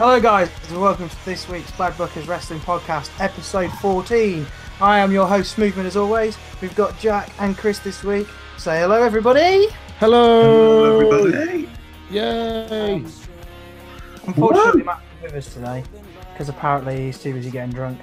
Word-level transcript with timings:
Hello, 0.00 0.18
guys, 0.18 0.48
and 0.70 0.80
welcome 0.80 1.10
to 1.10 1.24
this 1.26 1.46
week's 1.46 1.70
Bad 1.72 1.92
Bookers 1.92 2.26
Wrestling 2.26 2.60
Podcast, 2.60 3.10
episode 3.20 3.70
14. 3.82 4.46
I 4.80 4.98
am 4.98 5.12
your 5.12 5.26
host, 5.26 5.54
Smoothman, 5.58 5.84
as 5.84 5.94
always. 5.94 6.38
We've 6.62 6.74
got 6.74 6.98
Jack 6.98 7.30
and 7.38 7.54
Chris 7.54 7.80
this 7.80 8.02
week. 8.02 8.26
Say 8.56 8.80
hello, 8.80 9.02
everybody. 9.02 9.68
Hello. 9.98 11.02
Hello, 11.02 11.20
everybody. 11.20 11.68
Yay. 12.10 13.04
Unfortunately, 14.26 14.84
Matt's 14.84 15.02
not 15.20 15.22
with 15.22 15.34
us 15.34 15.52
today 15.52 15.84
because 16.32 16.48
apparently 16.48 16.96
he's 17.04 17.22
too 17.22 17.34
busy 17.34 17.50
getting 17.50 17.74
drunk. 17.74 18.00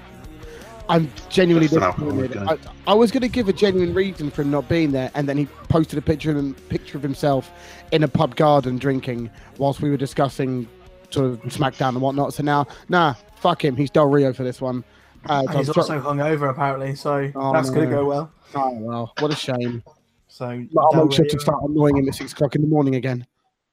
I'm 0.89 1.11
genuinely 1.29 1.65
Just 1.65 1.77
an 1.77 1.83
alcoholic 1.83 2.31
disappointed. 2.31 2.67
I, 2.85 2.91
I 2.91 2.93
was 2.93 3.09
going 3.09 3.21
to 3.21 3.27
give 3.27 3.49
a 3.49 3.53
genuine 3.53 3.95
reason 3.95 4.29
for 4.29 4.43
him 4.43 4.51
not 4.51 4.69
being 4.69 4.91
there, 4.91 5.09
and 5.15 5.27
then 5.27 5.35
he 5.35 5.47
posted 5.67 5.97
a 5.97 6.03
picture 6.03 6.29
of 6.29 6.37
him, 6.37 6.53
picture 6.69 6.95
of 6.95 7.01
himself 7.01 7.49
in 7.91 8.03
a 8.03 8.07
pub 8.07 8.35
garden 8.35 8.77
drinking 8.77 9.31
whilst 9.57 9.81
we 9.81 9.89
were 9.89 9.97
discussing 9.97 10.69
sort 11.09 11.31
of 11.31 11.41
SmackDown 11.43 11.89
and 11.89 12.01
whatnot. 12.01 12.33
So 12.33 12.43
now, 12.43 12.67
nah, 12.89 13.13
fuck 13.35 13.63
him. 13.63 13.75
He's 13.75 13.89
Del 13.89 14.07
Rio 14.07 14.33
for 14.33 14.43
this 14.43 14.59
one. 14.61 14.83
Uh, 15.29 15.43
And 15.47 15.57
he's 15.57 15.67
I'm 15.69 15.73
try- 15.73 15.81
also 15.81 15.99
hungover, 16.01 16.49
apparently, 16.49 16.95
so 16.95 17.31
Oh, 17.35 17.53
that's 17.53 17.69
going 17.69 17.89
to 17.89 17.95
go 17.95 18.05
well. 18.05 18.31
oh, 18.55 18.71
well, 18.79 19.13
what 19.19 19.31
a 19.31 19.35
shame. 19.35 19.83
So 20.27 20.45
I'll 20.45 20.91
Del 20.91 21.05
make 21.05 21.13
sure 21.15 21.25
to 21.25 21.39
start 21.39 21.63
annoying 21.63 21.97
him 21.97 22.07
at 22.07 22.15
six 22.15 22.31
o'clock 22.33 22.55
in 22.55 22.61
the 22.61 22.67
morning 22.67 22.95
again. 22.95 23.25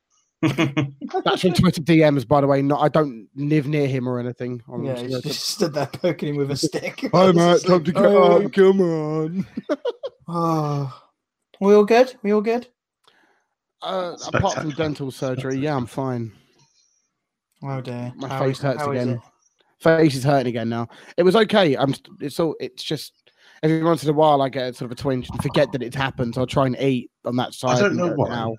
That's 0.43 1.41
from 1.43 1.55
Twitter 1.55 1.81
DMs, 1.81 2.27
by 2.29 2.41
the 2.43 2.47
way. 2.47 2.61
Not 2.61 2.83
I 2.83 2.89
don't 2.89 3.29
live 3.35 3.67
near 3.67 3.87
him 3.87 4.07
or 4.07 4.19
anything. 4.19 4.63
I'm 4.71 4.85
Yeah, 4.85 4.95
just 4.95 5.09
gonna- 5.09 5.23
just 5.23 5.41
stood 5.49 5.73
there 5.75 5.87
poking 5.87 6.31
him 6.31 6.37
with 6.37 6.51
a 6.51 6.57
stick. 6.57 7.01
Hi, 7.15 7.29
It's 7.29 7.37
Matt. 7.37 7.63
Time 7.63 7.85
to 7.85 7.93
get 7.93 8.05
"Oh." 8.05 8.45
up. 8.45 8.53
Come 8.53 8.81
on. 8.81 9.47
Oh. 10.27 11.01
We 11.61 11.75
all 11.75 11.85
good? 11.85 12.15
We 12.23 12.33
all 12.33 12.41
good? 12.41 12.67
Uh, 13.83 14.17
apart 14.33 14.55
from 14.55 14.71
dental 14.71 15.11
surgery, 15.11 15.59
yeah, 15.59 15.77
I'm 15.77 15.85
fine. 15.87 16.33
Oh 17.65 17.81
dear. 17.81 18.13
My 18.17 18.29
How 18.29 18.41
face 18.41 18.59
is- 18.59 18.63
hurts 18.63 18.83
again. 18.87 19.21
Face 19.81 20.15
is 20.15 20.25
hurting 20.25 20.49
again 20.49 20.69
now. 20.69 20.89
It 21.17 21.23
was 21.25 21.35
okay. 21.37 21.77
I'm. 21.77 21.95
It's 22.21 22.39
all. 22.41 22.55
It's 22.61 22.83
just 22.83 23.13
every 23.63 23.83
once 23.83 24.03
in 24.05 24.11
a 24.11 24.13
while 24.13 24.41
I 24.43 24.49
get 24.49 24.71
a 24.71 24.75
sort 24.75 24.91
of 24.91 24.99
a 24.99 25.01
twinge 25.01 25.29
and 25.31 25.43
forget 25.43 25.73
that 25.73 25.83
it's 25.83 25.97
happened. 25.97 26.35
So 26.35 26.43
I'll 26.43 26.47
try 26.47 26.67
and 26.67 26.79
eat 26.81 27.11
on 27.25 27.37
that 27.37 27.55
side. 27.55 27.77
I 27.79 27.81
don't 27.81 27.97
know 27.97 28.09
go, 28.11 28.15
why. 28.15 28.31
"Ow." 28.35 28.57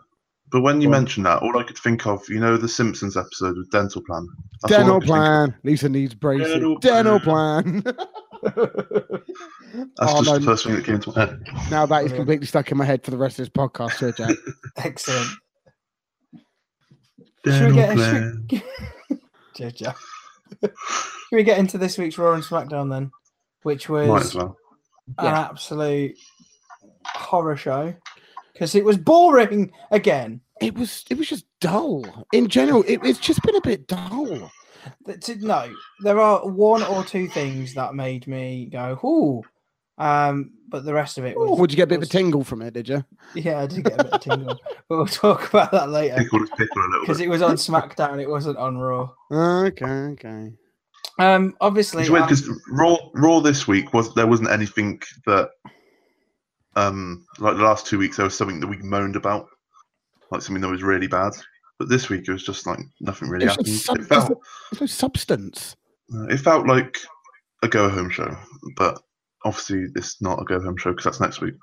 But 0.51 0.61
when 0.61 0.79
you 0.81 0.89
Go 0.89 0.95
on. 0.95 1.01
mentioned 1.01 1.25
that, 1.25 1.41
all 1.41 1.57
I 1.57 1.63
could 1.63 1.77
think 1.77 2.05
of, 2.05 2.21
you 2.29 2.39
know, 2.39 2.55
the 2.55 2.67
Simpsons 2.69 3.17
episode 3.17 3.57
with 3.57 3.69
Dental 3.71 4.01
Plan. 4.05 4.27
That's 4.61 4.73
Dental 4.75 4.99
could 4.99 5.07
think 5.07 5.11
of. 5.11 5.15
plan. 5.17 5.55
Lisa 5.63 5.89
needs 5.89 6.13
braces. 6.13 6.51
Dental 6.53 6.77
Dental 6.77 7.19
plan. 7.19 7.81
That's 8.43 9.97
Oh, 9.99 10.23
just 10.23 10.25
no. 10.25 10.37
the 10.37 10.45
first 10.45 10.63
thing 10.65 10.75
that 10.75 10.85
came 10.85 10.99
to 10.99 11.11
my 11.15 11.19
head. 11.25 11.39
now 11.71 11.85
that 11.87 12.05
is 12.05 12.11
Yeah. 12.11 12.17
completely 12.17 12.45
stuck 12.45 12.71
in 12.71 12.77
my 12.77 12.85
head 12.85 13.03
for 13.03 13.09
the 13.11 13.17
rest 13.17 13.39
of 13.39 13.45
this 13.45 13.49
podcast, 13.49 13.93
sir, 13.97 14.11
Jack. 14.11 14.35
Excellent. 14.77 15.27
Should 17.45 17.45
we 17.45 17.51
Dental 17.51 17.73
get 17.75 17.95
Plan. 17.95 18.47
should, 18.51 18.63
Cheers, 19.55 19.73
Jack. 19.73 19.95
Should 20.61 20.71
we 21.31 21.43
get 21.43 21.57
into 21.57 21.77
this 21.77 21.97
week's 21.97 22.17
Raw 22.17 22.33
and 22.33 22.43
SmackDown 22.43 22.89
then? 22.89 23.11
Which 23.63 23.89
was 23.89 24.07
Might 24.07 24.21
as 24.21 24.35
well. 24.35 24.57
an 25.17 25.25
Yeah. 25.25 25.39
absolute 25.39 26.17
horror 27.05 27.55
show. 27.55 27.93
Because 28.53 28.75
it 28.75 28.85
was 28.85 28.97
boring 28.97 29.71
again. 29.91 30.41
It 30.61 30.75
was. 30.77 31.03
It 31.09 31.17
was 31.17 31.27
just 31.27 31.45
dull 31.59 32.05
in 32.31 32.47
general. 32.47 32.83
It, 32.87 33.01
it's 33.03 33.19
just 33.19 33.41
been 33.43 33.55
a 33.55 33.61
bit 33.61 33.87
dull. 33.87 34.49
No, 35.39 35.73
there 36.01 36.19
are 36.19 36.47
one 36.47 36.83
or 36.83 37.03
two 37.03 37.27
things 37.27 37.73
that 37.73 37.95
made 37.95 38.27
me 38.27 38.67
go, 38.71 38.97
ooh. 39.03 39.41
Um, 39.97 40.51
but 40.67 40.83
the 40.83 40.93
rest 40.93 41.17
of 41.17 41.25
it 41.25 41.37
was. 41.37 41.57
Would 41.59 41.71
you 41.71 41.77
get 41.77 41.83
a 41.83 41.87
bit 41.87 41.97
of 41.97 42.03
a 42.03 42.07
tingle 42.07 42.43
from 42.43 42.61
it? 42.61 42.73
Did 42.73 42.89
you? 42.89 43.05
Yeah, 43.33 43.61
I 43.61 43.67
did 43.67 43.83
get 43.85 43.93
a 43.99 44.03
bit 44.03 44.13
of 44.13 44.21
tingle. 44.21 44.59
but 44.89 44.97
we'll 44.97 45.05
talk 45.05 45.47
about 45.49 45.71
that 45.71 45.89
later. 45.89 46.17
Tickled 46.17 46.41
his 46.41 46.49
pickle 46.51 46.81
a 46.81 46.87
little 46.87 47.01
Because 47.01 47.21
it 47.21 47.29
was 47.29 47.41
on 47.41 47.55
SmackDown, 47.55 48.21
it 48.21 48.29
wasn't 48.29 48.57
on 48.57 48.77
Raw. 48.77 49.09
Okay. 49.31 49.85
Okay. 49.85 50.51
Um, 51.17 51.55
obviously, 51.61 52.01
It's 52.01 52.09
weird 52.09 52.23
um, 52.23 52.29
because 52.29 52.49
Raw, 52.69 52.97
Raw 53.13 53.39
this 53.39 53.67
week 53.69 53.93
was 53.93 54.13
there 54.15 54.27
wasn't 54.27 54.49
anything 54.49 55.01
that, 55.27 55.51
um, 56.75 57.25
like 57.39 57.55
the 57.55 57.63
last 57.63 57.85
two 57.87 57.97
weeks 57.97 58.17
there 58.17 58.25
was 58.25 58.35
something 58.35 58.59
that 58.59 58.67
we 58.67 58.77
moaned 58.77 59.15
about, 59.15 59.47
like 60.31 60.41
something 60.41 60.61
that 60.61 60.67
was 60.69 60.83
really 60.83 61.07
bad. 61.07 61.31
But 61.79 61.89
this 61.89 62.09
week 62.09 62.27
it 62.27 62.31
was 62.31 62.43
just 62.43 62.65
like 62.67 62.79
nothing 63.01 63.29
really 63.29 63.45
It's 63.45 63.55
happened. 63.55 63.75
sub- 63.77 63.97
It 63.99 64.05
felt, 64.07 64.41
There's 64.71 64.81
no 64.81 64.87
substance. 64.87 65.75
uh, 66.13 66.25
it 66.25 66.37
felt 66.37 66.67
like 66.67 66.97
a 67.63 67.67
go 67.69 67.87
home 67.89 68.09
show, 68.09 68.35
but 68.75 69.01
obviously 69.45 69.85
it's 69.95 70.21
not 70.21 70.41
a 70.41 70.43
go 70.43 70.59
home 70.59 70.75
show 70.75 70.91
because 70.91 71.05
that's 71.05 71.21
next 71.21 71.39
week. 71.39 71.53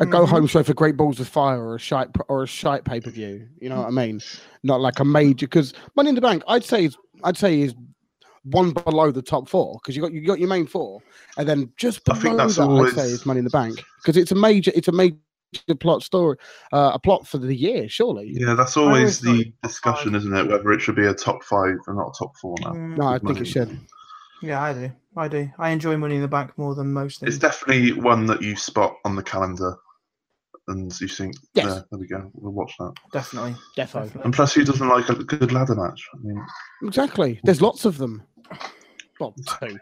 a 0.00 0.06
go 0.06 0.24
home 0.24 0.46
show 0.46 0.62
for 0.62 0.72
Great 0.72 0.96
Balls 0.96 1.20
of 1.20 1.28
Fire 1.28 1.62
or 1.62 1.74
a 1.74 1.78
shite 1.78 2.08
or 2.28 2.44
a 2.44 2.46
shite 2.46 2.84
pay 2.84 3.00
per 3.00 3.10
view. 3.10 3.46
You 3.60 3.68
know 3.68 3.76
what 3.78 3.88
I 3.88 3.90
mean? 3.90 4.20
Not 4.62 4.80
like 4.80 5.00
a 5.00 5.04
major 5.04 5.46
because 5.46 5.74
Money 5.96 6.08
in 6.08 6.14
the 6.14 6.20
Bank. 6.22 6.42
I'd 6.48 6.64
say 6.64 6.86
is 6.86 6.96
I'd 7.24 7.36
say 7.36 7.60
is 7.60 7.74
one 8.44 8.70
below 8.72 9.10
the 9.10 9.22
top 9.22 9.48
four 9.48 9.78
because 9.82 9.94
you 9.94 10.02
got 10.02 10.12
you 10.12 10.26
got 10.26 10.38
your 10.38 10.48
main 10.48 10.66
four 10.66 11.00
and 11.36 11.48
then 11.48 11.70
just 11.76 12.00
I 12.08 12.14
below 12.14 12.22
think 12.22 12.36
that's 12.38 12.56
that 12.56 12.62
always- 12.62 12.92
I'd 12.98 13.00
say 13.04 13.08
is 13.10 13.26
Money 13.26 13.38
in 13.40 13.44
the 13.44 13.50
Bank 13.50 13.82
because 14.02 14.16
it's 14.16 14.32
a 14.32 14.36
major 14.36 14.72
it's 14.74 14.88
a 14.88 14.92
major 14.92 15.16
plot 15.80 16.02
story 16.02 16.38
uh, 16.72 16.92
a 16.94 16.98
plot 16.98 17.26
for 17.26 17.38
the 17.38 17.54
year 17.54 17.88
surely. 17.88 18.32
Yeah, 18.34 18.54
that's 18.54 18.76
always 18.76 19.22
always 19.24 19.44
the 19.44 19.52
discussion, 19.62 20.12
five. 20.12 20.22
isn't 20.22 20.34
it? 20.34 20.48
Whether 20.48 20.72
it 20.72 20.80
should 20.80 20.96
be 20.96 21.06
a 21.06 21.12
top 21.14 21.44
five 21.44 21.74
and 21.86 21.96
not 21.98 22.08
a 22.08 22.18
top 22.18 22.34
four 22.38 22.56
now. 22.62 22.70
Mm, 22.72 22.96
No, 22.96 23.04
I 23.06 23.12
with 23.14 23.22
think 23.22 23.30
it 23.36 23.40
Money. 23.40 23.50
should. 23.50 23.78
Yeah, 24.42 24.60
I 24.60 24.72
do. 24.72 24.92
I 25.16 25.28
do. 25.28 25.50
I 25.58 25.70
enjoy 25.70 25.96
Money 25.96 26.16
in 26.16 26.22
the 26.22 26.28
Bank 26.28 26.56
more 26.58 26.74
than 26.74 26.92
most 26.92 27.20
things. 27.20 27.34
It's 27.34 27.40
definitely 27.40 27.92
one 27.92 28.26
that 28.26 28.42
you 28.42 28.56
spot 28.56 28.96
on 29.04 29.14
the 29.14 29.22
calendar, 29.22 29.76
and 30.68 30.92
you 31.00 31.08
think, 31.08 31.34
Yes. 31.54 31.66
"Yeah, 31.66 31.80
there 31.90 31.98
we 32.00 32.06
go, 32.08 32.30
we'll 32.34 32.52
watch 32.52 32.74
that." 32.78 32.92
Definitely. 33.12 33.52
Defo. 33.52 34.04
definitely. 34.04 34.22
And 34.24 34.34
plus, 34.34 34.52
who 34.54 34.64
doesn't 34.64 34.88
like 34.88 35.08
a 35.08 35.14
good 35.22 35.52
ladder 35.52 35.74
match? 35.76 36.06
I 36.14 36.18
mean, 36.22 36.44
Exactly. 36.82 37.40
There's 37.44 37.62
lots 37.62 37.84
of 37.84 37.98
them. 37.98 38.22
Well, 39.20 39.34
two. 39.60 39.78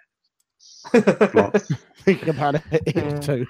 lots. 1.34 1.72
Thinking 2.04 2.28
about 2.28 2.56
it, 2.56 2.62
it's 2.71 2.97
Yeah. 2.97 3.21
two. 3.21 3.47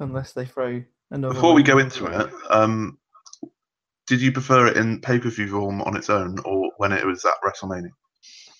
Unless 0.00 0.32
they 0.32 0.46
throw 0.46 0.82
another. 1.10 1.34
Before 1.34 1.54
we 1.54 1.62
go 1.62 1.78
into 1.78 2.06
it, 2.06 2.30
um, 2.50 2.98
did 4.08 4.20
you 4.20 4.32
prefer 4.32 4.66
it 4.66 4.76
in 4.76 5.00
pay 5.00 5.18
per 5.18 5.30
view 5.30 5.48
form 5.48 5.80
on 5.82 5.96
its 5.96 6.10
own, 6.10 6.38
or 6.44 6.72
when 6.78 6.92
it 6.92 7.04
was 7.06 7.24
at 7.24 7.34
WrestleMania? 7.44 7.90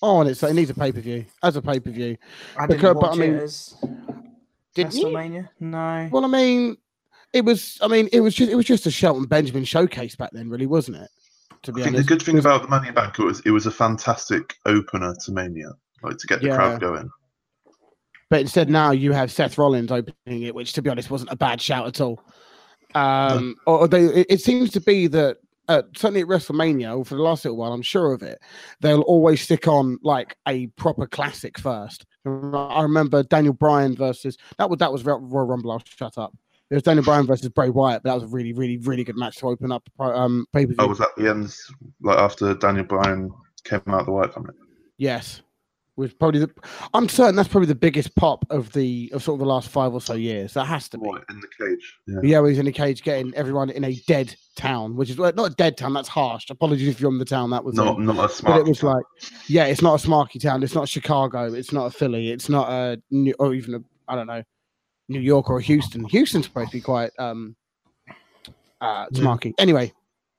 Oh, 0.02 0.20
and 0.20 0.30
it's 0.30 0.42
it 0.42 0.52
needs 0.54 0.70
a 0.70 0.74
pay 0.74 0.92
per 0.92 1.00
view 1.00 1.24
as 1.42 1.56
a 1.56 1.62
pay 1.62 1.80
per 1.80 1.90
view. 1.90 2.16
I 2.58 2.66
didn't 2.66 2.80
because- 2.80 2.96
but 3.00 3.12
I 3.12 3.16
mean, 3.16 3.34
it 3.34 3.42
as 3.42 3.74
Didn't 4.74 4.94
you? 4.94 5.06
WrestleMania. 5.06 5.48
No. 5.60 6.08
Well, 6.12 6.24
I 6.24 6.28
mean, 6.28 6.76
it 7.32 7.44
was. 7.44 7.78
I 7.82 7.88
mean, 7.88 8.08
it 8.12 8.20
was 8.20 8.34
just. 8.34 8.50
It 8.50 8.56
was 8.56 8.66
just 8.66 8.86
a 8.86 8.90
Shelton 8.90 9.24
Benjamin 9.26 9.64
showcase 9.64 10.16
back 10.16 10.30
then, 10.32 10.48
really, 10.50 10.66
wasn't 10.66 10.98
it? 10.98 11.08
To 11.62 11.72
be 11.72 11.80
I 11.80 11.84
think 11.84 11.96
honest, 11.96 12.08
the 12.08 12.14
good 12.16 12.22
thing 12.24 12.38
about 12.38 12.62
the 12.62 12.68
Money 12.68 12.88
in 12.88 12.94
Bank 12.94 13.18
it 13.18 13.24
was 13.24 13.40
it 13.40 13.50
was 13.50 13.64
a 13.66 13.70
fantastic 13.70 14.56
opener 14.66 15.14
to 15.24 15.32
Mania, 15.32 15.70
like 16.02 16.18
to 16.18 16.26
get 16.26 16.40
the 16.42 16.48
Yeah. 16.48 16.56
crowd 16.56 16.80
going. 16.80 17.10
but 18.30 18.40
instead 18.40 18.68
now 18.68 18.90
you 18.90 19.12
have 19.12 19.30
Seth 19.32 19.56
Rollins 19.56 19.90
opening 19.92 20.42
it, 20.42 20.54
which, 20.54 20.72
to 20.74 20.82
be 20.82 20.90
honest, 20.90 21.10
wasn't 21.10 21.32
a 21.32 21.36
bad 21.36 21.60
shout 21.62 21.86
at 21.86 22.00
all. 22.02 22.20
Um, 22.94 23.54
or 23.66 23.80
or 23.80 23.88
they, 23.88 24.04
it, 24.04 24.26
it 24.28 24.40
seems 24.40 24.70
to 24.72 24.80
be 24.80 25.06
that 25.08 25.38
uh, 25.68 25.82
certainly 25.96 26.20
at 26.20 26.26
WrestleMania, 26.26 26.96
or 26.96 27.04
for 27.04 27.14
the 27.14 27.22
last 27.22 27.44
little 27.44 27.56
while, 27.56 27.72
I'm 27.72 27.82
sure 27.82 28.12
of 28.12 28.22
it. 28.22 28.38
They'll 28.80 29.02
always 29.02 29.40
stick 29.40 29.66
on 29.68 29.98
like 30.02 30.36
a 30.46 30.66
proper 30.68 31.06
classic 31.06 31.58
first. 31.58 32.04
I 32.26 32.82
remember 32.82 33.22
Daniel 33.22 33.54
Bryan 33.54 33.94
versus 33.96 34.36
that 34.58 34.68
was 34.70 34.78
that 34.78 34.92
was 34.92 35.04
Royal 35.04 35.20
Rumble. 35.20 35.72
I'll 35.72 35.82
shut 35.84 36.18
up. 36.18 36.34
It 36.70 36.74
was 36.74 36.82
Daniel 36.82 37.04
Bryan 37.04 37.26
versus 37.26 37.48
Bray 37.50 37.68
Wyatt, 37.68 38.02
but 38.02 38.10
that 38.10 38.14
was 38.14 38.24
a 38.24 38.34
really, 38.34 38.52
really, 38.52 38.78
really 38.78 39.04
good 39.04 39.16
match 39.16 39.36
to 39.36 39.48
open 39.48 39.70
up 39.70 39.88
um, 40.00 40.46
pay 40.52 40.64
per 40.64 40.72
view. 40.72 40.76
Oh, 40.78 40.88
was 40.88 40.98
that 40.98 41.10
the 41.16 41.28
end? 41.28 41.54
Like 42.00 42.18
after 42.18 42.54
Daniel 42.54 42.84
Bryan 42.84 43.30
came 43.64 43.82
out 43.86 44.00
of 44.00 44.06
the 44.06 44.12
Wyatt 44.12 44.34
Family? 44.34 44.54
Yes, 44.96 45.42
was 45.96 46.12
probably 46.12 46.40
the. 46.40 46.50
I'm 46.92 47.08
certain 47.08 47.36
that's 47.36 47.48
probably 47.48 47.68
the 47.68 47.74
biggest 47.74 48.14
pop 48.16 48.44
of 48.50 48.72
the 48.72 49.10
of 49.14 49.22
sort 49.22 49.36
of 49.36 49.40
the 49.40 49.46
last 49.46 49.68
five 49.68 49.92
or 49.92 50.00
so 50.00 50.14
years. 50.14 50.52
That 50.54 50.64
has 50.66 50.88
to 50.90 50.98
be. 50.98 51.06
What 51.06 51.24
in 51.30 51.40
the 51.40 51.48
cage? 51.66 51.98
Yeah. 52.06 52.18
Yeah, 52.22 52.40
where 52.40 52.50
he's 52.50 52.58
in 52.58 52.66
a 52.66 52.72
cage 52.72 53.02
getting 53.02 53.32
everyone 53.34 53.70
in 53.70 53.84
a 53.84 53.94
dead 54.08 54.34
town, 54.56 54.96
which 54.96 55.10
is 55.10 55.16
well, 55.18 55.32
not 55.34 55.52
a 55.52 55.54
dead 55.54 55.76
town. 55.76 55.92
That's 55.94 56.08
harsh. 56.08 56.50
Apologies 56.50 56.88
if 56.88 57.00
you're 57.00 57.10
in 57.12 57.18
the 57.18 57.24
town. 57.24 57.50
That 57.50 57.64
was 57.64 57.74
Not 57.76 57.98
in. 57.98 58.06
not 58.06 58.28
a 58.30 58.32
smart. 58.32 58.54
But 58.60 58.66
it 58.66 58.68
was 58.68 58.82
like, 58.82 59.04
yeah, 59.46 59.66
it's 59.66 59.82
not 59.82 60.04
a 60.04 60.08
Smarky 60.08 60.40
town. 60.40 60.62
It's 60.62 60.74
not 60.74 60.88
Chicago. 60.88 61.52
It's 61.52 61.72
not 61.72 61.86
a 61.86 61.90
Philly. 61.90 62.30
It's 62.30 62.48
not 62.48 62.68
a 62.70 63.00
New, 63.10 63.34
or 63.38 63.54
even 63.54 63.74
a 63.74 63.78
I 64.08 64.16
don't 64.16 64.26
know, 64.26 64.42
New 65.08 65.20
York 65.20 65.48
or 65.48 65.60
Houston. 65.60 66.04
Houston's 66.06 66.46
supposed 66.46 66.70
to 66.72 66.76
be 66.76 66.80
quite 66.80 67.10
um, 67.18 67.54
uh, 68.80 69.06
Yeah. 69.12 69.20
Smarky. 69.22 69.52
Anyway, 69.58 69.92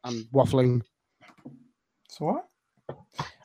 I'm 0.04 0.28
waffling. 0.34 0.82
So 2.10 2.26
what? 2.26 2.48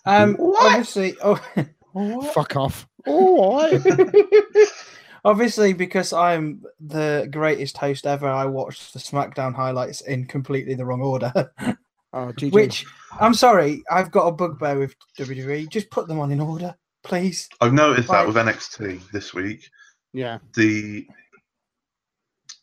Um. 0.05 0.35
What? 0.35 0.73
Obviously. 0.73 1.15
Oh. 1.23 1.41
what? 1.93 2.35
Fuck 2.35 2.57
off. 2.57 2.87
All 3.07 3.59
right. 3.61 3.81
Obviously, 5.25 5.75
because 5.75 6.13
I'm 6.13 6.63
the 6.81 7.29
greatest 7.31 7.77
host 7.77 8.07
ever, 8.07 8.29
I 8.29 8.47
watched 8.47 8.93
the 8.95 8.99
SmackDown 8.99 9.55
highlights 9.55 10.01
in 10.01 10.27
completely 10.27 10.75
the 10.75 10.85
wrong 10.87 11.03
order. 11.03 11.33
Oh, 12.13 12.33
GG. 12.37 12.51
Which 12.51 12.85
I'm 13.21 13.35
sorry, 13.35 13.85
I've 13.89 14.11
got 14.11 14.27
a 14.27 14.33
bugbear 14.33 14.77
with 14.77 14.97
WWE. 15.17 15.69
Just 15.69 15.89
put 15.91 16.09
them 16.09 16.19
on 16.19 16.33
in 16.33 16.41
order, 16.41 16.75
please. 17.05 17.49
I've 17.61 17.73
noticed 17.73 18.09
Like- 18.09 18.27
that 18.27 18.27
with 18.27 18.35
NXT 18.35 19.09
this 19.13 19.33
week. 19.33 19.71
Yeah. 20.13 20.39
The 20.57 21.07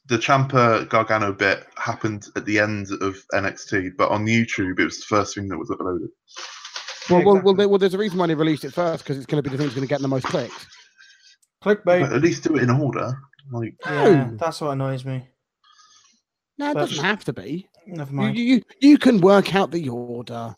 the 0.08 0.18
Ciampa 0.18 0.90
Gargano 0.90 1.32
bit 1.32 1.66
happened 1.78 2.28
at 2.36 2.44
the 2.44 2.60
end 2.60 2.88
of 3.00 3.24
NXT, 3.34 3.92
but 3.98 4.12
on 4.12 4.26
YouTube 4.26 4.80
it 4.82 4.84
was 4.84 4.98
the 5.00 5.06
first 5.06 5.34
thing 5.36 5.48
that 5.48 5.58
was 5.58 5.70
uploaded. 5.70 6.10
Well, 7.10 7.20
well, 7.20 7.26
well, 7.26 7.38
exactly. 7.38 7.54
there, 7.58 7.70
well, 7.70 7.80
there's 7.80 7.94
a 7.94 7.98
reason 7.98 8.18
why 8.18 8.28
they 8.28 8.36
released 8.36 8.66
it 8.66 8.74
first 8.74 9.04
because 9.04 9.18
it's 9.18 9.26
going 9.26 9.42
to 9.42 9.50
be 9.50 9.52
the 9.52 9.58
thing 9.58 9.68
that's 9.68 9.76
going 9.76 9.88
to 9.88 9.90
get 9.94 10.02
the 10.02 10.08
most 10.08 10.26
clicks. 10.26 10.68
But 11.62 11.84
Clickbait. 11.86 12.16
at 12.16 12.22
least 12.22 12.44
do 12.44 12.56
it 12.56 12.64
in 12.64 12.70
order. 12.70 13.18
Like 13.52 13.76
Yeah, 13.86 14.26
No. 14.26 14.38
that's 14.38 14.62
what 14.62 14.72
annoys 14.72 15.06
me. 15.06 15.28
No, 16.58 16.72
it 16.72 16.74
But- 16.74 16.80
doesn't 16.90 17.04
have 17.04 17.24
to 17.26 17.34
be. 17.34 17.68
Never 17.88 18.12
You, 18.12 18.18
mind. 18.18 18.38
you, 18.38 18.62
you 18.82 18.98
can 18.98 19.22
work 19.22 19.56
out 19.56 19.72
the 19.72 19.88
order. 19.90 20.54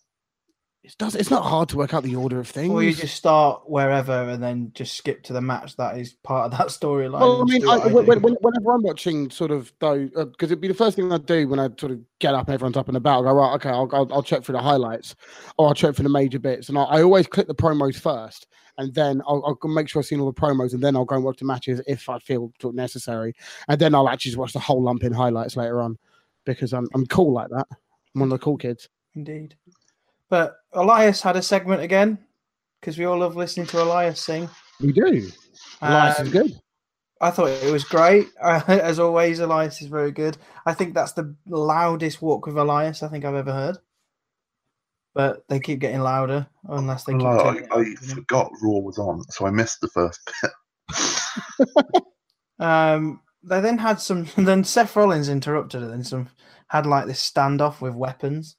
It 0.81 0.95
does. 0.97 1.13
It's 1.13 1.29
not 1.29 1.43
hard 1.43 1.67
to 1.69 1.77
work 1.77 1.93
out 1.93 2.03
the 2.03 2.15
order 2.15 2.39
of 2.39 2.47
things. 2.47 2.71
Or 2.71 2.81
you 2.81 2.93
just 2.93 3.15
start 3.15 3.69
wherever 3.69 4.13
and 4.13 4.41
then 4.41 4.71
just 4.73 4.95
skip 4.95 5.23
to 5.23 5.33
the 5.33 5.41
match 5.41 5.75
that 5.75 5.97
is 5.97 6.13
part 6.13 6.45
of 6.45 6.57
that 6.57 6.67
storyline. 6.69 7.19
Well, 7.19 7.41
I 7.41 7.45
mean, 7.45 7.61
do 7.61 7.69
I, 7.69 7.87
when, 7.87 8.21
when, 8.21 8.37
whenever 8.39 8.71
I'm 8.71 8.81
watching, 8.81 9.29
sort 9.29 9.51
of 9.51 9.73
though, 9.79 10.09
uh, 10.15 10.25
because 10.25 10.51
it'd 10.51 10.61
be 10.61 10.69
the 10.69 10.73
first 10.73 10.95
thing 10.95 11.11
I 11.11 11.17
do 11.17 11.49
when 11.49 11.59
I 11.59 11.67
sort 11.77 11.91
of 11.91 11.99
get 12.19 12.33
up 12.33 12.47
and 12.47 12.53
everyone's 12.53 12.77
up 12.77 12.87
and 12.87 12.95
about. 12.95 13.25
I 13.25 13.29
go 13.29 13.33
right, 13.33 13.53
okay, 13.55 13.69
I'll, 13.69 13.89
I'll, 13.91 14.13
I'll 14.13 14.23
check 14.23 14.43
for 14.43 14.53
the 14.53 14.61
highlights, 14.61 15.15
or 15.57 15.67
I'll 15.67 15.73
check 15.73 15.95
for 15.95 16.03
the 16.03 16.09
major 16.09 16.39
bits, 16.39 16.69
and 16.69 16.77
I, 16.77 16.83
I 16.83 17.03
always 17.03 17.27
click 17.27 17.47
the 17.47 17.55
promos 17.55 17.99
first, 17.99 18.47
and 18.77 18.93
then 18.93 19.21
I'll, 19.27 19.43
I'll 19.45 19.69
make 19.69 19.89
sure 19.89 20.01
I've 20.01 20.05
seen 20.05 20.21
all 20.21 20.31
the 20.31 20.41
promos, 20.41 20.73
and 20.73 20.81
then 20.81 20.95
I'll 20.95 21.03
go 21.03 21.15
and 21.15 21.25
watch 21.25 21.39
the 21.39 21.45
matches 21.45 21.81
if 21.87 22.07
I 22.07 22.19
feel 22.19 22.53
sort 22.61 22.73
necessary, 22.73 23.35
and 23.67 23.79
then 23.81 23.93
I'll 23.93 24.07
actually 24.07 24.31
just 24.31 24.39
watch 24.39 24.53
the 24.53 24.59
whole 24.59 24.81
lump 24.81 25.03
in 25.03 25.11
highlights 25.11 25.57
later 25.57 25.81
on, 25.81 25.97
because 26.45 26.73
I'm 26.73 26.87
I'm 26.93 27.05
cool 27.07 27.33
like 27.33 27.49
that. 27.49 27.67
I'm 28.15 28.21
one 28.21 28.31
of 28.31 28.39
the 28.39 28.43
cool 28.43 28.57
kids. 28.57 28.87
Indeed. 29.13 29.55
But 30.29 30.55
Elias 30.73 31.21
had 31.21 31.35
a 31.35 31.41
segment 31.41 31.81
again 31.81 32.17
because 32.79 32.97
we 32.97 33.05
all 33.05 33.17
love 33.17 33.35
listening 33.35 33.65
to 33.67 33.81
Elias 33.81 34.21
sing. 34.21 34.49
We 34.79 34.91
do. 34.91 35.27
Elias 35.81 36.19
is 36.19 36.27
Um, 36.27 36.31
good. 36.31 36.59
I 37.21 37.31
thought 37.31 37.49
it 37.49 37.71
was 37.71 37.83
great. 37.83 38.27
As 38.41 38.99
always, 38.99 39.39
Elias 39.39 39.81
is 39.81 39.87
very 39.87 40.11
good. 40.11 40.37
I 40.65 40.73
think 40.73 40.93
that's 40.93 41.11
the 41.13 41.35
loudest 41.47 42.21
walk 42.21 42.45
with 42.45 42.57
Elias 42.57 43.03
I 43.03 43.09
think 43.09 43.25
I've 43.25 43.35
ever 43.35 43.51
heard. 43.51 43.77
But 45.15 45.43
they 45.49 45.59
keep 45.59 45.79
getting 45.79 46.01
louder 46.01 46.47
unless 46.69 47.03
they 47.03 47.13
keep. 47.13 47.23
I, 47.25 47.43
turning 47.43 47.63
it 47.63 47.69
I 47.71 47.81
know. 47.81 47.95
forgot 48.15 48.51
Raw 48.61 48.79
was 48.79 48.99
on, 48.99 49.23
so 49.31 49.47
I 49.47 49.49
missed 49.49 49.81
the 49.81 49.89
first 49.89 50.19
bit. 50.41 50.51
Um, 52.59 53.21
they 53.43 53.61
then 53.61 53.77
had 53.77 54.01
some. 54.01 54.25
Then 54.37 54.63
Seth 54.65 54.95
Rollins 54.95 55.29
interrupted 55.29 55.81
it, 55.81 55.91
and 55.91 56.05
some 56.05 56.27
had 56.67 56.85
like 56.85 57.05
this 57.07 57.29
standoff 57.31 57.79
with 57.81 57.95
weapons. 57.95 58.57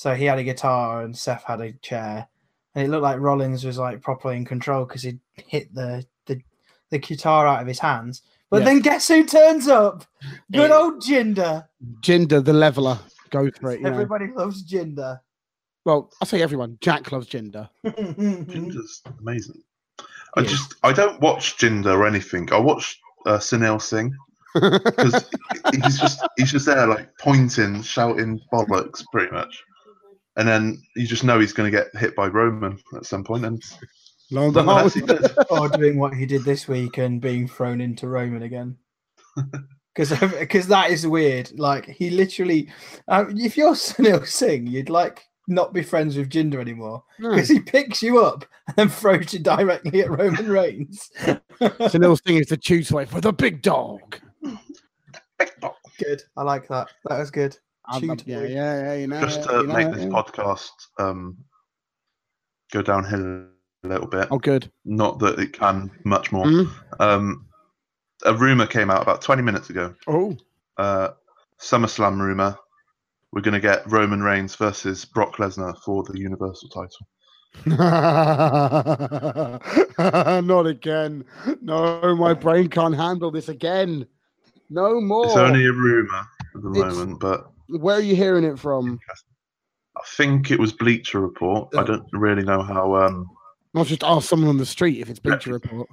So 0.00 0.14
he 0.14 0.24
had 0.24 0.38
a 0.38 0.42
guitar 0.42 1.02
and 1.02 1.14
Seth 1.14 1.44
had 1.44 1.60
a 1.60 1.72
chair, 1.72 2.26
and 2.74 2.82
it 2.86 2.88
looked 2.88 3.02
like 3.02 3.20
Rollins 3.20 3.66
was 3.66 3.76
like 3.76 4.00
properly 4.00 4.38
in 4.38 4.46
control 4.46 4.86
because 4.86 5.02
he 5.02 5.18
hit 5.36 5.74
the, 5.74 6.06
the 6.24 6.40
the 6.88 6.96
guitar 6.98 7.46
out 7.46 7.60
of 7.60 7.66
his 7.66 7.80
hands. 7.80 8.22
But 8.48 8.60
Yeah. 8.60 8.64
then 8.64 8.80
guess 8.80 9.08
who 9.08 9.26
turns 9.26 9.68
up? 9.68 10.06
Good 10.50 10.70
Eh. 10.70 10.74
old 10.74 11.02
Jinder. 11.02 11.66
Jinder, 12.00 12.42
the 12.42 12.54
leveler, 12.54 12.98
go 13.28 13.50
for 13.60 13.72
it. 13.72 13.80
You 13.80 13.84
know. 13.84 13.90
Everybody 13.90 14.28
loves 14.28 14.64
Jinder. 14.66 15.20
Well, 15.84 16.10
I 16.22 16.24
say 16.24 16.40
everyone. 16.40 16.78
Jack 16.80 17.12
loves 17.12 17.28
Jinder. 17.28 17.68
Jinder's 17.84 19.02
amazing. 19.18 19.62
I 20.34 20.40
He 20.40 20.46
just 20.46 20.76
I 20.82 20.94
don't 20.94 21.20
watch 21.20 21.58
Jinder 21.58 21.94
or 21.94 22.06
anything. 22.06 22.50
I 22.54 22.58
watch 22.58 22.98
uh, 23.26 23.36
Sunil 23.36 23.82
Singh 23.82 24.16
because 24.54 25.28
he's 25.74 25.98
just 26.00 26.26
he's 26.38 26.52
just 26.52 26.64
there 26.64 26.86
like 26.86 27.10
pointing, 27.18 27.82
shouting 27.82 28.40
bollocks, 28.50 29.04
pretty 29.12 29.30
much. 29.30 29.62
And 30.36 30.46
then 30.48 30.80
you 30.96 31.06
just 31.06 31.24
know 31.24 31.38
he's 31.40 31.52
going 31.52 31.70
to 31.70 31.76
get 31.76 31.94
hit 32.00 32.14
by 32.16 32.28
Roman 32.28 32.78
at 32.96 33.04
some 33.06 33.24
point, 33.24 33.44
and 33.44 33.62
Lo 34.30 34.44
and 34.46 34.54
nonetheless 34.54 34.94
he 34.94 35.00
behold. 35.02 35.22
did. 35.22 35.36
or 35.50 35.68
doing 35.68 35.98
what 35.98 36.14
he 36.14 36.24
did 36.26 36.44
this 36.44 36.68
week 36.68 36.98
and 36.98 37.20
being 37.20 37.48
thrown 37.48 37.80
into 37.80 38.08
Roman 38.08 38.42
again. 38.42 38.76
Because 39.92 40.16
because 40.38 40.68
that 40.68 40.90
is 40.92 41.04
weird. 41.04 41.58
Like 41.58 41.84
he 41.84 42.10
literally, 42.10 42.70
um, 43.08 43.36
if 43.36 43.56
you're 43.56 43.72
Sunil 43.74 44.24
Singh, 44.24 44.68
you'd 44.68 44.88
like 44.88 45.24
not 45.48 45.72
be 45.74 45.82
friends 45.82 46.16
with 46.16 46.30
Jinder 46.30 46.60
anymore 46.60 47.02
No. 47.18 47.30
because 47.30 47.48
he 47.48 47.58
picks 47.58 48.00
you 48.00 48.24
up 48.24 48.44
and 48.76 48.90
throws 49.00 49.34
you 49.34 49.40
directly 49.40 50.02
at 50.02 50.10
Roman 50.10 50.48
Reigns. 50.48 51.10
Sunil 51.60 52.16
Singh 52.24 52.36
is 52.36 52.46
the 52.46 52.56
choose 52.56 52.92
way 52.92 53.04
for 53.04 53.20
the 53.20 53.32
big 53.32 53.62
dog. 53.62 54.20
good, 55.98 56.22
I 56.36 56.42
like 56.44 56.68
that. 56.68 56.88
That 57.08 57.18
was 57.18 57.32
good. 57.32 57.58
I'm- 57.90 58.10
I'm- 58.10 58.18
yeah, 58.26 58.42
yeah, 58.42 58.82
yeah. 58.82 58.94
You 58.94 59.06
know, 59.06 59.20
Just 59.20 59.42
to 59.48 59.52
you 59.58 59.66
know, 59.66 59.74
make 59.74 59.92
this 59.92 60.02
yeah. 60.04 60.08
podcast 60.10 60.70
um, 60.98 61.36
go 62.72 62.82
downhill 62.82 63.46
a 63.84 63.88
little 63.88 64.06
bit. 64.06 64.28
Oh, 64.30 64.38
good. 64.38 64.70
Not 64.84 65.18
that 65.20 65.38
it 65.38 65.52
can 65.52 65.90
much 66.04 66.32
more. 66.32 66.44
Mhm. 66.46 66.70
Um, 67.00 67.46
a 68.24 68.34
rumor 68.34 68.66
came 68.66 68.90
out 68.90 69.02
about 69.02 69.22
20 69.22 69.42
minutes 69.42 69.70
ago. 69.70 69.94
Oh, 70.06 70.36
Uh, 70.76 71.10
SummerSlam 71.60 72.18
rumor. 72.20 72.56
We're 73.32 73.42
going 73.42 73.54
to 73.54 73.60
get 73.60 73.90
Roman 73.90 74.22
Reigns 74.22 74.56
versus 74.56 75.04
Brock 75.04 75.36
Lesnar 75.36 75.78
for 75.84 76.02
the 76.04 76.18
Universal 76.18 76.68
title. 76.70 77.06
not 80.42 80.66
again. 80.66 81.24
No, 81.60 82.14
my 82.16 82.34
brain 82.34 82.68
can't 82.68 82.94
handle 82.96 83.30
this 83.30 83.48
again. 83.48 84.06
No 84.68 85.00
more. 85.00 85.26
It's 85.26 85.36
only 85.36 85.66
a 85.66 85.72
rumor 85.72 86.18
at 86.56 86.62
the 86.62 86.70
It's- 86.70 86.94
moment, 86.94 87.20
but 87.20 87.50
Where 87.78 87.96
are 87.96 88.00
you 88.00 88.16
hearing 88.16 88.44
it 88.44 88.58
from? 88.58 88.98
I 89.96 90.00
think 90.16 90.50
it 90.50 90.58
was 90.58 90.72
Bleacher 90.72 91.20
Report. 91.20 91.68
I 91.76 91.84
don't 91.84 92.06
really 92.12 92.42
know 92.42 92.62
how. 92.62 92.94
Um, 92.96 93.28
Not 93.74 93.86
just 93.86 94.04
ask 94.04 94.28
someone 94.28 94.48
on 94.48 94.56
the 94.58 94.66
street 94.66 94.98
if 95.00 95.10
it's 95.10 95.18
Bleacher 95.18 95.52
Report. 95.52 95.88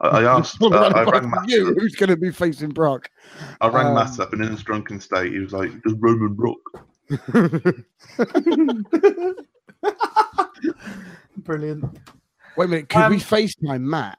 I 0.00 0.24
asked. 0.38 0.56
What 0.60 0.72
uh, 0.72 0.76
about 0.86 0.96
I 0.96 1.02
if 1.02 1.08
rang 1.08 1.24
it's 1.24 1.34
Matt. 1.34 1.48
you? 1.48 1.74
Who's 1.74 1.94
going 1.94 2.10
to 2.10 2.16
be 2.16 2.30
facing 2.30 2.70
Brock? 2.70 3.10
I 3.60 3.68
rang 3.68 3.88
um, 3.88 3.94
Matt 3.94 4.18
up, 4.20 4.32
and 4.32 4.42
in 4.42 4.50
his 4.50 4.62
drunken 4.62 5.00
state, 5.00 5.32
he 5.32 5.38
was 5.40 5.52
like, 5.52 5.70
"Does 5.82 5.94
Roman 5.98 6.34
Brock?" 6.34 6.58
Brilliant. 11.38 11.84
Wait 12.56 12.64
a 12.64 12.68
minute. 12.68 12.88
Could 12.88 13.10
we 13.10 13.16
Um, 13.16 13.20
FaceTime 13.20 13.82
Matt? 13.82 14.18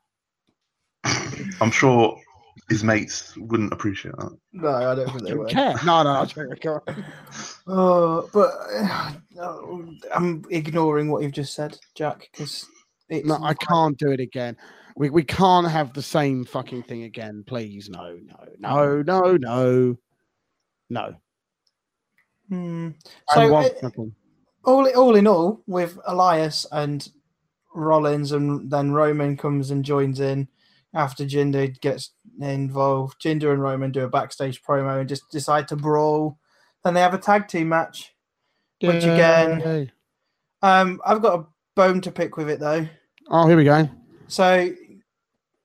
I'm 1.61 1.71
sure 1.71 2.19
his 2.69 2.83
mates 2.83 3.35
wouldn't 3.37 3.73
appreciate 3.73 4.15
that. 4.17 4.37
No, 4.53 4.69
I 4.69 4.95
don't 4.95 5.07
think 5.07 5.23
they 5.23 5.29
Don't 5.29 5.39
were. 5.39 5.45
care. 5.47 5.73
No, 5.85 6.03
no. 6.03 6.11
I'll 6.11 6.27
check 6.27 6.47
it 6.51 6.65
out. 6.65 6.87
Oh, 7.67 8.29
but 8.31 8.51
uh, 8.79 9.13
I'm 10.15 10.45
ignoring 10.49 11.09
what 11.09 11.23
you've 11.23 11.31
just 11.31 11.55
said, 11.55 11.77
Jack, 11.95 12.29
because 12.31 12.67
it's 13.09 13.27
No, 13.27 13.39
I 13.41 13.55
can't 13.55 13.97
do 13.97 14.11
it 14.11 14.19
again. 14.19 14.55
We 14.95 15.09
we 15.09 15.23
can't 15.23 15.67
have 15.67 15.93
the 15.93 16.01
same 16.01 16.45
fucking 16.45 16.83
thing 16.83 17.03
again, 17.03 17.43
please. 17.47 17.89
No, 17.89 18.17
no, 18.23 18.47
no, 18.59 19.01
no, 19.01 19.37
no, 19.37 19.97
no. 20.89 21.15
Hmm. 22.49 22.89
So, 23.33 23.51
want 23.51 23.73
uh, 23.83 23.89
all 24.63 24.89
all 24.95 25.15
in 25.15 25.27
all, 25.27 25.61
with 25.67 25.97
Elias 26.05 26.65
and 26.71 27.07
Rollins, 27.73 28.31
and 28.31 28.69
then 28.69 28.91
Roman 28.91 29.37
comes 29.37 29.71
and 29.71 29.85
joins 29.85 30.19
in 30.19 30.47
after 30.93 31.23
Jinder 31.25 31.79
gets 31.81 32.11
involved. 32.41 33.21
Jinder 33.21 33.51
and 33.53 33.61
Roman 33.61 33.91
do 33.91 34.03
a 34.03 34.09
backstage 34.09 34.61
promo 34.63 34.99
and 34.99 35.09
just 35.09 35.29
decide 35.31 35.67
to 35.69 35.75
brawl. 35.75 36.39
Then 36.83 36.93
they 36.93 37.01
have 37.01 37.13
a 37.13 37.17
tag 37.19 37.47
team 37.47 37.69
match. 37.69 38.13
which 38.81 39.03
again- 39.03 39.91
Um, 40.61 41.01
I've 41.05 41.21
got 41.21 41.39
a 41.39 41.45
bone 41.75 41.99
to 42.01 42.11
pick 42.11 42.37
with 42.37 42.49
it 42.49 42.59
though. 42.61 42.87
Oh, 43.29 43.47
here 43.47 43.57
we 43.57 43.65
go. 43.65 43.89
So 44.29 44.69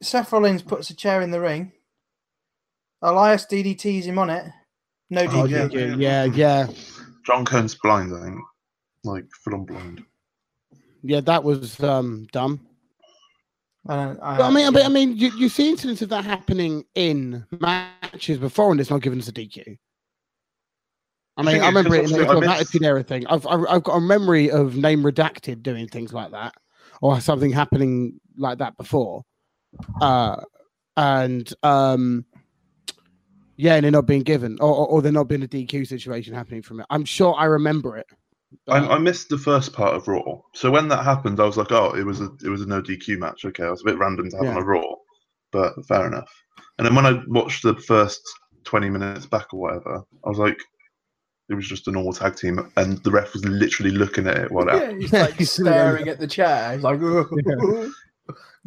Seth 0.03 0.33
Rollins 0.33 0.63
puts 0.63 0.91
a 0.91 0.95
chair 0.97 1.21
in 1.23 1.31
the 1.31 1.41
ring. 1.41 1.71
Elias 3.03 3.47
DDTs 3.47 4.05
him 4.05 4.19
on 4.19 4.31
it. 4.31 4.45
No 5.11 5.23
Oh, 5.23 5.47
DQ. 5.47 5.51
yeah, 5.51 5.95
yeah, 5.97 6.25
yeah, 6.25 6.67
John 7.25 7.45
Cone's 7.45 7.75
blind, 7.77 8.13
I 8.15 8.23
think, 8.25 8.41
like 9.05 9.27
full 9.45 9.55
on 9.55 9.65
blind. 9.65 10.05
yeah. 11.03 11.21
That 11.21 11.45
was 11.45 11.79
um 11.83 12.27
dumb. 12.33 12.67
I, 13.87 14.05
don't- 14.05 14.21
I, 14.23 14.37
But 14.39 14.45
I 14.45 14.51
mean, 14.51 14.67
I 14.67 14.71
mean, 14.71 14.79
yeah. 14.81 14.87
I 14.87 14.89
mean, 14.89 15.17
you, 15.17 15.31
you 15.37 15.49
see 15.49 15.69
incidents 15.69 16.01
of 16.03 16.09
that 16.11 16.25
happening 16.25 16.85
in 16.95 17.45
matches 17.61 18.39
before, 18.39 18.71
and 18.73 18.81
it's 18.81 18.91
not 18.91 19.03
given 19.03 19.19
us 19.19 19.29
a 19.29 19.33
DQ. 19.33 19.77
I 21.37 21.43
mean, 21.43 21.61
I 21.61 21.67
remember 21.67 21.95
it 21.97 22.03
'cause 22.03 22.13
in 22.13 22.17
the 22.19 22.23
obviously 22.23 22.23
I 22.23 22.27
sort 22.27 22.37
of 22.37 22.43
missed- 22.49 22.61
attitude 22.61 22.83
era 22.85 23.03
thing. 23.03 23.27
I've, 23.27 23.47
I've 23.47 23.65
I've 23.69 23.83
got 23.83 23.95
a 23.97 24.01
memory 24.01 24.51
of 24.51 24.77
name 24.77 25.03
redacted 25.03 25.63
doing 25.63 25.89
things 25.89 26.13
like 26.13 26.31
that, 26.31 26.55
or 27.03 27.21
something 27.21 27.51
happening 27.51 28.21
like 28.39 28.59
that 28.59 28.77
before, 28.77 29.23
uh, 30.01 30.37
and 30.97 31.53
um, 31.65 32.25
yeah, 33.57 33.75
and 33.75 33.85
they're 33.85 33.91
not 33.91 34.07
being 34.07 34.23
given, 34.23 34.57
or, 34.61 34.69
or, 34.75 34.87
or 34.87 35.03
there 35.03 35.13
not 35.13 35.29
being 35.29 35.43
a 35.43 35.49
DQ 35.49 35.87
situation 35.87 36.35
happening 36.35 36.63
from 36.63 36.81
it. 36.81 36.87
I'm 36.91 37.05
sure 37.05 37.35
I 37.37 37.45
remember 37.47 37.97
it. 37.97 38.07
I, 38.69 38.79
I 38.79 38.99
missed 38.99 39.29
the 39.29 39.39
first 39.39 39.73
part 39.73 39.95
of 39.95 40.09
Raw, 40.09 40.41
so 40.55 40.71
when 40.71 40.89
that 40.89 41.05
happened, 41.05 41.41
I 41.41 41.45
was 41.45 41.57
like, 41.57 41.73
"Oh, 41.73 41.95
it 41.95 42.05
was 42.05 42.21
a 42.21 42.31
it 42.45 42.49
was 42.49 42.63
a 42.63 42.67
no 42.67 42.81
DQ 42.83 43.19
match." 43.19 43.45
Okay, 43.45 43.65
I 43.65 43.71
was 43.71 43.83
a 43.83 43.85
bit 43.85 43.99
random 43.99 44.31
to 44.31 44.37
have 44.37 44.47
on 44.47 44.57
a 44.57 44.65
Raw, 44.65 44.85
but 45.53 45.73
fair 45.87 46.07
enough. 46.07 46.31
And 46.79 46.87
then 46.87 46.95
when 46.95 47.07
I 47.07 47.21
watched 47.29 47.63
the 47.63 47.75
first 47.75 48.21
twenty 48.65 48.91
minutes 48.91 49.27
back 49.27 49.53
or 49.53 49.61
whatever, 49.61 50.03
I 50.25 50.29
was 50.29 50.39
like, 50.39 50.59
"It 51.49 51.55
was 51.55 51.69
just 51.69 51.89
a 51.89 51.91
normal 51.93 52.13
tag 52.13 52.37
team," 52.37 52.71
and 52.77 52.99
the 53.05 53.11
ref 53.11 53.33
was 53.33 53.45
literally 53.45 53.93
looking 53.93 54.27
at 54.27 54.37
it 54.39 54.51
while 54.53 54.69
it 54.69 54.75
Yeah, 54.75 54.93
he's 54.93 55.13
like 55.13 55.41
staring 55.43 56.09
at 56.09 56.19
the 56.19 56.27
chair. 56.27 56.73
He's 56.75 56.83
like, 56.83 57.01
Yeah. 57.47 57.89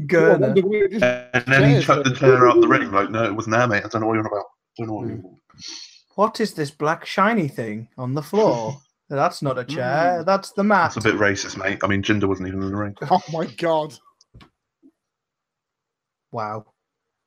Gurner. 0.01 0.93
And 1.01 1.43
then 1.47 1.75
he 1.75 1.81
chucked 1.81 2.03
the 2.05 2.13
chair 2.15 2.47
out 2.47 2.61
the 2.61 2.67
ring, 2.67 2.91
like, 2.91 3.09
"No, 3.09 3.23
it 3.23 3.35
wasn't 3.35 3.55
there, 3.55 3.67
mate. 3.67 3.83
I 3.83 3.87
don't 3.87 4.01
know 4.01 4.07
what 4.07 4.13
you're 4.13 4.23
on 4.25 4.31
about. 4.31 4.45
don't 4.77 4.87
know 4.87 4.93
what 4.93 5.05
Mm. 5.07 5.09
you're 5.09 5.17
on 5.17 5.39
What 6.15 6.39
is 6.39 6.53
this 6.53 6.71
black 6.71 7.05
shiny 7.05 7.47
thing 7.47 7.89
on 7.97 8.13
the 8.13 8.21
floor? 8.23 8.81
That's 9.09 9.41
not 9.41 9.57
a 9.57 9.63
chair. 9.63 10.23
That's 10.25 10.51
the 10.51 10.63
mat. 10.63 10.93
That's 10.93 11.05
a 11.05 11.11
bit 11.11 11.19
racist, 11.19 11.57
mate. 11.57 11.79
I 11.83 11.87
mean, 11.87 12.03
Jinder 12.03 12.27
wasn't 12.27 12.49
even 12.49 12.61
in 12.61 12.71
the 12.71 12.75
ring. 12.75 12.95
Oh 13.09 13.21
my 13.31 13.45
god. 13.45 13.93
Wow. 16.31 16.65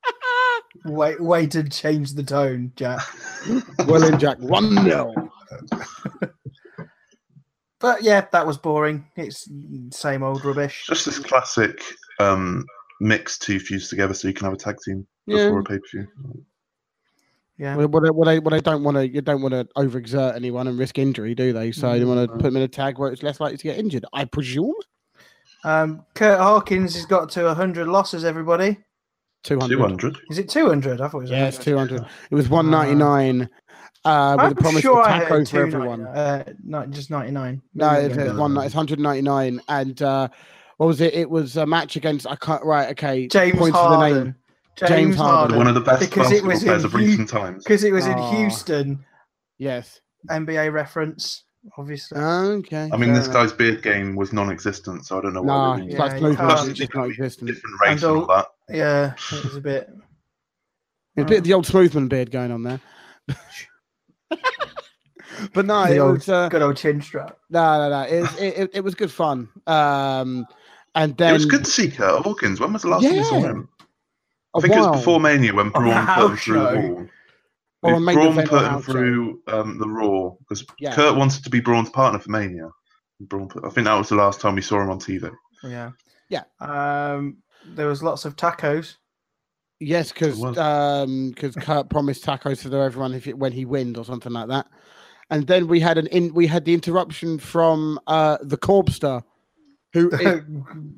wait, 0.84 1.20
way 1.20 1.46
to 1.46 1.66
change 1.68 2.12
the 2.14 2.22
tone, 2.22 2.72
Jack. 2.76 3.00
Well 3.86 4.04
in 4.04 4.18
Jack. 4.18 4.38
One 4.40 4.74
nil. 4.74 5.14
But 7.80 8.02
yeah, 8.02 8.26
that 8.32 8.46
was 8.46 8.58
boring. 8.58 9.06
It's 9.16 9.48
same 9.90 10.22
old 10.22 10.44
rubbish. 10.44 10.84
Just 10.86 11.06
this 11.06 11.18
classic 11.18 11.82
um, 12.18 12.66
mix 13.00 13.38
two 13.38 13.58
fused 13.58 13.88
together 13.88 14.12
so 14.12 14.28
you 14.28 14.34
can 14.34 14.44
have 14.44 14.52
a 14.52 14.58
tag 14.58 14.76
team 14.84 15.06
Yeah. 15.26 15.46
before 15.46 15.60
a 15.60 15.64
pay 15.64 15.78
per 15.78 15.84
view. 15.94 16.08
Yeah. 17.60 17.76
Well, 17.76 17.88
well, 17.88 18.00
they, 18.00 18.10
well, 18.10 18.24
they, 18.24 18.38
well, 18.38 18.50
they 18.52 18.60
don't 18.62 18.82
want 18.82 18.96
to. 18.96 19.06
You 19.06 19.20
don't 19.20 19.42
want 19.42 19.52
to 19.52 19.68
overexert 19.76 20.34
anyone 20.34 20.66
and 20.66 20.78
risk 20.78 20.98
injury, 20.98 21.34
do 21.34 21.52
they? 21.52 21.72
So 21.72 21.98
they 21.98 22.06
want 22.06 22.26
to 22.26 22.34
put 22.34 22.44
them 22.44 22.56
in 22.56 22.62
a 22.62 22.68
tag 22.68 22.98
where 22.98 23.12
it's 23.12 23.22
less 23.22 23.38
likely 23.38 23.58
to 23.58 23.62
get 23.64 23.78
injured. 23.78 24.06
I 24.14 24.24
presume. 24.24 24.72
Um, 25.62 26.06
Kurt 26.14 26.38
Hawkins 26.40 26.94
has 26.94 27.04
got 27.04 27.28
to 27.32 27.44
100 27.44 27.86
losses, 27.86 28.24
everybody. 28.24 28.78
Two 29.44 29.58
hundred. 29.60 29.76
200. 29.76 30.18
Is 30.30 30.38
it 30.38 30.48
200? 30.48 31.02
I 31.02 31.08
thought 31.08 31.18
it 31.18 31.20
was 31.20 31.30
Yes, 31.30 31.58
100. 31.58 31.64
two 31.64 31.76
hundred. 31.76 32.10
It 32.30 32.34
was 32.34 32.48
one 32.48 32.70
ninety 32.70 32.94
nine. 32.94 33.48
Uh, 34.06 34.36
with 34.38 34.46
I'm 34.46 34.52
a 34.52 34.54
promise 34.54 34.80
sure 34.80 35.00
of 35.00 35.06
I 35.06 35.18
heard 35.18 35.42
tacos 35.46 35.50
for 35.50 35.66
everyone. 35.66 36.06
Uh, 36.06 36.44
not 36.64 36.90
just 36.90 37.10
99. 37.10 37.60
No, 37.74 37.90
it's, 37.92 38.16
it's 38.16 38.32
one. 38.38 38.52
It's 38.52 38.56
one 38.56 38.70
hundred 38.70 39.00
ninety 39.00 39.22
nine, 39.22 39.60
and 39.68 40.00
uh, 40.00 40.28
what 40.78 40.86
was 40.86 41.02
it? 41.02 41.12
It 41.12 41.28
was 41.28 41.58
a 41.58 41.66
match 41.66 41.96
against. 41.96 42.26
I 42.26 42.36
can't. 42.36 42.64
Right. 42.64 42.88
Okay. 42.92 43.28
James 43.28 43.58
points 43.58 43.76
for 43.76 43.90
the 43.90 43.98
name. 44.00 44.14
Harden. 44.14 44.34
James 44.80 44.90
James, 44.90 45.16
Harden. 45.16 45.36
Harden. 45.38 45.56
One 45.58 45.66
of 45.68 45.74
the 45.74 45.80
best 45.80 46.00
Because 46.00 46.26
it 46.32 46.42
basketball 46.42 46.50
was 46.52 46.62
players 46.64 46.82
in 46.82 46.86
of 46.86 46.92
Hu- 46.92 46.98
recent 46.98 47.28
times. 47.28 47.64
Because 47.64 47.84
it 47.84 47.92
was 47.92 48.06
in 48.06 48.14
Aw. 48.14 48.30
Houston, 48.36 49.04
Yes. 49.58 50.00
NBA 50.30 50.72
reference, 50.72 51.44
obviously. 51.78 52.18
Okay. 52.18 52.88
I 52.92 52.96
mean, 52.96 53.12
this 53.12 53.24
enough. 53.26 53.34
guy's 53.34 53.52
beard 53.52 53.82
game 53.82 54.16
was 54.16 54.32
non-existent, 54.32 55.06
so 55.06 55.18
I 55.18 55.22
don't 55.22 55.34
know 55.34 55.42
what. 55.42 55.46
Nah, 55.54 55.74
really 55.74 55.88
it's 55.88 55.98
like 55.98 56.12
you 56.12 56.18
smooth 56.18 56.36
can't- 56.38 56.48
motion, 56.48 56.70
it's 56.82 56.94
not 56.94 57.04
existent. 57.08 57.46
different 57.48 57.76
race 57.82 57.90
And 57.90 58.02
and 58.02 58.10
all 58.12 58.20
all- 58.30 58.36
that. 58.36 58.46
Yeah, 58.70 59.14
it 59.32 59.44
was 59.44 59.56
a 59.56 59.60
bit. 59.60 59.90
A 61.16 61.24
bit 61.24 61.38
of 61.38 61.44
the 61.44 61.52
old 61.54 61.66
Smoothman 61.66 62.08
beard 62.08 62.30
going 62.30 62.50
on 62.52 62.62
there. 62.62 62.80
but 65.54 65.66
no, 65.66 65.86
The 65.86 65.94
it 65.96 65.98
old- 65.98 66.12
was 66.18 66.28
uh, 66.28 66.48
Good 66.48 66.62
old 66.62 66.76
chin 66.76 67.00
strap. 67.02 67.36
no, 67.50 67.78
no, 67.78 67.90
no. 67.90 68.02
It, 68.08 68.24
it, 68.40 68.58
it, 68.58 68.70
it 68.74 68.80
was 68.84 68.94
good 68.94 69.10
fun. 69.10 69.48
Um, 69.66 70.46
and 70.94 71.16
then 71.16 71.30
it 71.30 71.32
was 71.34 71.46
good 71.46 71.64
to 71.64 71.70
see 71.70 71.90
Kurt 71.90 72.22
Hawkins. 72.22 72.60
When 72.60 72.72
was 72.72 72.82
the 72.82 72.88
last 72.88 73.04
time 73.04 73.14
you 73.14 73.24
saw 73.24 73.40
him? 73.40 73.68
I 74.54 74.58
a 74.58 74.60
think 74.62 74.74
it 74.74 74.80
was 74.80 74.98
before 74.98 75.20
Mania 75.20 75.54
when 75.54 75.70
Braun 75.70 75.84
put 75.86 75.96
him 75.96 76.06
house 76.06 76.40
through 76.42 76.54
the 76.54 76.70
show. 76.74 76.88
wall. 76.88 77.06
Or 77.82 77.94
a 77.94 78.00
Braun 78.00 78.34
put 78.34 78.62
him 78.62 78.70
house 78.70 78.84
through 78.84 79.42
um, 79.46 79.78
the 79.78 79.88
Raw 79.88 80.30
because 80.40 80.64
Yeah. 80.78 80.94
Kurt 80.94 81.16
wanted 81.16 81.44
to 81.44 81.50
be 81.50 81.60
Braun's 81.60 81.90
partner 81.90 82.18
for 82.18 82.30
Mania. 82.30 82.70
Braun 83.20 83.48
put, 83.48 83.64
I 83.64 83.70
think 83.70 83.86
that 83.86 83.94
was 83.94 84.08
the 84.08 84.16
last 84.16 84.40
time 84.40 84.54
we 84.54 84.62
saw 84.62 84.82
him 84.82 84.90
on 84.90 84.98
TV. 84.98 85.30
Yeah. 85.62 85.90
Yeah. 86.28 86.44
Um, 86.60 87.38
there 87.64 87.86
was 87.86 88.02
lots 88.02 88.24
of 88.24 88.36
tacos. 88.36 88.96
Yes, 89.78 90.12
because 90.12 90.38
was. 90.38 90.58
um, 90.58 91.30
because 91.30 91.54
Kurt 91.56 91.88
promised 91.88 92.24
tacos 92.24 92.62
for 92.62 92.82
everyone 92.82 93.14
if 93.14 93.26
it, 93.26 93.38
when 93.38 93.52
he 93.52 93.64
wins 93.64 93.98
or 93.98 94.04
something 94.04 94.32
like 94.32 94.48
that. 94.48 94.66
And 95.30 95.46
then 95.46 95.68
we 95.68 95.80
had 95.80 95.96
an 95.96 96.06
in 96.08 96.34
we 96.34 96.46
had 96.46 96.64
the 96.64 96.74
interruption 96.74 97.38
from 97.38 97.98
uh 98.06 98.38
the 98.42 98.58
Corbster, 98.58 99.22
who 99.92 100.10
is 100.10 100.42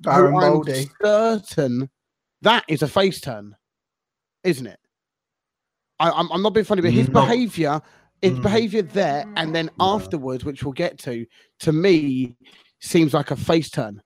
Baron 0.03 0.33
who 0.33 0.65
I'm 1.05 1.43
certain 1.45 1.91
that 2.43 2.65
is 2.69 2.83
a 2.83 2.89
face 2.89 3.21
turn, 3.21 3.57
isn't 4.45 4.67
it? 4.67 4.79
I, 5.99 6.11
I'm, 6.11 6.31
I'm 6.33 6.43
not 6.43 6.55
being 6.55 6.65
funny, 6.67 6.83
but 6.83 6.93
his 6.93 7.09
No. 7.09 7.21
behavior, 7.21 7.81
his 8.21 8.33
Mm. 8.33 8.43
behavior 8.43 8.83
there, 8.83 9.25
and 9.37 9.55
then 9.55 9.71
No. 9.79 9.95
afterwards, 9.95 10.45
which 10.45 10.63
we'll 10.63 10.73
get 10.73 10.99
to, 11.01 11.27
to 11.61 11.73
me 11.73 12.37
seems 12.81 13.15
like 13.15 13.31
a 13.31 13.37
face 13.37 13.71
turn, 13.71 14.03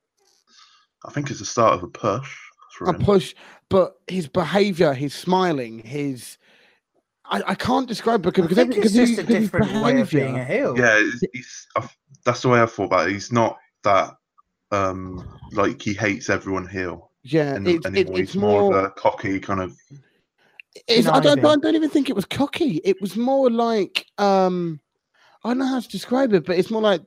I 1.07 1.11
think 1.13 1.31
it's 1.31 1.39
the 1.39 1.45
start 1.47 1.75
of 1.75 1.83
a 1.83 1.89
push. 1.89 2.37
A 2.87 2.91
him. 2.93 2.99
push. 3.01 3.35
But 3.71 3.95
his 4.07 4.29
behavior, 4.29 4.93
his 4.93 5.15
smiling, 5.15 5.79
his 5.79 6.37
I, 7.29 7.43
I 7.49 7.55
can't 7.57 7.89
describe 7.89 8.25
it 8.25 8.29
I 8.29 8.31
because 8.31 8.57
think 8.57 8.71
every- 8.71 8.83
it's 8.83 8.93
because 8.93 8.93
just 8.93 9.19
a 9.19 9.23
his- 9.23 9.35
his 9.37 9.51
different 9.51 9.83
way 9.85 10.01
of 10.01 10.11
being 10.11 10.37
a 10.39 10.45
heel. 10.45 10.79
Yeah, 10.79 10.97
it's, 11.01 11.21
he's, 11.33 11.67
that's 12.25 12.43
the 12.43 12.49
way 12.49 12.61
I 12.63 12.67
thought 12.67 12.85
about 12.85 13.09
it. 13.09 13.13
He's 13.15 13.33
not 13.33 13.57
that 13.83 14.15
um 14.73 15.27
like 15.53 15.81
he 15.83 15.93
hates 15.95 16.29
everyone 16.31 16.67
heel 16.69 17.06
Yeah, 17.33 17.57
in, 17.57 17.67
it's, 17.67 17.87
it, 17.87 17.93
anymore. 17.97 18.21
it's 18.21 18.35
more, 18.35 18.61
more. 18.63 18.79
of 18.79 18.85
a 18.85 18.91
cocky 18.91 19.41
kind 19.41 19.61
of. 19.61 19.77
It's, 20.87 21.09
I, 21.09 21.21
don't, 21.21 21.45
I 21.45 21.57
don't 21.57 21.75
even 21.75 21.89
think 21.91 22.11
it 22.11 22.15
was 22.17 22.25
cocky. 22.27 22.81
It 22.85 23.01
was 23.01 23.17
more 23.17 23.51
like 23.51 24.07
um, 24.19 24.81
I 25.43 25.49
don't 25.51 25.59
know 25.59 25.67
how 25.67 25.81
to 25.81 25.89
describe 25.89 26.33
it, 26.35 26.45
but 26.47 26.57
it's 26.59 26.71
more 26.71 26.83
like 26.83 27.01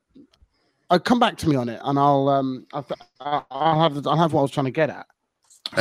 I'll 0.90 1.00
come 1.00 1.20
back 1.20 1.38
to 1.38 1.50
me 1.50 1.56
on 1.56 1.70
it, 1.70 1.80
and 1.84 1.98
I'll 2.00 2.28
um, 2.30 2.66
I'll, 2.74 2.88
I'll 3.22 3.48
I'll 3.52 3.82
have 3.82 4.02
the, 4.02 4.10
I'll 4.10 4.18
have 4.18 4.34
what 4.34 4.42
I 4.42 4.44
was 4.44 4.52
trying 4.52 4.66
to 4.66 4.72
get 4.72 4.90
at. 4.90 5.06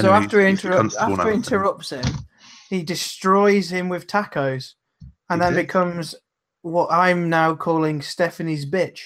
So 0.01 0.13
after 0.13 0.39
he 0.41 0.47
he's- 0.49 0.61
he's 0.61 0.65
a 0.67 0.69
interrupts, 0.69 0.97
after 0.97 1.29
he 1.31 1.35
interrupts 1.35 1.91
him, 1.91 2.05
he 2.69 2.83
destroys 2.83 3.73
him 3.73 3.89
with 3.89 4.07
tacos, 4.07 4.75
and 5.31 5.41
He 5.41 5.47
then 5.47 5.55
did. 5.55 5.67
becomes 5.67 6.15
what 6.63 6.89
I'm 6.93 7.31
now 7.31 7.55
calling 7.55 8.03
Stephanie's 8.03 8.67
bitch. 8.67 9.01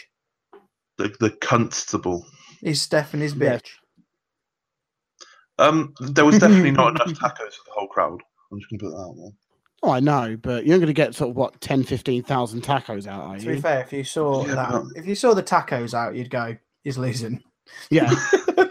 the, 0.99 1.15
the 1.21 1.31
constable. 1.31 2.27
Is 2.63 2.83
Stephanie's 2.83 3.35
Yes. 3.35 3.63
bitch? 3.63 3.69
Um, 5.63 5.95
there 6.01 6.25
was 6.25 6.39
definitely 6.39 6.71
not 6.73 6.91
enough 6.91 7.09
tacos 7.21 7.55
for 7.55 7.65
the 7.67 7.73
whole 7.73 7.89
crowd. 7.89 8.21
I'm 8.51 8.59
just 8.59 8.71
gonna 8.71 8.81
put 8.81 8.91
that 8.97 9.03
out 9.03 9.15
there. 9.17 9.31
Oh, 9.85 9.91
I 9.91 10.01
know, 10.01 10.37
but 10.41 10.65
you're 10.65 10.79
going 10.79 10.87
to 10.87 10.93
get 10.93 11.13
sort 11.13 11.31
of 11.31 11.37
what 11.37 11.61
10, 11.61 11.83
15,000 11.83 12.63
tacos 12.63 13.09
out, 13.09 13.25
are 13.25 13.37
To 13.37 13.47
be 13.47 13.61
fair, 13.61 13.81
if 13.81 13.93
you 13.93 14.05
saw 14.05 14.47
Yeah, 14.47 14.55
that, 14.55 14.71
but- 14.71 14.85
if 14.95 15.07
you 15.07 15.17
saw 15.17 15.35
the 15.35 15.43
tacos 15.43 15.93
out, 15.93 16.15
you'd 16.15 16.31
go, 16.31 16.57
"He's 16.85 16.99
losing." 16.99 17.43
Yeah, 17.91 18.09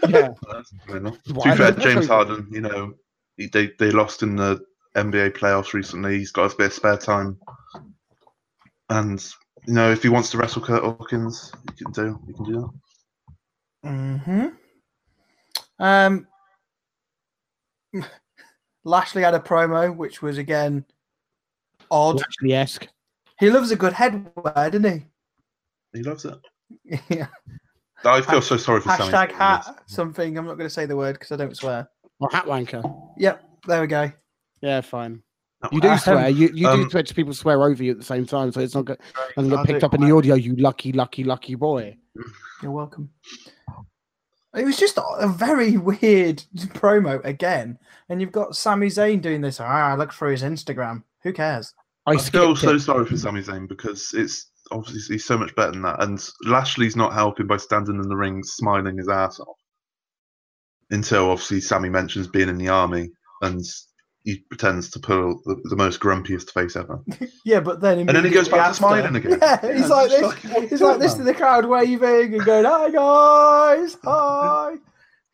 yeah. 0.08 0.28
That's 0.50 0.72
fair 0.86 1.00
To 1.00 1.10
be 1.44 1.50
fair, 1.56 1.72
James 1.72 2.06
Harden, 2.06 2.46
you 2.50 2.60
know, 2.62 2.94
he, 3.36 3.46
they 3.48 3.70
they 3.78 3.90
lost 3.90 4.22
in 4.22 4.36
the 4.36 4.64
NBA 4.96 5.30
playoffs 5.36 5.72
recently. 5.74 6.18
He's 6.18 6.32
got 6.32 6.52
a 6.52 6.56
bit 6.56 6.66
of 6.68 6.72
spare 6.72 6.96
time, 6.96 7.38
and 8.88 9.22
you 9.66 9.74
know, 9.74 9.90
if 9.90 10.02
he 10.02 10.08
wants 10.08 10.30
to 10.30 10.38
wrestle 10.38 10.62
Kurt 10.62 10.82
Hawkins, 10.82 11.52
he 11.68 11.84
can 11.84 11.92
do. 11.92 12.18
He 12.26 12.32
can 12.32 12.44
do 12.44 12.72
that. 13.82 13.88
hmm 13.90 14.46
Um, 15.78 16.26
Lashley 18.84 19.22
had 19.22 19.34
a 19.34 19.40
promo, 19.40 19.94
which 19.94 20.22
was 20.22 20.38
again 20.38 20.84
odd. 21.90 22.20
Actually, 22.20 22.54
esque. 22.54 22.88
He 23.38 23.50
loves 23.50 23.70
a 23.70 23.76
good 23.76 23.92
headwear, 23.92 24.70
doesn't 24.70 24.84
He 24.84 25.98
He 25.98 26.02
loves 26.02 26.24
it. 26.24 26.38
yeah. 27.08 27.26
I 28.04 28.20
feel 28.20 28.42
so 28.42 28.56
sorry 28.56 28.80
for 28.80 28.88
Sami. 28.90 29.12
Hashtag 29.12 29.30
Zayn. 29.30 29.34
hat 29.34 29.82
something. 29.86 30.36
I'm 30.36 30.46
not 30.46 30.54
going 30.54 30.66
to 30.68 30.74
say 30.74 30.86
the 30.86 30.96
word 30.96 31.14
because 31.14 31.32
I 31.32 31.36
don't 31.36 31.56
swear. 31.56 31.88
Or 32.20 32.28
hat 32.32 32.46
wanker. 32.46 32.82
Yep, 33.18 33.42
there 33.66 33.80
we 33.80 33.86
go. 33.86 34.10
Yeah, 34.60 34.80
fine. 34.80 35.22
You 35.70 35.80
do 35.80 35.88
Um, 35.88 35.98
swear. 35.98 36.28
You 36.28 36.48
you 36.48 36.66
do 36.66 36.68
um, 36.68 36.82
expect 36.82 37.14
people 37.14 37.34
swear 37.34 37.62
over 37.62 37.82
you 37.82 37.92
at 37.92 37.98
the 37.98 38.04
same 38.04 38.26
time, 38.26 38.50
so 38.50 38.60
it's 38.60 38.74
not 38.74 38.84
going 38.84 38.98
to 39.36 39.56
get 39.56 39.66
picked 39.66 39.84
up 39.84 39.94
in 39.94 40.00
the 40.00 40.14
audio. 40.14 40.34
You 40.34 40.56
lucky, 40.56 40.92
lucky, 40.92 41.22
lucky 41.22 41.54
boy. 41.54 41.96
You're 42.62 42.72
welcome. 42.72 43.10
It 44.54 44.64
was 44.64 44.76
just 44.76 44.98
a 44.98 45.28
very 45.28 45.76
weird 45.78 46.44
promo 46.74 47.24
again, 47.24 47.78
and 48.08 48.20
you've 48.20 48.32
got 48.32 48.56
Sami 48.56 48.88
Zayn 48.88 49.22
doing 49.22 49.40
this. 49.40 49.60
Ah, 49.60 49.94
look 49.98 50.12
through 50.12 50.32
his 50.32 50.42
Instagram. 50.42 51.02
Who 51.22 51.32
cares? 51.32 51.74
I 52.06 52.12
I 52.12 52.16
feel 52.16 52.56
so 52.56 52.74
it. 52.74 52.80
sorry 52.80 53.06
for 53.06 53.16
Sami 53.16 53.42
Zayn 53.42 53.68
because 53.68 54.12
it's 54.14 54.50
obviously 54.70 55.18
so 55.18 55.38
much 55.38 55.54
better 55.54 55.72
than 55.72 55.82
that, 55.82 56.02
and 56.02 56.22
Lashley's 56.44 56.96
not 56.96 57.14
helping 57.14 57.46
by 57.46 57.56
standing 57.56 57.96
in 57.96 58.08
the 58.08 58.16
ring 58.16 58.42
smiling 58.42 58.98
his 58.98 59.08
ass 59.08 59.40
off. 59.40 59.56
Until 60.90 61.30
obviously 61.30 61.60
Sami 61.60 61.88
mentions 61.88 62.28
being 62.28 62.48
in 62.48 62.58
the 62.58 62.68
army, 62.68 63.10
and 63.40 63.64
he 64.24 64.38
pretends 64.48 64.88
to 64.90 65.00
pull 65.00 65.40
the, 65.44 65.56
the 65.64 65.76
most 65.76 66.00
grumpiest 66.00 66.50
face 66.50 66.76
ever. 66.76 67.00
Yeah, 67.44 67.60
but 67.60 67.80
then 67.80 67.98
And 68.00 68.08
then 68.10 68.24
he 68.24 68.30
goes 68.30 68.46
immediately 68.48 68.58
back 68.58 68.68
to 68.70 68.74
smiling 68.74 69.16
again. 69.16 69.38
Yeah, 69.42 69.72
he's 69.76 69.88
like 69.90 70.10
just 70.10 70.20
this. 70.20 70.22
like, 70.22 70.54
what 70.54 70.62
he's 70.70 70.80
you 70.80 70.86
like 70.86 70.92
doing, 70.94 71.00
this 71.00 71.14
to 71.14 71.22
the 71.24 71.34
crowd, 71.34 71.64
waving 71.66 72.34
and 72.34 72.44
going, 72.44 72.64
"Hi 72.64 72.90
guys, 72.90 73.96
hi." 74.04 74.74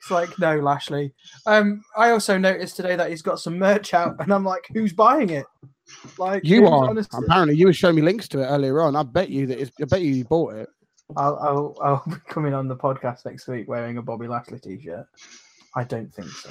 It's 0.01 0.11
like 0.11 0.39
no, 0.39 0.59
Lashley. 0.61 1.13
Um, 1.47 1.83
I 1.97 2.11
also 2.11 2.39
noticed 2.39 2.77
today 2.77 2.97
that 2.97 3.11
he's 3.11 3.21
got 3.23 3.41
some 3.41 3.59
merch 3.59 3.93
out, 3.95 4.17
and 4.21 4.33
I'm 4.33 4.45
like, 4.45 4.67
who's 4.73 4.93
buying 4.93 5.31
it? 5.31 5.45
Like 6.19 6.45
You 6.45 6.67
are 6.67 6.89
honestly- 6.89 7.25
apparently 7.25 7.57
you 7.57 7.67
were 7.67 7.73
showing 7.73 7.97
me 7.97 8.03
links 8.03 8.29
to 8.29 8.41
it 8.43 8.47
earlier 8.47 8.81
on. 8.83 8.95
I 8.97 9.03
bet 9.03 9.29
you 9.31 9.47
that 9.49 9.59
it's, 9.61 9.71
I 9.81 9.85
bet 9.87 10.03
you 10.03 10.13
you 10.13 10.25
bought 10.25 10.55
it. 10.55 10.69
I'll, 11.17 11.37
I'll 11.39 11.77
I'll 11.83 12.03
be 12.07 12.17
coming 12.29 12.53
on 12.55 12.69
the 12.69 12.77
podcast 12.77 13.25
next 13.25 13.49
week 13.49 13.67
wearing 13.69 13.97
a 13.99 14.03
Bobby 14.03 14.29
Lashley 14.29 14.59
t-shirt. 14.61 15.07
I 15.75 15.85
don't 15.85 16.13
think 16.15 16.29
so. 16.29 16.51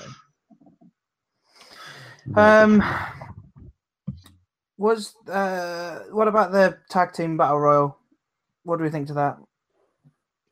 Um, 2.35 2.83
was 4.77 5.15
uh, 5.27 5.99
what 6.11 6.27
about 6.27 6.51
the 6.51 6.77
tag 6.89 7.13
team 7.13 7.37
battle 7.37 7.59
royal? 7.59 7.97
What 8.63 8.77
do 8.77 8.83
we 8.83 8.89
think 8.89 9.07
to 9.07 9.13
that? 9.13 9.37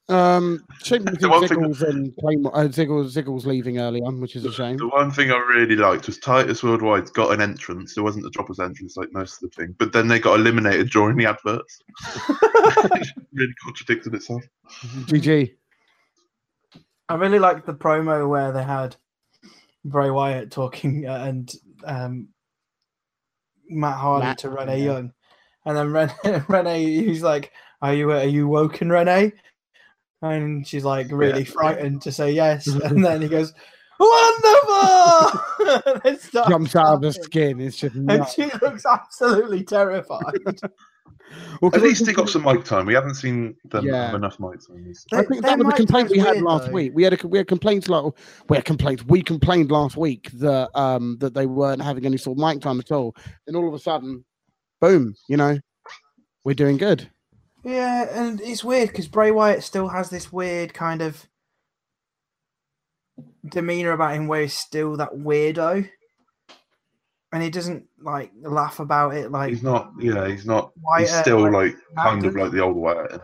Um, 0.07 0.63
shame 0.83 1.03
to 1.05 1.13
The 1.13 1.27
one 1.27 1.47
thing- 1.47 1.57
Ziggles 1.57 1.81
and 1.81 2.15
Claymore, 2.19 2.55
uh, 2.55 2.67
Ziggles, 2.67 3.11
Ziggles 3.15 3.45
leaving 3.45 3.79
early 3.79 4.01
on, 4.03 4.21
which 4.21 4.35
is 4.35 4.45
a 4.45 4.51
shame. 4.53 4.77
The 4.77 4.87
one 4.87 5.09
thing 5.09 5.31
I 5.31 5.37
really 5.37 5.75
liked 5.75 6.05
was 6.05 6.19
Titus 6.19 6.61
Worldwide 6.63 7.11
got 7.13 7.33
an 7.33 7.41
entrance. 7.41 7.95
There 7.95 8.03
wasn't 8.03 8.25
a 8.27 8.29
droppers 8.29 8.59
entrance 8.59 8.97
like 8.97 9.11
most 9.13 9.41
of 9.41 9.49
the 9.49 9.55
thing, 9.55 9.75
but 9.79 9.93
then 9.93 10.07
they 10.07 10.19
got 10.19 10.39
eliminated 10.39 10.91
during 10.91 11.17
the 11.17 11.25
adverts. 11.25 11.81
really 13.33 13.53
contradicted 13.63 14.13
itself. 14.13 14.43
GG. 15.07 15.55
I 17.09 17.15
really 17.15 17.39
liked 17.39 17.65
the 17.65 17.73
promo 17.73 18.29
where 18.29 18.51
they 18.51 18.63
had 18.63 18.95
Bray 19.85 20.09
Wyatt 20.09 20.51
talking 20.51 21.07
uh, 21.07 21.23
and 21.27 21.53
um, 21.85 22.27
Matt 23.69 23.97
Hardy 23.97 24.25
Matt, 24.25 24.37
to 24.39 24.49
Renee 24.49 24.79
yeah. 24.79 24.93
Young, 24.93 25.13
and 25.65 25.77
then 25.77 25.91
Renee, 25.91 26.43
Renee, 26.49 26.83
he's 27.05 27.21
like, 27.23 27.51
"Are 27.81 27.93
you 27.93 28.11
are 28.11 28.23
you 28.25 28.47
woken, 28.47 28.89
Renee?" 28.89 29.31
And 30.21 30.67
she's 30.67 30.83
like 30.83 31.07
really 31.11 31.43
Yeah. 31.43 31.51
frightened 31.51 32.01
to 32.01 32.11
say 32.11 32.31
yes, 32.31 32.67
and 32.83 33.05
then 33.05 33.21
he 33.21 33.27
goes, 33.29 33.53
"Wonderful!" 33.99 35.41
And 35.85 36.01
then 36.03 36.19
starts 36.19 36.49
Jumps 36.49 36.75
out 36.75 36.95
of 36.95 37.01
the 37.01 37.13
skin. 37.13 37.61
It's 37.61 37.77
just 37.77 37.95
and 37.95 38.27
she 38.27 38.49
looks 38.61 38.85
absolutely 38.85 39.63
terrified. 39.63 40.33
Well, 41.61 41.71
'cause 41.71 41.81
At 41.81 41.83
least 41.87 42.05
think- 42.05 42.15
they 42.17 42.21
got 42.21 42.29
some 42.29 42.43
mic 42.43 42.63
time. 42.63 42.85
We 42.85 42.93
haven't 42.93 43.15
seen 43.15 43.55
them 43.65 43.85
Yeah. 43.85 44.07
have 44.07 44.15
enough 44.15 44.39
mic 44.39 44.59
time. 44.65 44.93
I 45.13 45.23
think 45.23 45.41
that 45.43 45.57
was 45.57 45.67
the 45.67 45.73
complaint 45.73 46.09
we 46.09 46.17
had 46.17 46.31
weird, 46.33 46.43
last 46.43 46.65
though. 46.67 46.71
week. 46.73 46.91
We 46.93 47.03
had 47.03 47.21
a, 47.23 47.27
we 47.27 47.37
had 47.37 47.47
complaints 47.47 47.87
like 47.89 48.13
we 48.49 48.55
had 48.57 48.65
complaints. 48.65 49.03
We 49.05 49.21
complained 49.21 49.71
last 49.71 49.97
week 49.97 50.29
that 50.33 50.69
um 50.77 51.17
that 51.19 51.33
they 51.33 51.45
weren't 51.45 51.81
having 51.81 52.05
any 52.05 52.17
sort 52.17 52.37
of 52.37 52.43
mic 52.45 52.61
time 52.61 52.79
at 52.79 52.91
all. 52.91 53.15
Then 53.45 53.55
all 53.55 53.67
of 53.67 53.73
a 53.73 53.79
sudden, 53.79 54.23
boom! 54.81 55.15
You 55.27 55.37
know, 55.37 55.59
we're 56.43 56.53
doing 56.53 56.77
good. 56.77 57.09
Yeah, 57.63 58.07
and 58.11 58.39
it's 58.41 58.63
weird 58.63 58.89
because 58.89 59.07
Bray 59.07 59.31
Wyatt 59.31 59.63
still 59.63 59.87
has 59.87 60.09
this 60.09 60.31
weird 60.31 60.73
kind 60.73 61.01
of 61.01 61.25
demeanor 63.49 63.91
about 63.91 64.13
him 64.15 64.27
where 64.27 64.41
he's 64.41 64.53
still 64.53 64.97
that 64.97 65.13
weirdo. 65.13 65.89
And 67.35 67.43
he 67.43 67.49
doesn't 67.49 67.83
like 68.01 68.31
laugh 68.43 68.79
about 68.79 69.13
it 69.13 69.29
like 69.29 69.49
He's 69.49 69.61
not. 69.61 69.91
Yeah, 69.99 70.25
he's 70.25 70.45
not. 70.45 70.71
Wyatt. 70.81 71.01
He's 71.09 71.19
still 71.19 71.41
like, 71.51 71.51
like 71.51 71.75
kind 71.97 72.25
of 72.25 72.33
like 72.33 72.51
the 72.53 72.61
old 72.61 72.77
Wyatt. 72.77 73.21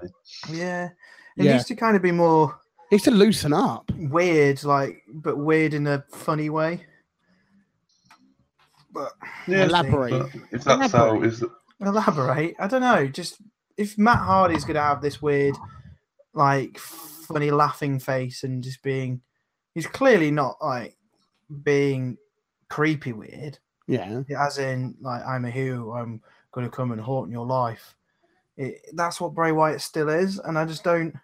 Yeah. 0.49 0.89
He 1.37 1.45
Yeah. 1.45 1.53
used 1.53 1.67
to 1.69 1.75
kind 1.75 1.95
of 1.95 2.01
be 2.01 2.11
more 2.11 2.59
He's 2.89 3.03
to 3.03 3.11
loosen 3.11 3.53
up. 3.53 3.89
weird, 3.95 4.65
like 4.65 5.01
but 5.07 5.37
weird 5.37 5.73
in 5.73 5.87
a 5.87 6.03
funny 6.11 6.49
way. 6.49 6.85
But 8.91 9.13
Yeah, 9.47 9.63
Elaborate. 9.65 10.11
but 10.11 10.29
if 10.51 10.63
that's 10.65 10.91
how 10.91 11.11
Elaborate. 11.11 11.27
is 11.31 11.39
that 11.39 11.51
elaborate. 11.79 12.55
I 12.59 12.67
don't 12.67 12.81
know. 12.81 13.07
Just 13.07 13.37
if 13.77 13.97
Matt 13.97 14.19
Hardy's 14.19 14.65
gonna 14.65 14.81
have 14.81 15.01
this 15.01 15.21
weird, 15.21 15.55
like 16.33 16.77
funny 16.77 17.49
laughing 17.49 17.97
face 17.99 18.43
and 18.43 18.61
just 18.61 18.83
being, 18.83 19.21
he's 19.73 19.87
clearly 19.87 20.31
not 20.31 20.57
like 20.61 20.97
being 21.63 22.17
creepy 22.69 23.13
weird. 23.13 23.57
Yeah, 23.91 24.21
As 24.39 24.57
in, 24.57 24.95
like 25.01 25.25
I'm 25.25 25.45
a 25.45 25.49
hero. 25.51 25.91
I'm 25.93 26.21
gonna 26.51 26.69
come 26.69 26.91
and 26.91 27.01
haunt 27.01 27.31
your 27.31 27.45
life. 27.45 27.95
It, 28.57 28.81
that's 28.93 29.19
what 29.21 29.33
Bray 29.33 29.51
Wyatt 29.51 29.81
still 29.81 30.09
is, 30.09 30.37
and 30.39 30.57
I 30.57 30.65
just 30.65 30.83
don't. 30.83 31.15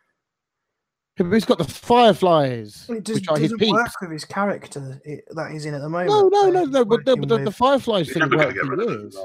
but 1.18 1.32
he's 1.32 1.46
got 1.46 1.58
the 1.58 1.64
fireflies, 1.66 2.86
It 2.90 3.04
just 3.04 3.22
which 3.22 3.30
are 3.30 3.38
his 3.38 3.52
doesn't 3.52 3.60
peeps. 3.60 3.74
work 3.74 4.02
with 4.02 4.12
his 4.12 4.26
character 4.26 5.02
it, 5.04 5.26
that 5.36 5.52
he's 5.52 5.66
in 5.66 5.74
at 5.74 5.82
the 5.82 5.90
moment. 5.90 6.10
No, 6.10 6.30
no, 6.30 6.44
where 6.44 6.52
no, 6.54 6.60
he's 6.62 6.70
no. 6.70 6.86
But, 6.86 7.06
the, 7.06 7.16
working 7.16 7.28
but 7.30 7.38
the, 7.40 7.44
the 7.46 7.52
fireflies 7.52 8.08
thing 8.12 8.20
never 8.20 8.38
worked 8.38 8.58
for 8.58 8.70
rid 8.70 8.80
of 8.80 8.90
it. 8.90 9.00
years. 9.02 9.18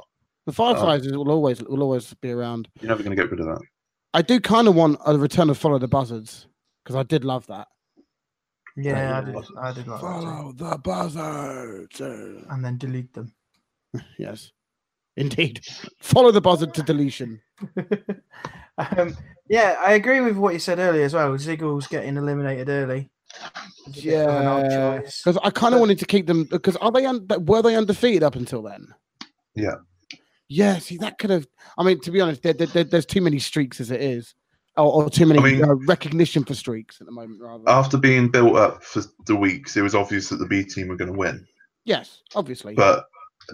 The 0.47 0.53
fireflies 0.53 1.07
will 1.11 1.31
always 1.31 1.63
will 1.63 1.83
always 1.83 2.13
be 2.15 2.33
around. 2.33 2.69
You're 2.81 2.89
never 2.89 3.03
going 3.05 3.17
to 3.17 3.23
get 3.23 3.31
rid 3.31 3.41
of 3.41 3.47
that. 3.47 3.61
I 4.15 4.23
do 4.23 4.41
kind 4.41 4.67
of 4.69 4.75
want 4.75 4.99
a 5.07 5.17
return 5.17 5.49
of 5.49 5.57
Follow 5.57 5.79
the 5.79 5.89
Buzzards 5.89 6.49
because 6.83 6.97
I 6.97 7.05
did 7.05 7.25
love 7.25 7.47
that. 7.47 7.69
yeah, 8.77 9.19
I 9.19 9.25
did. 9.25 9.37
I 9.61 9.73
did 9.73 9.87
like 9.87 10.01
that. 10.01 10.21
too. 10.21 10.53
the 10.57 10.79
Buzzards. 10.79 12.01
And 12.01 12.65
then 12.65 12.77
delete 12.79 13.15
them. 13.15 13.33
Yes, 14.19 14.53
indeed. 15.17 15.61
Follow 16.01 16.31
the 16.31 16.41
buzzard 16.41 16.75
to 16.75 16.83
deletion. 16.83 17.41
um, 18.79 19.17
yeah, 19.49 19.77
I 19.85 19.93
agree 19.93 20.21
with 20.21 20.37
what 20.37 20.55
you 20.55 20.59
said 20.61 20.79
earlier 20.79 21.05
as 21.05 21.15
well. 21.15 21.31
Ziggles 21.33 21.89
getting 21.89 22.17
eliminated 22.17 22.69
early. 22.69 23.11
It's 23.87 23.99
a 24.01 24.03
bit 24.03 24.29
of 24.29 24.35
an 24.41 24.47
odd 24.47 24.71
Yeah, 24.71 24.99
because 25.01 25.39
I 25.43 25.51
kind 25.51 25.75
of 25.75 25.81
wanted 25.81 25.99
to 25.99 26.07
keep 26.07 26.27
them. 26.27 26.45
Because 26.45 26.77
are 26.77 26.91
they 26.93 27.05
un- 27.07 27.27
were 27.41 27.63
they 27.63 27.77
undefeated 27.77 28.23
up 28.23 28.37
until 28.37 28.63
then? 28.63 28.89
Yeah. 29.55 29.77
Yeah. 30.49 30.79
See, 30.79 30.99
that 30.99 31.19
could 31.19 31.31
have. 31.31 31.47
I 31.79 31.83
mean, 31.83 32.01
to 32.03 32.11
be 32.11 32.21
honest, 32.21 32.43
there, 32.43 32.53
there- 32.53 32.67
there- 32.67 32.85
there's 32.85 33.07
too 33.07 33.21
many 33.23 33.39
streaks 33.39 33.81
as 33.81 33.91
it 33.91 34.01
is, 34.03 34.35
or, 34.77 35.05
or 35.05 35.11
too 35.11 35.27
many 35.27 35.41
mean- 35.43 35.65
uh, 35.65 35.75
recognition 35.87 36.45
for 36.45 36.55
streaks 36.55 37.01
at 37.01 37.07
the 37.07 37.13
moment. 37.13 37.41
Rather. 37.43 37.65
After 37.69 37.97
being 37.99 38.29
built 38.31 38.57
up 38.57 38.83
for 38.85 39.03
the 39.27 39.37
weeks, 39.37 39.77
it 39.77 39.83
was 39.83 39.95
obvious 39.95 40.29
that 40.29 40.37
the 40.37 40.47
B 40.47 40.63
team 40.65 40.89
were 40.89 40.97
going 40.97 41.13
to 41.13 41.19
win. 41.19 41.47
yes, 41.85 42.23
obviously. 42.35 42.75
But 42.75 43.05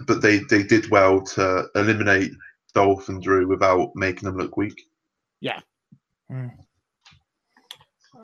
but 0.07 0.21
they 0.21 0.39
they 0.49 0.63
did 0.63 0.89
well 0.89 1.21
to 1.21 1.67
eliminate 1.75 2.31
Dolph 2.73 3.09
and 3.09 3.21
Drew 3.21 3.47
without 3.47 3.91
making 3.95 4.27
them 4.27 4.37
look 4.37 4.57
weak. 4.57 4.81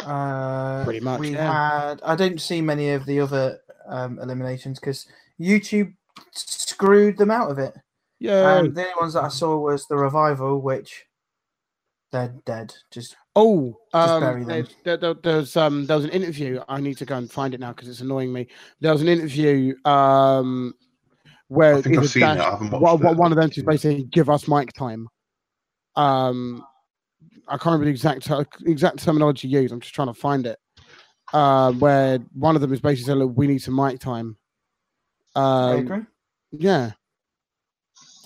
Uh, 0.01 0.83
Pretty 0.83 0.99
much, 0.99 1.19
We 1.19 1.31
yeah. 1.31 1.87
had. 1.89 2.01
I 2.03 2.15
don't 2.15 2.41
see 2.41 2.61
many 2.61 2.91
of 2.91 3.05
the 3.05 3.19
other 3.21 3.59
um, 3.87 4.19
eliminations 4.19 4.79
because 4.79 5.07
YouTube 5.39 5.93
screwed 6.33 7.17
them 7.17 7.31
out 7.31 7.49
of 7.51 7.59
it. 7.59 7.73
yeah. 8.19 8.57
And 8.59 8.75
the 8.75 8.81
only 8.81 8.93
ones 8.99 9.13
that 9.13 9.23
I 9.23 9.27
saw 9.29 9.57
was 9.57 9.85
the 9.87 9.95
revival, 9.95 10.61
which 10.61 11.05
they're 12.11 12.33
dead. 12.45 12.73
Just 12.91 13.15
Oh, 13.37 13.77
Just 13.93 14.21
bury 14.21 14.41
um, 14.43 14.47
them. 14.47 14.67
there, 14.83 14.97
there, 14.97 15.13
there- 15.13 15.21
there's 15.21 15.57
um, 15.57 15.85
there 15.85 15.97
was 15.97 16.05
an 16.05 16.11
interview. 16.11 16.61
I 16.69 16.79
need 16.81 16.97
to 16.97 17.05
go 17.05 17.17
and 17.17 17.31
find 17.31 17.53
it 17.53 17.59
now 17.59 17.73
because 17.73 17.89
it's 17.89 18.01
annoying 18.01 18.31
me. 18.33 18.47
There 18.79 18.91
was 18.93 19.01
an 19.01 19.07
interview 19.09 19.75
um, 19.85 20.73
where 21.47 21.75
I 21.75 21.81
think 21.81 21.97
I've 21.97 22.03
either 22.03 22.07
seen 22.07 22.23
it. 22.23 22.25
Dash- 22.35 22.39
I 22.39 22.49
haven't 22.51 22.71
one, 22.71 22.81
one- 22.99 23.13
it. 23.13 23.17
one 23.17 23.31
of 23.31 23.37
them 23.37 23.49
just 23.49 23.65
basically 23.65 24.03
give 24.03 24.29
us 24.29 24.47
mic 24.47 24.73
time. 24.73 25.07
Um, 25.95 26.65
I 27.47 27.51
can't 27.53 27.65
remember 27.65 27.85
the 27.85 27.91
exact 27.91 28.29
exact 28.65 28.99
terminology 29.03 29.47
used. 29.47 29.73
I'm 29.73 29.79
just 29.79 29.93
trying 29.95 30.07
to 30.07 30.13
find 30.13 30.45
it. 30.47 30.57
Uh, 31.33 31.71
where 31.73 32.19
one 32.33 32.55
of 32.55 32.61
them 32.61 32.73
is 32.73 32.79
basically 32.81 33.05
saying, 33.05 33.19
"Look, 33.19 33.37
we 33.37 33.47
need 33.47 33.59
some 33.59 33.75
mic 33.75 33.99
time." 33.99 34.37
I 35.35 35.73
Um, 35.73 35.79
agree. 35.79 36.05
yeah, 36.51 36.91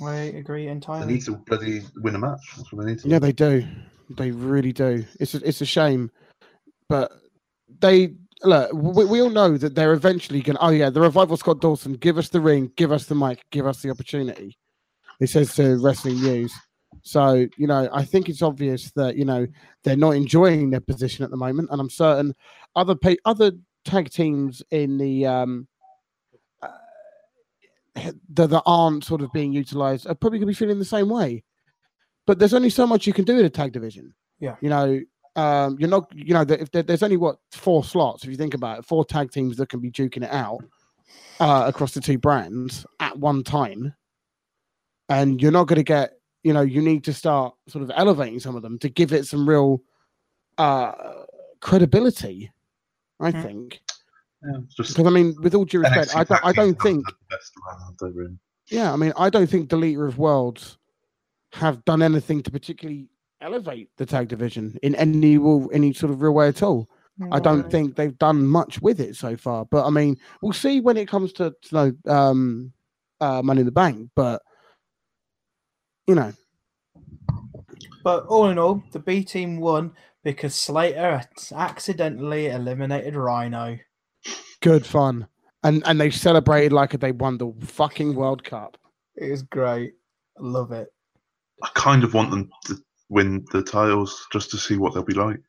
I 0.02 0.16
agree 0.16 0.68
entirely. 0.68 1.06
They 1.08 1.14
need 1.14 1.26
to 1.26 1.38
bloody 1.38 1.82
win 1.98 2.16
a 2.16 2.20
match. 2.20 2.40
That's 2.58 2.72
what 2.72 2.86
they 2.86 2.92
need 2.92 3.00
to. 3.00 3.08
Yeah, 3.10 3.20
do. 3.20 3.26
they 3.26 3.32
do. 3.34 3.68
They 4.18 4.32
really 4.32 4.74
do. 4.74 5.06
It's 5.20 5.36
a, 5.36 5.48
it's 5.48 5.62
a 5.62 5.66
shame, 5.66 6.12
but 6.88 7.12
they 7.80 8.16
look. 8.44 8.72
We, 8.74 9.06
we 9.06 9.22
all 9.22 9.30
know 9.30 9.58
that 9.58 9.76
they're 9.76 9.94
eventually 9.94 10.42
going. 10.42 10.58
to 10.58 10.66
Oh 10.66 10.70
yeah, 10.70 10.90
the 10.90 11.02
revival 11.02 11.38
Scott 11.38 11.62
Dawson. 11.62 11.94
Give 11.94 12.18
us 12.18 12.30
the 12.30 12.42
ring. 12.42 12.72
Give 12.76 12.92
us 12.92 13.06
the 13.06 13.16
mic. 13.16 13.44
Give 13.52 13.66
us 13.66 13.82
the 13.82 13.90
opportunity. 13.90 14.58
He 15.20 15.28
says 15.28 15.54
to 15.56 15.78
Wrestling 15.78 16.22
News. 16.22 16.54
So 17.02 17.48
you 17.58 17.68
know, 17.68 17.90
I 17.92 18.04
think 18.04 18.30
it's 18.30 18.42
obvious 18.42 18.92
that 18.92 19.16
you 19.16 19.26
know 19.26 19.48
they're 19.84 19.96
not 19.96 20.12
enjoying 20.12 20.70
their 20.70 20.82
position 20.82 21.24
at 21.24 21.32
the 21.32 21.38
moment, 21.38 21.70
and 21.72 21.80
I'm 21.80 21.90
certain 21.90 22.34
other 22.76 22.96
pa- 22.96 23.16
other 23.26 23.52
tag 23.86 24.10
teams 24.10 24.62
in 24.72 24.98
the 24.98 25.26
um 25.26 25.68
uh, 26.62 26.68
that, 27.96 28.50
that 28.50 28.64
aren't 28.66 29.06
sort 29.06 29.22
of 29.22 29.32
being 29.32 29.54
utilized 29.54 30.06
are 30.06 30.14
probably 30.16 30.38
going 30.38 30.48
to 30.48 30.52
be 30.52 30.54
feeling 30.54 30.78
the 30.78 30.86
same 30.86 31.10
way 31.10 31.44
but 32.30 32.38
there's 32.38 32.54
only 32.54 32.70
so 32.70 32.86
much 32.86 33.08
you 33.08 33.14
can 33.14 33.26
do 33.26 33.40
in 33.40 33.46
a 33.46 33.50
tag 33.50 33.72
division. 33.72 34.14
Yeah. 34.40 34.56
You 34.62 34.70
know, 34.70 35.00
um, 35.36 35.78
you're 35.80 35.90
not, 35.90 36.12
you 36.16 36.34
know, 36.34 36.44
that 36.44 36.62
if 36.62 36.72
there's 36.72 37.04
only 37.04 37.18
what 37.18 37.38
four 37.52 37.84
slots, 37.84 38.24
if 38.24 38.30
you 38.30 38.36
think 38.36 38.54
about 38.54 38.80
it, 38.80 38.86
four 38.86 39.06
tag 39.06 39.32
teams 39.32 39.58
that 39.58 39.70
can 39.70 39.80
be 39.80 39.92
duking 39.92 40.24
it 40.24 40.32
out 40.32 40.60
uh, 41.40 41.64
across 41.68 41.94
the 41.94 42.02
two 42.02 42.18
brands 42.18 42.86
at 43.00 43.18
one 43.18 43.44
time. 43.44 43.94
And 45.10 45.42
you're 45.42 45.52
not 45.52 45.68
going 45.68 45.78
to 45.78 45.84
get, 45.84 46.14
you 46.44 46.54
know, 46.54 46.62
you 46.62 46.82
need 46.82 47.04
to 47.06 47.14
start 47.14 47.56
sort 47.68 47.84
of 47.84 47.92
elevating 47.96 48.40
some 48.40 48.56
of 48.56 48.62
them 48.62 48.78
to 48.80 48.90
give 48.90 49.14
it 49.14 49.26
some 49.26 49.48
real 49.48 49.82
uh, 50.58 51.24
credibility, 51.62 52.52
I 53.20 53.32
Mhm. 53.32 53.42
think. 53.42 53.82
Yeah, 54.44 54.60
just 54.76 54.90
Because, 54.90 55.08
I 55.08 55.10
mean, 55.10 55.36
with 55.42 55.56
all 55.56 55.66
due 55.66 55.80
respect, 55.80 56.12
NXT 56.12 56.16
I 56.20 56.24
don't, 56.24 56.46
I 56.46 56.52
don't 56.52 56.82
think 56.82 57.06
have 57.08 57.16
the 57.30 57.36
best 57.36 57.54
around, 57.66 57.98
they 58.00 58.18
really. 58.18 58.38
yeah, 58.68 58.94
I 58.94 58.96
mean, 58.96 59.14
I 59.18 59.30
don't 59.30 59.50
think 59.50 59.70
the 59.70 59.78
leader 59.78 60.06
of 60.06 60.18
worlds 60.18 60.78
have 61.54 61.84
done 61.86 62.02
anything 62.02 62.44
to 62.44 62.52
particularly 62.52 63.08
elevate 63.42 63.90
the 63.98 64.06
tag 64.06 64.28
division 64.28 64.78
in 64.84 64.96
any 64.96 65.36
any 65.74 65.94
sort 65.94 66.12
of 66.12 66.22
real 66.22 66.34
way 66.34 66.48
at 66.48 66.64
all. 66.64 66.90
I 67.32 67.40
don't 67.40 67.70
think 67.70 67.96
they've 67.96 68.18
done 68.18 68.48
much 68.48 68.82
with 68.82 69.02
it 69.02 69.16
so 69.16 69.36
far. 69.36 69.66
But 69.66 69.86
I 69.86 69.90
mean, 69.90 70.18
we'll 70.42 70.54
see 70.54 70.80
when 70.80 70.96
it 70.96 71.10
comes 71.10 71.34
to 71.34 71.54
you 71.70 71.70
know, 71.74 71.94
um, 72.14 72.72
uh, 73.20 73.42
Money 73.42 73.60
in 73.62 73.66
the 73.66 73.72
Bank. 73.72 74.10
But 74.16 74.42
you 76.08 76.16
know, 76.16 76.32
But 78.04 78.26
all 78.28 78.50
in 78.50 78.58
all, 78.58 78.82
the 78.92 79.00
B 79.00 79.24
team 79.24 79.60
won 79.60 79.92
because 80.24 80.56
Slater 80.56 81.22
accidentally 81.54 82.48
eliminated 82.48 83.16
Rhino. 83.16 83.78
good 84.62 84.86
fun, 84.86 85.28
and 85.64 85.84
and 85.86 86.00
they 86.00 86.12
celebrated 86.12 86.72
like 86.72 86.98
they 87.00 87.12
won 87.12 87.38
the 87.38 87.54
fucking 87.66 88.16
World 88.16 88.44
Cup. 88.44 88.78
It 89.16 89.30
was 89.30 89.42
great. 89.44 89.94
I 90.38 90.42
love 90.42 90.72
it. 90.72 90.88
I 91.62 91.70
kind 91.74 92.06
of 92.06 92.14
want 92.14 92.32
them 92.32 92.50
to 92.66 92.78
win 93.10 93.46
the 93.52 93.62
titles 93.64 94.28
just 94.32 94.52
to 94.52 94.58
see 94.58 94.78
what 94.78 94.94
they'll 94.94 95.04
be 95.04 95.14
like. 95.14 95.42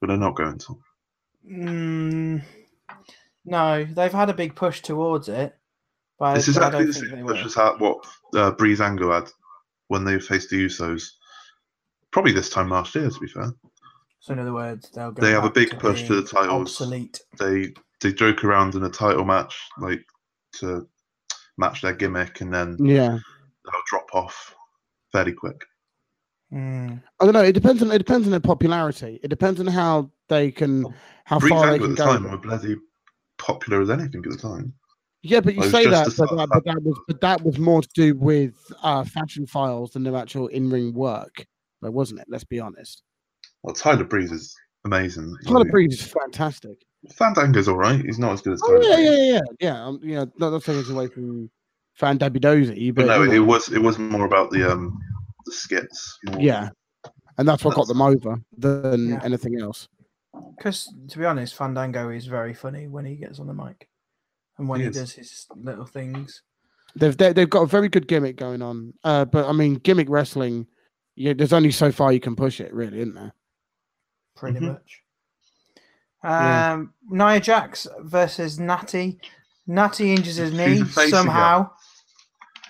but 0.00 0.08
they're 0.08 0.16
not 0.16 0.36
going 0.36 0.58
to. 0.58 0.78
Mm, 1.50 2.42
no, 3.44 3.84
they've 3.84 4.12
had 4.12 4.30
a 4.30 4.34
big 4.34 4.54
push 4.54 4.80
towards 4.82 5.28
it, 5.28 5.56
but 6.18 6.36
It's 6.36 6.48
I 6.48 6.52
exactly 6.52 6.84
the 6.86 6.92
they 6.92 7.00
same 7.08 7.24
will. 7.24 7.34
push 7.34 7.44
as 7.44 7.54
how, 7.54 7.76
what 7.78 7.98
uh, 8.34 8.52
Breezango 8.52 9.14
had 9.14 9.30
when 9.88 10.04
they 10.04 10.18
faced 10.18 10.50
the 10.50 10.64
Usos. 10.66 11.10
Probably 12.10 12.32
this 12.32 12.50
time 12.50 12.70
last 12.70 12.94
year, 12.94 13.08
to 13.10 13.20
be 13.20 13.28
fair. 13.28 13.52
So 14.20 14.32
in 14.32 14.38
other 14.40 14.52
words, 14.52 14.90
they'll 14.90 15.12
go. 15.12 15.22
They 15.22 15.30
have 15.32 15.44
a 15.44 15.50
big 15.50 15.70
to 15.70 15.76
push 15.76 16.06
to 16.08 16.20
the 16.20 16.26
titles. 16.28 16.80
Obsolete. 16.80 17.20
They 17.38 17.74
they 18.00 18.12
joke 18.12 18.42
around 18.44 18.74
in 18.74 18.82
a 18.84 18.90
title 18.90 19.24
match, 19.24 19.56
like 19.78 20.04
to 20.60 20.88
match 21.58 21.82
their 21.82 21.92
gimmick, 21.94 22.40
and 22.40 22.52
then 22.52 22.76
Yeah. 22.80 23.18
they'll 23.64 23.82
drop 23.86 24.08
off 24.14 24.54
fairly 25.12 25.32
quick. 25.32 25.64
Mm. 26.52 27.02
I 27.20 27.24
don't 27.24 27.34
know. 27.34 27.42
It 27.42 27.52
depends 27.52 27.82
on 27.82 27.90
it 27.90 27.98
depends 27.98 28.26
on 28.26 28.30
their 28.30 28.40
popularity. 28.40 29.20
It 29.22 29.28
depends 29.28 29.60
on 29.60 29.66
how 29.66 30.10
they 30.28 30.50
can 30.50 30.84
how 31.24 31.38
Breeze 31.40 31.50
far 31.50 31.66
they 31.66 31.72
Angle 31.74 31.86
can 31.88 31.92
at 31.92 31.98
the 31.98 32.04
go. 32.04 32.12
time 32.12 32.22
with 32.22 32.32
were 32.32 32.38
it. 32.38 32.42
bloody 32.42 32.76
popular 33.38 33.82
as 33.82 33.90
anything 33.90 34.22
at 34.24 34.30
the 34.30 34.36
time. 34.38 34.72
Yeah, 35.22 35.40
but 35.40 35.54
you 35.54 35.62
It 35.62 35.64
was 35.64 35.72
say 35.72 35.86
that, 35.86 36.14
but 36.16 36.30
that, 36.30 36.48
but 36.52 36.64
that 36.64 36.82
was 36.82 37.00
but 37.08 37.20
that 37.20 37.42
was 37.42 37.58
more 37.58 37.82
to 37.82 37.88
do 37.94 38.14
with 38.16 38.54
uh, 38.82 39.02
fashion 39.04 39.46
files 39.46 39.90
than 39.92 40.04
their 40.04 40.14
actual 40.14 40.46
in 40.48 40.70
ring 40.70 40.94
work, 40.94 41.44
though, 41.82 41.90
wasn't 41.90 42.20
it? 42.20 42.26
Let's 42.28 42.44
be 42.44 42.60
honest. 42.60 43.02
Well, 43.64 43.74
Tyler 43.74 44.04
Breeze 44.04 44.30
is 44.30 44.54
amazing. 44.84 45.36
Tyler 45.44 45.60
Like, 45.64 45.70
Breeze 45.72 46.00
is 46.00 46.06
fantastic. 46.06 46.78
Fandango's 47.18 47.66
all 47.66 47.76
right. 47.76 48.04
He's 48.04 48.20
not 48.20 48.32
as 48.32 48.42
good 48.42 48.52
as 48.52 48.62
Oh 48.62 48.68
Tyler 48.68 48.82
yeah, 48.84 48.94
Breeze. 48.94 49.10
yeah, 49.10 49.32
yeah, 49.34 49.40
yeah. 49.60 49.84
Um, 49.86 50.00
you 50.02 50.14
know, 50.14 50.30
not, 50.38 50.50
not 50.52 50.62
taking 50.62 50.82
us 50.82 50.90
away 50.90 51.08
from 51.08 51.50
Fan 51.94 52.18
Dabidozi, 52.18 52.94
but 52.94 53.06
But 53.06 53.18
no, 53.18 53.22
you 53.24 53.32
it 53.32 53.46
was 53.46 53.68
it 53.72 53.82
was 53.82 53.98
more 53.98 54.26
about 54.26 54.52
the 54.52 54.70
um 54.70 54.96
the 55.46 55.52
skits. 55.52 56.18
more. 56.26 56.40
yeah, 56.40 56.68
and 57.38 57.48
that's 57.48 57.64
what 57.64 57.74
got 57.76 57.86
them 57.88 58.02
over 58.02 58.36
than 58.58 59.08
Yeah. 59.10 59.20
anything 59.24 59.60
else. 59.60 59.88
Because 60.56 60.92
to 61.08 61.18
be 61.18 61.24
honest, 61.24 61.54
Fandango 61.54 62.10
is 62.10 62.26
very 62.26 62.52
funny 62.52 62.88
when 62.88 63.04
he 63.06 63.16
gets 63.16 63.38
on 63.40 63.46
the 63.46 63.54
mic, 63.54 63.88
and 64.58 64.68
when 64.68 64.80
He 64.80 64.86
he, 64.86 64.92
does 64.92 65.12
his 65.12 65.46
little 65.56 65.86
things. 65.86 66.42
They've 66.94 67.16
they, 67.16 67.32
they've 67.32 67.48
got 67.50 67.62
a 67.62 67.66
very 67.66 67.88
good 67.88 68.06
gimmick 68.08 68.36
going 68.36 68.60
on, 68.62 68.92
uh, 69.04 69.24
but 69.24 69.46
I 69.46 69.52
mean, 69.52 69.74
gimmick 69.76 70.08
wrestling, 70.10 70.66
yeah, 71.14 71.32
there's 71.32 71.52
only 71.52 71.70
so 71.70 71.90
far 71.92 72.12
you 72.12 72.20
can 72.20 72.36
push 72.36 72.60
it, 72.60 72.72
really, 72.74 73.00
isn't 73.00 73.14
there? 73.14 73.32
pretty 74.34 74.58
Mhm. 74.58 74.72
much. 74.72 75.02
Yeah. 76.22 76.72
Um, 76.74 76.92
Nia 77.08 77.40
Jax 77.40 77.86
versus 78.00 78.58
Natty. 78.58 79.18
Natty 79.66 80.12
injures 80.12 80.36
his 80.36 80.52
knee 80.52 80.80
a 80.80 80.84
face 80.84 81.10
somehow. 81.10 81.70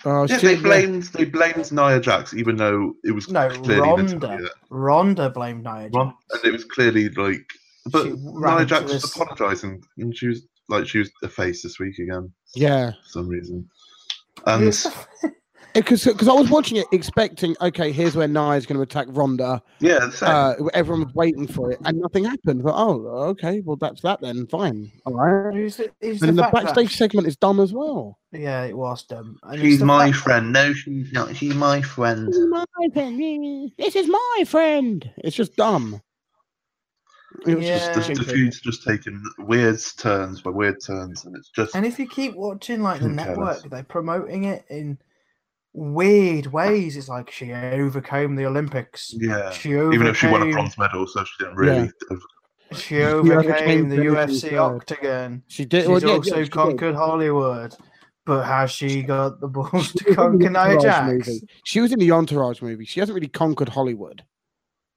Oh, 0.09 0.21
Yeah, 0.29 0.37
shit, 0.37 0.41
they 0.41 0.53
yeah. 0.55 0.61
blamed 0.61 1.03
they 1.03 1.25
blamed 1.25 1.69
Nia 1.71 1.99
Jax, 1.99 2.33
even 2.33 2.55
though 2.55 2.93
it 3.03 3.11
was 3.11 3.29
No, 3.29 3.49
clearly 3.49 3.81
Ronda. 3.81 4.13
Natalia. 4.27 4.49
Ronda 4.69 5.29
blamed 5.29 5.63
Nia 5.65 5.89
Ron- 5.91 6.13
Jax. 6.31 6.43
and 6.43 6.45
it 6.45 6.51
was 6.53 6.63
clearly 6.63 7.09
like, 7.09 7.45
but 7.91 8.03
She 8.03 8.09
Nia 8.11 8.51
into 8.53 8.65
Jax 8.67 8.83
was 8.93 9.01
this- 9.01 9.15
apologising, 9.15 9.83
and 9.97 10.15
she 10.15 10.27
was 10.27 10.47
like 10.69 10.87
she 10.87 10.99
was 10.99 11.11
a 11.23 11.27
face 11.27 11.61
this 11.63 11.77
week 11.79 11.97
again 11.99 12.31
yeah. 12.55 12.91
for 12.91 13.09
some 13.09 13.27
reason. 13.27 13.67
And 14.45 14.63
It's- 14.69 14.87
Because 15.77 16.03
because 16.05 16.27
I 16.27 16.33
was 16.33 16.49
watching 16.49 16.77
it 16.77 16.87
expecting, 16.91 17.55
okay, 17.61 17.91
here's 17.91 18.15
where 18.15 18.27
Nia's 18.27 18.65
going 18.65 18.77
to 18.77 18.81
attack 18.81 19.07
Ronda. 19.09 19.61
yeah, 19.79 19.99
the. 20.07 20.27
Uh, 20.27 20.55
everyone 20.73 21.05
was 21.05 21.13
waiting 21.13 21.47
for 21.47 21.71
it, 21.71 21.79
and 21.85 21.99
nothing 21.99 22.23
happened. 22.25 22.63
But 22.63 22.73
oh, 22.75 23.05
okay, 23.29 23.61
well 23.63 23.75
that's 23.75 24.01
that 24.01 24.19
then. 24.21 24.47
Fine, 24.47 24.91
all 25.05 25.13
right. 25.13 25.53
Who's 25.55 25.77
the, 25.77 25.91
who's 26.01 26.21
And 26.21 26.29
then 26.29 26.35
the 26.35 26.43
fact 26.43 26.53
that- 26.55 26.63
backstage 26.65 26.95
segment 26.97 27.27
is 27.27 27.35
dumb 27.37 27.59
as 27.59 27.73
well. 27.73 28.17
Yeah, 28.31 28.63
it 28.63 28.75
was 28.75 29.03
dumb. 29.03 29.37
And 29.43 29.61
she's 29.61 29.81
my 29.83 30.11
fact- 30.11 30.23
friend. 30.23 30.51
No, 30.53 30.73
she's 30.73 31.11
not. 31.13 31.35
She's 31.35 31.53
my 31.55 31.81
friend. 31.81 32.33
my 32.49 32.65
friend. 32.93 33.71
This 33.77 33.95
is 33.95 34.07
my 34.07 34.43
friend. 34.47 35.09
It's 35.19 35.35
just 35.35 35.55
dumb. 35.55 36.01
It 37.45 37.55
was 37.55 37.65
Yeah. 37.65 37.93
Just 37.93 38.13
the 38.15 38.23
feud's 38.23 38.59
just 38.61 38.83
taking 38.83 39.21
weird 39.37 39.79
turns 39.97 40.41
by 40.41 40.49
weird 40.49 40.77
turns, 40.83 41.23
and 41.25 41.35
it's 41.35 41.49
just 41.49 41.75
And 41.75 41.85
if 41.85 41.99
you 41.99 42.07
keep 42.07 42.35
watching 42.35 42.81
like 42.81 42.99
the 43.01 43.09
Who 43.09 43.15
cares? 43.15 43.27
network, 43.37 43.69
they're 43.69 43.83
promoting 43.83 44.45
it 44.45 44.65
in 44.69 44.97
weird 45.77 46.47
ways. 46.47 46.97
It's 46.97 47.07
like 47.07 47.29
she 47.31 47.53
overcame 47.53 48.35
the 48.35 48.45
Olympics. 48.45 49.13
yeah. 49.15 49.51
She 49.51 49.75
overcame, 49.75 49.93
Even 49.93 50.07
if 50.07 50.17
she 50.17 50.27
won 50.27 50.41
a 50.47 50.51
bronze 50.51 50.77
medal, 50.77 51.05
so 51.07 51.23
she 51.23 51.43
didn't 51.43 51.55
really. 51.55 51.91
She 52.73 53.01
overcame 53.01 53.37
overcame 53.39 53.89
the 53.89 53.95
the 53.97 54.01
UFC 54.03 54.49
third. 54.49 54.59
octagon. 54.59 55.43
she 55.47 55.63
did. 55.65 55.81
She's 55.83 55.87
well, 55.89 56.01
yeah, 56.01 56.09
also 56.09 56.29
yeah, 56.31 56.35
she 56.35 56.43
did. 56.43 56.51
conquered 56.51 56.95
Hollywood. 56.95 57.75
But 58.25 58.43
has 58.43 58.71
she 58.71 59.03
got 59.03 59.39
the 59.39 59.47
balls 59.47 59.93
to 59.93 60.03
was 60.03 60.07
in 60.09 60.15
conquer 60.15 60.49
the 60.49 60.67
Nia 60.67 60.79
Jax? 60.81 61.27
movie. 61.27 61.41
She 61.63 61.79
was 61.79 61.93
in 61.93 61.99
the 61.99 62.11
Entourage 62.11 62.61
movie. 62.61 62.83
She 62.83 62.99
hasn't 62.99 63.13
really 63.15 63.29
conquered 63.29 63.69
Hollywood. 63.69 64.23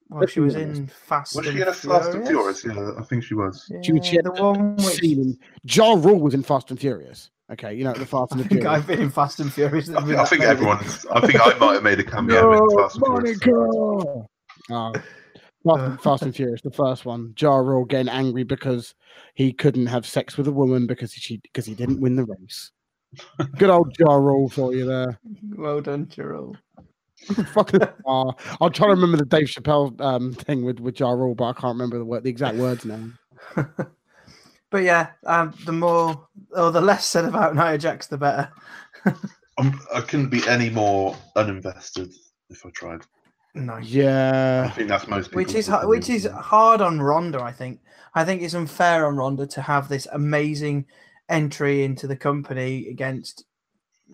Well, 0.09 0.27
she 0.27 0.41
was 0.41 0.57
in 0.57 0.89
Fast 0.89 1.37
Was 1.37 1.47
and 1.47 1.55
she 1.57 1.63
in 1.63 1.69
a 1.69 1.73
Fast 1.73 2.13
and 2.13 2.27
Furious? 2.27 2.65
Yeah, 2.65 2.91
I 2.99 3.03
think 3.05 3.23
she 3.23 3.35
was. 3.35 3.71
She 3.85 3.93
was- 3.93 4.05
she 4.05 4.17
had 4.17 4.25
the 4.25 4.33
one 4.33 4.75
which 4.75 5.01
in, 5.05 5.39
Ja 5.63 5.93
Rule 5.93 6.19
was 6.19 6.35
in 6.35 6.43
Fast 6.43 6.71
and 6.73 6.81
Furious. 6.81 7.31
Okay, 7.53 7.75
you 7.75 7.83
know 7.83 7.93
the 7.93 8.07
Fast 8.07 8.33
and 8.33 8.41
the 8.41 8.49
Furious. 8.49 8.67
I've 8.67 8.87
been 8.87 9.01
in 9.01 9.11
Fast 9.11 9.41
and 9.41 9.53
Furious. 9.53 9.89
I 9.91 10.05
think, 10.05 10.19
I 10.19 10.25
think 10.25 10.43
everyone. 10.43 10.79
I 11.13 11.21
think 11.27 11.41
I 11.41 11.59
might 11.59 11.75
have 11.75 11.83
made 11.83 11.99
a 11.99 12.05
cameo 12.05 12.53
in 12.53 12.79
Fast 12.79 12.97
and 13.03 13.43
Furious. 13.43 14.27
Oh, 14.71 14.93
Fast, 15.65 15.81
and- 15.81 16.01
Fast 16.01 16.23
and 16.23 16.37
Furious, 16.37 16.63
the 16.63 16.71
first 16.71 17.05
one. 17.05 17.35
Ja 17.39 17.57
Rule 17.57 17.85
getting 17.85 18.09
angry 18.09 18.45
because 18.45 18.95
he 19.35 19.53
couldn't 19.53 19.87
have 19.87 20.07
sex 20.07 20.37
with 20.37 20.47
a 20.47 20.53
woman 20.53 20.87
because 20.87 21.13
she 21.13 21.39
because 21.39 21.67
he 21.67 21.75
didn't 21.75 22.01
win 22.01 22.15
the 22.17 22.25
race. 22.25 22.71
Good 23.59 23.71
old 23.71 23.93
Ja 23.99 24.15
Rule 24.15 24.49
for 24.49 24.73
you 24.73 24.87
there. 24.87 25.19
Well 25.57 25.81
done, 25.81 26.07
Cheryl. 26.07 26.55
Fucking. 27.53 27.83
Uh, 27.83 28.33
I'll 28.61 28.71
try 28.71 28.87
to 28.87 28.95
remember 28.95 29.17
the 29.19 29.27
Dave 29.27 29.49
Chappelle 29.49 30.01
um, 30.01 30.33
thing 30.35 30.65
with 30.65 30.79
with 30.79 31.01
Ja 31.01 31.11
Rule, 31.11 31.35
but 31.35 31.45
I 31.47 31.53
can't 31.55 31.75
remember 31.75 31.99
the 31.99 32.05
word, 32.05 32.23
the 32.23 32.31
exact 32.31 32.57
words 32.57 32.85
now. 32.85 33.09
but 34.71 34.83
yeah, 34.85 35.11
um, 35.27 35.55
the 35.65 35.73
more 35.73 36.29
or 36.57 36.71
the 36.71 36.81
less 36.81 37.05
said 37.05 37.25
about 37.25 37.55
Nia 37.55 37.77
Jax, 37.77 38.07
the 38.07 38.19
better. 38.19 38.51
I'm, 39.59 39.79
I 39.95 40.01
couldn't 40.01 40.31
be 40.31 40.47
any 40.49 40.71
more 40.71 41.17
uninvested 41.37 42.15
if 42.49 42.65
I 42.65 42.71
tried. 42.71 43.03
No. 43.55 43.79
Yeah. 43.79 44.69
I 44.71 44.71
think 44.71 44.89
that's 44.89 45.09
most. 45.09 45.35
which 45.35 45.55
is 45.55 45.67
ha- 45.67 45.87
which 45.87 46.09
is 46.09 46.27
hard 46.27 46.81
on 46.81 47.01
Ronda. 47.01 47.43
I 47.43 47.53
think. 47.53 47.81
I 48.15 48.25
think 48.25 48.43
it's 48.43 48.55
unfair 48.55 49.07
on 49.07 49.17
Ronda 49.17 49.47
to 49.49 49.63
have 49.63 49.89
this 49.89 50.07
amazing 50.13 50.87
entry 51.29 51.85
into 51.85 52.07
the 52.07 52.17
company 52.17 52.89
against 52.89 53.45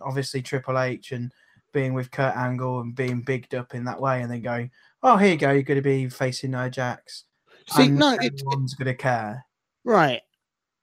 obviously 0.03 0.43
Triple 0.43 0.79
H 0.79 1.13
and 1.13 1.33
being 1.73 1.95
with 1.95 2.11
Kurt 2.11 2.37
Angle 2.37 2.81
and 2.81 2.95
being 2.95 3.23
bigged 3.23 3.55
up 3.55 3.75
in 3.75 3.85
that 3.85 4.01
way, 4.01 4.23
and 4.23 4.31
then 4.31 4.43
going, 4.43 4.71
"Oh, 5.03 5.17
here 5.17 5.31
you 5.31 5.37
go, 5.37 5.53
you're 5.53 5.63
going 5.63 5.77
to 5.77 5.83
be 5.83 6.09
facing 6.09 6.53
Nia 6.53 6.71
Jax." 6.71 7.25
see, 7.69 7.85
and 7.85 7.99
no, 7.99 8.15
no 8.15 8.19
it, 8.21 8.41
one's 8.45 8.75
going 8.75 8.87
to 8.87 8.95
care. 8.95 9.45
Right. 9.85 10.23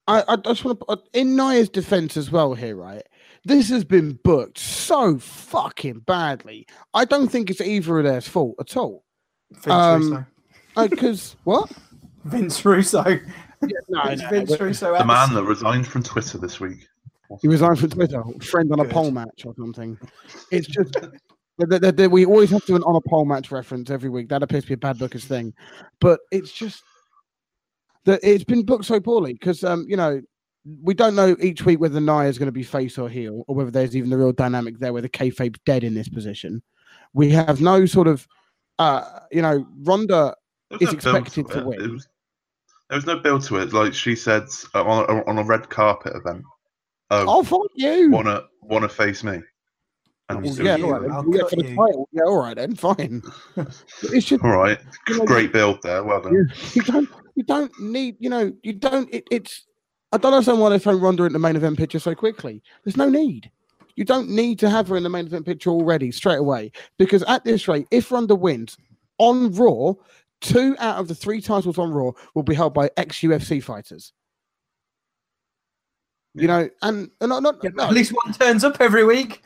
I, 0.08 0.24
I 0.28 0.36
just 0.38 0.66
want 0.66 0.82
to, 0.88 0.98
in 1.14 1.36
Nia's 1.36 1.70
defense 1.70 2.18
as 2.18 2.30
well 2.32 2.54
here, 2.54 2.76
right? 2.76 3.04
This 3.46 3.70
has 3.70 3.84
been 3.84 4.20
booked 4.24 4.58
so 4.58 5.18
fucking 5.18 6.00
badly. 6.02 6.66
I 6.94 7.06
don't 7.06 7.28
think 7.30 7.50
it's 7.50 7.62
either 7.62 8.00
of 8.00 8.04
their 8.06 8.22
fault 8.22 8.56
at 8.60 8.76
all. 8.78 9.04
Vince 9.52 9.68
Um, 9.68 10.02
Russo. 10.76 10.90
Because 10.90 11.36
what? 11.44 11.72
Vince 12.26 12.64
Russo. 12.66 13.04
No, 13.88 14.02
It's 14.10 14.22
no, 14.22 14.30
Vince 14.30 14.50
but 14.50 14.60
Russo. 14.60 14.98
the 14.98 15.06
man 15.06 15.34
that 15.36 15.44
resigned 15.46 15.88
from 15.88 16.04
Twitter 16.04 16.38
this 16.38 16.60
week. 16.60 16.86
he 17.42 17.48
resigned 17.48 17.80
from 17.80 17.92
Twitter. 17.92 18.22
Friend 18.42 18.70
on 18.74 18.82
a 18.82 18.84
Good. 18.84 18.92
pole 18.92 19.10
match 19.12 19.46
or 19.46 19.54
something. 19.58 19.98
It's 20.52 20.68
just 20.68 20.92
that- 21.60 21.70
that- 21.82 21.96
that 21.96 22.12
we 22.12 22.26
always 22.26 22.50
have 22.50 22.60
to 22.62 22.68
do 22.68 22.76
an 22.76 22.84
on 22.84 22.98
a 22.98 23.10
pole 23.10 23.24
match 23.24 23.52
reference 23.52 23.90
every 23.90 24.10
week. 24.10 24.28
That 24.28 24.44
appears 24.44 24.64
to 24.64 24.68
be 24.68 24.74
a 24.74 24.78
bad 24.78 25.00
booker's 25.00 25.24
thing, 25.24 25.54
but 26.02 26.20
it's 26.30 26.52
just 26.52 26.84
that 28.06 28.20
it's 28.24 28.44
been 28.44 28.64
booked 28.64 28.86
so 28.86 29.00
poorly 29.00 29.34
because 29.34 29.64
um 29.64 29.86
you 29.88 29.96
know 29.98 30.22
we 30.82 30.94
don't 30.94 31.16
know 31.16 31.36
each 31.42 31.66
week 31.66 31.80
whether 31.82 32.00
Nia 32.00 32.24
is 32.30 32.38
going 32.38 32.48
to 32.48 32.52
be 32.54 32.64
face 32.64 32.98
or 32.98 33.10
heel, 33.10 33.44
or 33.48 33.56
whether 33.56 33.70
there's 33.72 33.98
even 33.98 34.10
the 34.10 34.18
real 34.18 34.32
dynamic 34.32 34.80
there 34.80 34.94
where 34.94 35.02
the 35.02 35.10
kayfabe's 35.10 35.60
dead 35.66 35.84
in 35.84 35.94
this 35.94 36.08
position. 36.08 36.64
We 37.14 37.32
have 37.32 37.60
no 37.60 37.86
sort 37.86 38.08
of, 38.08 38.26
uh, 38.80 39.04
you 39.30 39.42
know, 39.42 39.68
Ronda. 39.82 40.34
is 40.80 40.88
no 40.88 40.94
expected 40.94 41.50
to 41.50 41.60
it. 41.60 41.66
win. 41.66 41.94
Was, 41.96 42.08
there 42.90 42.96
was 42.96 43.06
no 43.06 43.18
build 43.20 43.44
to 43.44 43.58
it. 43.58 43.74
Like 43.74 43.94
she 43.94 44.16
said 44.16 44.44
uh, 44.74 44.86
on, 44.86 45.22
on 45.28 45.38
a 45.38 45.44
red 45.44 45.70
carpet 45.70 46.16
event. 46.16 46.44
Oh, 47.12 47.26
Oh, 47.28 47.44
fuck 47.44 47.68
you! 47.76 48.10
wanna 48.10 48.44
wanna 48.62 48.88
face 48.88 49.22
me? 49.22 49.42
And 50.30 50.44
Well, 50.46 50.56
yeah, 50.56 50.78
all 50.78 50.92
right, 50.94 51.02
then. 51.02 51.12
I'll 51.12 51.26
Yeah, 51.36 51.42
cut 51.42 51.50
for 51.50 51.56
the 51.58 51.64
you. 51.70 51.76
title. 51.76 52.10
Yeah, 52.14 52.24
all 52.24 52.38
right 52.38 52.56
then, 52.56 52.76
fine. 52.76 53.22
it's 54.04 54.26
just 54.28 54.42
All 54.46 54.52
right, 54.58 54.80
You 55.10 55.18
know, 55.18 55.26
great 55.26 55.52
build 55.52 55.82
there. 55.84 56.02
Well 56.06 56.22
done. 56.22 56.34
Yeah. 56.50 56.56
you 56.74 56.82
don't 56.84 57.10
you 57.36 57.44
don't 57.44 57.72
need 57.80 58.16
you 58.20 58.30
know 58.30 58.52
you 58.64 58.74
don't 58.74 59.12
it, 59.14 59.28
it's 59.32 59.66
I 60.12 60.18
don't 60.18 60.34
understand 60.34 60.60
why 60.60 60.70
they're 60.70 60.80
throwing 60.80 61.02
Ronda 61.02 61.24
in 61.24 61.34
the 61.34 61.40
main 61.40 61.56
event 61.56 61.78
picture 61.78 61.98
so 62.00 62.14
quickly. 62.14 62.62
There's 62.84 62.98
no 62.98 63.10
need. 63.10 63.50
You 63.96 64.06
don't 64.06 64.30
need 64.30 64.60
to 64.60 64.70
have 64.70 64.88
her 64.90 64.96
in 64.98 65.04
the 65.04 65.10
main 65.10 65.26
event 65.26 65.46
picture 65.46 65.72
already 65.72 66.12
straight 66.12 66.38
away 66.40 66.72
because 66.98 67.24
at 67.24 67.44
this 67.44 67.68
rate, 67.68 67.88
if 67.92 68.12
Ronda 68.12 68.36
wins 68.36 68.78
on 69.18 69.52
Raw, 69.54 69.94
two 70.42 70.76
out 70.80 71.00
of 71.00 71.08
the 71.08 71.16
three 71.16 71.42
titles 71.42 71.78
on 71.80 71.92
Raw 71.92 72.12
will 72.36 72.44
be 72.44 72.54
held 72.56 72.74
by 72.74 72.90
ex 72.98 73.20
UFC 73.20 73.62
fighters. 73.64 74.14
You 76.36 76.48
know, 76.48 76.70
and, 76.82 77.10
and 77.22 77.30
not, 77.30 77.44
not 77.44 77.58
Yeah, 77.64 77.72
no, 77.76 77.84
At 77.86 77.94
least 77.94 78.12
one 78.24 78.34
turns 78.34 78.64
up 78.64 78.78
every 78.80 79.04
week. 79.04 79.44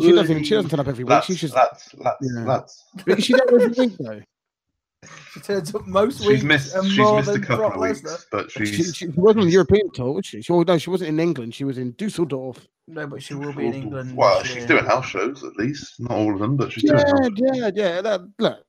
she 0.00 0.12
doesn't 0.12 0.30
even 0.30 0.44
she 0.44 0.54
doesn't 0.54 0.70
turn 0.70 0.80
up 0.80 0.88
every 0.88 1.04
week. 1.04 1.08
That's 1.10 1.26
She's 1.26 1.40
just 1.40 1.54
that's 1.54 1.90
that's 1.92 2.16
Yeah. 2.22 2.44
that's. 2.44 2.84
is 3.06 3.24
she 3.24 3.32
there 3.34 3.42
every 3.52 3.68
week 3.68 3.92
though. 3.98 4.20
She 5.32 5.40
turns 5.40 5.74
up 5.74 5.86
most 5.86 6.18
She's 6.18 6.26
weeks 6.28 6.42
missed. 6.44 6.74
and 6.74 6.86
She's 6.86 6.98
more 6.98 7.16
missed 7.16 7.30
a 7.30 7.40
couple 7.40 7.56
Brock 7.56 7.74
of 7.74 7.80
Lesnar. 7.80 8.02
weeks, 8.12 8.26
but 8.30 8.50
She, 8.50 8.66
she's 8.66 8.96
she 8.96 9.06
wasn't 9.08 9.40
on 9.40 9.46
the 9.46 9.52
European 9.52 9.90
tour, 9.92 10.12
was 10.12 10.26
she? 10.26 10.42
she 10.42 10.52
well, 10.52 10.64
no, 10.64 10.78
she 10.78 10.90
wasn't 10.90 11.08
in 11.08 11.20
England. 11.20 11.54
She 11.54 11.64
was 11.64 11.78
in 11.78 11.92
Dusseldorf. 11.92 12.66
No, 12.86 13.06
but 13.06 13.22
she 13.22 13.34
will 13.34 13.52
be 13.52 13.66
in 13.66 13.74
England. 13.74 14.16
Well, 14.16 14.38
this 14.40 14.48
she's 14.48 14.56
year. 14.58 14.66
doing 14.66 14.84
house 14.84 15.06
shows 15.06 15.42
at 15.42 15.56
least. 15.56 15.98
Not 16.00 16.10
all 16.12 16.32
of 16.34 16.38
them, 16.40 16.56
but 16.56 16.72
she's 16.72 16.84
doing 16.84 16.98
Yeah, 16.98 17.12
house 17.12 17.30
yeah, 17.36 17.70
yeah. 17.74 18.00
That, 18.02 18.20
look, 18.38 18.64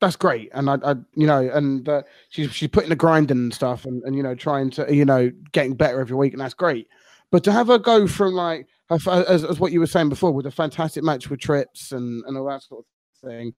that's 0.00 0.16
great, 0.16 0.50
and 0.54 0.68
I, 0.70 0.78
I 0.82 0.94
you 1.14 1.26
know, 1.26 1.48
and 1.52 1.88
uh, 1.88 2.02
she's 2.30 2.52
she's 2.52 2.68
putting 2.68 2.90
the 2.90 2.96
grind 2.96 3.30
in 3.30 3.38
and 3.38 3.54
stuff, 3.54 3.84
and, 3.84 4.02
and 4.04 4.16
you 4.16 4.22
know, 4.22 4.34
trying 4.34 4.70
to 4.70 4.94
you 4.94 5.04
know, 5.04 5.30
getting 5.52 5.74
better 5.74 6.00
every 6.00 6.16
week, 6.16 6.32
and 6.32 6.40
that's 6.40 6.54
great. 6.54 6.88
But 7.30 7.44
to 7.44 7.52
have 7.52 7.68
her 7.68 7.78
go 7.78 8.06
from 8.06 8.34
like 8.34 8.66
her, 8.90 8.98
as, 9.28 9.44
as 9.44 9.60
what 9.60 9.72
you 9.72 9.80
were 9.80 9.86
saying 9.86 10.08
before, 10.08 10.32
with 10.32 10.46
a 10.46 10.50
fantastic 10.50 11.04
match 11.04 11.30
with 11.30 11.40
Trips 11.40 11.92
and 11.92 12.24
and 12.26 12.36
all 12.36 12.46
that 12.46 12.62
sort 12.62 12.80
of 12.80 12.84
thing, 13.24 13.52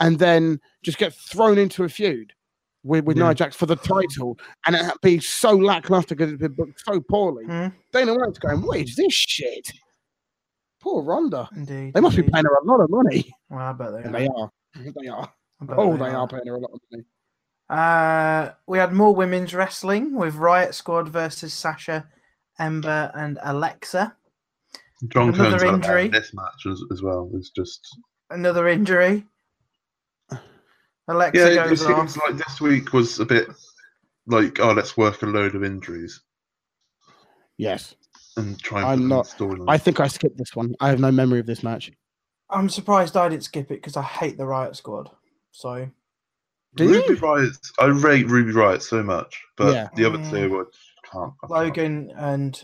and 0.00 0.18
then 0.18 0.60
just 0.82 0.98
get 0.98 1.12
thrown 1.14 1.58
into 1.58 1.84
a 1.84 1.88
feud 1.88 2.32
with, 2.82 3.04
with 3.04 3.16
Yeah. 3.16 3.24
Nia 3.26 3.34
Jax 3.34 3.56
for 3.56 3.66
the 3.66 3.76
title, 3.76 4.38
and 4.66 4.76
it 4.76 5.00
be 5.02 5.18
so 5.20 5.50
lackluster 5.52 6.14
because 6.14 6.32
it's 6.32 6.40
been 6.40 6.52
booked 6.54 6.80
so 6.84 7.00
poorly. 7.00 7.44
Hmm, 7.44 7.68
Dana 7.92 8.14
White's 8.14 8.38
going, 8.38 8.62
what 8.62 8.78
is 8.78 8.96
this 8.96 9.12
shit? 9.12 9.70
Poor 10.80 11.02
Ronda. 11.02 11.48
indeed. 11.56 11.94
They 11.94 12.00
must 12.00 12.16
be 12.16 12.22
paying 12.22 12.44
her 12.44 12.54
a 12.62 12.64
lot 12.64 12.80
of 12.80 12.90
money. 12.90 13.32
Well, 13.50 13.60
I 13.60 13.72
bet 13.72 13.92
they 13.92 14.02
And 14.02 14.14
are. 14.14 14.18
they 14.18 14.28
are. 14.28 14.50
They 15.02 15.08
are. 15.08 15.32
Oh, 15.70 15.96
they 15.96 16.10
are 16.10 16.28
paying 16.28 16.46
her 16.46 16.54
a 16.54 16.60
lot 16.60 16.70
of 16.74 16.80
money. 16.92 17.04
Uh, 17.68 18.50
we 18.68 18.78
had 18.78 18.92
more 18.92 19.12
women's 19.14 19.52
wrestling 19.54 20.14
with 20.14 20.36
Riot 20.36 20.74
Squad 20.74 21.08
versus 21.08 21.52
Sasha, 21.52 22.06
Ember, 22.60 23.10
and 23.14 23.38
Alexa. 23.42 24.14
John 25.08 25.34
Another 25.34 25.58
Cone's 25.58 25.84
injury. 25.84 26.08
this 26.08 26.32
match 26.32 26.66
as, 26.70 26.80
as 26.92 27.02
well. 27.02 27.28
It's 27.34 27.50
just 27.50 27.80
Another 28.30 28.68
injury. 28.68 29.24
Alexa 31.08 31.38
yeah. 31.40 31.46
It, 31.46 31.52
it 31.66 31.68
goes 31.68 31.86
seems 31.86 32.16
off. 32.16 32.28
like 32.28 32.36
this 32.36 32.60
week 32.60 32.92
was 32.92 33.20
a 33.20 33.24
bit 33.24 33.48
like 34.26 34.58
oh, 34.58 34.72
let's 34.72 34.96
work 34.96 35.22
a 35.22 35.26
load 35.26 35.54
of 35.54 35.62
injuries 35.62 36.20
Yes. 37.58 37.94
and 38.36 38.58
try 38.60 38.80
and 38.80 38.88
I'm 38.88 39.10
put 39.22 39.38
them 39.38 39.50
in 39.52 39.58
not- 39.64 39.72
I 39.72 39.78
think 39.78 40.00
I 40.00 40.08
skipped 40.08 40.36
this 40.36 40.54
one. 40.56 40.74
I 40.80 40.88
have 40.88 40.98
no 41.00 41.12
memory 41.12 41.38
of 41.38 41.46
this 41.46 41.62
match. 41.62 41.92
I'm 42.50 42.68
surprised 42.68 43.16
I 43.16 43.28
didn't 43.28 43.44
skip 43.44 43.70
it 43.70 43.76
because 43.80 43.96
I 43.96 44.02
hate 44.02 44.36
the 44.36 44.46
Riot 44.46 44.76
Squad. 44.76 45.10
So 45.52 45.88
Do 46.74 46.88
Ruby 46.88 47.14
you? 47.14 47.16
Riot, 47.16 47.56
I 47.78 47.86
rate 47.86 48.26
Ruby 48.28 48.52
Riot 48.52 48.82
so 48.82 49.02
much, 49.02 49.40
but 49.56 49.72
Yeah. 49.74 49.88
the 49.94 50.04
other 50.04 50.18
Mm. 50.18 50.30
two 50.30 50.36
I 50.36 51.08
can't. 51.12 51.32
I 51.42 51.46
can't. 51.46 51.50
Logan 51.50 52.12
and 52.16 52.62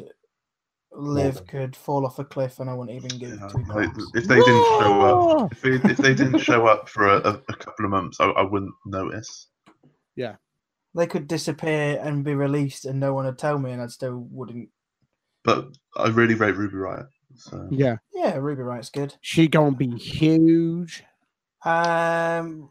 Liv 0.95 1.35
Morgan. 1.35 1.47
could 1.47 1.77
fall 1.77 2.05
off 2.07 2.19
a 2.19 2.25
cliff, 2.25 2.61
and 2.61 2.69
I 2.69 2.75
wouldn't 2.75 2.97
even 2.97 3.19
give 3.19 3.31
Yeah, 3.31 3.49
two 3.49 3.65
like, 3.73 3.91
if 4.15 4.27
they 4.27 4.43
didn't 4.43 4.65
show 4.65 5.01
up, 5.01 5.53
if 5.53 5.63
they, 5.63 5.91
if 5.91 5.97
they 5.99 6.15
didn't 6.15 6.39
show 6.39 6.67
up 6.67 6.89
for 6.89 7.07
a, 7.07 7.17
a, 7.19 7.43
a 7.49 7.57
couple 7.57 7.85
of 7.85 7.91
months, 7.91 8.21
I, 8.21 8.27
I 8.27 8.43
wouldn't 8.43 8.75
notice. 8.85 9.49
Yeah, 10.17 10.37
they 10.95 11.07
could 11.07 11.27
disappear 11.27 11.99
and 12.03 12.25
be 12.25 12.35
released, 12.35 12.85
and 12.85 13.01
no 13.01 13.15
one 13.15 13.25
would 13.25 13.39
tell 13.39 13.59
me, 13.59 13.73
and 13.73 13.81
I 13.81 13.87
still 13.87 14.27
wouldn't. 14.31 14.69
But 15.45 15.69
I 15.97 16.09
really 16.09 16.35
rate 16.35 16.57
Ruby 16.57 16.77
Riot. 16.77 17.07
So 17.35 17.69
Yeah. 17.71 17.97
Yeah, 18.13 18.37
Ruby 18.37 18.63
Riot's 18.63 18.91
good. 18.91 19.15
She 19.21 19.49
gonna 19.49 19.75
be 19.75 19.97
huge. 19.97 21.03
Um, 21.65 22.71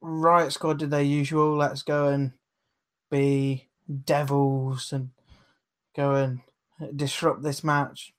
Riot 0.00 0.52
Squad 0.52 0.78
did 0.78 0.90
their 0.90 1.02
usual. 1.02 1.56
Let's 1.56 1.82
go 1.82 2.08
and 2.08 2.32
be 3.10 3.68
devils 4.04 4.92
and 4.92 5.10
go 5.94 6.14
and 6.14 6.40
disrupt 6.94 7.42
this 7.42 7.62
match. 7.64 8.12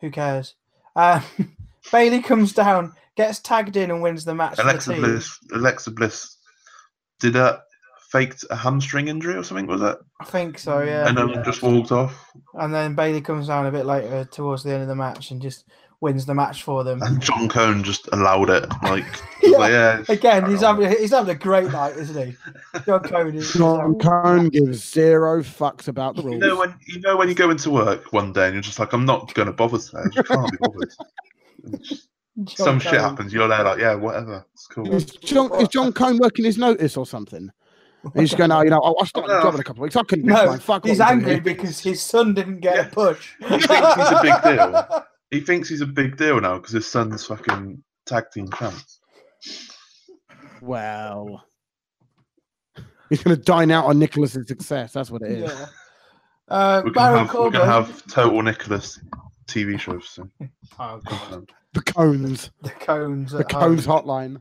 Who 0.00 0.10
cares? 0.10 0.54
Um, 0.96 1.22
Bayley 1.92 2.22
comes 2.22 2.52
down, 2.52 2.92
gets 3.16 3.38
tagged 3.40 3.76
in, 3.76 3.90
and 3.90 4.02
wins 4.02 4.24
the 4.24 4.34
match. 4.34 4.56
for 4.56 4.62
the 4.62 4.70
Alexa. 4.70 4.92
Bliss, 4.94 5.38
Alexa 5.52 5.90
Bliss, 5.92 6.36
did 7.20 7.36
a 7.36 7.62
faked 8.10 8.44
a 8.50 8.56
hamstring 8.56 9.08
injury 9.08 9.34
or 9.34 9.42
something? 9.42 9.66
Was 9.66 9.82
it? 9.82 9.98
I 10.20 10.24
think 10.24 10.58
so, 10.58 10.80
yeah. 10.80 11.08
and 11.08 11.16
then 11.18 11.28
Yeah. 11.28 11.42
just 11.42 11.62
walked 11.62 11.92
off. 11.92 12.24
And 12.54 12.72
then 12.72 12.94
Bayley 12.94 13.20
comes 13.20 13.48
down 13.48 13.66
a 13.66 13.70
bit 13.72 13.86
later 13.86 14.24
towards 14.24 14.62
the 14.62 14.72
end 14.72 14.82
of 14.82 14.88
the 14.88 14.94
match 14.94 15.30
and 15.30 15.42
just 15.42 15.64
wins 16.00 16.24
the 16.26 16.34
match 16.34 16.62
for 16.62 16.84
them. 16.84 17.02
And 17.02 17.20
John 17.20 17.48
Cone 17.48 17.82
just 17.82 18.08
allowed 18.12 18.50
it. 18.50 18.66
Like, 18.82 19.04
just 19.42 19.58
like, 19.58 19.70
yeah. 19.70 20.04
Again, 20.08 20.48
he's 20.48 20.60
having 20.60 20.88
he's 20.90 21.10
having 21.10 21.34
a 21.34 21.38
great 21.38 21.70
night, 21.72 21.96
isn't 21.96 22.26
he? 22.26 22.36
John 22.86 23.00
Cody. 23.02 23.38
is- 23.38 23.52
John 23.52 23.98
Cone 23.98 24.48
gives 24.48 24.84
zero 24.92 25.42
fucks 25.42 25.88
about 25.88 26.16
the 26.16 26.22
rules. 26.22 26.34
You 26.34 26.40
rules. 26.40 26.52
know 26.54 26.58
when 26.60 26.74
you 26.86 27.00
know 27.00 27.16
when 27.16 27.28
you 27.28 27.34
go 27.34 27.50
into 27.50 27.70
work 27.70 28.12
one 28.12 28.32
day 28.32 28.46
and 28.46 28.54
you're 28.54 28.62
just 28.62 28.78
like, 28.78 28.92
I'm 28.92 29.04
not 29.04 29.32
going 29.34 29.46
to 29.46 29.52
bother 29.52 29.78
today. 29.78 29.98
I 30.04 30.08
just 30.14 30.28
can't 30.28 30.50
be 30.52 30.58
bothered. 30.60 30.92
John 32.44 32.56
Some 32.56 32.78
shit 32.80 33.00
happens. 33.00 33.32
You're 33.32 33.48
there 33.48 33.64
like, 33.64 33.80
yeah, 33.80 33.94
whatever. 33.94 34.46
It's 34.54 34.66
cool. 34.68 34.92
Is 34.94 35.06
John, 35.06 35.52
is 35.60 35.68
John 35.68 35.92
Cone 35.92 36.18
working 36.18 36.44
his 36.44 36.56
notice 36.56 36.96
or 36.96 37.04
something? 37.04 37.50
He's 38.14 38.32
going, 38.32 38.52
oh, 38.52 38.62
you 38.62 38.70
know, 38.70 38.80
I'll, 38.80 38.94
I'll 39.00 39.06
start 39.06 39.26
the 39.26 39.40
job 39.42 39.54
in 39.54 39.60
a 39.60 39.64
couple 39.64 39.82
of 39.82 39.86
weeks. 39.86 39.96
I 39.96 40.04
couldn't 40.04 40.26
do 40.26 40.32
No, 40.32 40.46
mine. 40.46 40.60
Fuck 40.60 40.86
he's 40.86 41.00
angry 41.00 41.40
because 41.40 41.80
his 41.80 42.00
son 42.00 42.32
didn't 42.32 42.60
get 42.60 42.76
Yeah. 42.76 42.86
a 42.86 42.90
push. 42.90 43.34
He 43.40 43.46
thinks 43.48 43.66
he's 43.66 44.10
a 44.10 44.20
big 44.22 44.42
deal. 44.56 45.04
He 45.30 45.40
thinks 45.40 45.68
he's 45.68 45.80
a 45.82 45.86
big 45.86 46.16
deal 46.16 46.40
now 46.40 46.56
because 46.56 46.72
his 46.72 46.86
son's 46.86 47.24
fucking 47.26 47.82
tag 48.06 48.24
team 48.32 48.48
champs. 48.58 48.98
Well, 50.60 51.44
he's 53.10 53.22
going 53.22 53.36
to 53.36 53.42
dine 53.42 53.70
out 53.70 53.84
on 53.86 53.98
Nicholas's 53.98 54.48
success. 54.48 54.92
That's 54.92 55.10
what 55.10 55.22
it 55.22 55.32
is. 55.32 55.52
Yeah. 55.52 55.66
Uh, 56.48 56.82
We're 56.84 56.92
gonna, 56.92 57.18
have, 57.18 57.28
Corbin. 57.28 57.60
gonna 57.60 57.70
have 57.72 58.06
Total 58.06 58.42
Nicholas 58.42 58.98
TV 59.46 59.78
shows 59.78 60.08
soon. 60.08 60.30
Oh, 60.78 61.00
God. 61.06 61.50
The 61.74 61.82
cones, 61.82 62.50
The 62.62 62.70
cones. 62.70 63.32
the 63.32 63.40
at 63.40 63.48
cones 63.50 63.84
home. 63.84 64.40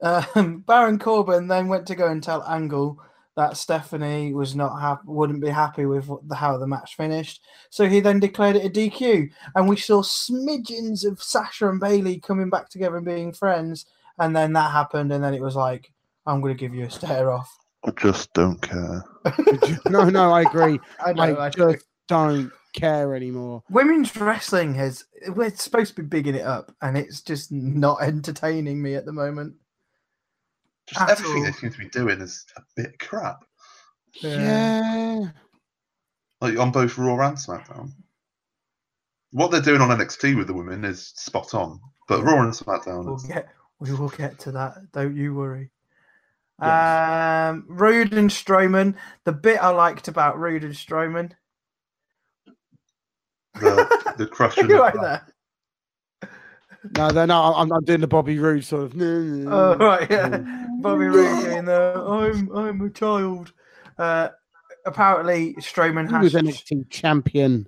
hotline. 0.00 0.26
Um, 0.36 0.58
Baron 0.66 0.98
Corbin 0.98 1.48
then 1.48 1.68
went 1.68 1.86
to 1.88 1.94
go 1.96 2.06
and 2.08 2.22
tell 2.22 2.44
Angle 2.44 2.98
that 3.36 3.56
Stephanie 3.56 4.34
was 4.34 4.54
not 4.54 4.80
happy, 4.80 5.02
wouldn't 5.06 5.40
be 5.40 5.48
happy 5.48 5.86
with 5.86 6.08
the, 6.28 6.34
how 6.34 6.58
the 6.58 6.66
match 6.66 6.96
finished. 6.96 7.42
So 7.70 7.88
he 7.88 8.00
then 8.00 8.20
declared 8.20 8.56
it 8.56 8.66
a 8.66 8.70
DQ, 8.70 9.30
and 9.54 9.68
we 9.68 9.76
saw 9.76 10.02
smidgens 10.02 11.06
of 11.06 11.22
Sasha 11.22 11.68
and 11.68 11.80
Bayley 11.80 12.20
coming 12.20 12.50
back 12.50 12.68
together 12.68 12.96
and 12.96 13.06
being 13.06 13.32
friends. 13.32 13.86
And 14.18 14.36
then 14.36 14.52
that 14.52 14.70
happened, 14.70 15.12
and 15.12 15.24
then 15.24 15.34
it 15.34 15.40
was 15.40 15.56
like, 15.56 15.90
"I'm 16.26 16.40
going 16.42 16.54
to 16.54 16.60
give 16.60 16.74
you 16.74 16.84
a 16.84 16.90
stare 16.90 17.30
off." 17.30 17.50
I 17.84 17.90
just 17.92 18.32
don't 18.34 18.60
care. 18.60 19.02
no, 19.88 20.08
no, 20.08 20.30
I 20.30 20.42
agree. 20.42 20.78
I 21.04 21.12
know. 21.14 21.22
I 21.22 21.46
I 21.46 21.50
just 21.50 21.86
don't 22.08 22.52
care 22.74 23.14
anymore. 23.14 23.62
Women's 23.70 24.14
wrestling 24.16 24.74
has 24.74 25.04
we're 25.28 25.50
supposed 25.50 25.96
to 25.96 26.02
be 26.02 26.08
bigging 26.08 26.34
it 26.34 26.44
up, 26.44 26.74
and 26.82 26.96
it's 26.96 27.22
just 27.22 27.50
not 27.50 28.02
entertaining 28.02 28.82
me 28.82 28.94
at 28.94 29.06
the 29.06 29.12
moment. 29.12 29.54
Just 30.92 31.00
At 31.00 31.10
everything 31.10 31.38
all. 31.38 31.44
they 31.44 31.52
seem 31.52 31.70
to 31.70 31.78
be 31.78 31.88
doing 31.88 32.20
is 32.20 32.44
a 32.56 32.62
bit 32.76 32.98
crap. 32.98 33.44
Yeah. 34.14 35.30
Like 36.40 36.58
on 36.58 36.70
both 36.70 36.98
Raw 36.98 37.26
and 37.26 37.36
SmackDown. 37.36 37.92
What 39.30 39.50
they're 39.50 39.60
doing 39.62 39.80
on 39.80 39.88
NXT 39.88 40.36
with 40.36 40.46
the 40.46 40.52
women 40.52 40.84
is 40.84 41.06
spot 41.16 41.54
on, 41.54 41.80
but 42.08 42.22
Raw 42.22 42.42
and 42.42 42.52
SmackDown 42.52 43.06
We'll 43.06 43.16
is 43.16 43.22
get 43.22 43.48
we 43.80 43.92
will 43.92 44.10
get 44.10 44.38
to 44.40 44.52
that. 44.52 44.92
Don't 44.92 45.16
you 45.16 45.34
worry. 45.34 45.70
Yes. 46.60 47.50
Um, 47.50 47.64
Roode 47.68 48.12
and 48.12 48.30
Strowman. 48.30 48.94
The 49.24 49.32
bit 49.32 49.62
I 49.62 49.70
liked 49.70 50.08
about 50.08 50.38
Roode 50.38 50.64
and 50.64 50.74
Strowman. 50.74 51.32
the, 53.54 54.14
the 54.18 54.26
crushing. 54.30 54.68
You're 54.68 54.80
right 54.80 54.94
there. 54.94 55.26
No, 56.96 57.08
no, 57.08 57.24
no. 57.26 57.54
I'm, 57.54 57.72
I'm 57.72 57.84
doing 57.84 58.00
the 58.00 58.06
Bobby 58.08 58.38
Roode 58.38 58.64
sort 58.64 58.84
of. 58.84 59.00
Oh 59.00 59.76
right, 59.76 60.10
yeah. 60.10 60.66
Bobby 60.82 61.06
Roode 61.06 61.44
doing 61.44 61.64
the 61.64 62.04
I'm 62.06 62.54
I'm 62.56 62.80
a 62.80 62.90
child. 62.90 63.52
Uh, 63.98 64.28
apparently 64.86 65.54
Strowman 65.54 66.08
He 66.08 66.16
was 66.16 66.32
has 66.32 66.42
NXT 66.42 66.90
champion 66.90 67.66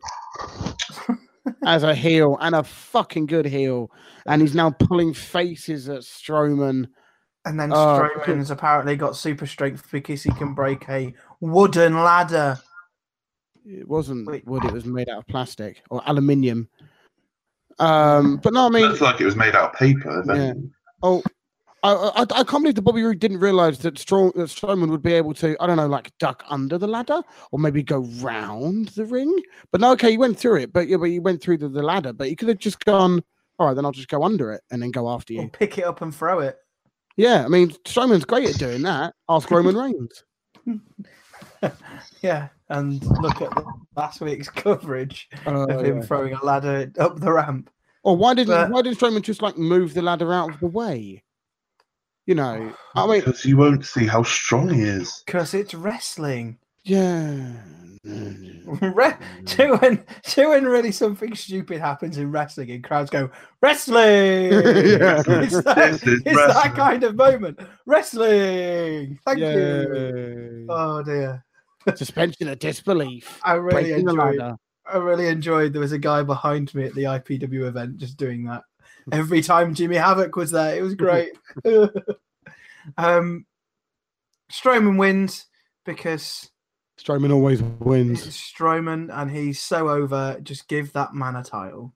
as 1.66 1.83
a 1.83 1.94
heel 1.94 2.37
and 2.40 2.55
a 2.55 2.64
fucking 2.64 3.27
good 3.27 3.46
heel, 3.46 3.90
and 4.27 4.42
he's 4.42 4.55
now 4.55 4.70
pulling 4.70 5.14
faces 5.14 5.88
at 5.88 6.00
Strowman. 6.00 6.88
and 7.44 7.61
then 7.61 7.72
Oh, 7.72 8.09
Strowman's 8.27 8.50
apparently 8.50 8.96
got 8.96 9.16
super 9.16 9.46
strength 9.46 9.90
because 9.92 10.22
he 10.22 10.31
can 10.33 10.55
break 10.55 10.88
a 10.88 11.14
wooden 11.40 11.94
ladder. 11.94 12.59
It 13.66 13.88
wasn't 13.88 14.27
Wait. 14.27 14.46
wood; 14.46 14.64
it 14.64 14.72
was 14.72 14.85
made 14.85 15.09
out 15.09 15.18
of 15.18 15.27
plastic 15.27 15.83
or 15.90 16.03
aluminium. 16.07 16.68
Um, 17.79 18.37
but 18.42 18.53
no, 18.53 18.66
I 18.66 18.68
mean, 18.68 18.83
Looks 18.83 19.00
like 19.00 19.20
it 19.20 19.24
was 19.24 19.37
made 19.37 19.55
out 19.55 19.72
of 19.72 19.79
paper. 19.79 20.20
if 20.20 20.27
Yeah. 20.27 20.53
oh, 21.03 21.22
I, 21.84 21.92
I, 21.92 22.20
I 22.22 22.24
can't 22.44 22.62
believe 22.62 22.74
that 22.76 22.82
Bobby 22.82 23.02
Roode 23.02 23.18
didn't 23.18 23.40
realize 23.40 23.78
that, 23.80 23.94
Stro- 23.94 24.32
that 24.34 24.48
Strowman 24.48 24.90
would 24.90 25.02
be 25.02 25.12
able 25.12 25.34
to, 25.34 25.54
I 25.62 25.66
don't 25.66 25.76
know, 25.76 25.86
like 25.86 26.10
duck 26.18 26.42
under 26.48 26.78
the 26.78 26.86
ladder 26.88 27.22
or 27.52 27.58
maybe 27.58 27.82
go 27.82 28.00
round 28.20 28.88
the 28.88 29.04
ring. 29.04 29.38
But 29.70 29.80
no, 29.82 29.92
okay, 29.92 30.10
he 30.12 30.18
went 30.18 30.38
through 30.38 30.56
it, 30.60 30.72
but 30.72 30.88
yeah, 30.88 30.96
but 30.96 31.04
he 31.10 31.18
went 31.20 31.42
through 31.42 31.58
the, 31.58 31.68
the 31.68 31.82
ladder, 31.82 32.12
but 32.12 32.28
he 32.28 32.34
could 32.36 32.48
have 32.48 32.58
just 32.58 32.82
gone, 32.84 33.22
all 33.58 33.66
right, 33.68 33.74
then 33.74 33.84
I'll 33.84 33.92
just 33.92 34.08
go 34.08 34.22
under 34.24 34.50
it 34.52 34.62
and 34.70 34.82
then 34.82 34.90
go 34.90 35.10
after 35.10 35.34
Or 35.34 35.42
you. 35.42 35.48
pick 35.50 35.76
it 35.78 35.84
up 35.84 36.00
and 36.00 36.14
throw 36.14 36.40
it. 36.40 36.56
Yeah, 37.16 37.44
I 37.44 37.48
mean, 37.48 37.70
Strowman's 37.84 38.24
great 38.24 38.48
at 38.48 38.56
doing 38.58 38.82
that. 38.82 39.14
Ask 39.28 39.50
Roman 39.50 39.76
Reigns. 39.76 40.24
Yeah, 42.22 42.48
and 42.70 43.04
look 43.20 43.40
at 43.42 43.50
the 43.50 43.64
last 43.96 44.20
week's 44.20 44.48
coverage 44.48 45.28
Uh, 45.46 45.66
of 45.66 45.84
him 45.84 45.96
yeah. 45.98 46.02
throwing 46.02 46.32
a 46.34 46.44
ladder 46.44 46.90
up 46.98 47.20
the 47.20 47.32
ramp. 47.32 47.70
Or 48.02 48.16
why 48.16 48.34
didn't 48.34 48.54
But- 48.54 48.70
why 48.70 48.82
didn't 48.82 48.98
Strowman 48.98 49.22
just 49.22 49.42
like 49.42 49.58
move 49.58 49.94
the 49.94 50.02
ladder 50.02 50.32
out 50.32 50.54
of 50.54 50.60
the 50.60 50.66
way? 50.66 51.22
You 52.26 52.34
know, 52.34 52.72
oh, 52.96 53.04
I 53.04 53.06
mean, 53.06 53.20
because 53.20 53.44
you 53.44 53.56
won't 53.58 53.84
see 53.84 54.06
how 54.06 54.22
strong 54.22 54.70
he 54.70 54.82
is. 54.82 55.22
Because 55.26 55.52
it's 55.54 55.74
wrestling. 55.74 56.58
yeah. 56.84 57.52
Re- 58.04 59.16
to 59.46 59.76
when 59.76 60.04
to 60.24 60.48
when 60.48 60.64
really 60.64 60.92
something 60.92 61.34
stupid 61.34 61.80
happens 61.80 62.18
in 62.18 62.30
wrestling 62.30 62.70
and 62.70 62.84
crowds 62.84 63.08
go 63.08 63.30
wrestling. 63.62 64.52
Yeah. 64.52 65.22
It's, 65.26 65.62
that, 65.62 65.92
This 65.92 66.06
is 66.06 66.22
it's 66.26 66.37
that 66.37 66.74
kind 66.74 67.02
of 67.02 67.14
moment. 67.14 67.58
Wrestling. 67.87 69.18
Thank 69.24 69.38
you. 69.38 70.66
Oh 70.68 71.02
dear. 71.02 71.44
Suspension 71.94 72.48
of 72.48 72.58
disbelief. 72.58 73.40
I 73.42 73.54
really 73.54 73.92
Breaking 73.92 74.08
enjoyed. 74.08 74.40
I 74.92 74.96
really 74.98 75.28
enjoyed. 75.28 75.72
There 75.72 75.80
was 75.80 75.92
a 75.92 75.98
guy 75.98 76.22
behind 76.22 76.74
me 76.74 76.84
at 76.84 76.94
the 76.94 77.04
IPW 77.04 77.66
event 77.66 77.96
just 77.96 78.18
doing 78.18 78.44
that 78.44 78.64
every 79.12 79.42
time 79.42 79.74
Jimmy 79.74 79.96
Havoc 79.96 80.36
was 80.36 80.50
there. 80.50 80.76
It 80.76 80.82
was 80.82 80.94
great. 80.94 81.32
um, 82.98 83.46
Strowman 84.50 84.98
wins 84.98 85.46
because 85.84 86.50
Strowman 86.98 87.32
always 87.32 87.60
it's 87.60 87.80
wins. 87.80 88.26
Strowman 88.26 89.10
and 89.12 89.30
he's 89.30 89.60
so 89.60 89.88
over. 89.88 90.38
Just 90.42 90.68
give 90.68 90.92
that 90.92 91.14
man 91.14 91.36
a 91.36 91.42
title, 91.44 91.92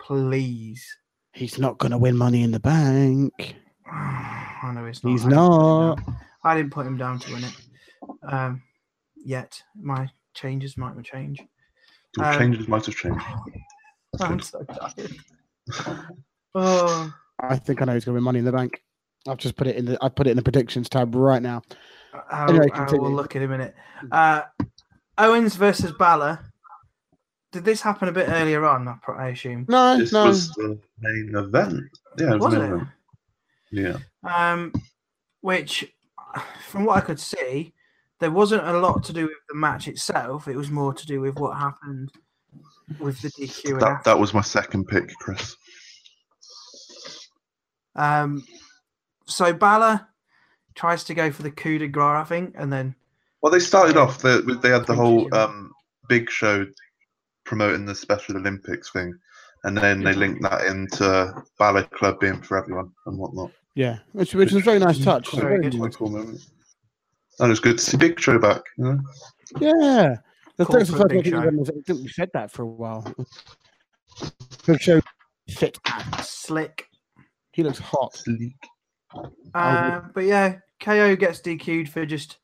please. 0.00 0.84
He's 1.32 1.58
not 1.58 1.78
going 1.78 1.92
to 1.92 1.98
win 1.98 2.16
Money 2.16 2.42
in 2.42 2.50
the 2.50 2.60
Bank. 2.60 3.32
I 3.90 4.72
know 4.74 4.86
he's 4.86 5.04
not. 5.04 5.10
He's 5.10 5.24
I 5.24 5.28
didn't 5.28 5.36
put 5.40 5.46
him 5.46 5.76
not. 5.76 5.96
down. 5.96 6.16
I 6.44 6.56
didn't 6.56 6.72
put 6.72 6.86
him 6.86 6.96
down 6.96 7.18
to 7.20 7.32
win 7.32 7.44
it. 7.44 8.32
Um, 8.32 8.62
yet 9.16 9.62
my 9.80 10.08
changes 10.34 10.76
might 10.76 11.00
change. 11.04 11.40
The 12.14 12.28
Um, 12.28 12.38
changes 12.38 12.68
might 12.68 12.86
have 12.86 12.94
changed. 12.96 13.24
I'm 14.20 14.40
so 14.40 14.64
tired. 14.64 15.16
Oh, 16.60 17.14
I 17.40 17.56
think 17.56 17.80
I 17.82 17.84
know 17.84 17.92
who's 17.92 18.04
going 18.04 18.14
to 18.14 18.16
win 18.18 18.24
Money 18.24 18.38
in 18.40 18.44
the 18.44 18.52
Bank. 18.52 18.82
I've 19.26 19.36
just 19.38 19.56
put 19.56 19.66
it 19.66 19.76
in 19.76 19.84
the. 19.84 19.98
I 20.02 20.08
put 20.08 20.26
it 20.26 20.30
in 20.30 20.36
the 20.36 20.42
predictions 20.42 20.88
tab 20.88 21.14
right 21.14 21.42
now. 21.42 21.62
I, 22.30 22.48
Anyway, 22.48 22.68
I 22.72 22.90
will 22.92 23.12
look 23.12 23.36
in 23.36 23.42
a 23.42 23.48
minute. 23.48 23.74
Uh, 24.10 24.42
Owens 25.18 25.56
versus 25.56 25.92
Balor. 25.92 26.38
Did 27.52 27.64
this 27.64 27.80
happen 27.80 28.08
a 28.08 28.12
bit 28.12 28.28
earlier 28.28 28.64
on? 28.66 28.86
I 28.88 28.94
pro- 29.02 29.16
I 29.16 29.28
assume. 29.28 29.66
No, 29.68 29.96
This 29.98 30.12
no. 30.12 30.26
was 30.26 30.50
the 30.50 30.78
main 31.00 31.32
event. 31.34 31.82
Yeah, 32.18 32.34
it 32.34 32.40
was, 32.40 32.44
Was 32.44 32.54
it? 32.54 32.60
event. 32.62 32.88
Yeah. 33.70 33.98
Um, 34.24 34.72
which, 35.40 35.92
from 36.68 36.84
what 36.84 36.96
I 36.96 37.00
could 37.00 37.20
see, 37.20 37.72
there 38.20 38.30
wasn't 38.30 38.66
a 38.66 38.78
lot 38.78 39.02
to 39.04 39.12
do 39.12 39.24
with 39.24 39.36
the 39.48 39.54
match 39.54 39.88
itself. 39.88 40.48
It 40.48 40.56
was 40.56 40.70
more 40.70 40.92
to 40.92 41.06
do 41.06 41.20
with 41.20 41.38
what 41.38 41.56
happened 41.56 42.10
with 42.98 43.20
the 43.22 43.28
DQ. 43.30 43.80
That 43.80 44.04
that 44.04 44.18
was 44.18 44.32
my 44.34 44.40
second 44.42 44.86
pick, 44.88 45.08
Chris. 45.20 45.56
Um, 47.98 48.44
so 49.26 49.52
Balor 49.52 50.06
tries 50.74 51.04
to 51.04 51.14
go 51.14 51.30
for 51.30 51.42
the 51.42 51.50
coup 51.50 51.78
de 51.78 51.88
grace, 51.88 52.16
I 52.16 52.24
think, 52.24 52.54
and 52.56 52.72
then 52.72 52.94
Well, 53.42 53.52
they 53.52 53.58
started 53.58 53.96
off. 53.96 54.22
They, 54.22 54.40
they 54.62 54.70
had 54.70 54.86
the 54.86 54.94
whole 54.94 55.32
um, 55.34 55.72
big 56.08 56.30
show 56.30 56.64
promoting 57.44 57.84
the 57.84 57.94
Special 57.94 58.36
Olympics 58.36 58.90
thing, 58.92 59.12
and 59.64 59.76
then 59.76 60.02
they 60.02 60.12
linked 60.14 60.42
that 60.42 60.66
into 60.66 61.32
Balor 61.58 61.84
Club 61.84 62.20
being 62.20 62.40
for 62.40 62.56
everyone 62.56 62.92
and 63.06 63.18
whatnot. 63.18 63.50
Yeah, 63.74 63.98
which 64.12 64.34
which 64.34 64.52
was 64.52 64.62
a 64.62 64.64
very 64.64 64.78
nice 64.78 64.98
touch. 65.02 65.28
Quite- 65.30 65.42
Very 65.42 65.60
good. 65.62 65.78
quite 65.78 65.94
cool 65.94 66.10
moment. 66.10 66.40
And 67.40 67.46
it 67.46 67.50
was 67.50 67.60
good 67.60 67.78
to 67.78 67.84
see 67.84 67.96
Big 67.96 68.18
Show 68.18 68.38
back. 68.38 68.62
You 68.76 68.84
know? 68.84 69.00
Yeah. 69.60 70.16
The 70.56 70.64
Call 70.64 70.74
thing 70.74 70.82
is, 70.82 70.88
the 70.88 70.96
first 70.96 71.24
show. 71.26 71.38
I 71.38 71.80
think 71.86 72.00
we 72.02 72.08
said 72.08 72.30
that 72.34 72.50
for 72.50 72.62
a 72.62 72.66
while. 72.66 73.14
Big 74.66 74.80
show 74.80 75.00
fit. 75.48 75.78
slick. 76.22 76.87
He 77.58 77.64
looks 77.64 77.80
hot. 77.80 78.14
Sleek. 78.14 78.54
Uh, 79.52 80.02
but 80.14 80.22
yeah, 80.22 80.58
KO 80.78 81.16
gets 81.16 81.40
DQ'd 81.40 81.88
for 81.88 82.06
just 82.06 82.36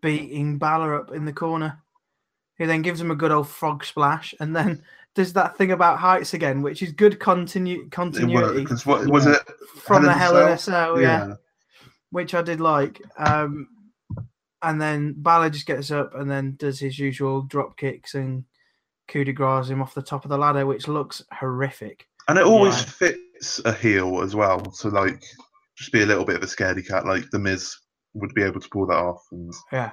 beating 0.00 0.56
Balor 0.56 0.98
up 0.98 1.12
in 1.12 1.26
the 1.26 1.32
corner. 1.34 1.82
He 2.56 2.64
then 2.64 2.80
gives 2.80 2.98
him 2.98 3.10
a 3.10 3.14
good 3.14 3.32
old 3.32 3.48
frog 3.48 3.84
splash, 3.84 4.34
and 4.40 4.56
then 4.56 4.82
does 5.14 5.34
that 5.34 5.58
thing 5.58 5.72
about 5.72 5.98
heights 5.98 6.32
again, 6.32 6.62
which 6.62 6.82
is 6.82 6.92
good 6.92 7.18
continu- 7.18 7.90
continuity 7.90 8.62
Because 8.62 8.86
what 8.86 9.06
was 9.08 9.26
it? 9.26 9.42
from 9.76 10.04
the 10.04 10.12
Hell 10.14 10.38
in 10.38 10.52
a 10.52 10.56
Cell, 10.56 10.98
yeah. 10.98 11.34
which 12.08 12.32
I 12.32 12.40
did 12.40 12.62
like. 12.62 13.02
Um, 13.18 13.68
and 14.62 14.80
then 14.80 15.16
Balor 15.18 15.50
just 15.50 15.66
gets 15.66 15.90
up 15.90 16.14
and 16.14 16.30
then 16.30 16.54
does 16.56 16.80
his 16.80 16.98
usual 16.98 17.42
drop 17.42 17.76
kicks 17.76 18.14
and 18.14 18.44
coup 19.06 19.24
de 19.24 19.34
grace 19.34 19.68
him 19.68 19.82
off 19.82 19.92
the 19.92 20.00
top 20.00 20.24
of 20.24 20.30
the 20.30 20.38
ladder, 20.38 20.64
which 20.64 20.88
looks 20.88 21.22
horrific. 21.30 22.06
And 22.30 22.38
it 22.38 22.44
always 22.46 22.76
Yeah. 22.78 23.10
fits 23.10 23.60
a 23.64 23.72
heel 23.72 24.22
as 24.22 24.34
well. 24.34 24.72
So 24.72 24.88
like, 24.88 25.22
just 25.76 25.92
be 25.92 26.02
a 26.02 26.06
little 26.06 26.24
bit 26.24 26.36
of 26.36 26.42
a 26.42 26.46
scaredy 26.46 26.86
cat. 26.86 27.06
Like 27.06 27.28
the 27.30 27.38
Miz 27.38 27.74
would 28.14 28.34
be 28.34 28.42
able 28.42 28.60
to 28.60 28.68
pull 28.68 28.86
that 28.86 28.96
off. 28.96 29.22
And 29.32 29.52
Yeah. 29.72 29.92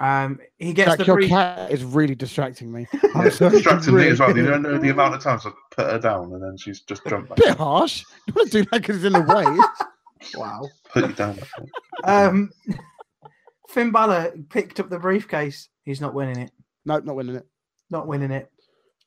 Um, 0.00 0.38
he 0.58 0.72
gets 0.74 0.90
Jack, 0.90 0.98
the 0.98 1.04
your 1.06 1.16
brief. 1.16 1.28
cat 1.30 1.72
is 1.72 1.82
really 1.82 2.14
distracting 2.14 2.70
me. 2.70 2.86
yeah, 3.02 3.24
it's 3.24 3.38
distracting 3.38 3.96
me 3.96 4.06
as 4.08 4.20
well. 4.20 4.36
You 4.36 4.46
don't 4.46 4.62
know 4.62 4.78
the 4.78 4.90
amount 4.96 5.14
of 5.16 5.20
times 5.22 5.44
I've 5.44 5.54
put 5.76 5.90
her 5.90 5.98
down 5.98 6.32
and 6.32 6.40
then 6.42 6.56
she's 6.56 6.82
just 6.82 7.04
jumped 7.06 7.28
back. 7.30 7.38
Bit 7.38 7.56
harsh. 7.56 8.04
You 8.28 8.34
want 8.34 8.50
to 8.52 8.62
do 8.62 8.68
that 8.70 8.80
because 8.82 8.96
it's 8.96 9.04
in 9.06 9.12
the 9.12 9.34
way. 9.34 9.44
Wow. 10.36 10.68
Put 10.92 11.06
you 11.08 11.12
down. 11.14 11.38
Um, 12.02 12.50
Finn 13.68 13.92
Balor 13.92 14.32
picked 14.50 14.80
up 14.80 14.88
the 14.90 14.98
briefcase. 14.98 15.68
He's 15.84 16.00
not 16.00 16.12
winning 16.12 16.38
it. 16.38 16.50
No, 16.84 16.98
not 16.98 17.14
winning 17.14 17.36
it. 17.36 17.46
Not 17.90 18.08
winning 18.08 18.32
it. 18.32 18.50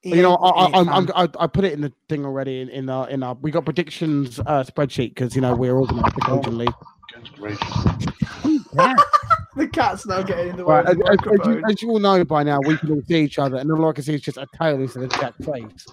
He 0.01 0.15
you 0.15 0.21
know, 0.23 0.35
I, 0.35 0.63
winning 0.63 0.75
I, 0.75 0.79
I'm, 0.79 0.89
I'm. 0.89 1.09
I, 1.15 1.43
I 1.43 1.47
put 1.47 1.63
it 1.63 1.73
in 1.73 1.81
the 1.81 1.93
thing 2.09 2.25
already 2.25 2.61
in, 2.61 2.69
in 2.69 2.89
our 2.89 3.09
in 3.09 3.21
our. 3.23 3.35
We 3.35 3.51
got 3.51 3.65
predictions 3.65 4.39
uh, 4.39 4.63
spreadsheet 4.63 5.09
because 5.09 5.35
you 5.35 5.41
know 5.41 5.53
we're 5.55 5.77
organised 5.79 6.17
occasionally. 6.17 6.67
Good 7.13 7.31
gracious. 7.37 7.85
the 9.55 9.67
cat's 9.71 10.05
now 10.07 10.23
getting 10.23 10.49
in 10.49 10.57
the 10.57 10.65
way 10.65 10.75
Right, 10.75 10.85
of 10.87 10.91
as, 10.91 10.97
the 10.97 11.11
as- 11.11 11.39
as 11.39 11.47
you, 11.47 11.63
as 11.69 11.81
you 11.81 11.89
all 11.89 11.99
know 11.99 12.23
by 12.25 12.43
now, 12.43 12.59
we 12.65 12.77
can 12.77 12.91
all 12.91 13.01
see 13.07 13.21
each 13.23 13.37
other, 13.37 13.57
and 13.57 13.71
all 13.71 13.87
I 13.89 13.93
can 13.93 14.03
see 14.03 14.15
is 14.15 14.21
just 14.21 14.37
a 14.37 14.47
tail 14.59 14.81
instead 14.81 15.03
of 15.03 15.11
Jack's 15.11 15.45
face. 15.45 15.85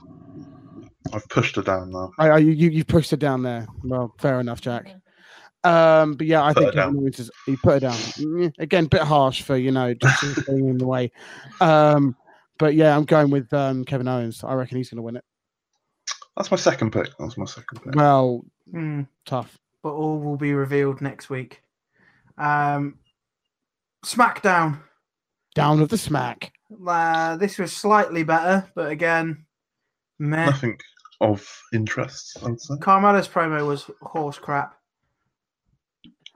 I've 1.12 1.29
pushed 1.29 1.57
her 1.57 1.62
down 1.62 1.90
now. 1.90 2.11
I, 2.18 2.29
I, 2.31 2.38
you, 2.38 2.53
you 2.53 2.71
you 2.71 2.85
pushed 2.85 3.11
her 3.11 3.16
down 3.16 3.42
there. 3.42 3.66
Well, 3.83 4.14
fair 4.18 4.40
enough, 4.40 4.61
Jack. 4.61 4.94
Um, 5.64 6.14
but 6.14 6.27
yeah, 6.27 6.42
I 6.44 6.53
Put 6.55 6.62
think 6.62 6.75
her 6.75 6.81
down. 6.81 6.94
Kevin 6.94 7.09
is, 7.09 7.31
he 7.47 7.57
put 7.57 7.77
it 7.77 7.81
down 7.81 7.94
Mm, 7.94 8.53
again. 8.59 8.87
Bit 8.87 9.03
harsh 9.03 9.42
for 9.42 9.57
you 9.57 9.71
know 9.71 9.92
just 9.94 10.21
sort 10.21 10.38
of 10.38 10.47
getting 10.47 10.68
in 10.68 10.79
the 10.79 10.87
way. 10.87 11.11
Um, 11.61 12.14
but 12.59 12.75
yeah, 12.75 12.97
I'm 12.97 13.05
going 13.05 13.31
with 13.31 13.53
um, 13.53 13.85
Kevin 13.85 14.09
Owens. 14.09 14.42
I 14.44 14.55
reckon 14.55 14.77
he's 14.77 14.90
going 14.90 14.97
to 14.97 15.03
win 15.03 15.16
it. 15.16 15.25
That's 16.37 16.51
my 16.51 16.57
second 16.57 16.92
pick. 16.92 17.09
That's 17.18 17.37
my 17.37 17.44
second 17.47 17.81
pick. 17.85 17.94
Well, 17.94 18.44
Hmm. 18.71 19.03
tough. 19.27 19.57
but 19.83 19.90
all 19.92 20.18
will 20.18 20.37
be 20.37 20.53
revealed 20.53 21.01
next 21.01 21.31
week. 21.31 21.62
Um, 22.37 22.99
SmackDown. 24.05 24.81
Down 25.55 25.81
with 25.81 25.90
the 25.90 25.99
smack. 25.99 26.53
Uh, 26.87 27.37
this 27.37 27.59
was 27.59 27.73
slightly 27.73 28.23
better, 28.23 28.71
but 28.75 28.90
again, 28.90 29.47
meh. 30.18 30.47
Nothing 30.47 30.79
of 31.21 31.49
interest, 31.73 32.37
I'd 32.44 32.61
say. 32.61 32.75
Carmella's 32.81 33.27
promo 33.27 33.66
was 33.66 33.90
horse 34.03 34.38
crap. 34.38 34.75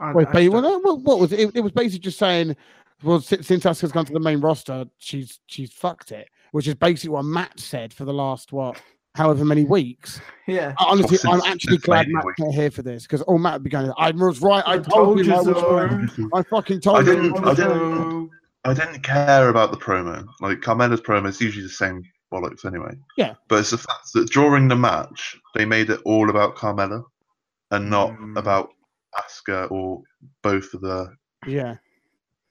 I- 0.01 0.13
Wait, 0.13 0.27
I 0.29 0.33
but 0.33 0.39
just 0.41 0.53
well, 0.53 0.63
don't- 0.63 0.83
no, 0.85 0.93
what, 0.95 1.01
what 1.03 1.21
was 1.21 1.33
it? 1.33 1.51
It 1.55 1.61
was 1.61 1.73
basically 1.73 2.01
just 2.01 2.19
saying, 2.19 2.57
well, 3.03 3.21
since, 3.21 3.47
since 3.47 3.65
Asuka's 3.65 3.93
gone 3.93 4.05
to 4.07 4.13
the 4.13 4.21
main 4.21 4.41
roster, 4.41 4.85
she's 4.99 5.41
she's 5.47 5.73
fucked 5.73 6.13
it, 6.13 6.29
which 6.53 6.67
is 6.69 6.75
basically 6.75 7.11
what 7.11 7.25
Matt 7.25 7.59
said 7.59 7.93
for 7.93 8.05
the 8.05 8.13
last 8.13 8.53
what, 8.53 8.81
however 9.15 9.45
many 9.45 9.65
weeks. 9.65 10.21
yeah. 10.47 10.75
Honestly, 10.79 11.19
Well, 11.25 11.43
I'm 11.45 11.53
actually 11.53 11.79
glad 11.79 12.07
maybe 12.07 12.15
Matt's 12.15 12.27
week. 12.27 12.35
not 12.39 12.55
here 12.55 12.71
for 12.71 12.83
this 12.83 13.03
because 13.05 13.23
all 13.23 13.39
Matt 13.39 13.55
would 13.55 13.63
be 13.65 13.71
going, 13.71 13.93
I 13.99 14.11
was 14.13 14.41
right. 14.41 14.63
I, 14.67 14.75
I 14.75 14.79
told, 14.79 14.87
told 14.89 15.19
you 15.19 15.25
you 15.25 15.35
I 15.35 15.43
so." 15.43 16.29
I 16.35 16.43
fucking 16.45 16.81
told 16.81 16.97
I 16.97 17.01
you. 17.01 17.07
didn't- 17.07 17.33
was 17.33 17.59
I 17.61 17.67
right." 17.67 17.75
didn't- 17.79 18.31
I 18.65 18.73
didn't 18.75 19.03
care 19.03 19.49
about 19.49 19.73
the 19.73 19.77
promo. 19.77 20.25
Like 20.41 20.61
Carmella's 20.61 21.01
promo 21.01 21.27
is 21.29 21.41
usually 21.41 21.65
the 21.65 21.69
same 21.69 22.05
bollocks 22.33 22.65
anyway. 22.65 22.93
Yeah. 23.17 23.35
But 23.49 23.59
it's 23.59 23.71
the 23.71 23.79
fact 23.79 24.13
that 24.15 24.31
during 24.31 24.69
the 24.69 24.77
match 24.77 25.37
they 25.57 25.65
made 25.65 25.91
it 25.91 26.01
all 26.05 26.31
about 26.31 26.55
Carmella 26.55 27.03
and 27.73 27.91
not 27.91 28.11
Mm. 28.13 28.39
about 28.39 28.71
Asuka 29.19 29.69
or 29.73 30.03
both 30.43 30.73
of 30.75 30.81
the 30.81 31.13
Yeah, 31.45 31.75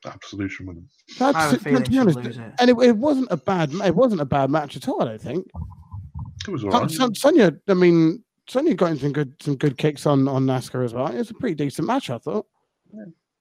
Absolution 0.06 0.66
winners. 0.66 0.84
that's 1.20 1.36
I 1.38 1.42
have 1.42 1.54
a 1.66 1.84
to, 1.84 1.90
be 1.92 1.98
honest, 2.00 2.18
lose 2.20 2.38
it. 2.38 2.54
and 2.60 2.70
it, 2.70 2.78
it 2.82 2.98
wasn't 2.98 3.28
a 3.32 3.38
bad. 3.38 3.72
It 3.74 3.96
wasn't 3.96 4.22
a 4.22 4.26
bad 4.26 4.50
match 4.50 4.76
at 4.76 4.88
all. 4.88 5.02
I 5.02 5.06
don't 5.06 5.22
think. 5.22 5.48
It 6.48 6.52
was 6.52 6.62
Son- 6.62 6.74
alright. 6.74 6.92
Son- 6.92 7.16
Sonya, 7.16 7.54
I 7.68 7.74
mean, 7.76 8.24
Sonya 8.48 8.74
got 8.74 8.92
in 8.92 8.98
some 8.98 9.12
good 9.14 9.34
some 9.42 9.56
good 9.56 9.78
kicks 9.78 10.06
on 10.06 10.28
on 10.28 10.46
Asuka 10.48 10.84
as 10.84 10.94
well. 10.94 11.08
It 11.08 11.18
was 11.18 11.30
a 11.30 11.36
pretty 11.36 11.56
decent 11.56 11.88
match, 11.88 12.10
I 12.10 12.18
thought. 12.18 12.48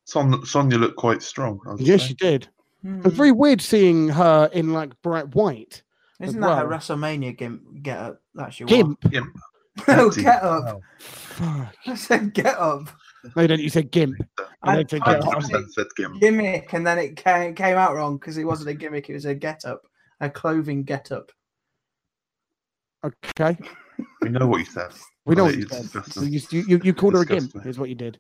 Son- 0.05 0.45
Sonya 0.45 0.79
looked 0.79 0.97
quite 0.97 1.23
strong. 1.23 1.61
Yes, 1.79 2.03
say. 2.03 2.09
she 2.09 2.15
did. 2.15 2.49
Hmm. 2.83 3.03
It's 3.05 3.15
very 3.15 3.33
weird 3.33 3.61
seeing 3.61 4.09
her 4.09 4.51
in 4.53 4.73
like 4.73 5.01
bright 5.03 5.35
white. 5.35 5.83
Isn't 6.21 6.43
as 6.43 6.49
that 6.49 6.59
her 6.59 6.69
well. 6.69 6.79
WrestleMania 6.79 7.37
gimp 7.37 7.83
get 7.83 7.99
up? 7.99 8.21
That's 8.35 8.61
your 8.61 8.67
Gimp. 8.69 9.01
Gimp. 9.11 9.35
No, 9.89 10.11
get 10.11 10.43
up. 10.43 10.81
Fuck. 10.99 11.75
I 11.87 11.95
said 11.95 12.35
get 12.35 12.59
up. 12.59 12.89
No, 13.37 13.43
you 13.43 13.49
don't. 13.49 13.61
You 13.61 13.69
said 13.69 13.91
gimp. 13.91 14.17
I, 14.39 14.73
I 14.73 14.77
don't 14.77 14.91
think 14.91 15.07
I 15.07 15.15
get 15.15 15.23
thought 15.23 15.37
up. 15.37 15.51
it 15.51 15.53
100% 15.57 15.69
said 15.71 15.87
Gimp. 15.97 16.21
gimmick, 16.21 16.73
and 16.73 16.87
then 16.87 16.99
it 16.99 17.17
came, 17.17 17.55
came 17.55 17.77
out 17.77 17.95
wrong 17.95 18.17
because 18.17 18.37
it 18.39 18.45
wasn't 18.45 18.71
a 18.71 18.75
gimmick; 18.75 19.09
it 19.11 19.15
was 19.15 19.25
a 19.27 19.35
get 19.35 19.65
up, 19.65 19.83
a 20.21 20.31
clothing 20.31 20.83
get 20.85 21.13
up. 21.13 21.31
Okay. 23.05 23.57
We 24.23 24.29
know 24.31 24.47
what 24.47 24.59
you 24.59 24.67
said. 24.67 24.91
We 25.25 25.35
know 25.35 25.45
Right, 25.45 25.57
what 25.57 25.59
you 25.59 25.69
said. 25.69 25.83
disgusting. 25.83 26.33
You, 26.33 26.41
you, 26.51 26.65
you, 26.69 26.81
you 26.85 26.95
called 26.95 27.15
her 27.15 27.21
again. 27.21 27.45
Disgusting. 27.45 27.71
Is 27.71 27.79
what 27.79 27.89
you 27.89 27.95
did. 27.95 28.19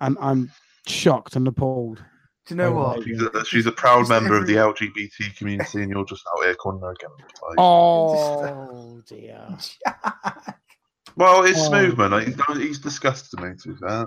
And 0.00 0.16
I'm 0.20 0.50
shocked 0.86 1.36
and 1.36 1.46
appalled. 1.48 1.98
Do 2.46 2.54
you 2.54 2.56
know 2.56 2.70
Oh, 2.70 2.96
what? 2.96 3.04
She's 3.04 3.20
a, 3.22 3.44
she's 3.44 3.66
a 3.66 3.72
proud 3.72 4.00
Just 4.00 4.10
member 4.10 4.36
of 4.36 4.46
the 4.46 4.54
LGBT 4.54 5.36
community, 5.36 5.82
and 5.82 5.90
you're 5.90 6.04
just 6.04 6.24
out 6.36 6.44
here 6.44 6.54
calling 6.54 6.80
her 6.80 6.90
again. 6.92 7.10
Like, 7.48 7.54
Oh 7.58 9.00
dear. 9.08 9.56
well, 11.16 11.44
it's 11.44 11.58
Oh. 11.58 11.68
smooth, 11.68 11.98
man. 11.98 12.10
Like, 12.12 12.26
he's, 12.26 12.56
he's 12.58 12.78
disgusted 12.78 13.40
me, 13.40 13.50
to 13.62 13.68
be 13.68 13.74
fair. 13.76 14.06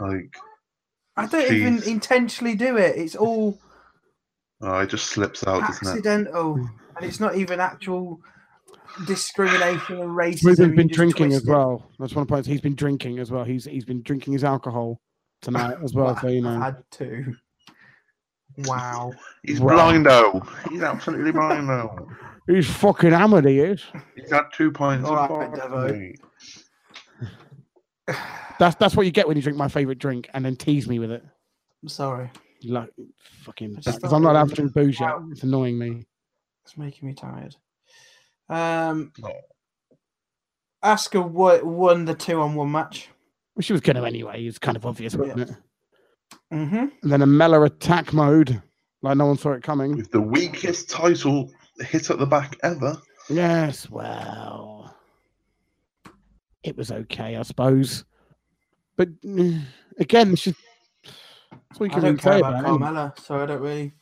Like, 0.00 0.34
I 1.16 1.26
don't 1.26 1.52
even 1.52 1.82
intentionally 1.84 2.54
do 2.54 2.76
it. 2.76 2.96
It's 2.96 3.16
all 3.16 3.58
oh, 4.60 4.78
it 4.80 4.88
just 4.90 5.06
slips 5.06 5.46
out, 5.46 5.62
doesn't 5.62 5.86
it? 5.86 5.90
accidental, 5.90 6.54
and 6.96 7.04
it's 7.04 7.18
not 7.20 7.36
even 7.36 7.58
actual 7.60 8.20
discrimination 9.06 10.00
and 10.00 10.10
racism. 10.10 10.38
Smooth 10.38 10.58
has 10.58 10.68
you 10.68 10.74
been 10.76 10.86
drinking 10.88 11.28
twist 11.30 11.42
as 11.42 11.48
it. 11.48 11.52
well. 11.52 11.90
That's 11.98 12.14
one 12.14 12.22
of 12.22 12.28
the 12.28 12.34
points. 12.34 12.46
He's 12.48 12.60
been 12.60 12.74
drinking 12.76 13.18
as 13.18 13.30
well. 13.30 13.44
He's 13.44 13.64
he's 13.64 13.84
been 13.84 14.02
drinking 14.02 14.32
his 14.34 14.44
alcohol 14.44 15.00
tonight 15.42 15.76
as 15.82 15.92
well. 15.94 16.16
So 16.20 16.28
you 16.28 16.42
know, 16.42 16.50
I've 16.56 16.62
had 16.76 16.84
two. 16.90 17.34
Wow. 18.64 19.12
He's 19.44 19.60
Right. 19.60 19.74
blind, 19.74 20.06
though. 20.06 20.42
He's 20.70 20.82
absolutely 20.82 21.30
blind, 21.32 21.68
though. 21.68 22.08
He's 22.48 22.66
fucking 22.68 23.12
hammered. 23.12 23.44
He 23.44 23.60
is. 23.60 23.84
He's 24.16 24.32
had 24.32 24.44
two 24.54 24.72
pints 24.72 25.08
All 25.08 25.18
of 25.18 25.30
right, 25.30 25.52
Devo. 25.52 26.14
That's 28.58 28.74
that's 28.76 28.96
what 28.96 29.04
you 29.04 29.12
get 29.12 29.28
when 29.28 29.36
you 29.36 29.42
drink 29.42 29.58
my 29.58 29.68
favorite 29.68 29.98
drink 29.98 30.30
and 30.32 30.44
then 30.44 30.56
tease 30.56 30.88
me 30.88 30.98
with 30.98 31.10
it. 31.10 31.22
I'm 31.82 31.88
sorry. 31.88 32.30
Like 32.64 32.90
fucking. 33.42 33.76
I 33.76 33.80
just 33.80 33.98
Because 33.98 34.12
I'm 34.12 34.22
not 34.22 34.30
thought 34.30 34.32
allowed 34.32 34.46
it 34.46 34.48
to 34.50 34.54
drink 34.56 34.74
booze 34.74 34.98
yet. 34.98 35.14
It's 35.30 35.42
annoying 35.42 35.78
me. 35.78 36.06
It's 36.64 36.76
making 36.76 37.06
me 37.06 37.14
tired. 37.14 37.54
Um, 38.48 39.12
Oh. 39.22 39.30
Asuka 40.84 41.62
won 41.62 42.04
the 42.04 42.14
two 42.14 42.40
on 42.40 42.54
one 42.54 42.72
match. 42.72 43.08
Well, 43.54 43.62
she 43.62 43.72
was 43.72 43.82
going 43.82 43.96
to 43.96 44.04
anyway. 44.04 44.44
It's 44.44 44.58
kind 44.58 44.76
of 44.76 44.86
obvious, 44.86 45.14
wasn't 45.16 45.40
it? 45.40 45.50
Mm-hmm. 46.52 46.86
And 47.02 47.12
then 47.12 47.22
a 47.22 47.26
Mela 47.26 47.62
attack 47.62 48.12
mode, 48.12 48.62
like 49.02 49.16
no 49.16 49.26
one 49.26 49.36
saw 49.36 49.52
it 49.52 49.62
coming. 49.62 49.96
With 49.96 50.10
the 50.12 50.20
weakest 50.20 50.88
title 50.88 51.50
hit 51.80 52.10
at 52.10 52.18
the 52.18 52.26
back 52.26 52.56
ever. 52.62 53.00
Yes, 53.28 53.90
well, 53.90 54.94
it 56.62 56.76
was 56.76 56.90
okay, 56.90 57.36
I 57.36 57.42
suppose. 57.42 58.04
But 58.96 59.20
mm, 59.22 59.62
again, 59.98 60.34
she, 60.34 60.54
that's 61.02 61.78
what 61.78 61.90
you 61.90 61.96
I 61.96 62.00
can 62.00 62.02
don't 62.02 62.02
really 62.02 62.18
care 62.18 62.32
say 62.32 62.38
about 62.38 62.60
about 62.60 62.64
it. 62.64 62.80
Carmella, 62.80 63.20
so 63.20 63.36
I 63.36 63.46
don't 63.46 63.60
really. 63.60 63.92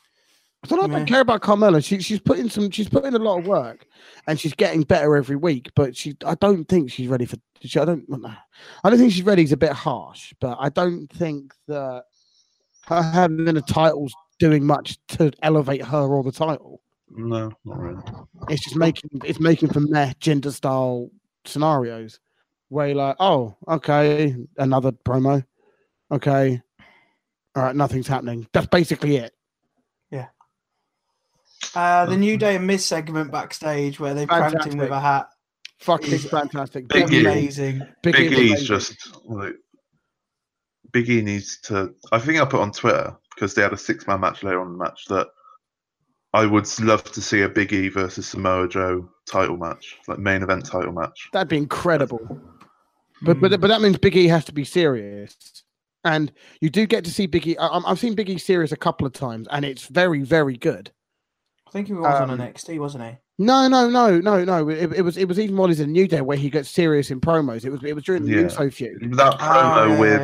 I 0.64 0.68
don't, 0.68 0.78
know, 0.78 0.96
I 0.96 0.98
don't 0.98 1.06
care 1.06 1.20
about 1.20 1.42
Carmella. 1.42 1.84
She, 1.84 2.00
she's 2.00 2.18
putting 2.18 2.48
some. 2.48 2.70
She's 2.70 2.88
putting 2.88 3.14
a 3.14 3.18
lot 3.18 3.38
of 3.38 3.46
work, 3.46 3.86
and 4.26 4.40
she's 4.40 4.54
getting 4.54 4.82
better 4.82 5.16
every 5.16 5.36
week. 5.36 5.70
But 5.76 5.96
she, 5.96 6.16
I 6.24 6.34
don't 6.36 6.64
think 6.64 6.90
she's 6.90 7.08
ready 7.08 7.26
for. 7.26 7.36
She, 7.60 7.78
I 7.78 7.84
don't. 7.84 8.04
I 8.82 8.90
don't 8.90 8.98
think 8.98 9.12
she's 9.12 9.22
ready. 9.22 9.42
Is 9.42 9.52
a 9.52 9.56
bit 9.56 9.72
harsh, 9.72 10.32
but 10.40 10.56
I 10.60 10.68
don't 10.70 11.08
think 11.08 11.52
that 11.68 12.04
her 12.86 13.02
having 13.02 13.44
the 13.44 13.60
title's 13.62 14.14
doing 14.38 14.64
much 14.64 14.98
to 15.08 15.32
elevate 15.42 15.84
her 15.84 15.98
or 15.98 16.22
the 16.22 16.32
title. 16.32 16.80
No, 17.10 17.50
not 17.64 17.78
really. 17.78 18.02
It's 18.48 18.64
just 18.64 18.76
making 18.76 19.10
it's 19.24 19.40
making 19.40 19.70
for 19.70 19.80
meh 19.80 20.12
gender 20.20 20.50
style 20.50 21.10
scenarios 21.44 22.20
where 22.68 22.88
you're 22.88 22.96
like, 22.96 23.16
oh, 23.20 23.56
okay, 23.68 24.34
another 24.58 24.92
promo. 24.92 25.44
Okay. 26.10 26.60
All 27.54 27.62
right, 27.62 27.76
nothing's 27.76 28.06
happening. 28.08 28.46
That's 28.52 28.66
basically 28.66 29.16
it. 29.16 29.32
Yeah. 30.10 30.26
Uh, 31.74 32.06
the 32.06 32.16
New 32.16 32.36
Day 32.36 32.56
and 32.56 32.66
Miz 32.66 32.84
segment 32.84 33.32
backstage 33.32 33.98
where 33.98 34.14
they 34.14 34.26
pranked 34.26 34.64
him 34.66 34.78
with 34.78 34.90
a 34.90 35.00
hat. 35.00 35.28
Fucking 35.80 36.12
Is 36.12 36.26
fantastic. 36.26 36.88
Big 36.88 37.12
E. 37.12 37.20
amazing. 37.20 37.82
Big, 38.02 38.14
Big 38.14 38.32
E's 38.32 38.38
E's 38.38 38.50
amazing. 38.50 38.66
just 38.66 39.18
like 39.26 39.54
Big 40.92 41.08
E 41.08 41.22
needs 41.22 41.60
to. 41.62 41.94
I 42.12 42.18
think 42.18 42.40
I 42.40 42.44
put 42.44 42.60
on 42.60 42.72
Twitter 42.72 43.16
because 43.34 43.54
they 43.54 43.62
had 43.62 43.72
a 43.72 43.78
six 43.78 44.06
man 44.06 44.20
match 44.20 44.42
later 44.42 44.60
on 44.60 44.68
in 44.68 44.72
the 44.72 44.84
match 44.84 45.04
that 45.08 45.28
I 46.34 46.44
would 46.46 46.66
love 46.80 47.04
to 47.12 47.22
see 47.22 47.42
a 47.42 47.48
Big 47.48 47.72
E 47.72 47.88
versus 47.88 48.28
Samoa 48.28 48.68
Joe 48.68 49.08
title 49.30 49.56
match, 49.56 49.96
like 50.08 50.18
main 50.18 50.42
event 50.42 50.66
title 50.66 50.92
match. 50.92 51.28
That'd 51.32 51.48
be 51.48 51.56
incredible. 51.56 52.18
But 53.22 53.40
but 53.40 53.50
Mm. 53.52 53.60
but 53.60 53.68
that 53.68 53.80
means 53.80 53.96
Big 53.98 54.16
E 54.16 54.26
has 54.28 54.44
to 54.46 54.52
be 54.52 54.64
serious. 54.64 55.34
And 56.04 56.30
you 56.60 56.70
do 56.70 56.86
get 56.86 57.04
to 57.04 57.10
see 57.10 57.26
Big 57.26 57.46
E. 57.48 57.56
I- 57.56 57.66
I'm- 57.66 57.84
I've 57.86 57.98
seen 57.98 58.14
Big 58.14 58.28
E 58.30 58.38
serious 58.38 58.70
a 58.70 58.76
couple 58.76 59.06
of 59.06 59.12
times, 59.12 59.48
and 59.50 59.64
it's 59.64 59.86
very, 59.86 60.22
very 60.22 60.56
good. 60.56 60.90
I 61.66 61.70
think 61.72 61.88
he 61.88 61.94
was 61.94 62.06
on 62.06 62.30
um, 62.30 62.38
NXT, 62.38 62.78
wasn't 62.78 63.04
he? 63.04 63.10
No, 63.38 63.66
no, 63.68 63.88
no, 63.90 64.18
no, 64.20 64.44
no. 64.44 64.68
It, 64.68 64.92
it 64.92 65.02
was 65.02 65.16
it 65.16 65.26
was 65.26 65.38
even 65.38 65.56
while 65.56 65.68
he's 65.68 65.80
in 65.80 65.92
New 65.92 66.06
Day 66.06 66.20
where 66.20 66.36
he 66.36 66.48
gets 66.48 66.70
serious 66.70 67.10
in 67.10 67.20
promos. 67.20 67.64
It 67.64 67.70
was 67.70 67.82
it 67.82 67.94
was 67.94 68.04
during 68.04 68.24
the 68.24 68.30
Yeah. 68.32 68.42
USO 68.42 68.70
feud. 68.70 69.14
That 69.16 69.38
promo 69.38 69.96
Oh, 69.96 70.00
with 70.00 70.20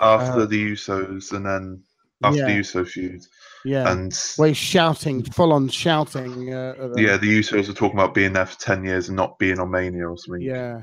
after 0.00 0.40
Uh, 0.42 0.46
the 0.46 0.72
Usos 0.72 1.32
and 1.32 1.44
then 1.44 1.82
after 2.22 2.42
the 2.42 2.48
yeah. 2.50 2.56
Uso 2.58 2.84
feud, 2.84 3.22
Yeah, 3.66 3.90
and 3.90 4.16
where 4.36 4.48
he's 4.48 4.56
shouting, 4.56 5.24
full 5.24 5.52
on 5.52 5.68
shouting. 5.68 6.54
Uh, 6.54 6.92
yeah, 6.96 7.16
the 7.16 7.40
Usos 7.40 7.66
were 7.66 7.74
talking 7.74 7.98
about 7.98 8.14
being 8.14 8.32
there 8.32 8.46
for 8.46 8.58
ten 8.60 8.84
years 8.84 9.08
and 9.08 9.16
not 9.16 9.38
being 9.38 9.58
on 9.58 9.70
Mania 9.70 10.08
or 10.08 10.16
something. 10.16 10.42
yeah. 10.42 10.82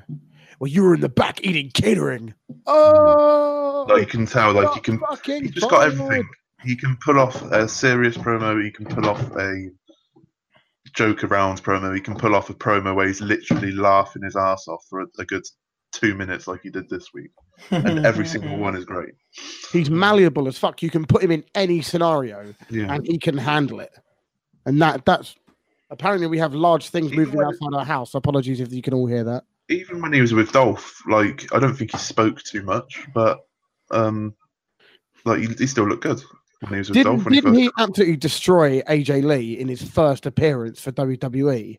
Well, 0.59 0.69
you 0.69 0.83
were 0.83 0.93
in 0.93 1.01
the 1.01 1.09
back 1.09 1.43
eating 1.43 1.71
catering. 1.73 2.33
Oh, 2.67 3.85
like 3.89 4.01
you 4.01 4.05
can 4.05 4.25
tell, 4.25 4.53
like 4.53 4.75
you 4.75 4.81
can 4.81 5.01
He's 5.25 5.51
just 5.51 5.69
got 5.69 5.87
everything. 5.87 6.27
He 6.63 6.75
can 6.75 6.97
pull 7.03 7.19
off 7.19 7.41
a 7.51 7.67
serious 7.67 8.15
promo. 8.17 8.63
He 8.63 8.71
can 8.71 8.85
pull 8.85 9.09
off 9.09 9.21
a 9.35 9.69
joke 10.93 11.23
around 11.23 11.63
promo. 11.63 11.93
He 11.93 12.01
can 12.01 12.15
pull 12.15 12.35
off 12.35 12.49
a 12.49 12.53
promo 12.53 12.95
where 12.95 13.07
he's 13.07 13.21
literally 13.21 13.71
laughing 13.71 14.23
his 14.23 14.35
ass 14.35 14.67
off 14.67 14.85
for 14.89 15.01
a, 15.01 15.05
a 15.19 15.25
good 15.25 15.43
two 15.91 16.15
minutes, 16.15 16.47
like 16.47 16.61
he 16.63 16.69
did 16.69 16.89
this 16.89 17.13
week. 17.13 17.31
And 17.71 18.05
every 18.05 18.25
single 18.33 18.57
one 18.57 18.75
is 18.75 18.85
great. 18.85 19.13
He's 19.71 19.89
malleable 19.89 20.47
as 20.47 20.57
fuck. 20.57 20.81
You 20.81 20.89
can 20.89 21.05
put 21.05 21.23
him 21.23 21.31
in 21.31 21.43
any 21.55 21.81
scenario, 21.81 22.53
Yeah. 22.69 22.93
and 22.93 23.05
he 23.05 23.17
can 23.17 23.37
handle 23.37 23.79
it. 23.79 23.91
And 24.65 24.81
that 24.81 25.05
that's 25.05 25.35
apparently 25.89 26.27
we 26.27 26.37
have 26.39 26.53
large 26.53 26.89
things 26.89 27.07
Even 27.11 27.25
moving 27.25 27.41
outside 27.41 27.73
our 27.73 27.85
house. 27.85 28.13
Apologies 28.13 28.59
if 28.59 28.71
you 28.73 28.81
can 28.81 28.93
all 28.93 29.07
hear 29.07 29.23
that. 29.23 29.43
Even 29.69 30.01
when 30.01 30.13
he 30.13 30.21
was 30.21 30.33
with 30.33 30.51
Dolph, 30.51 31.01
like 31.07 31.53
I 31.53 31.59
don't 31.59 31.75
think 31.75 31.91
he 31.91 31.97
spoke 31.97 32.41
too 32.43 32.63
much, 32.63 33.05
but 33.13 33.45
um, 33.91 34.33
like 35.25 35.39
he, 35.39 35.47
he 35.47 35.67
still 35.67 35.87
looked 35.87 36.03
good 36.03 36.21
when 36.59 36.73
he 36.73 36.77
was 36.79 36.89
with 36.89 36.95
Didn't, 36.95 37.13
Dolph. 37.13 37.25
When 37.25 37.33
he 37.33 37.41
didn't 37.41 37.55
first, 37.55 37.61
he 37.77 37.83
absolutely 37.83 38.17
destroy 38.17 38.81
AJ 38.81 39.23
Lee 39.23 39.59
in 39.59 39.67
his 39.67 39.81
first 39.81 40.25
appearance 40.25 40.79
for 40.81 40.91
WWE? 40.91 41.77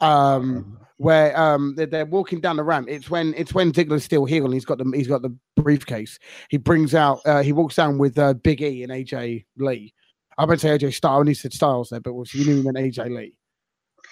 Um, 0.00 0.78
where 0.98 1.38
um 1.38 1.74
they're, 1.76 1.86
they're 1.86 2.06
walking 2.06 2.40
down 2.40 2.56
the 2.56 2.62
ramp. 2.62 2.88
It's 2.88 3.10
when 3.10 3.34
it's 3.36 3.54
when 3.54 3.72
Ziggler's 3.72 4.04
still 4.04 4.24
heel 4.24 4.44
and 4.44 4.54
he's 4.54 4.64
got 4.64 4.78
the 4.78 4.90
he's 4.94 5.08
got 5.08 5.22
the 5.22 5.36
briefcase. 5.56 6.18
He 6.50 6.56
brings 6.56 6.94
out 6.94 7.20
uh, 7.26 7.42
he 7.42 7.52
walks 7.52 7.76
down 7.76 7.98
with 7.98 8.18
uh, 8.18 8.34
Big 8.34 8.62
E 8.62 8.82
and 8.82 8.92
AJ 8.92 9.44
Lee. 9.56 9.92
I 10.38 10.44
would 10.44 10.60
say 10.60 10.76
AJ 10.76 10.94
Styles. 10.94 11.14
I 11.14 11.20
only 11.20 11.34
said 11.34 11.52
Styles 11.52 11.90
there, 11.90 12.00
but 12.00 12.12
you 12.34 12.44
knew 12.44 12.56
he 12.56 12.62
meant 12.62 12.76
AJ 12.76 13.14
Lee 13.14 13.34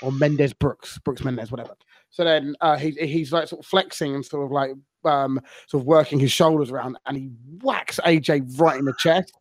or 0.02 0.12
Mendez 0.12 0.52
Brooks, 0.52 0.98
Brooks 1.04 1.24
Mendez, 1.24 1.50
whatever. 1.50 1.74
So 2.10 2.24
then 2.24 2.54
uh, 2.60 2.76
he, 2.76 2.90
he's 2.90 3.32
like 3.32 3.48
sort 3.48 3.60
of 3.60 3.66
flexing 3.66 4.14
and 4.14 4.24
sort 4.24 4.44
of 4.44 4.50
like 4.50 4.70
um 5.04 5.40
sort 5.66 5.82
of 5.82 5.86
working 5.86 6.18
his 6.18 6.32
shoulders 6.32 6.70
around, 6.70 6.98
and 7.06 7.16
he 7.16 7.30
whacks 7.62 7.98
AJ 8.04 8.60
right 8.60 8.78
in 8.78 8.84
the 8.84 8.94
chest, 8.98 9.32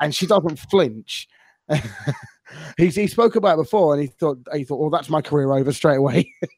and 0.00 0.14
she 0.14 0.26
doesn't 0.26 0.58
flinch. 0.58 1.28
He's, 2.78 2.94
he 2.94 3.06
spoke 3.08 3.36
about 3.36 3.58
it 3.58 3.64
before, 3.64 3.92
and 3.92 4.02
he 4.02 4.08
thought 4.08 4.38
he 4.54 4.64
thought, 4.64 4.80
"Well, 4.80 4.88
that's 4.88 5.10
my 5.10 5.20
career 5.20 5.52
over 5.52 5.70
straight 5.70 5.96
away." 5.96 6.32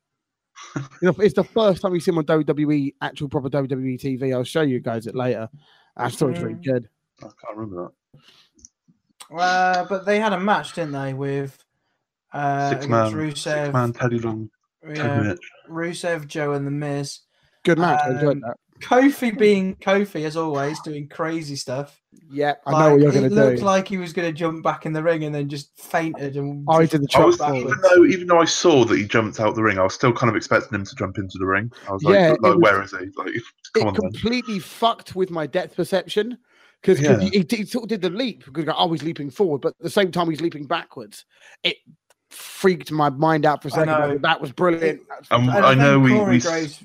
You 1.02 1.08
know, 1.08 1.14
it's 1.18 1.34
the 1.34 1.44
first 1.44 1.82
time 1.82 1.94
you 1.94 2.00
see 2.00 2.10
him 2.10 2.18
on 2.18 2.24
WWE, 2.24 2.94
actual 3.00 3.28
proper 3.28 3.48
WWE 3.50 3.98
TV. 4.00 4.34
I'll 4.34 4.44
show 4.44 4.62
you 4.62 4.80
guys 4.80 5.06
it 5.06 5.14
later. 5.14 5.48
I 5.96 6.10
thought 6.10 6.28
it 6.28 6.32
was 6.32 6.40
really 6.42 6.54
Mm. 6.54 6.64
good. 6.64 6.88
I 7.20 7.24
can't 7.24 7.56
remember 7.56 7.90
that. 9.30 9.36
Uh, 9.36 9.84
but 9.88 10.04
they 10.06 10.18
had 10.20 10.32
a 10.32 10.40
match, 10.40 10.74
didn't 10.74 10.92
they, 10.92 11.14
with 11.14 11.62
uh. 12.32 12.70
Six 12.70 12.86
man, 12.88 13.12
Rusev, 13.12 13.32
six 13.64 13.72
man, 13.72 13.92
Teddy 13.92 14.18
Long, 14.18 14.50
yeah, 14.86 15.34
Rusev, 15.68 16.26
Joe, 16.26 16.52
and 16.52 16.66
the 16.66 16.70
Miz. 16.70 17.20
Good 17.64 17.78
match. 17.78 18.00
I 18.04 18.10
enjoyed 18.12 18.36
Um, 18.36 18.40
that. 18.40 18.56
Kofi 18.80 19.36
being 19.38 19.76
Kofi 19.76 20.24
as 20.24 20.36
always, 20.36 20.80
doing 20.80 21.08
crazy 21.08 21.56
stuff. 21.56 22.00
Yeah, 22.32 22.54
I 22.66 22.70
Like, 22.72 22.80
know 22.80 22.90
what 22.92 23.00
you're 23.00 23.08
it 23.10 23.14
going 23.14 23.22
to 23.24 23.28
do. 23.30 23.34
looked 23.34 23.62
like 23.62 23.88
he 23.88 23.98
was 23.98 24.12
going 24.12 24.28
to 24.28 24.32
jump 24.32 24.62
back 24.62 24.86
in 24.86 24.92
the 24.92 25.02
ring 25.02 25.24
and 25.24 25.34
then 25.34 25.48
just 25.48 25.76
fainted 25.80 26.36
and. 26.36 26.64
Oh, 26.68 26.80
he 26.80 26.86
did 26.86 27.02
the 27.02 27.08
I 27.14 27.30
chop 27.30 27.54
even 27.54 27.74
though 27.82 28.04
even 28.04 28.26
though 28.26 28.40
I 28.40 28.44
saw 28.44 28.84
that 28.84 28.96
he 28.96 29.04
jumped 29.06 29.40
out 29.40 29.54
the 29.54 29.62
ring, 29.62 29.78
I 29.78 29.82
was 29.82 29.94
still 29.94 30.12
kind 30.12 30.30
of 30.30 30.36
expecting 30.36 30.78
him 30.78 30.84
to 30.84 30.94
jump 30.96 31.18
into 31.18 31.38
the 31.38 31.46
ring. 31.46 31.70
I 31.88 31.92
was 31.92 32.02
like, 32.04 32.14
Yeah, 32.14 32.28
like 32.30 32.36
it 32.38 32.42
was- 32.42 32.56
where 32.58 32.82
is 32.82 32.90
he? 32.92 32.96
Like, 33.16 33.34
come 33.74 33.82
it 33.82 33.86
on, 33.86 33.94
then. 33.94 34.12
completely 34.12 34.58
fucked 34.58 35.14
with 35.14 35.30
my 35.30 35.46
depth 35.46 35.76
perception 35.76 36.38
because 36.82 37.00
Yeah. 37.00 37.18
he, 37.18 37.28
he, 37.30 37.46
he 37.56 37.64
sort 37.64 37.84
of 37.84 37.88
did 37.88 38.00
the 38.02 38.10
leap 38.10 38.44
because 38.44 38.66
I 38.76 38.84
was 38.84 39.02
leaping 39.02 39.30
forward, 39.30 39.60
but 39.60 39.74
at 39.78 39.82
the 39.82 39.90
same 39.90 40.10
time 40.12 40.30
he's 40.30 40.40
leaping 40.40 40.66
backwards. 40.66 41.24
It 41.64 41.76
freaked 42.30 42.92
my 42.92 43.10
mind 43.10 43.44
out 43.44 43.60
for 43.60 43.68
a 43.68 43.70
second. 43.72 44.22
That 44.22 44.40
was 44.40 44.52
brilliant. 44.52 45.00
That's 45.08 45.30
Um, 45.32 45.48
And 45.48 45.66
I 45.66 45.74
know 45.74 45.98
we 45.98 46.10
Corey 46.12 46.36
we, 46.36 46.40
Graves- 46.40 46.82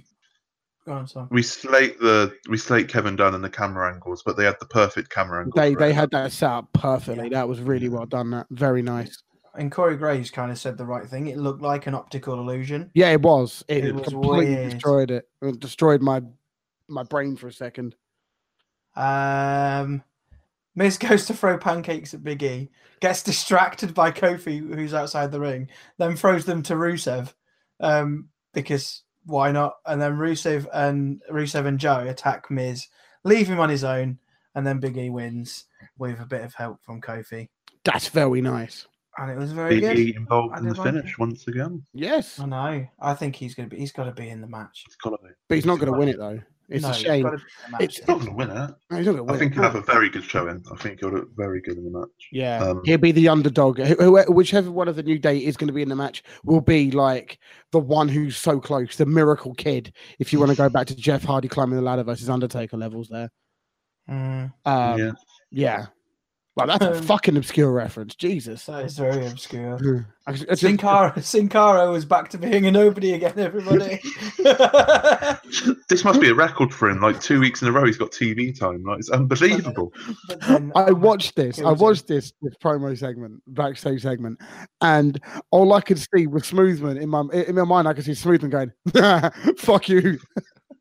Go 0.85 0.93
on, 0.93 1.07
son. 1.07 1.27
we 1.31 1.41
slate 1.41 1.99
the 1.99 2.35
we 2.47 2.57
slate 2.57 2.87
Kevin 2.89 3.15
Dunn 3.15 3.33
and 3.33 3.43
the 3.43 3.49
camera 3.49 3.91
angles, 3.91 4.21
but 4.23 4.37
they 4.37 4.45
had 4.45 4.57
the 4.59 4.67
perfect 4.67 5.09
camera 5.09 5.43
angle. 5.43 5.53
They 5.59 5.73
they 5.75 5.89
it. 5.89 5.95
had 5.95 6.11
that 6.11 6.31
set 6.31 6.51
up 6.51 6.71
perfectly. 6.73 7.29
That 7.29 7.47
was 7.47 7.59
really 7.59 7.89
well 7.89 8.05
done. 8.05 8.29
That 8.31 8.45
very 8.51 8.83
nice. 8.83 9.17
and 9.55 9.71
Corey 9.71 9.97
Graves 9.97 10.29
kind 10.29 10.51
of 10.51 10.59
said 10.59 10.77
the 10.77 10.85
right 10.85 11.07
thing. 11.07 11.27
It 11.27 11.37
looked 11.37 11.61
like 11.63 11.87
an 11.87 11.95
optical 11.95 12.39
illusion. 12.39 12.91
Yeah, 12.93 13.09
it 13.09 13.21
was. 13.21 13.63
It, 13.67 13.85
It 13.85 13.95
was 13.95 14.07
completely 14.09 14.53
weird. 14.55 14.71
destroyed 14.73 15.09
it. 15.11 15.27
It 15.41 15.59
destroyed 15.59 16.01
my 16.03 16.21
my 16.87 17.01
brain 17.03 17.35
for 17.35 17.47
a 17.47 17.53
second. 17.53 17.95
Um, 18.95 20.03
Miz 20.75 20.97
goes 20.97 21.25
to 21.25 21.33
throw 21.33 21.57
pancakes 21.57 22.13
at 22.13 22.23
Big 22.23 22.43
E, 22.43 22.69
gets 22.99 23.23
distracted 23.23 23.93
by 23.93 24.11
Kofi, 24.11 24.59
who's 24.59 24.93
outside 24.93 25.31
the 25.31 25.39
ring, 25.39 25.69
then 25.97 26.15
throws 26.15 26.45
them 26.45 26.61
to 26.63 26.75
Rusev, 26.75 27.33
um, 27.79 28.29
because 28.53 29.01
why 29.25 29.51
not? 29.51 29.73
And 29.85 30.01
then 30.01 30.13
Rusev 30.17 30.67
and 30.73 31.21
Rusev 31.31 31.65
and 31.65 31.79
Joe 31.79 32.07
attack 32.07 32.49
Miz, 32.51 32.87
leave 33.23 33.47
him 33.47 33.59
on 33.59 33.69
his 33.69 33.83
own, 33.83 34.19
and 34.55 34.65
then 34.65 34.79
Big 34.79 34.97
E 34.97 35.09
wins 35.09 35.65
with 35.97 36.19
a 36.21 36.25
bit 36.25 36.41
of 36.41 36.53
help 36.53 36.81
from 36.83 37.01
Kofi, 37.01 37.49
That's 37.83 38.07
very 38.09 38.41
nice. 38.41 38.87
and 39.17 39.31
it 39.31 39.37
was 39.37 39.51
very 39.51 39.79
Big 39.79 39.81
good. 39.81 39.99
E 39.99 40.13
involved 40.15 40.57
in 40.57 40.65
the 40.67 40.73
like 40.73 40.93
finish 40.93 41.11
it. 41.13 41.19
once 41.19 41.47
again. 41.47 41.83
Yes, 41.93 42.39
I 42.39 42.45
know. 42.45 42.87
I 43.01 43.13
think 43.13 43.35
he's 43.35 43.55
gonna 43.55 43.69
be. 43.69 43.77
He's 43.77 43.91
got 43.91 44.05
to 44.05 44.11
be 44.11 44.29
in 44.29 44.41
the 44.41 44.47
match. 44.47 44.83
He's 44.85 44.95
gotta 44.95 45.17
be. 45.23 45.29
but 45.47 45.55
he's 45.55 45.65
not 45.65 45.79
going 45.79 45.91
to 45.91 45.97
win 45.97 46.09
it 46.09 46.17
though. 46.17 46.39
It's 46.67 46.83
No, 46.83 46.89
a 46.89 46.93
shame. 46.93 47.23
gotta 47.23 47.37
be 47.37 47.43
in 47.43 47.47
the 47.65 47.71
match. 47.71 47.81
It's- 47.83 47.97
He's 47.97 48.07
not 48.07 48.19
gonna 48.19 48.33
win 48.35 48.49
it. 48.49 48.71
No, 48.89 48.97
he's 48.97 49.05
not 49.05 49.15
going 49.15 49.27
to 49.27 49.33
I 49.33 49.37
think 49.37 49.51
it. 49.51 49.55
he'll 49.55 49.63
have 49.63 49.75
a 49.75 49.81
very 49.81 50.09
good 50.09 50.23
showing. 50.23 50.63
I 50.71 50.75
think 50.77 50.99
he'll 50.99 51.11
look 51.11 51.29
very 51.37 51.61
good 51.61 51.77
in 51.77 51.83
the 51.85 51.99
match. 51.99 52.09
Yeah, 52.31 52.63
Um, 52.63 52.81
he'll 52.85 52.97
be 52.97 53.11
the 53.11 53.29
underdog. 53.29 53.77
Who- 53.79 53.95
who- 53.95 54.33
Whichever 54.33 54.71
one 54.71 54.87
of 54.87 54.95
the 54.95 55.03
new 55.03 55.19
day 55.19 55.37
is 55.37 55.57
going 55.57 55.67
to 55.67 55.73
be 55.73 55.81
in 55.83 55.89
the 55.89 55.95
match 55.95 56.23
will 56.43 56.61
be 56.61 56.89
like 56.91 57.37
the 57.71 57.79
one 57.79 58.07
who's 58.09 58.35
so 58.37 58.59
close, 58.59 58.95
the 58.95 59.05
miracle 59.05 59.53
kid. 59.53 59.93
If 60.19 60.33
you 60.33 60.39
want 60.39 60.51
to 60.51 60.57
go 60.57 60.69
back 60.69 60.87
to 60.87 60.95
Jeff 60.95 61.23
Hardy 61.23 61.47
climbing 61.47 61.75
the 61.75 61.81
ladder 61.83 62.03
versus 62.03 62.29
Undertaker 62.29 62.77
levels, 62.77 63.09
there. 63.09 63.29
Mm, 64.09 64.53
Um, 64.65 64.99
yeah. 64.99 65.11
yeah. 65.51 65.85
Well, 66.55 66.67
that's 66.67 66.85
a 66.85 66.95
Um, 66.95 67.03
fucking 67.03 67.35
obscure 67.35 67.69
reference. 67.69 68.15
Jesus. 68.15 68.65
that 68.67 68.85
is 68.85 68.97
very 68.97 69.27
obscure. 69.27 70.07
I 70.25 70.31
just- 70.31 70.61
Sin 70.61 70.77
Cara, 70.77 71.21
Sin 71.21 71.49
Cara 71.49 71.91
was 71.91 72.05
back 72.05 72.29
to 72.29 72.37
being 72.37 72.65
a 72.65 72.71
nobody 72.71 73.11
again, 73.13 73.33
everybody. 73.37 73.99
This 75.89 76.03
must 76.03 76.19
be 76.21 76.29
a 76.29 76.33
record 76.33 76.73
for 76.73 76.89
him. 76.89 76.99
Like 77.01 77.21
two 77.21 77.39
weeks 77.39 77.61
in 77.61 77.67
a 77.67 77.71
row, 77.71 77.85
he's 77.85 77.97
got 77.97 78.11
TV 78.11 78.57
time. 78.57 78.83
Like 78.83 78.99
it's 78.99 79.09
unbelievable. 79.09 79.93
But 80.27 80.41
then- 80.41 80.71
I 80.75 80.91
watched 80.91 81.35
this. 81.35 81.59
I 81.61 81.71
watched 81.71 82.07
this 82.07 82.31
this 82.41 82.55
promo 82.63 82.97
segment, 82.97 83.41
backstage 83.47 84.01
segment, 84.01 84.39
and 84.81 85.19
all 85.51 85.73
I 85.73 85.81
could 85.81 85.99
see 85.99 86.25
was 86.27 86.43
Smoothman 86.43 86.99
in 87.01 87.09
my 87.09 87.21
in 87.33 87.55
my 87.55 87.63
mind. 87.63 87.87
I 87.87 87.93
could 87.93 88.05
see 88.05 88.11
Smoothman 88.13 88.49
going, 88.49 88.71
"Fuck 89.57 89.89
you." 89.89 90.19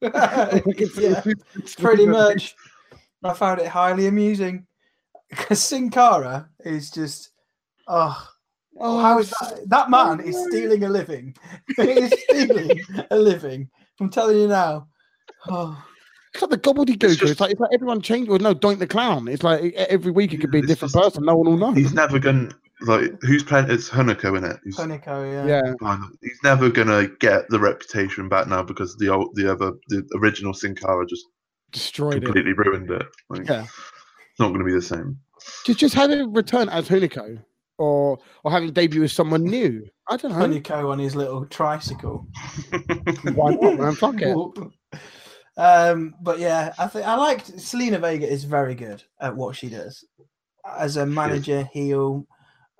I 0.02 0.62
yeah, 0.98 1.22
pretty 1.78 2.06
much. 2.06 2.54
I 3.22 3.32
found 3.32 3.60
it 3.60 3.68
highly 3.68 4.06
amusing 4.06 4.66
because 5.36 5.62
Sin 5.62 5.90
Cara 5.90 6.48
is 6.64 6.90
just, 6.90 7.30
oh, 7.88 8.28
Oh, 8.80 8.98
how 8.98 9.20
is 9.20 9.30
that? 9.40 9.60
That 9.68 9.88
man 9.88 10.18
is 10.18 10.36
stealing 10.48 10.82
a 10.82 10.88
living. 10.88 11.36
he 11.76 11.82
is 11.90 12.12
stealing 12.24 12.80
a 13.10 13.16
living. 13.16 13.70
I'm 14.00 14.10
telling 14.10 14.36
you 14.36 14.48
now. 14.48 14.88
Oh, 15.48 15.80
It's 16.32 16.42
like 16.42 16.50
the 16.50 16.58
gobbledygook. 16.58 17.04
It's, 17.04 17.16
just- 17.16 17.38
like 17.38 17.52
it's 17.52 17.60
like 17.60 17.70
everyone 17.72 18.00
changed. 18.00 18.28
Well, 18.30 18.40
no, 18.40 18.52
Doink 18.52 18.80
the 18.80 18.88
clown. 18.88 19.28
It's 19.28 19.44
like 19.44 19.72
every 19.74 20.10
week 20.10 20.32
it 20.32 20.38
could 20.40 20.50
be 20.50 20.58
a 20.58 20.62
different 20.62 20.92
just- 20.92 21.04
person. 21.04 21.24
No 21.24 21.36
one 21.36 21.46
will 21.46 21.56
know. 21.56 21.70
He's 21.72 21.94
never 21.94 22.18
gonna 22.18 22.48
like 22.80 23.12
who's 23.22 23.44
playing. 23.44 23.70
It's 23.70 23.88
Hunico 23.88 24.36
in 24.36 24.42
it. 24.42 24.56
Who's 24.64 24.76
Hunico, 24.76 25.46
yeah. 25.46 25.46
Yeah, 25.80 25.98
he's 26.20 26.40
never 26.42 26.68
gonna 26.68 27.06
get 27.20 27.48
the 27.50 27.60
reputation 27.60 28.28
back 28.28 28.48
now 28.48 28.64
because 28.64 28.96
the 28.96 29.08
old, 29.08 29.36
the 29.36 29.52
other, 29.52 29.70
the 29.88 30.02
original 30.16 30.52
Sin 30.52 30.74
Cara 30.74 31.06
just 31.06 31.24
destroyed 31.70 32.16
it. 32.16 32.24
completely 32.24 32.54
ruined 32.54 32.90
it. 32.90 33.06
Like, 33.30 33.48
Yeah. 33.48 33.66
It's 34.34 34.40
not 34.40 34.48
gonna 34.52 34.64
be 34.64 34.72
the 34.72 34.82
same. 34.82 35.16
Just 35.64 35.78
just 35.78 35.94
have 35.94 36.10
him 36.10 36.32
return 36.32 36.68
as 36.68 36.88
Hunico, 36.88 37.40
or 37.78 38.18
or 38.42 38.50
have 38.50 38.64
him 38.64 38.72
debut 38.72 39.04
as 39.04 39.12
someone 39.12 39.44
new. 39.44 39.86
I 40.10 40.16
don't 40.16 40.32
know. 40.32 40.38
Hunico 40.44 40.90
on 40.90 40.98
his 40.98 41.14
little 41.14 41.46
tricycle. 41.46 42.26
Why 43.32 43.54
not? 43.54 43.78
Man? 43.78 43.94
Fuck 43.94 44.16
it. 44.22 44.36
um, 45.56 46.14
but 46.20 46.40
yeah, 46.40 46.74
I 46.78 46.88
think 46.88 47.06
I 47.06 47.14
liked 47.14 47.52
Zelina 47.56 48.00
Vega 48.00 48.28
is 48.28 48.42
very 48.42 48.74
good 48.74 49.04
at 49.20 49.36
what 49.36 49.54
she 49.54 49.68
does 49.68 50.04
as 50.76 50.96
a 50.96 51.06
manager. 51.06 51.68
Heel, 51.72 52.26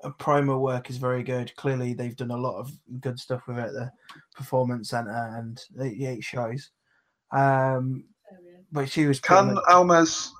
uh, 0.03 0.11
promo 0.19 0.59
work 0.59 0.91
is 0.91 0.97
very 0.97 1.23
good. 1.23 1.55
Clearly, 1.55 1.95
they've 1.95 2.17
done 2.17 2.33
a 2.33 2.37
lot 2.37 2.59
of 2.59 2.73
good 3.01 3.21
stuff 3.21 3.43
with 3.47 3.59
it. 3.59 3.67
at 3.67 3.73
The 3.75 3.93
Performance 4.35 4.91
Center 4.91 5.37
and 5.39 5.61
the 5.73 6.05
eight 6.07 6.25
shows. 6.25 6.71
Um, 7.31 8.05
but 8.73 8.89
she 8.91 9.07
was 9.07 9.21
pretty 9.21 9.41
Can 9.47 9.55
much- 9.55 9.65
Almas 9.69 10.33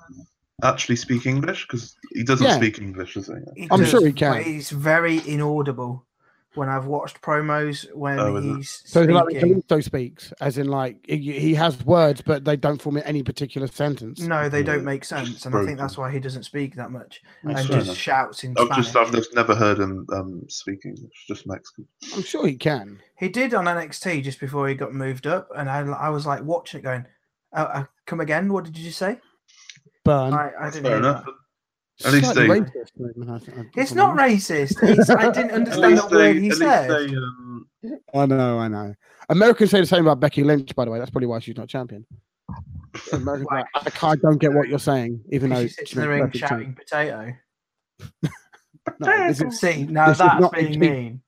actually 0.65 0.97
speak 0.97 1.25
English? 1.25 1.67
Because 1.67 1.95
he 2.13 2.23
doesn't 2.23 2.47
Yeah. 2.47 2.57
speak 2.57 2.79
English, 2.79 3.13
does 3.15 3.27
he? 3.27 3.33
he 3.55 3.67
I'm 3.69 3.79
does, 3.79 3.91
sure 3.91 4.05
he 4.05 4.13
but 4.13 4.19
can. 4.19 4.43
He's 4.43 4.69
very 4.69 5.21
inaudible 5.27 6.05
when 6.55 6.69
I've 6.69 6.85
watched 6.85 7.21
promos 7.21 7.85
when 7.93 8.17
Oh, 8.19 8.35
is 8.37 8.45
it? 8.45 8.57
he's 8.57 8.69
So 8.85 9.01
it's 9.01 9.11
like 9.11 9.25
speaking. 9.25 9.61
Kalisto 9.61 9.83
speaks, 9.83 10.33
as 10.41 10.57
in 10.57 10.67
like 10.67 10.97
he, 11.07 11.17
he 11.33 11.53
has 11.55 11.83
words, 11.85 12.21
but 12.21 12.45
they 12.45 12.55
don't 12.55 12.81
form 12.81 12.99
any 13.03 13.23
particular 13.23 13.67
sentence. 13.67 14.21
No, 14.21 14.47
they 14.49 14.59
Yeah, 14.59 14.65
don't 14.67 14.85
make 14.85 15.03
sense, 15.03 15.45
and 15.45 15.55
I 15.55 15.65
think 15.65 15.77
that's 15.79 15.97
why 15.97 16.11
he 16.11 16.19
doesn't 16.19 16.43
speak 16.43 16.75
that 16.75 16.91
much 16.91 17.21
That's 17.43 17.59
and 17.59 17.67
fair 17.67 17.77
just 17.77 17.87
enough. 17.87 17.97
shouts 17.97 18.43
in 18.43 18.55
I've 18.57 18.65
Spanish. 18.67 18.85
just 18.85 18.95
I've 18.95 19.11
just 19.11 19.35
never 19.35 19.53
heard 19.55 19.79
him 19.79 20.07
um, 20.13 20.43
speak 20.47 20.79
English, 20.85 21.25
just 21.27 21.45
Mexican. 21.45 21.87
I'm 22.13 22.23
sure 22.23 22.47
he 22.47 22.55
can. 22.55 22.99
He 23.19 23.27
did 23.27 23.53
on 23.53 23.65
NXT 23.65 24.23
just 24.23 24.39
before 24.39 24.67
he 24.69 24.75
got 24.75 24.93
moved 24.93 25.27
up, 25.27 25.49
and 25.55 25.69
I, 25.69 25.79
I 25.81 26.09
was 26.09 26.25
like 26.25 26.43
watching 26.43 26.79
it, 26.79 26.83
going, 26.83 27.05
uh, 27.53 27.67
uh, 27.73 27.83
"Come 28.05 28.21
again? 28.21 28.51
What 28.51 28.63
did 28.63 28.77
you 28.77 28.91
say?" 28.91 29.19
Burn. 30.05 30.33
I, 30.33 30.51
I 30.61 30.69
didn't 30.69 30.83
fair 30.85 30.97
enough. 30.97 31.25
that. 31.25 32.07
At 32.07 32.13
least 32.13 32.35
they- 32.35 32.47
racist, 32.47 32.91
maybe, 32.97 33.29
I 33.29 33.33
I 33.35 33.65
It's 33.75 33.91
don't 33.91 34.15
know. 34.15 34.23
racist. 34.23 34.77
It's, 34.83 35.09
I 35.09 35.29
didn't 35.31 35.49
At 35.51 35.53
understand 35.55 35.91
least 35.91 36.09
that 36.09 36.11
word 36.11 36.35
they, 36.35 36.39
he 36.41 36.49
at 36.49 36.55
said. 36.57 36.89
least 36.91 37.13
they, 37.13 37.17
um, 37.17 37.67
I 38.13 38.25
know, 38.25 38.59
I 38.59 38.67
know. 38.67 38.93
Americans 39.29 39.71
say 39.71 39.79
the 39.79 39.85
same 39.85 40.05
about 40.05 40.19
Becky 40.19 40.43
Lynch, 40.43 40.75
by 40.75 40.85
the 40.85 40.91
way. 40.91 40.99
That's 40.99 41.09
probably 41.11 41.27
why 41.27 41.39
she's 41.39 41.55
not 41.57 41.67
champion. 41.69 42.05
Americans 43.13 43.47
like, 43.51 43.65
I, 43.75 43.89
can't, 43.89 44.19
I 44.19 44.21
don't 44.21 44.37
get 44.37 44.53
what 44.53 44.67
you're 44.67 44.77
saying, 44.79 45.21
even 45.31 45.49
though 45.49 45.63
she 45.63 45.69
sits 45.69 45.93
in 45.93 46.01
the 46.01 46.07
ring 46.09 46.19
perfect 46.23 46.37
sense. 46.39 46.49
shouting 46.49 46.75
potato. 46.75 47.33
No, 48.99 49.27
this 49.27 49.41
is, 49.41 49.59
See, 49.59 49.83
now 49.87 50.09
This 50.09 50.19
that's 50.19 50.39
not 50.39 50.53
being 50.53 50.79
mean. 50.79 51.21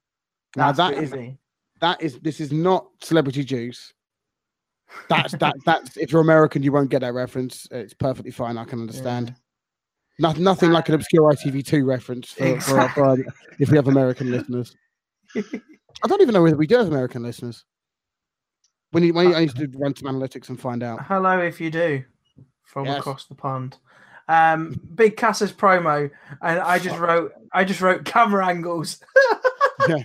now 0.55 0.71
That's 0.71 0.77
that 0.77 0.99
being 1.11 1.21
mean. 1.23 1.37
that 1.81 1.99
is 2.03 2.19
this 2.19 2.39
is 2.39 2.51
not 2.51 2.85
celebrity 3.01 3.43
juice. 3.43 3.93
That's 5.09 5.33
that 5.37 5.55
that's 5.65 5.97
if 5.97 6.11
you're 6.11 6.21
American, 6.21 6.63
you 6.63 6.71
won't 6.71 6.89
get 6.89 7.01
that 7.01 7.13
reference. 7.13 7.67
It's 7.71 7.93
perfectly 7.93 8.31
fine. 8.31 8.57
I 8.57 8.65
can 8.65 8.79
understand. 8.79 9.35
No, 10.19 10.31
nothing 10.33 10.71
like 10.71 10.89
an 10.89 10.95
obscure 10.95 11.31
ITV2 11.31 11.85
reference 11.85 12.31
for, 12.31 12.59
for, 12.59 12.89
for, 12.89 13.05
um, 13.05 13.23
if 13.59 13.69
we 13.69 13.77
have 13.77 13.87
American 13.87 14.31
listeners. 14.31 14.75
I 15.35 16.07
don't 16.07 16.21
even 16.21 16.33
know 16.33 16.41
whether 16.41 16.57
we 16.57 16.65
do 16.65 16.77
have 16.77 16.87
American 16.87 17.21
listeners. 17.21 17.65
We 18.93 19.01
need, 19.01 19.11
we 19.11 19.27
need 19.27 19.55
to 19.55 19.69
run 19.75 19.95
some 19.95 20.07
analytics 20.07 20.49
and 20.49 20.59
find 20.59 20.81
out. 20.81 21.05
Hello, 21.05 21.39
if 21.39 21.61
you 21.61 21.69
do, 21.69 22.03
from 22.63 22.85
Yes. 22.85 22.99
across 22.99 23.25
the 23.25 23.35
pond. 23.35 23.77
Um, 24.27 24.79
Big 24.95 25.17
Cass's 25.17 25.51
promo, 25.51 26.09
and 26.41 26.59
I 26.59 26.79
just 26.79 26.97
wrote, 26.99 27.33
I 27.53 27.63
just 27.63 27.81
wrote 27.81 28.05
camera 28.05 28.47
angles. 28.47 28.99
Yeah. 29.87 30.03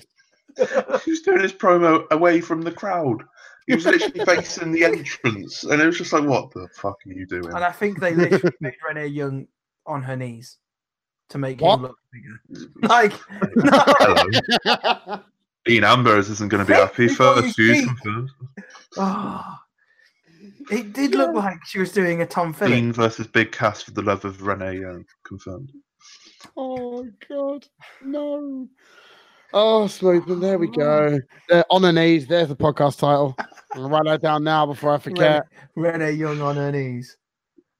he 1.05 1.11
was 1.11 1.23
doing 1.23 1.41
his 1.41 1.53
promo 1.53 2.09
away 2.11 2.41
from 2.41 2.63
the 2.63 2.71
crowd. 2.73 3.25
He 3.67 3.75
was 3.75 3.85
literally 3.87 4.25
facing 4.25 4.73
the 4.73 4.85
entrance, 4.85 5.65
and 5.65 5.81
it 5.81 5.87
was 5.87 5.99
just 5.99 6.13
like, 6.13 6.25
"What 6.25 6.51
the 6.53 6.69
fuck 6.75 6.97
are 7.07 7.13
you 7.13 7.27
doing?" 7.27 7.47
And 7.55 7.65
I 7.65 7.71
think 7.73 8.01
they 8.01 8.15
literally 8.15 8.55
made 8.61 8.75
Renee 8.87 9.07
Young 9.07 9.47
on 9.87 10.03
her 10.03 10.17
knees 10.17 10.59
to 11.31 11.39
make 11.39 11.61
What? 11.61 11.77
him 11.77 11.83
look 11.83 11.97
bigger. 12.13 12.69
Like, 12.83 13.13
Hello. 13.31 15.21
Dean 15.65 15.85
Ambrose 15.85 16.29
isn't 16.29 16.49
going 16.51 16.65
to 16.65 16.71
be 16.71 16.77
happy. 16.77 17.07
Before 17.07 17.35
First 17.37 17.57
you 17.59 17.73
views 17.75 17.87
confirmed. 17.87 18.31
oh, 18.99 19.57
it 20.71 20.93
did 20.93 21.15
look 21.15 21.35
like 21.35 21.65
she 21.65 21.79
was 21.79 21.93
doing 21.93 22.21
a 22.23 22.27
Tom 22.27 22.53
Phillips. 22.53 22.75
Dean 22.75 22.93
versus 22.93 23.27
Big 23.29 23.53
Cass 23.53 23.83
for 23.83 23.93
the 23.93 24.03
love 24.03 24.25
of 24.25 24.43
Renee 24.43 24.81
Young 24.81 25.05
confirmed. 25.25 25.71
oh 26.57 27.07
God, 27.29 27.65
no! 28.05 28.69
Oh, 29.55 29.85
Smoothman, 29.85 30.41
there 30.41 30.59
we 30.59 30.67
go. 30.69 31.19
They're 31.49 31.65
on 31.71 31.83
her 31.83 31.93
knees. 31.93 32.27
There's 32.27 32.49
the 32.49 32.57
podcast 32.57 32.99
title. 32.99 33.37
I'll 33.75 33.89
write 33.89 34.05
that 34.05 34.23
down 34.23 34.45
now 34.45 34.67
before 34.67 34.93
I 34.93 34.99
forget. 34.99 35.45
Renee 35.75 36.13
Young 36.13 36.41
on 36.41 36.57
her 36.57 36.73
knees. 36.73 37.17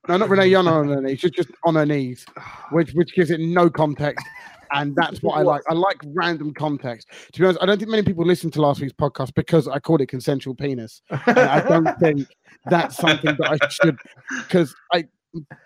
No, 0.09 0.17
not 0.17 0.29
Renee 0.29 0.49
Young 0.49 0.67
on 0.67 0.89
her 0.89 1.01
knees. 1.01 1.21
Just 1.21 1.35
just 1.35 1.51
on 1.65 1.75
her 1.77 1.87
knees, 1.87 2.27
which 2.71 2.93
which 2.93 3.15
gives 3.15 3.31
it 3.31 3.41
no 3.41 3.71
context. 3.71 4.25
And 4.75 4.97
that's 4.97 5.23
what 5.23 5.35
I 5.35 5.43
like. 5.43 5.61
I 5.69 5.75
like 5.75 5.99
random 6.03 6.55
context. 6.55 7.09
To 7.33 7.41
be 7.41 7.45
honest, 7.45 7.63
I 7.63 7.67
don't 7.67 7.79
think 7.79 7.91
many 7.91 8.03
people 8.03 8.25
listened 8.25 8.55
to 8.55 8.63
last 8.63 8.81
week's 8.81 8.95
podcast 8.95 9.35
because 9.35 9.69
I 9.69 9.79
called 9.79 10.01
it 10.01 10.07
consensual 10.07 10.55
penis. 10.55 11.03
And 11.11 11.39
I 11.39 11.61
don't 11.61 11.95
think 12.01 12.27
that's 12.65 12.97
something 12.97 13.37
that 13.39 13.59
I 13.61 13.69
should 13.69 13.99
because 14.39 14.75
I 14.93 15.05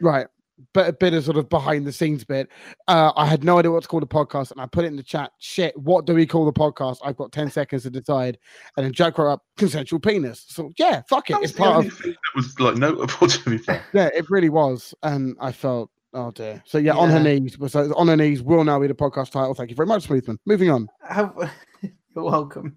right. 0.01 0.27
But 0.73 0.89
a 0.89 0.93
bit 0.93 1.13
of 1.13 1.25
sort 1.25 1.37
of 1.37 1.49
behind 1.49 1.87
the 1.87 1.93
scenes 1.93 2.25
bit. 2.25 2.49
Uh, 2.89 3.13
I 3.15 3.27
had 3.27 3.45
no 3.45 3.59
idea 3.59 3.71
what 3.71 3.83
to 3.83 3.89
call 3.89 4.01
the 4.01 4.07
podcast, 4.07 4.53
and 4.53 4.61
I 4.61 4.67
put 4.67 4.85
it 4.85 4.89
in 4.89 4.97
the 4.97 5.03
chat. 5.03 5.33
Shit, 5.39 5.77
what 5.77 6.07
do 6.07 6.15
we 6.15 6.27
call 6.27 6.47
the 6.47 6.53
podcast? 6.53 6.99
I've 7.05 7.17
got 7.17 7.31
ten 7.31 7.51
seconds 7.51 7.83
to 7.83 7.91
decide. 7.91 8.39
And 8.77 8.87
then 8.87 8.93
Jack 8.93 9.19
wrote 9.19 9.33
up 9.33 9.45
consensual 9.59 10.01
penis. 10.01 10.45
So 10.49 10.73
yeah, 10.79 11.03
fuck 11.09 11.29
it. 11.31 11.35
That 11.35 11.43
It's 11.43 11.53
part 11.53 11.85
of 11.85 11.93
thing 11.93 12.13
that 12.13 12.37
was 12.37 12.59
like 12.59 12.77
notable 12.77 13.07
to 13.29 13.51
be 13.51 13.59
fair. 13.59 13.85
yeah, 13.93 14.09
it 14.15 14.31
really 14.31 14.49
was, 14.49 14.95
and 15.03 15.37
I 15.41 15.53
felt 15.53 15.91
Oh 16.17 16.31
dear. 16.31 16.63
So 16.65 16.79
yeah, 16.79 16.95
on 16.95 17.11
her 17.11 17.21
knees. 17.21 17.59
So 17.69 17.93
on 17.95 18.09
her 18.09 18.17
knees 18.17 18.43
will 18.43 18.65
now 18.65 18.81
be 18.81 18.87
the 18.87 18.95
podcast 18.95 19.33
title. 19.33 19.53
Thank 19.53 19.69
you 19.69 19.77
very 19.77 19.87
much, 19.87 20.09
Smoothman. 20.09 20.39
Moving 20.47 20.71
on. 20.71 20.89
How, 21.03 21.35
you're 21.83 22.25
welcome. 22.25 22.77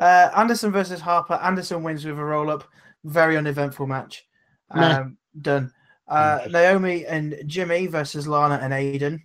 Uh, 0.00 0.30
Anderson 0.36 0.72
versus 0.72 1.00
Harper. 1.00 1.34
Anderson 1.34 1.84
wins 1.84 2.04
with 2.04 2.18
a 2.18 2.24
roll 2.24 2.50
up. 2.50 2.64
Very 3.04 3.36
uneventful 3.36 3.86
match. 3.86 4.26
Nah. 4.74 5.02
Um, 5.02 5.16
done. 5.40 5.72
Uh, 6.08 6.46
Naomi 6.50 7.06
and 7.06 7.42
Jimmy 7.46 7.86
versus 7.86 8.26
Lana 8.28 8.58
and 8.62 8.72
Aiden. 8.72 9.20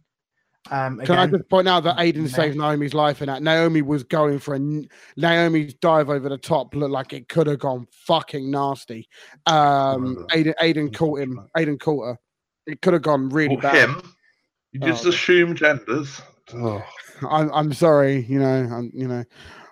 Um, 0.69 0.99
Can 0.99 1.17
I 1.17 1.27
just 1.27 1.49
point 1.49 1.67
out 1.67 1.83
that 1.85 1.97
Aiden 1.97 2.23
Nah. 2.23 2.27
saved 2.27 2.57
Naomi's 2.57 2.93
life 2.93 3.21
in 3.21 3.27
that? 3.27 3.41
Naomi 3.41 3.81
was 3.81 4.03
going 4.03 4.37
for 4.39 4.55
a 4.55 4.59
Naomi's 5.15 5.73
dive 5.75 6.09
over 6.09 6.27
the 6.27 6.37
top 6.37 6.75
looked 6.75 6.91
like 6.91 7.13
it 7.13 7.29
could 7.29 7.47
have 7.47 7.59
gone 7.59 7.87
fucking 8.05 8.51
nasty. 8.51 9.07
Um, 9.45 10.25
Aiden, 10.31 10.53
Aiden 10.61 10.93
caught 10.93 11.19
him. 11.21 11.39
Aiden 11.57 11.79
caught 11.79 12.05
her. 12.05 12.17
It 12.65 12.81
could 12.81 12.91
have 12.93 13.01
gone 13.01 13.29
really 13.29 13.55
Or 13.55 13.61
bad. 13.61 13.89
him. 13.89 14.01
You 14.73 14.81
just 14.81 15.05
Oh. 15.05 15.09
assume 15.09 15.55
genders. 15.55 16.21
Oh. 16.53 16.83
I'm, 17.29 17.49
I'm 17.53 17.73
sorry. 17.73 18.25
You 18.27 18.39
know. 18.39 18.69
I'm, 18.69 18.91
you 18.93 19.07
know. 19.07 19.23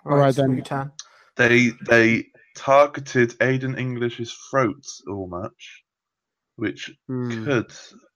all 0.06 0.16
right 0.16 0.34
then. 0.34 0.62
Smootan. 0.62 0.92
They 1.36 1.72
they 1.86 2.26
targeted 2.56 3.32
Aiden 3.40 3.78
English's 3.78 4.32
throat 4.50 4.82
all 5.06 5.28
match, 5.28 5.82
which 6.56 6.90
Hmm. 7.06 7.44
could 7.44 7.72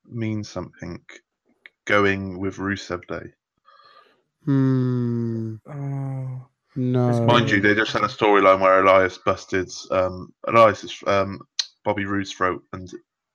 mean 0.06 0.42
something 0.44 1.00
going 1.86 2.38
with 2.38 2.56
Rusev 2.56 3.06
Day. 3.06 3.32
Hmm. 4.44 5.56
Oh, 5.68 6.46
No. 6.76 7.24
Mind 7.26 7.50
you, 7.50 7.60
they 7.60 7.74
just 7.74 7.92
had 7.92 8.02
a 8.02 8.08
storyline 8.08 8.60
where 8.60 8.80
Elias 8.82 9.18
busted 9.18 9.70
um, 9.90 10.32
Elias's 10.48 11.02
um, 11.06 11.40
Bobby 11.84 12.04
Roode's 12.06 12.32
throat 12.32 12.62
and 12.72 12.90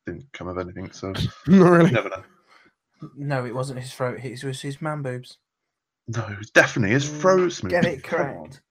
didn't 0.06 0.26
come 0.34 0.48
of 0.48 0.58
anything. 0.58 0.92
So 0.92 1.10
Not 1.14 1.26
you 1.48 1.64
really. 1.66 1.92
never 1.92 2.10
know. 2.10 2.24
no, 3.16 3.46
it 3.46 3.54
wasn't 3.54 3.80
his 3.80 3.94
throat. 3.94 4.20
It 4.24 4.44
was 4.44 4.62
his 4.62 4.82
man 4.82 5.02
boobs. 5.02 5.38
No, 6.08 6.26
it 6.28 6.38
was 6.38 6.52
definitely 6.52 6.94
his 6.94 7.10
throat. 7.10 7.52
Smooth. 7.52 7.72
Get 7.72 7.86
it 7.86 8.04
correct. 8.04 8.62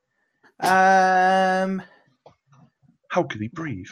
Um, 0.60 1.82
How 3.10 3.24
could 3.24 3.40
he 3.40 3.48
breathe? 3.48 3.86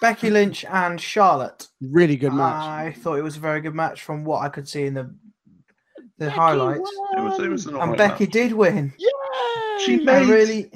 Becky 0.00 0.28
hmm. 0.28 0.34
Lynch 0.34 0.64
and 0.64 1.00
Charlotte. 1.00 1.68
Really 1.80 2.16
good 2.16 2.32
match. 2.32 2.62
I 2.62 2.92
thought 2.92 3.18
it 3.18 3.22
was 3.22 3.36
a 3.36 3.40
very 3.40 3.60
good 3.60 3.74
match 3.74 4.02
from 4.02 4.24
what 4.24 4.42
I 4.42 4.48
could 4.48 4.68
see 4.68 4.86
in 4.86 4.94
the 4.94 5.14
the 6.18 6.30
highlights. 6.30 6.90
It 7.16 7.20
was, 7.20 7.40
it 7.40 7.48
was 7.48 7.66
an 7.66 7.76
And 7.76 7.96
Becky 7.96 8.24
match. 8.24 8.32
did 8.32 8.52
win. 8.52 8.92
Yeah, 8.98 9.08
She 9.84 9.96
made. 9.96 10.08
I 10.08 10.20
made- 10.20 10.30
really. 10.30 10.72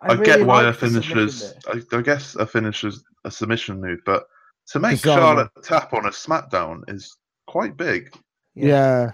I, 0.00 0.12
really 0.12 0.24
get 0.26 0.46
why 0.46 0.60
her 0.60 0.66
liked 0.66 0.80
finishes. 0.80 1.54
I, 1.66 1.80
I 1.96 2.02
guess 2.02 2.36
a 2.36 2.46
finishes 2.46 3.02
a 3.24 3.30
submission 3.30 3.80
move, 3.80 4.00
but 4.04 4.26
to 4.68 4.78
make 4.78 5.00
Bizarre. 5.00 5.18
Charlotte 5.18 5.50
tap 5.62 5.94
on 5.94 6.04
a 6.04 6.10
SmackDown 6.10 6.82
is 6.88 7.16
quite 7.46 7.76
big. 7.76 8.14
Yeah. 8.54 9.12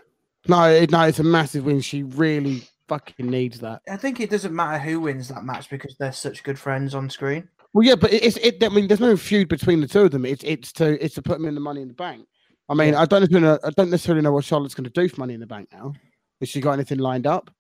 No, 0.48 0.64
it, 0.64 0.90
no, 0.90 1.02
it's 1.02 1.20
a 1.20 1.24
massive 1.24 1.64
win. 1.64 1.80
She 1.80 2.02
really 2.02 2.62
fucking 2.88 3.30
needs 3.30 3.60
that. 3.60 3.82
I 3.88 3.96
think 3.96 4.20
it 4.20 4.30
doesn't 4.30 4.54
matter 4.54 4.78
who 4.78 5.00
wins 5.00 5.28
that 5.28 5.44
match 5.44 5.70
because 5.70 5.94
they're 5.98 6.12
such 6.12 6.42
good 6.42 6.58
friends 6.58 6.94
on 6.94 7.08
screen. 7.08 7.48
Well, 7.72 7.84
yeah, 7.86 7.94
but 7.94 8.12
it's 8.12 8.36
it. 8.38 8.62
I 8.64 8.68
mean, 8.68 8.88
there's 8.88 9.00
no 9.00 9.16
feud 9.16 9.48
between 9.48 9.80
the 9.80 9.86
two 9.88 10.00
of 10.02 10.10
them. 10.10 10.24
It's 10.26 10.42
it's 10.44 10.72
to 10.74 11.02
it's 11.04 11.14
to 11.16 11.22
put 11.22 11.38
them 11.38 11.46
in 11.46 11.54
the 11.54 11.60
Money 11.60 11.82
in 11.82 11.88
the 11.88 11.94
Bank. 11.94 12.26
I 12.68 12.74
mean, 12.74 12.94
I 12.94 13.04
don't 13.04 13.20
necessarily 13.20 13.46
know, 13.48 13.58
I 13.64 13.70
don't 13.70 13.90
necessarily 13.90 14.22
know 14.22 14.32
what 14.32 14.44
Charlotte's 14.44 14.74
going 14.74 14.84
to 14.84 14.90
do 14.90 15.08
for 15.08 15.20
Money 15.20 15.34
in 15.34 15.40
the 15.40 15.46
Bank 15.46 15.68
now. 15.72 15.92
Has 16.40 16.48
she 16.48 16.60
got 16.60 16.72
anything 16.72 16.98
lined 16.98 17.26
up? 17.26 17.50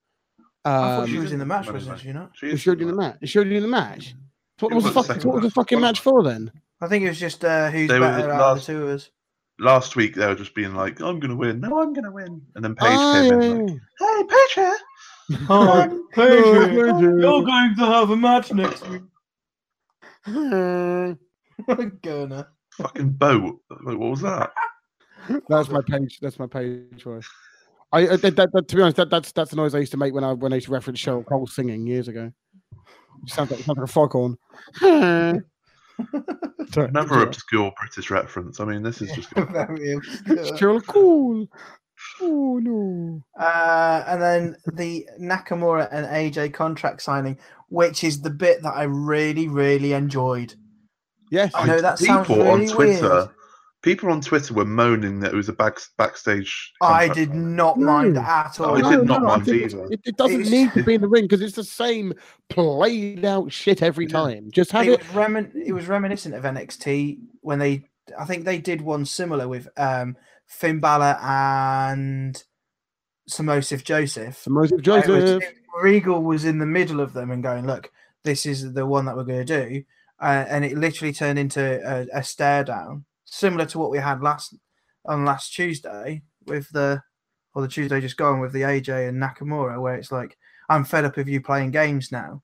I 0.64 0.70
thought 0.70 1.08
she 1.08 1.16
Um, 1.16 1.22
was 1.24 1.32
in 1.32 1.38
the 1.40 1.46
match, 1.46 1.66
wasn't 1.70 1.92
Bank. 1.96 2.02
she 2.02 2.12
not? 2.12 2.30
She 2.34 2.46
is 2.46 2.54
is 2.60 2.66
already 2.66 2.82
in 2.82 2.88
the 2.88 2.96
match? 2.96 3.16
She 3.24 3.38
already 3.38 3.56
in 3.56 3.62
the 3.62 3.68
match? 3.68 4.14
What 4.60 4.72
It 4.72 4.74
was 4.76 4.84
the 4.84 4.90
the 4.90 5.02
fuck, 5.02 5.24
What 5.24 5.34
was 5.36 5.42
the 5.44 5.50
fucking 5.50 5.76
One 5.76 5.82
match 5.82 6.00
for 6.00 6.22
then? 6.22 6.52
I 6.80 6.86
think 6.86 7.04
it 7.04 7.08
was 7.08 7.18
just 7.18 7.44
uh, 7.44 7.70
who's 7.70 7.88
They 7.88 7.98
were 7.98 8.06
better 8.06 8.30
out 8.32 8.40
last- 8.40 8.60
of 8.60 8.66
the 8.66 8.72
two 8.80 8.82
of 8.84 8.88
us. 8.90 9.10
Last 9.58 9.96
week 9.96 10.14
they 10.14 10.26
were 10.26 10.34
just 10.34 10.54
being 10.54 10.74
like, 10.74 11.00
"I'm 11.00 11.18
going 11.20 11.30
to 11.30 11.36
win. 11.36 11.60
No, 11.60 11.80
I'm 11.82 11.92
going 11.92 12.04
to 12.04 12.10
win," 12.12 12.40
and 12.54 12.64
then 12.64 12.74
Paige 12.74 12.88
Oh, 12.92 13.28
came 13.28 13.40
in 13.42 13.66
like, 13.66 13.80
"Hey, 13.98 14.22
Paige 14.28 14.54
here." 14.54 14.76
Oh, 15.50 16.06
Paige. 16.12 16.72
You're 16.72 17.42
going 17.42 17.74
to 17.76 17.86
have 17.86 18.10
a 18.10 18.16
match 18.16 18.52
next 18.52 18.88
week. 18.88 19.02
yeah. 21.68 21.74
Gurner. 22.02 22.46
Fucking 22.72 23.10
boat. 23.10 23.60
Like, 23.70 23.98
what 23.98 24.10
was 24.10 24.20
that? 24.22 24.52
That's 25.48 25.68
my 25.68 25.82
page. 25.86 26.18
That's 26.20 26.38
my 26.38 26.46
page 26.46 26.84
choice. 26.98 27.28
I 27.92 28.06
uh, 28.06 28.16
that, 28.18 28.36
that, 28.36 28.52
that- 28.52 28.68
to 28.68 28.76
be 28.76 28.82
honest, 28.82 28.96
that, 28.96 29.10
that's 29.10 29.32
that's 29.32 29.50
the 29.50 29.56
noise 29.56 29.74
I 29.74 29.78
used 29.80 29.92
to 29.92 29.98
make 29.98 30.14
when 30.14 30.24
I 30.24 30.32
when 30.32 30.52
I 30.52 30.56
used 30.56 30.66
to 30.68 30.72
reference 30.72 31.02
Cheryl 31.02 31.26
Cole 31.26 31.46
singing 31.46 31.86
years 31.86 32.08
ago. 32.08 32.32
It 33.24 33.30
sounds 33.30 33.50
like, 33.50 33.60
it 33.60 33.66
sounds 33.66 33.78
like 33.78 33.88
a 33.88 33.92
foghorn. 33.92 34.36
Sorry, 36.70 36.88
Another 36.88 37.22
obscure 37.22 37.72
British 37.78 38.10
reference. 38.10 38.60
I 38.60 38.64
mean, 38.64 38.82
this 38.82 39.02
is 39.02 39.12
just. 39.12 39.30
Very 39.34 39.92
obscure. 39.92 40.36
Cheryl 40.56 40.86
Cole. 40.86 41.46
Oh 42.20 42.58
no. 42.62 43.22
Uh, 43.38 44.04
and 44.06 44.20
then 44.22 44.56
the 44.74 45.06
Nakamura 45.20 45.88
and 45.92 46.06
AJ 46.06 46.52
contract 46.54 47.02
signing, 47.02 47.38
which 47.68 48.04
is 48.04 48.20
the 48.20 48.30
bit 48.30 48.62
that 48.62 48.74
I 48.74 48.84
really, 48.84 49.48
really 49.48 49.92
enjoyed. 49.92 50.54
Yes. 51.30 51.52
I 51.54 51.66
know 51.66 51.80
that 51.80 51.98
sounds 51.98 52.26
people 52.26 52.44
really 52.44 52.66
on 52.68 52.74
Twitter. 52.74 53.08
weird. 53.08 53.28
People 53.82 54.10
on 54.10 54.20
Twitter 54.20 54.52
were 54.52 54.66
moaning 54.66 55.20
that 55.20 55.32
it 55.32 55.36
was 55.36 55.48
a 55.48 55.54
back, 55.54 55.78
backstage. 55.96 56.70
I 56.82 57.08
did 57.08 57.32
not 57.34 57.78
mind 57.78 58.12
No. 58.12 58.20
at 58.20 58.60
all. 58.60 58.76
I 58.76 58.82
all. 58.82 58.90
did 58.98 59.06
not 59.06 59.22
I 59.22 59.36
mind 59.36 59.48
either. 59.48 59.86
It, 59.90 60.00
it 60.04 60.16
doesn't 60.18 60.42
It's- 60.42 60.50
need 60.52 60.72
to 60.74 60.82
be 60.82 60.96
in 60.96 61.00
the 61.00 61.08
ring 61.16 61.24
because 61.24 61.40
it's 61.40 61.56
the 61.56 61.64
same 61.64 62.12
played 62.50 63.24
out 63.24 63.50
shit 63.50 63.82
every 63.82 64.04
Yeah. 64.04 64.12
time. 64.12 64.50
Just 64.52 64.72
have 64.72 64.86
it 64.86 64.92
it. 64.92 64.98
was 64.98 65.08
remin- 65.08 65.52
it 65.54 65.72
was 65.72 65.86
reminiscent 65.88 66.34
of 66.34 66.44
NXT 66.44 67.20
when 67.40 67.58
they 67.58 67.84
I 68.18 68.24
think 68.26 68.44
they 68.44 68.58
did 68.58 68.80
one 68.82 69.06
similar 69.06 69.48
with 69.48 69.68
um 69.78 70.16
Finn 70.50 70.80
Balor 70.80 71.16
and 71.22 72.42
Samosif 73.30 73.84
Joseph. 73.84 74.46
Moses 74.48 74.72
It 74.80 74.86
was- 74.88 75.04
Joseph. 75.06 75.44
Regal 75.80 76.22
was 76.24 76.44
in 76.44 76.58
the 76.58 76.66
middle 76.66 77.00
of 77.00 77.12
them 77.12 77.30
and 77.30 77.42
going, 77.42 77.64
"Look, 77.64 77.90
this 78.24 78.44
is 78.44 78.72
the 78.74 78.84
one 78.84 79.04
that 79.04 79.16
we're 79.16 79.22
going 79.24 79.46
to 79.46 79.68
do," 79.70 79.84
uh, 80.20 80.44
and 80.48 80.64
it 80.64 80.76
literally 80.76 81.12
turned 81.12 81.38
into 81.38 81.60
a, 81.88 82.08
a 82.12 82.24
stare 82.24 82.64
down, 82.64 83.04
similar 83.24 83.64
to 83.66 83.78
what 83.78 83.90
we 83.92 83.98
had 83.98 84.20
last 84.20 84.54
on 85.06 85.24
last 85.24 85.54
Tuesday 85.54 86.22
with 86.46 86.68
the 86.70 87.00
or 87.54 87.62
the 87.62 87.68
Tuesday 87.68 88.00
just 88.00 88.16
gone 88.16 88.40
with 88.40 88.52
the 88.52 88.62
AJ 88.62 89.08
and 89.08 89.22
Nakamura, 89.22 89.80
where 89.80 89.94
it's 89.94 90.10
like, 90.12 90.36
"I'm 90.68 90.84
fed 90.84 91.04
up 91.04 91.16
of 91.18 91.28
you 91.28 91.40
playing 91.40 91.70
games 91.70 92.10
now," 92.10 92.42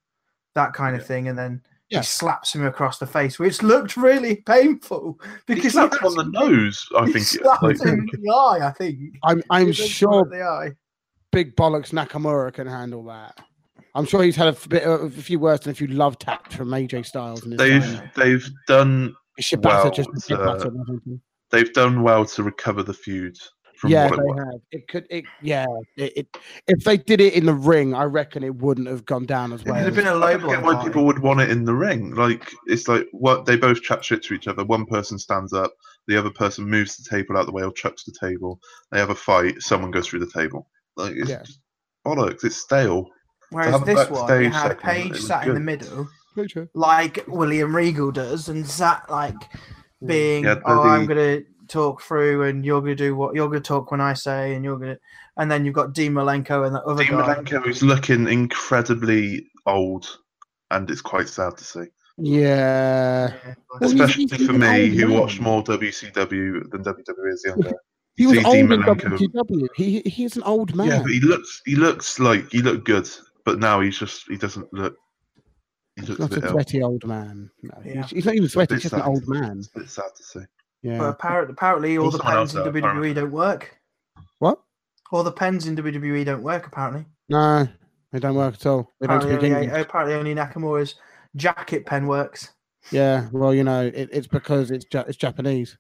that 0.55 0.73
kind 0.73 0.95
of 0.95 1.03
Yeah. 1.03 1.09
thing, 1.09 1.29
and 1.29 1.37
then. 1.37 1.63
Yeah. 1.89 2.01
He 2.01 2.05
slaps 2.05 2.55
him 2.55 2.65
across 2.67 2.99
the 2.99 3.07
face, 3.07 3.39
which 3.39 3.63
looked 3.63 3.97
really 3.97 4.37
painful 4.37 5.21
He 5.47 5.55
because 5.55 5.73
slapped 5.75 5.95
him 5.95 6.07
on 6.07 6.17
the 6.17 6.25
nose. 6.25 6.85
I 6.99 7.07
he 7.07 7.13
think. 7.13 7.25
slapped 7.27 7.63
like, 7.63 7.81
him 7.81 8.09
in 8.13 8.21
the 8.23 8.31
eye. 8.33 8.67
I 8.67 8.73
think. 8.73 8.99
I'm 9.23 9.43
I'm 9.51 9.71
sure 9.73 10.25
the 10.25 10.43
eye. 10.43 10.73
Big 11.31 11.55
Bollocks 11.55 11.91
Nakamura 11.93 12.53
can 12.53 12.67
handle 12.67 13.05
that. 13.05 13.39
I'm 13.95 14.05
sure 14.05 14.23
he's 14.23 14.37
had 14.37 14.49
a, 14.49 14.69
bit 14.69 14.83
of 14.83 15.17
a 15.17 15.23
few 15.23 15.39
worse 15.39 15.61
than 15.61 15.71
a 15.71 15.75
few 15.75 15.87
love 15.87 16.19
taps 16.19 16.55
from 16.57 16.69
AJ 16.71 17.07
Styles 17.07 17.45
in 17.45 17.53
his 17.53 17.59
they've 17.59 17.83
time. 17.83 18.11
they've 18.17 18.51
done 18.67 19.15
Shibata 19.41 19.63
well 19.65 19.91
just 19.91 20.11
to- 20.29 20.35
Shibata, 20.37 20.73
wasn't 20.73 21.03
he? 21.05 21.19
they've 21.51 21.73
done 21.73 22.03
well 22.03 22.25
to 22.25 22.43
recover 22.43 22.83
the 22.83 22.93
feud 22.95 23.37
from 23.87 23.93
yeah, 23.93 24.11
what 24.11 24.19
it 24.19 24.23
they 24.23 24.29
was. 24.29 24.39
have. 24.53 24.61
It 24.73 24.89
could. 24.89 25.07
It 25.11 25.25
yeah. 25.43 25.67
It, 25.97 26.13
it 26.17 26.37
if 26.67 26.85
they 26.85 26.97
did 26.97 27.21
it 27.21 27.35
in 27.35 27.47
the 27.47 27.55
ring, 27.55 27.95
I 27.95 28.05
reckon 28.05 28.43
it 28.45 28.55
wouldn't 28.57 28.87
have 28.89 29.05
gone 29.05 29.27
down 29.27 29.53
as 29.53 29.65
well. 29.65 29.75
It'd 29.77 29.87
have 29.87 29.95
been 29.95 30.07
a 30.07 30.15
low 30.15 30.33
don't 30.33 30.41
blow. 30.43 30.51
get 30.51 30.63
why 30.63 30.75
party. 30.75 30.89
people 30.91 31.07
would 31.07 31.19
want 31.21 31.41
it 31.41 31.51
in 31.51 31.65
the 31.65 31.75
ring. 31.75 32.15
Like 32.15 32.53
it's 32.67 32.89
like 32.89 33.07
what 33.13 33.47
they 33.47 33.57
both 33.57 33.83
chat 33.83 34.05
shit 34.05 34.23
to 34.25 34.35
each 34.35 34.49
other. 34.49 34.65
One 34.65 34.87
person 34.87 35.19
stands 35.19 35.53
up, 35.53 35.73
the 36.09 36.19
other 36.19 36.31
person 36.31 36.69
moves 36.69 36.97
the 36.97 37.09
table 37.09 37.37
out 37.37 37.47
the 37.47 37.53
way 37.53 37.63
or 37.65 37.73
chucks 37.73 38.05
the 38.05 38.15
table. 38.21 38.61
They 38.93 38.99
have 38.99 39.11
a 39.11 39.15
fight. 39.15 39.61
Someone 39.63 39.91
goes 39.91 40.07
through 40.09 40.21
the 40.21 40.31
table. 40.31 40.69
Like 40.97 41.13
it's 41.17 41.31
Yeah. 41.31 41.43
just 41.45 41.61
bollocks. 42.07 42.45
It's 42.45 42.57
stale. 42.57 43.09
Whereas 43.51 43.81
this 43.83 44.11
one, 44.11 44.43
you 44.43 44.51
backstage 44.51 44.53
had 44.53 44.63
segment, 44.63 44.79
it 44.79 44.83
Paige 44.83 45.11
was 45.13 45.27
sat 45.27 45.47
in 45.47 45.55
the 45.55 45.61
middle, 45.61 46.09
like 46.75 47.25
William 47.29 47.75
Regal 47.75 48.11
does, 48.11 48.49
and 48.49 48.67
sat 48.67 49.09
like 49.09 49.37
being, 50.05 50.45
Yeah, 50.45 50.57
"Oh, 50.67 50.83
I'm 50.83 51.07
going 51.07 51.43
to 51.43 51.47
talk 51.69 52.03
through, 52.03 52.45
and 52.45 52.65
you're 52.65 52.81
going 52.81 52.97
to 52.97 53.05
do 53.05 53.17
what 53.17 53.35
you're 53.35 53.49
going 53.49 53.63
to 53.63 53.67
talk 53.67 53.91
when 53.91 54.01
I 54.01 54.13
say, 54.15 54.55
and 54.55 54.65
you're 54.65 54.79
going 54.79 54.95
to." 54.95 55.01
And 55.39 55.51
then 55.51 55.65
you've 55.65 55.75
got 55.75 55.93
Dean 55.93 56.13
Malenko 56.13 56.67
and 56.67 56.75
that 56.75 56.85
other 56.85 57.05
Dean 57.05 57.13
guy. 57.19 57.35
Malenko 57.37 57.67
is 57.67 57.83
looking 57.83 58.27
incredibly 58.29 59.47
old, 59.67 60.07
and 60.71 60.91
it's 60.91 61.01
quite 61.03 61.29
sad 61.29 61.57
to 61.59 61.65
see. 61.65 61.85
Yeah. 62.19 63.33
Yeah, 63.45 63.55
Well, 63.81 63.91
Especially 63.93 64.27
for 64.29 64.53
me, 64.55 64.89
who 64.89 65.09
man. 65.09 65.19
watched 65.21 65.41
more 65.41 65.63
WCW 65.63 66.71
than 66.71 66.83
WWE 66.83 67.33
as 67.33 67.43
younger. 67.45 67.73
He 68.17 68.27
was 68.27 68.39
See 68.39 68.45
old 68.45 68.55
Dean 68.55 68.73
in 68.73 68.81
Malenko. 68.81 69.19
WCW. 69.19 69.67
He 69.77 70.01
he's 70.07 70.37
an 70.37 70.43
old 70.45 70.75
man. 70.75 70.87
Yeah, 70.89 71.03
but 71.03 71.11
he 71.11 71.21
looks 71.21 71.61
he 71.67 71.77
looks 71.77 72.19
like 72.19 72.51
he 72.51 72.63
looked 72.63 72.85
good, 72.87 73.09
but 73.45 73.59
now 73.59 73.81
he's 73.81 73.99
just 73.99 74.25
he 74.29 74.39
doesn't 74.39 74.73
look. 74.73 74.97
He 75.97 76.01
He's 76.03 76.09
looks 76.19 76.21
not 76.21 76.43
a 76.43 76.47
a 76.47 76.51
sweaty 76.51 76.83
old 76.83 77.05
man. 77.07 77.51
No, 77.63 77.75
Yeah. 77.85 78.03
he's, 78.03 78.11
he's 78.11 78.25
not 78.25 78.35
even 78.35 78.49
sweaty. 78.49 78.75
He's 78.77 78.83
just 78.85 78.95
an 78.95 79.03
old 79.03 79.29
man. 79.29 79.59
It's 79.59 79.69
bit 79.69 79.91
sad 79.91 80.05
to 80.17 80.23
see. 80.23 80.41
But 80.83 80.89
Yeah. 80.91 81.09
apparently, 81.09 81.53
apparently 81.53 81.99
all 81.99 82.11
the 82.11 82.19
pens 82.19 82.55
in 82.55 82.63
WWE 82.63 82.79
apparently. 82.79 83.15
don't 83.15 83.33
work. 83.33 83.77
What? 84.39 84.61
All 85.13 85.23
the 85.23 85.33
pens 85.33 85.67
in 85.67 85.75
WWE 85.77 86.25
don't 86.25 86.43
work. 86.43 86.67
Apparently, 86.67 87.07
No, 87.29 87.67
they 88.13 88.19
don't 88.19 88.35
work 88.37 88.55
at 88.55 88.67
all. 88.67 88.93
They 89.01 89.07
don't 89.07 89.17
apparently, 89.23 89.53
only, 89.53 89.65
English. 89.67 89.83
apparently 89.87 90.15
only 90.15 90.35
Nakamura's 90.35 90.95
jacket 91.35 91.87
pen 91.87 92.07
works. 92.07 92.53
Yeah. 92.93 93.29
Well, 93.33 93.53
you 93.55 93.65
know, 93.65 93.87
it, 93.87 94.09
it's 94.13 94.27
because 94.29 94.71
it's 94.71 94.87
ja- 94.93 95.05
it's 95.09 95.17
Japanese, 95.17 95.77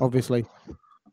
obviously. 0.00 0.44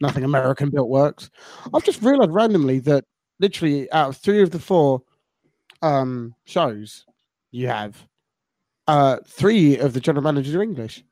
Nothing 0.02 0.24
American 0.24 0.70
built 0.70 0.90
works. 0.90 1.30
I've 1.74 1.84
just 1.84 2.02
realized 2.02 2.32
randomly 2.32 2.80
that 2.82 3.06
literally 3.40 3.90
out 3.92 4.10
of 4.10 4.18
three 4.18 4.42
of 4.42 4.52
the 4.52 4.60
four 4.60 5.02
um, 5.82 6.36
shows 6.46 7.06
you 7.52 7.68
have, 7.68 8.08
uh, 8.88 9.18
three 9.26 9.78
of 9.78 9.94
the 9.94 10.00
general 10.00 10.24
managers 10.24 10.54
are 10.56 10.62
English. 10.62 11.04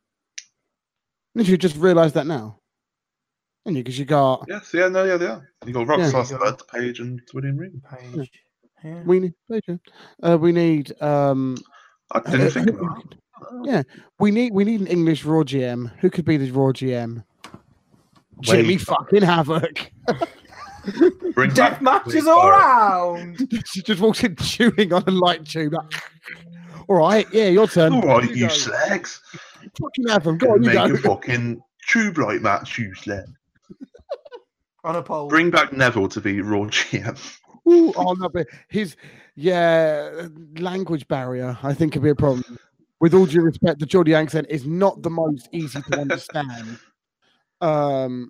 Literally 1.36 1.58
just 1.58 1.76
realized 1.76 2.16
that 2.16 2.26
now. 2.28 2.60
And 3.66 3.76
you, 3.76 3.84
because 3.84 3.98
you 4.00 4.06
got 4.06 4.46
Yes, 4.48 4.72
yeah, 4.74 4.88
no, 4.88 5.04
yeah, 5.04 5.18
yeah. 5.20 5.40
You 5.66 5.74
got 5.74 5.88
Rob 5.88 6.00
Yeah. 6.00 6.12
Slosberg, 6.12 6.62
Paige, 6.72 7.00
and 7.00 7.22
William 7.34 7.58
Reed. 7.58 7.82
Paige. 7.84 8.32
Yeah. 8.84 9.02
we 9.04 9.20
need 9.20 9.34
uh, 10.24 10.38
we 10.38 10.52
need 10.52 10.94
um 11.02 11.58
I 12.12 12.20
didn't 12.20 12.52
think 12.52 12.70
of 12.70 12.78
that. 12.78 13.04
Yeah, 13.64 13.84
we 14.20 14.32
need 14.32 14.54
we 14.54 14.64
need 14.64 14.82
an 14.82 14.88
English 14.88 15.26
Raw 15.26 15.42
GM. 15.44 15.92
Who 16.00 16.10
could 16.10 16.26
be 16.26 16.38
the 16.38 16.52
Raw 16.52 16.72
GM? 16.72 17.24
Jimmy 18.42 18.78
fucking 18.78 19.24
Havoc. 19.24 19.92
Bring 21.34 21.52
Death 21.54 21.82
matches 21.82 22.28
all 22.28 22.44
Barrett. 22.44 22.60
round. 22.62 23.54
she 23.66 23.82
just 23.82 24.00
walks 24.00 24.24
in 24.24 24.36
chewing 24.36 24.94
on 24.94 25.04
a 25.08 25.12
light 25.12 25.44
tube. 25.46 25.74
Like, 25.74 25.92
all 26.88 26.98
right, 26.98 27.26
yeah, 27.34 27.48
your 27.48 27.68
turn. 27.68 27.94
All 27.94 28.02
right, 28.04 28.30
You 28.30 28.36
you 28.36 28.50
slags. 28.50 29.22
Fucking 29.82 30.08
have 30.10 30.24
them. 30.24 30.38
Go 30.38 30.52
on, 30.54 30.64
you 30.64 30.70
Make 30.70 30.76
go. 30.88 30.94
a 30.94 30.98
fucking 30.98 31.62
tube 31.88 32.18
light 32.18 32.42
match, 32.42 32.78
you 32.78 32.94
slag. 32.96 33.26
On 34.84 34.96
a 34.96 35.02
pole. 35.02 35.28
Bring 35.28 35.50
back 35.50 35.74
Neville 35.74 36.08
to 36.10 36.22
be 36.22 36.42
Raw 36.42 36.66
GM. 36.66 37.38
Ooh, 37.68 37.92
oh 37.98 38.14
no, 38.20 38.30
but 38.30 38.48
his 38.68 38.96
yeah 39.36 40.28
language 40.60 41.08
barrier, 41.08 41.58
I 41.64 41.74
think, 41.74 41.94
could 41.94 42.04
be 42.04 42.10
a 42.10 42.16
problem. 42.16 42.58
With 43.02 43.14
all 43.14 43.26
due 43.26 43.42
respect, 43.42 43.80
the 43.80 43.86
Geordie 43.86 44.14
accent 44.16 44.48
is 44.50 44.66
not 44.66 45.02
the 45.02 45.10
most 45.10 45.50
easy 45.52 45.82
to 45.82 46.00
understand. 46.00 46.80
Um, 47.62 48.30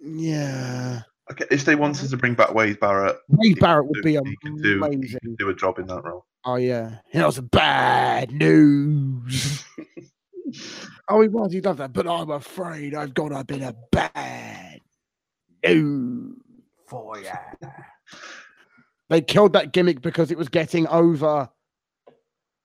yeah, 0.00 1.02
Okay, 1.30 1.44
if 1.52 1.64
they 1.64 1.76
wanted 1.76 2.10
to 2.10 2.16
bring 2.16 2.34
back 2.34 2.52
Wade 2.52 2.78
Barrett, 2.80 3.16
Wade 3.28 3.58
Barrett 3.60 3.86
would 3.86 4.02
be 4.02 4.12
he 4.14 4.36
could 4.42 4.60
do, 4.62 4.80
he 4.80 4.86
amazing. 4.86 5.20
could 5.22 5.38
do 5.38 5.48
a 5.50 5.54
job 5.54 5.78
in 5.78 5.86
that 5.86 6.02
role. 6.04 6.26
Oh 6.44 6.56
yeah, 6.56 6.98
you 7.14 7.20
know, 7.20 7.28
it's 7.28 7.38
bad 7.40 8.32
news. 8.32 9.64
oh, 11.08 11.20
he 11.22 11.28
was. 11.28 11.52
He 11.52 11.60
loved 11.60 11.78
that. 11.80 11.92
But 11.92 12.06
I'm 12.06 12.30
afraid 12.30 12.94
I've 12.94 13.14
got 13.14 13.32
a 13.32 13.44
bit 13.44 13.62
of 13.62 13.74
bad 13.90 14.80
news. 15.64 16.36
For 16.88 17.18
ya. 17.18 17.32
They 19.08 19.20
killed 19.20 19.52
that 19.54 19.72
gimmick 19.72 20.00
because 20.02 20.30
it 20.30 20.38
was 20.38 20.48
getting 20.48 20.86
over. 20.88 21.48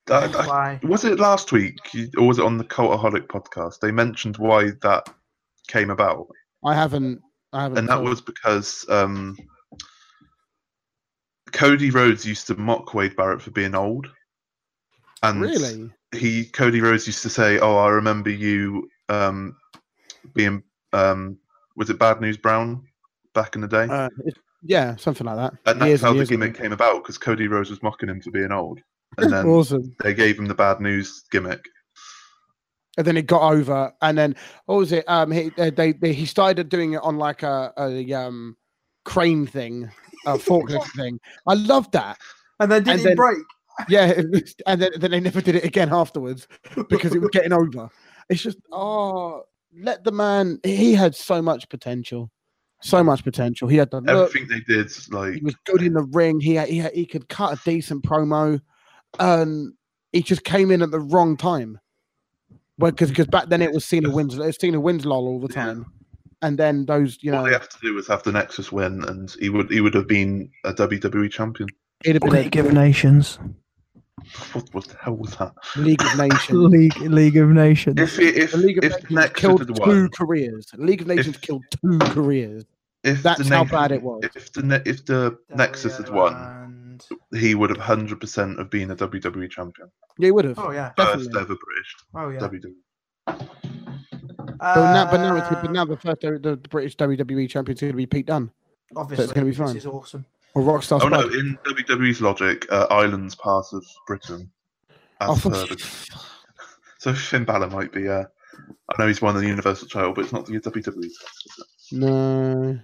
I- 0.09 0.13
I- 0.13 0.47
Why? 0.47 0.79
was 0.83 1.05
it 1.05 1.19
last 1.19 1.51
week, 1.51 1.77
or 2.17 2.27
was 2.27 2.39
it 2.39 2.45
on 2.45 2.57
the 2.57 2.63
Cultaholic 2.63 3.27
podcast? 3.27 3.79
They 3.79 3.91
mentioned 3.91 4.37
why 4.37 4.71
that 4.81 5.07
came 5.67 5.89
about, 5.89 6.27
I 6.65 6.73
haven't. 6.73 7.21
I 7.53 7.63
haven't. 7.63 7.77
and 7.79 7.89
that 7.89 7.95
told- 7.97 8.09
was 8.09 8.21
because 8.21 8.85
um, 8.89 9.37
Cody 11.51 11.89
Rhodes 11.91 12.25
used 12.25 12.47
to 12.47 12.55
mock 12.55 12.93
Wade 12.93 13.15
Barrett 13.15 13.41
for 13.41 13.51
being 13.51 13.75
old, 13.75 14.07
and 15.23 15.41
really. 15.41 15.91
He 16.15 16.45
Cody 16.45 16.81
Rhodes 16.81 17.07
used 17.07 17.21
to 17.23 17.29
say, 17.29 17.59
"Oh, 17.59 17.77
I 17.77 17.89
remember 17.89 18.29
you 18.29 18.89
um, 19.09 19.55
being 20.33 20.63
um, 20.93 21.37
was 21.75 21.89
it 21.89 21.99
Bad 21.99 22.21
News 22.21 22.37
Brown 22.37 22.83
back 23.33 23.55
in 23.55 23.61
the 23.61 23.67
day?" 23.67 23.87
Uh, 23.89 24.09
yeah, 24.63 24.95
something 24.97 25.25
like 25.25 25.37
that. 25.37 25.53
and 25.65 25.81
that's 25.81 26.01
how 26.01 26.09
and 26.09 26.15
the 26.15 26.19
years 26.21 26.29
ago. 26.29 26.37
gimmick 26.37 26.57
came 26.57 26.71
about 26.73 27.03
because 27.03 27.17
Cody 27.17 27.47
Rhodes 27.47 27.69
was 27.69 27.81
mocking 27.81 28.09
him 28.09 28.21
for 28.21 28.31
being 28.31 28.51
old, 28.51 28.79
and 29.17 29.31
then 29.33 29.45
awesome. 29.47 29.95
they 30.03 30.13
gave 30.13 30.37
him 30.37 30.45
the 30.47 30.55
Bad 30.55 30.79
News 30.81 31.23
gimmick. 31.31 31.65
And 32.97 33.07
then 33.07 33.15
it 33.15 33.25
got 33.25 33.49
over, 33.53 33.93
and 34.01 34.17
then 34.17 34.35
what 34.65 34.75
was 34.75 34.91
it? 34.91 35.05
Um, 35.07 35.31
he 35.31 35.49
uh, 35.57 35.71
they, 35.73 35.93
they 35.93 36.11
he 36.13 36.25
started 36.25 36.67
doing 36.67 36.93
it 36.93 37.01
on 37.03 37.17
like 37.17 37.41
a, 37.41 37.71
a 37.77 38.13
um 38.13 38.57
crane 39.05 39.47
thing, 39.47 39.89
a 40.25 40.33
forklift 40.37 40.91
thing. 40.97 41.17
I 41.47 41.53
loved 41.53 41.93
that. 41.93 42.17
And 42.59 42.69
then 42.69 42.83
did 42.83 42.91
And 42.91 42.99
he 42.99 43.05
then- 43.07 43.15
break? 43.15 43.37
Yeah, 43.89 44.13
and 44.67 44.81
then, 44.81 44.91
then 44.97 45.11
they 45.11 45.19
never 45.19 45.41
did 45.41 45.55
it 45.55 45.63
again 45.63 45.89
afterwards 45.91 46.47
because 46.89 47.13
it 47.13 47.19
was 47.19 47.29
getting 47.31 47.53
over. 47.53 47.89
It's 48.29 48.41
just 48.41 48.57
oh, 48.71 49.43
let 49.77 50.03
the 50.03 50.11
man. 50.11 50.59
He 50.63 50.93
had 50.93 51.15
so 51.15 51.41
much 51.41 51.69
potential, 51.69 52.31
so 52.81 53.03
much 53.03 53.23
potential. 53.23 53.67
He 53.67 53.77
had 53.77 53.91
the 53.91 54.01
look. 54.01 54.29
Everything 54.29 54.47
they 54.47 54.61
did, 54.73 54.91
like 55.11 55.33
He 55.35 55.41
was 55.41 55.55
good 55.65 55.81
in 55.81 55.93
the 55.93 56.03
ring. 56.03 56.39
He 56.39 56.55
had, 56.55 56.69
he 56.69 56.77
had, 56.77 56.93
he 56.93 57.05
could 57.05 57.29
cut 57.29 57.53
a 57.53 57.61
decent 57.63 58.03
promo, 58.03 58.59
and 59.19 59.73
he 60.11 60.21
just 60.21 60.43
came 60.43 60.71
in 60.71 60.81
at 60.81 60.91
the 60.91 60.99
wrong 60.99 61.37
time. 61.37 61.79
Well, 62.77 62.91
because 62.91 63.09
because 63.09 63.27
back 63.27 63.49
then 63.49 63.61
it 63.61 63.71
was 63.71 63.85
Cena 63.85 64.09
wins, 64.09 64.37
it's 64.37 64.59
Cena 64.59 64.79
wins 64.79 65.05
lol 65.05 65.27
all 65.27 65.39
the 65.39 65.53
Yeah. 65.53 65.65
time, 65.65 65.85
and 66.41 66.57
then 66.57 66.85
those 66.85 67.19
you 67.21 67.33
all 67.33 67.39
know 67.39 67.45
they 67.45 67.53
have 67.53 67.69
to 67.69 67.77
do 67.81 67.93
was 67.93 68.07
have 68.07 68.23
the 68.23 68.31
Nexus 68.31 68.71
win, 68.71 69.03
and 69.03 69.29
he 69.39 69.49
would 69.49 69.69
he 69.69 69.81
would 69.81 69.93
have 69.93 70.07
been 70.07 70.49
a 70.63 70.73
WWE 70.73 71.29
champion. 71.31 71.69
He'd 72.03 72.15
have 72.15 72.21
been 72.21 72.31
League 72.31 72.55
of 72.57 72.73
Nations. 72.73 73.37
What, 74.53 74.73
what 74.73 74.85
the 74.85 74.97
hell 75.01 75.15
was 75.15 75.35
that? 75.37 75.53
League 75.77 76.01
of 76.01 76.17
Nations. 76.29 76.49
League 76.51 76.97
League 76.97 77.37
of 77.37 77.49
Nations. 77.49 77.99
If 77.99 78.19
it, 78.19 78.35
if 78.37 78.51
The 78.51 78.57
League 78.57 78.77
of 78.77 78.83
if 78.83 78.91
Nations 78.93 79.11
Nexus 79.11 79.39
killed 79.41 79.59
had 79.59 79.75
two 79.75 79.81
won, 79.81 80.09
careers. 80.09 80.67
League 80.77 81.01
of 81.01 81.07
Nations 81.07 81.37
killed 81.37 81.63
two 81.71 81.97
careers. 81.99 82.65
if 83.03 83.23
That's 83.23 83.39
the 83.47 83.55
how 83.55 83.61
Nex- 83.63 83.71
bad 83.71 83.91
it 83.91 84.01
was. 84.03 84.21
If 84.35 84.53
the 84.53 84.81
if 84.85 85.05
the 85.05 85.37
Nexus 85.55 85.97
had 85.97 86.09
won, 86.09 86.99
he 87.33 87.55
would 87.55 87.69
have 87.71 87.79
hundred 87.79 88.19
percent 88.21 88.59
have 88.59 88.69
been 88.69 88.91
a 88.91 88.95
WWE 88.95 89.49
champion, 89.49 89.89
Yeah, 90.19 90.25
he 90.27 90.31
would 90.31 90.45
have. 90.45 90.59
Oh 90.59 90.71
yeah. 90.71 90.91
first 90.97 91.31
Definitely. 91.31 91.41
ever 91.41 91.55
British 91.55 91.95
Oh 92.13 92.29
yeah. 92.29 92.39
WWE. 92.39 92.73
But 94.59 94.93
now, 94.93 95.09
but 95.09 95.17
now, 95.17 95.35
it's, 95.37 95.47
Uh, 95.47 95.61
but 95.63 95.71
now 95.71 95.85
the 95.85 95.97
first 95.97 96.21
the, 96.21 96.39
the 96.39 96.69
British 96.69 96.95
WWE 96.97 97.49
champion 97.49 97.75
is 97.75 97.81
going 97.81 97.93
to 97.93 97.97
be 97.97 98.05
Pete 98.05 98.27
Dunne 98.27 98.51
obviously 98.95 99.27
gonna 99.33 99.45
be 99.45 99.51
this 99.51 99.75
is 99.75 99.85
awesome. 99.85 100.25
Or 100.53 100.63
Rockstar 100.63 101.01
Oh 101.01 101.07
no! 101.07 101.21
In 101.21 101.57
WWE's 101.65 102.21
logic, 102.21 102.65
uh, 102.71 102.87
Ireland's 102.89 103.35
part 103.35 103.65
of 103.73 103.85
Britain. 104.07 104.51
As 105.21 105.29
Oh, 105.29 105.33
per 105.49 105.55
for- 105.65 105.75
the- 105.75 106.21
so 106.99 107.13
Finn 107.13 107.45
Balor 107.45 107.69
might 107.69 107.91
be. 107.93 108.07
Uh, 108.09 108.23
I 108.89 108.95
know 109.01 109.07
he's 109.07 109.21
won 109.21 109.35
the 109.35 109.47
Universal 109.47 109.87
title, 109.87 110.13
but 110.13 110.25
it's 110.25 110.33
not 110.33 110.45
the 110.45 110.53
WWE. 110.59 110.83
title, 110.83 111.03
is 111.03 111.17
it? 111.59 111.97
no. 111.97 112.79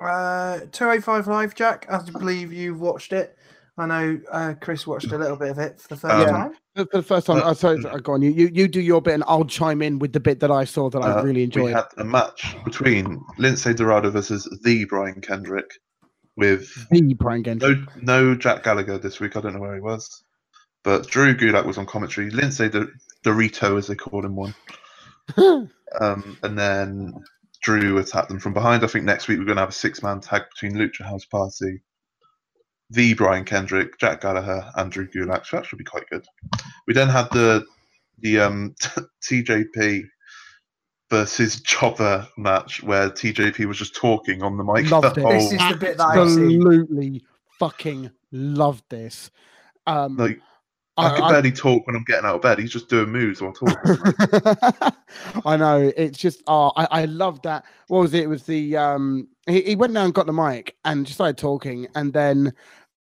Uh, 0.00 0.60
205 0.72 1.26
Live, 1.26 1.54
Jack. 1.54 1.86
I 1.90 1.98
believe 2.10 2.52
you've 2.52 2.80
watched 2.80 3.12
it. 3.12 3.36
I 3.78 3.86
know 3.86 4.20
uh, 4.30 4.54
Chris 4.60 4.86
watched 4.86 5.12
a 5.12 5.18
little 5.18 5.36
bit 5.36 5.50
of 5.50 5.58
it 5.58 5.80
for 5.80 5.88
the 5.88 5.96
first 5.96 6.28
Um, 6.28 6.34
time. 6.34 6.52
For 6.76 6.84
for 6.86 6.96
the 6.98 7.02
first 7.02 7.26
time, 7.26 7.36
But- 7.40 7.46
uh, 7.46 7.54
sorry, 7.54 7.80
sorry, 7.82 8.00
go 8.00 8.12
on. 8.12 8.22
You, 8.22 8.30
you 8.30 8.50
you 8.52 8.68
do 8.68 8.80
your 8.80 9.02
bit, 9.02 9.14
and 9.14 9.24
I'll 9.26 9.44
chime 9.44 9.82
in 9.82 9.98
with 9.98 10.12
the 10.12 10.20
bit 10.20 10.40
that 10.40 10.50
I 10.50 10.64
saw 10.64 10.88
that 10.90 11.00
I 11.02 11.12
Uh, 11.18 11.22
really 11.22 11.40
We 11.40 11.44
enjoyed. 11.44 11.74
had 11.74 11.86
a 11.98 12.04
match 12.04 12.56
between 12.64 13.20
Lince 13.38 13.74
Dorado 13.76 14.10
versus 14.10 14.48
the 14.64 14.84
Brian 14.86 15.20
Kendrick, 15.20 15.70
with 16.36 16.72
the 16.90 17.14
Brian 17.14 17.42
Kendrick. 17.42 17.78
no 17.96 18.30
no 18.30 18.34
Jack 18.34 18.62
Gallagher 18.62 18.98
this 18.98 19.20
week. 19.20 19.36
I 19.36 19.40
don't 19.40 19.54
know 19.54 19.60
where 19.60 19.74
he 19.74 19.80
was, 19.80 20.22
but 20.84 21.08
Drew 21.08 21.34
Gulak 21.34 21.66
was 21.66 21.78
on 21.78 21.86
commentary. 21.86 22.30
Lindsay 22.30 22.68
the 22.68 22.92
Dorito, 23.24 23.78
as 23.78 23.86
they 23.86 23.94
called 23.94 24.24
him, 24.24 24.36
one. 24.36 24.54
Um, 26.00 26.36
and 26.42 26.58
then 26.58 27.14
Drew 27.62 27.98
attacked 27.98 28.28
them 28.28 28.40
from 28.40 28.52
behind. 28.52 28.84
I 28.84 28.86
think 28.88 29.04
next 29.04 29.28
week 29.28 29.38
we're 29.38 29.44
going 29.44 29.56
to 29.56 29.62
have 29.62 29.70
a 29.70 29.72
six 29.72 30.02
man 30.02 30.20
tag 30.20 30.42
between 30.52 30.76
Lucha 30.76 31.02
House 31.02 31.24
Party, 31.24 31.80
the 32.90 33.14
Brian 33.14 33.44
Kendrick, 33.44 33.98
Jack 33.98 34.20
Gallagher, 34.20 34.70
and 34.74 34.90
Drew 34.90 35.08
Gulak. 35.08 35.46
So 35.46 35.56
that 35.56 35.66
should 35.66 35.78
be 35.78 35.84
quite 35.84 36.08
good. 36.10 36.26
We 36.86 36.92
then 36.92 37.08
had 37.08 37.30
the 37.30 37.64
the 38.18 38.40
um, 38.40 38.74
TJP 39.22 40.02
versus 41.10 41.60
Chopper 41.62 42.26
match 42.36 42.82
where 42.82 43.10
TJP 43.10 43.66
was 43.66 43.78
just 43.78 43.94
talking 43.94 44.42
on 44.42 44.56
the 44.56 44.64
mic. 44.64 44.90
Loved 44.90 45.14
the 45.16 45.20
it. 45.20 45.24
whole- 45.24 45.32
This 45.32 45.52
is 45.52 45.58
the 45.58 45.76
bit 45.78 45.96
that 45.98 46.04
I've. 46.06 46.18
Absolutely 46.18 47.24
fucking 47.58 48.10
loved 48.32 48.84
this. 48.88 49.30
Um, 49.86 50.16
like 50.16 50.40
I, 50.96 51.06
I, 51.06 51.14
can 51.14 51.24
I- 51.24 51.30
barely 51.32 51.52
talk 51.52 51.86
when 51.86 51.94
I'm 51.96 52.04
getting 52.04 52.24
out 52.26 52.36
of 52.36 52.42
bed. 52.42 52.58
He's 52.58 52.72
just 52.72 52.88
doing 52.88 53.10
moves 53.10 53.40
while 53.40 53.52
talking. 53.52 53.76
I 55.44 55.56
know 55.56 55.92
it's 55.96 56.18
just 56.18 56.42
oh 56.46 56.72
I, 56.76 56.88
I 56.90 57.04
love 57.04 57.40
that. 57.42 57.64
What 57.88 58.00
was 58.00 58.14
it? 58.14 58.24
It 58.24 58.28
was 58.28 58.42
the 58.44 58.76
um 58.76 59.28
he, 59.46 59.62
he 59.62 59.76
went 59.76 59.94
down 59.94 60.06
and 60.06 60.14
got 60.14 60.26
the 60.26 60.32
mic 60.32 60.74
and 60.84 61.06
just 61.06 61.16
started 61.18 61.38
talking 61.38 61.86
and 61.94 62.12
then 62.12 62.52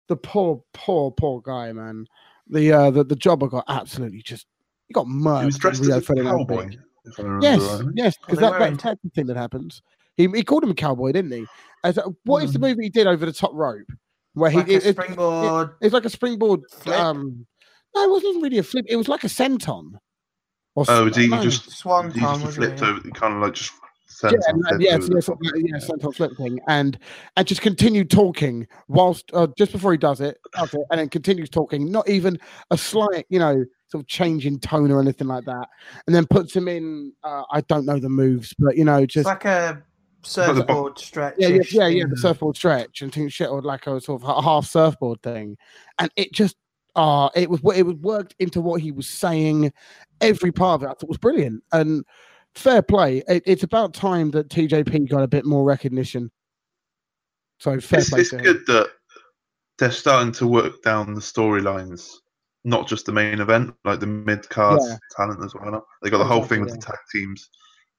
the 0.08 0.16
poor 0.16 0.62
poor 0.74 1.10
poor 1.12 1.40
guy 1.42 1.72
man 1.72 2.06
the 2.48 2.72
uh 2.72 2.90
the, 2.90 3.04
the 3.04 3.14
jobber 3.16 3.46
got 3.46 3.64
absolutely 3.68 4.20
just 4.20 4.46
he 4.88 4.92
got 4.92 5.06
murdered. 5.06 5.40
he 5.40 5.46
was 5.46 5.58
dressed 5.58 5.82
as 5.82 6.10
a 6.10 6.14
cowboy. 6.14 6.70
If 7.04 7.18
I 7.18 7.22
remember 7.22 7.46
Yes, 7.46 7.60
rightly. 7.60 7.92
yes, 7.94 8.16
because 8.18 8.38
that, 8.38 8.58
that, 8.58 8.78
that's 8.78 9.00
thing 9.14 9.26
that 9.26 9.36
happens. 9.36 9.82
He, 10.16 10.28
he 10.28 10.42
called 10.42 10.62
him 10.64 10.70
a 10.70 10.74
cowboy, 10.74 11.12
didn't 11.12 11.32
he? 11.32 11.44
As 11.84 11.98
a, 11.98 12.04
what 12.24 12.44
is 12.44 12.52
the 12.52 12.58
Mm. 12.58 12.62
movie 12.62 12.84
he 12.84 12.90
did 12.90 13.06
over 13.06 13.26
the 13.26 13.32
top 13.32 13.52
rope? 13.54 13.90
Where 14.34 14.50
Like 14.50 14.66
he 14.68 14.74
a 14.74 14.76
it, 14.78 14.86
it- 14.86 14.92
springboard. 14.92 15.70
it's 15.80 15.94
like 15.94 16.04
a 16.04 16.10
springboard. 16.10 16.60
Flip? 16.70 16.98
Um, 16.98 17.46
no, 17.94 18.04
it 18.04 18.10
wasn't 18.10 18.42
really 18.42 18.58
a 18.58 18.62
flip. 18.62 18.86
It 18.88 18.96
was 18.96 19.08
like 19.08 19.24
a 19.24 19.28
senton. 19.28 19.92
Or 20.74 20.84
Oh, 20.88 21.04
did 21.08 21.16
he 21.16 21.28
no. 21.28 21.42
just 21.42 21.70
Swan 21.70 22.10
he 22.10 22.20
just 22.20 22.54
flipped 22.54 22.80
it? 22.80 22.82
over? 22.82 23.00
Kind 23.10 23.34
of 23.34 23.42
like 23.42 23.54
just 23.54 23.72
Yeah, 24.22 24.30
sent 24.30 24.44
and, 24.46 24.66
flipped 24.66 24.82
yes, 24.82 24.96
over 24.96 25.06
the 25.08 25.14
yes, 25.16 25.26
top. 25.26 25.38
yeah, 25.42 25.76
senton 25.76 26.16
flip 26.16 26.36
thing, 26.38 26.60
and 26.66 26.98
and 27.36 27.46
just 27.46 27.60
continued 27.60 28.10
talking 28.10 28.66
whilst 28.88 29.30
uh, 29.34 29.48
just 29.58 29.72
before 29.72 29.92
he 29.92 29.98
does 29.98 30.20
it, 30.22 30.38
does 30.56 30.72
it, 30.72 30.80
and 30.90 30.98
then 31.00 31.08
continues 31.10 31.50
talking. 31.50 31.90
Not 31.92 32.08
even 32.08 32.38
a 32.70 32.78
slight, 32.78 33.26
you 33.28 33.38
know, 33.38 33.64
sort 33.92 34.02
of 34.02 34.08
change 34.08 34.46
in 34.46 34.58
tone 34.58 34.90
or 34.90 35.00
anything 35.00 35.28
like 35.28 35.44
that, 35.44 35.68
and 36.06 36.16
then 36.16 36.26
puts 36.26 36.56
him 36.56 36.66
in. 36.66 37.12
Uh, 37.22 37.44
I 37.52 37.60
don't 37.60 37.86
know 37.86 37.98
the 37.98 38.08
moves, 38.08 38.54
but 38.58 38.76
you 38.76 38.84
know, 38.84 39.06
just 39.06 39.26
like 39.26 39.44
a 39.44 39.82
surfboard 40.22 40.98
stretch. 40.98 41.34
Yeah, 41.38 41.48
yeah, 41.48 41.62
yeah, 41.70 41.86
yeah, 41.86 42.04
the 42.08 42.16
surfboard 42.16 42.56
stretch 42.56 43.02
and 43.02 43.32
shit 43.32 43.50
or 43.50 43.62
like 43.62 43.86
a 43.86 44.00
sort 44.00 44.22
of 44.22 44.28
a 44.28 44.42
half 44.42 44.66
surfboard 44.66 45.22
thing, 45.22 45.56
and 45.98 46.10
it 46.16 46.32
just 46.32 46.56
uh 46.96 47.28
it 47.34 47.48
was 47.48 47.60
it 47.76 47.84
was 47.84 47.96
worked 47.96 48.34
into 48.38 48.60
what 48.60 48.80
he 48.80 48.90
was 48.90 49.08
saying. 49.08 49.72
Every 50.20 50.52
part 50.52 50.82
of 50.82 50.88
it 50.88 50.90
I 50.90 50.94
thought 50.94 51.08
was 51.08 51.18
brilliant 51.18 51.62
and 51.72 52.04
fair 52.54 52.82
play. 52.82 53.22
It, 53.28 53.42
it's 53.46 53.62
about 53.62 53.94
time 53.94 54.30
that 54.32 54.48
TJP 54.48 55.08
got 55.08 55.22
a 55.22 55.28
bit 55.28 55.44
more 55.44 55.64
recognition. 55.64 56.30
So 57.58 57.78
fair 57.80 58.00
It's, 58.00 58.10
play. 58.10 58.20
it's 58.20 58.30
to 58.30 58.38
him. 58.38 58.42
good 58.42 58.66
that 58.66 58.88
they're 59.78 59.90
starting 59.90 60.32
to 60.32 60.46
work 60.46 60.82
down 60.82 61.14
the 61.14 61.20
storylines, 61.20 62.12
not 62.64 62.86
just 62.88 63.06
the 63.06 63.12
main 63.12 63.40
event, 63.40 63.74
like 63.84 64.00
the 64.00 64.06
mid 64.06 64.48
card 64.48 64.80
Yeah. 64.82 64.96
talent 65.16 65.44
as 65.44 65.54
well. 65.54 65.84
They 66.02 66.10
got 66.10 66.18
the 66.18 66.24
whole 66.24 66.44
thing 66.44 66.60
with 66.60 66.74
Exactly, 66.74 66.92
the 66.92 66.96
tag 66.96 67.28
teams, 67.28 67.50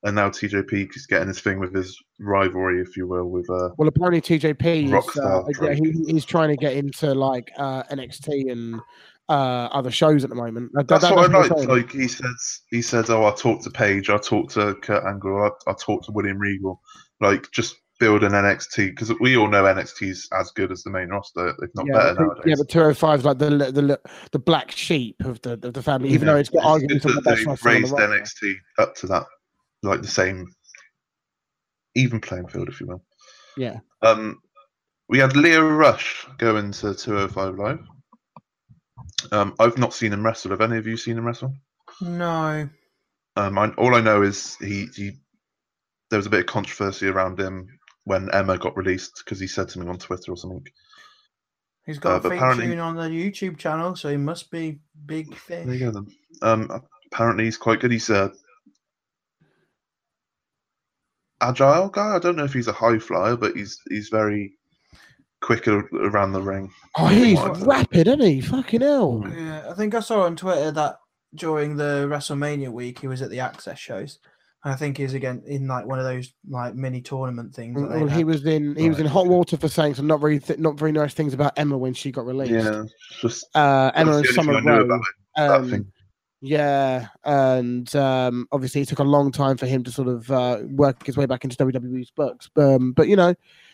and 0.03 0.15
now 0.15 0.29
TJP 0.29 0.95
is 0.95 1.05
getting 1.05 1.27
his 1.27 1.41
thing 1.41 1.59
with 1.59 1.73
his 1.73 1.97
rivalry, 2.19 2.81
if 2.81 2.95
you 2.95 3.07
will, 3.07 3.29
with 3.29 3.49
uh, 3.49 3.69
Well, 3.77 3.87
apparently 3.87 4.21
TJP 4.21 4.87
is 4.87 5.17
uh, 5.17 5.43
yeah, 5.61 5.73
he, 5.73 5.91
he's 6.07 6.25
trying 6.25 6.49
to 6.49 6.57
get 6.57 6.73
into 6.73 7.13
like 7.13 7.51
uh, 7.57 7.83
NXT 7.83 8.51
and 8.51 8.79
uh, 9.29 9.69
other 9.71 9.91
shows 9.91 10.23
at 10.23 10.29
the 10.29 10.35
moment. 10.35 10.71
That- 10.73 10.87
That's 10.87 11.03
that- 11.03 11.15
what 11.15 11.33
I 11.33 11.47
that's 11.47 11.61
he's. 11.61 11.69
Like 11.69 11.91
he 11.91 12.07
says, 12.07 12.61
he 12.69 12.81
says, 12.81 13.09
"Oh, 13.09 13.25
I 13.25 13.31
talked 13.31 13.63
to 13.63 13.69
Paige, 13.69 14.09
I 14.09 14.17
talked 14.17 14.51
to 14.53 14.75
Kurt 14.75 15.03
Angle, 15.05 15.43
I, 15.67 15.71
I 15.71 15.73
talked 15.79 16.05
to 16.05 16.11
William 16.11 16.37
Regal." 16.37 16.81
Like 17.21 17.49
just 17.51 17.75
build 17.99 18.23
an 18.23 18.31
NXT 18.31 18.89
because 18.89 19.13
we 19.19 19.37
all 19.37 19.47
know 19.47 19.63
NXT's 19.63 20.27
as 20.33 20.51
good 20.51 20.71
as 20.71 20.83
the 20.83 20.89
main 20.89 21.09
roster, 21.09 21.49
if 21.61 21.69
not 21.75 21.85
yeah, 21.87 21.93
better 21.93 22.13
nowadays. 22.15 22.43
yeah, 22.45 22.55
but 22.57 22.69
205 22.69 23.19
is 23.19 23.25
like 23.25 23.37
the 23.37 23.49
the 23.49 23.71
the, 23.71 23.99
the 24.31 24.39
black 24.39 24.71
sheep 24.71 25.15
of 25.23 25.41
the 25.41 25.53
of 25.53 25.73
the 25.73 25.81
family, 25.81 26.09
even 26.09 26.27
though 26.27 26.37
it's 26.37 26.49
got 26.49 26.59
It's 26.59 26.67
arguments 26.67 27.05
good 27.05 27.09
on 27.11 27.15
the 27.15 27.21
that 27.21 27.29
best 27.29 27.37
they've 27.39 27.47
roster 27.47 27.69
on 27.69 27.81
the 27.81 28.07
raised. 28.07 28.41
NXT 28.41 28.55
up 28.79 28.95
to 28.95 29.07
that, 29.07 29.25
like 29.83 30.01
the 30.01 30.07
same 30.07 30.47
even 31.95 32.19
playing 32.19 32.47
field, 32.47 32.69
if 32.69 32.81
you 32.81 32.87
will. 32.87 33.03
Yeah. 33.57 33.79
Um, 34.01 34.39
we 35.09 35.19
had 35.19 35.35
Lio 35.35 35.67
Rush 35.69 36.25
go 36.39 36.57
into 36.57 36.93
205 36.93 37.55
Live. 37.55 37.79
Um, 39.31 39.53
I've 39.59 39.77
not 39.77 39.93
seen 39.93 40.11
him 40.11 40.25
wrestle. 40.25 40.51
Have 40.51 40.61
any 40.61 40.77
of 40.77 40.87
you 40.87 40.97
seen 40.97 41.17
him 41.17 41.25
wrestle? 41.25 41.53
No. 42.01 42.67
Um, 43.35 43.57
I, 43.57 43.69
all 43.77 43.95
I 43.95 44.01
know 44.01 44.23
is 44.23 44.55
he, 44.57 44.87
he 44.95 45.11
there 46.09 46.17
was 46.17 46.25
a 46.25 46.29
bit 46.31 46.41
of 46.41 46.45
controversy 46.47 47.07
around 47.07 47.39
him 47.39 47.67
when 48.05 48.29
Emma 48.31 48.57
got 48.57 48.75
released 48.77 49.21
because 49.23 49.39
he 49.39 49.47
said 49.47 49.69
something 49.69 49.89
on 49.89 49.97
Twitter 49.97 50.31
or 50.31 50.37
something. 50.37 50.65
He's 51.85 51.99
got 51.99 52.13
Uh, 52.13 52.15
a 52.15 52.19
but 52.21 52.29
theme 52.29 52.37
apparently- 52.37 52.65
tune 52.67 52.79
on 52.79 52.95
the 52.95 53.03
YouTube 53.09 53.57
channel, 53.57 53.95
so 53.95 54.09
he 54.09 54.17
must 54.17 54.49
be 54.51 54.79
big 55.05 55.33
fish. 55.35 55.65
There 55.65 55.75
you 55.75 55.85
go 55.85 55.91
then. 55.91 56.07
Um, 56.41 56.81
apparently 57.11 57.45
he's 57.45 57.57
quite 57.57 57.79
good. 57.79 57.91
He's 57.91 58.09
a 58.09 58.31
agile 61.41 61.89
guy. 61.89 62.15
I 62.15 62.19
don't 62.19 62.35
know 62.35 62.45
if 62.45 62.53
he's 62.53 62.67
a 62.67 62.73
high 62.73 62.99
flyer, 62.99 63.35
but 63.35 63.55
he's 63.55 63.79
he's 63.89 64.09
very 64.09 64.53
quick 65.41 65.67
around 65.67 66.31
the 66.31 66.41
ring. 66.41 66.71
Oh, 66.97 67.07
he's 67.07 67.39
rapid, 67.65 68.07
isn't 68.07 68.21
he? 68.21 68.39
Fucking 68.41 68.81
hell. 68.81 69.25
Yeah, 69.29 69.65
I 69.69 69.73
think 69.73 69.93
I 69.93 69.99
saw 69.99 70.21
on 70.23 70.35
Twitter 70.37 70.71
that 70.71 70.97
during 71.35 71.75
the 71.75 72.07
WrestleMania 72.09 72.69
week 72.71 72.99
he 72.99 73.07
was 73.07 73.21
at 73.21 73.29
the 73.29 73.39
Access 73.41 73.77
shows. 73.79 74.19
And 74.63 74.73
I 74.73 74.75
think 74.75 74.97
he's 74.97 75.13
again 75.13 75.43
in 75.45 75.67
like 75.67 75.85
one 75.85 75.99
of 75.99 76.05
those 76.05 76.33
like 76.49 76.75
mini 76.75 77.01
tournament 77.01 77.53
things. 77.53 77.79
that 77.81 77.89
Well, 77.89 78.07
he 78.07 78.23
was 78.23 78.45
in 78.45 78.75
he 78.75 78.89
was 78.89 78.99
in 78.99 79.05
hot 79.05 79.27
water 79.27 79.57
for 79.57 79.67
saying 79.67 79.95
some 79.95 80.07
not 80.07 80.21
very 80.21 80.39
th- 80.39 80.59
not 80.59 80.77
very 80.77 80.91
nice 80.91 81.13
things 81.13 81.33
about 81.33 81.53
Emma 81.57 81.77
when 81.77 81.93
she 81.93 82.11
got 82.11 82.25
released. 82.25 82.51
Yeah, 82.51 82.83
just 83.21 83.45
Uh, 83.55 83.91
Emma 83.93 84.17
and 84.17 84.25
Summer 84.27 84.53
only 84.53 84.61
thing 84.61 84.69
I 84.69 84.75
knew 84.75 84.79
Rae. 84.79 84.85
about 84.85 85.01
it, 85.01 85.05
that 85.35 85.75
um. 85.75 85.91
Yeah, 86.45 87.07
and 87.23 87.95
um, 87.95 88.49
obviously 88.51 88.81
it 88.81 88.89
took 88.89 88.99
a 88.99 89.03
long 89.03 89.31
time 89.31 89.55
for 89.55 89.65
him 89.65 89.81
to 89.85 89.91
sort 89.91 90.09
of 90.09 90.29
uh, 90.29 90.59
work 90.71 91.05
his 91.05 91.15
way 91.15 91.25
back 91.25 91.45
into 91.45 91.55
WWE's 91.55 92.11
books. 92.11 92.49
Um, 92.57 92.91
but 92.91 93.07
you 93.07 93.15
know, 93.15 93.33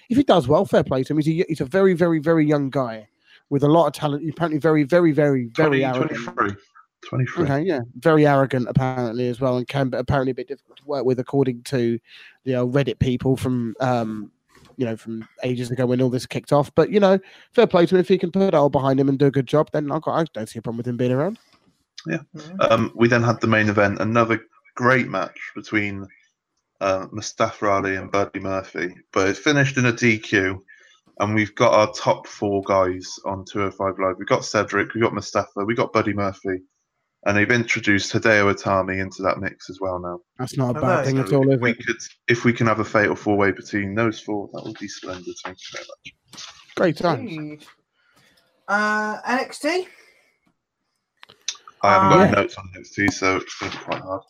if 0.10 0.18
he 0.18 0.24
does 0.24 0.48
well, 0.48 0.66
fair 0.66 0.84
play 0.84 1.04
to 1.04 1.14
him. 1.14 1.20
He's 1.20 1.42
a, 1.42 1.46
he's 1.48 1.62
a 1.62 1.66
very, 1.66 1.96
very, 1.96 2.20
very 2.20 2.46
young 2.46 2.70
guy 2.70 3.08
with 3.50 3.64
a 3.64 3.68
lot 3.68 3.88
of 3.88 3.94
talent. 3.94 4.22
He's 4.22 4.34
apparently, 4.34 4.60
very, 4.60 4.84
very, 4.84 5.12
very, 5.12 5.50
very 5.56 5.82
20, 5.82 5.84
arrogant. 5.84 6.24
23. 6.36 6.64
23. 7.08 7.44
Okay, 7.44 7.62
yeah, 7.62 7.82
very 7.98 8.28
arrogant 8.28 8.68
apparently 8.68 9.28
as 9.30 9.40
well, 9.40 9.58
and 9.58 9.68
can 9.68 9.90
be 9.90 9.98
apparently 9.98 10.32
a 10.32 10.36
bit 10.36 10.48
difficult 10.48 10.78
to 10.78 10.86
work 10.86 11.06
with, 11.06 11.20
according 11.20 11.64
to 11.64 12.00
the 12.44 12.56
old 12.56 12.74
Reddit 12.74 13.00
people 13.00 13.38
from 13.38 13.76
um, 13.80 14.32
you 14.78 14.86
know 14.86 14.96
from 14.96 15.28
ages 15.44 15.72
ago 15.72 15.86
when 15.86 16.02
all 16.02 16.10
this 16.10 16.26
kicked 16.26 16.52
off. 16.52 16.74
But 16.76 16.92
you 16.92 17.00
know, 17.00 17.20
fair 17.54 17.68
play 17.68 17.86
to 17.86 17.96
him 17.96 18.02
if 18.02 18.08
he 18.08 18.18
can 18.18 18.32
put 18.32 18.44
it 18.44 18.54
all 18.54 18.70
behind 18.70 19.00
him 19.00 19.10
and 19.10 19.18
do 19.18 19.28
a 19.28 19.32
good 19.32 19.48
job. 19.48 19.70
Then 19.72 19.92
I've 19.92 20.02
got, 20.02 20.20
I 20.20 20.26
don't 20.34 20.48
see 20.48 20.60
a 20.60 20.62
problem 20.62 20.78
with 20.78 20.88
him 20.88 20.98
being 20.98 21.12
around. 21.12 21.40
Mhm. 22.08 22.72
Um, 22.72 22.92
we 22.96 23.08
then 23.08 23.24
had 23.24 23.42
the 23.42 23.48
main 23.48 23.70
event, 23.70 24.00
another 24.00 24.42
great 24.76 25.08
match 25.08 25.38
between 25.56 26.08
uh, 26.82 27.08
Mustafa 27.12 27.68
Ali 27.68 27.96
and 27.96 28.12
Buddy 28.12 28.40
Murphy, 28.40 28.96
but 29.12 29.28
it 29.28 29.38
finished 29.38 29.78
in 29.78 29.86
a 29.86 29.94
DQ. 29.94 30.62
And 31.20 31.36
we've 31.36 31.54
got 31.56 31.74
our 31.74 31.92
top 31.92 32.28
four 32.28 32.62
guys 32.64 33.20
on 33.26 33.44
205 33.44 34.00
Live. 34.00 34.16
We've 34.18 34.28
got 34.28 34.46
Cedric, 34.46 34.94
we've 34.94 35.04
got 35.04 35.14
Mustafa, 35.14 35.66
we've 35.66 35.76
got 35.76 35.92
Buddy 35.92 36.14
Murphy, 36.14 36.62
and 37.26 37.36
they've 37.38 37.52
introduced 37.52 38.14
Hideo 38.14 38.54
Itami 38.54 39.02
into 39.02 39.22
that 39.24 39.40
mix 39.40 39.70
as 39.70 39.80
well 39.82 40.00
now. 40.00 40.20
That's 40.38 40.58
not 40.58 40.76
a 40.76 40.80
Oh, 40.80 40.82
bad 40.82 40.96
nice. 40.98 41.06
thing 41.08 41.16
So 41.18 41.24
at 41.24 41.34
all, 41.34 41.50
if 41.50 41.56
is 41.56 41.62
we 41.62 41.72
it? 41.72 41.86
could, 41.86 41.96
if 42.28 42.46
we 42.46 42.54
can 42.54 42.68
have 42.68 42.80
a 42.80 42.86
fatal 42.86 43.16
four 43.16 43.36
way 43.38 43.52
between 43.52 43.94
those 43.96 44.20
four, 44.20 44.50
that 44.54 44.64
would 44.64 44.78
be 44.80 44.88
splendid. 44.88 45.36
Thank 45.44 45.58
you 45.58 45.78
very 45.78 45.86
much. 45.88 46.46
Great 46.76 46.98
times. 46.98 47.32
Indeed. 47.32 47.66
Uh, 48.68 49.20
NXT. 49.22 49.88
I 51.82 51.94
haven't 51.94 52.10
got 52.10 52.22
any 52.22 52.32
Uh, 52.32 52.42
notes 52.42 52.56
on 52.58 52.70
NXT, 52.76 53.14
so 53.14 53.38
it's 53.38 53.56
going 53.60 53.72
to 53.72 53.78
be 53.78 53.84
quite 53.84 54.02
hard. 54.02 54.22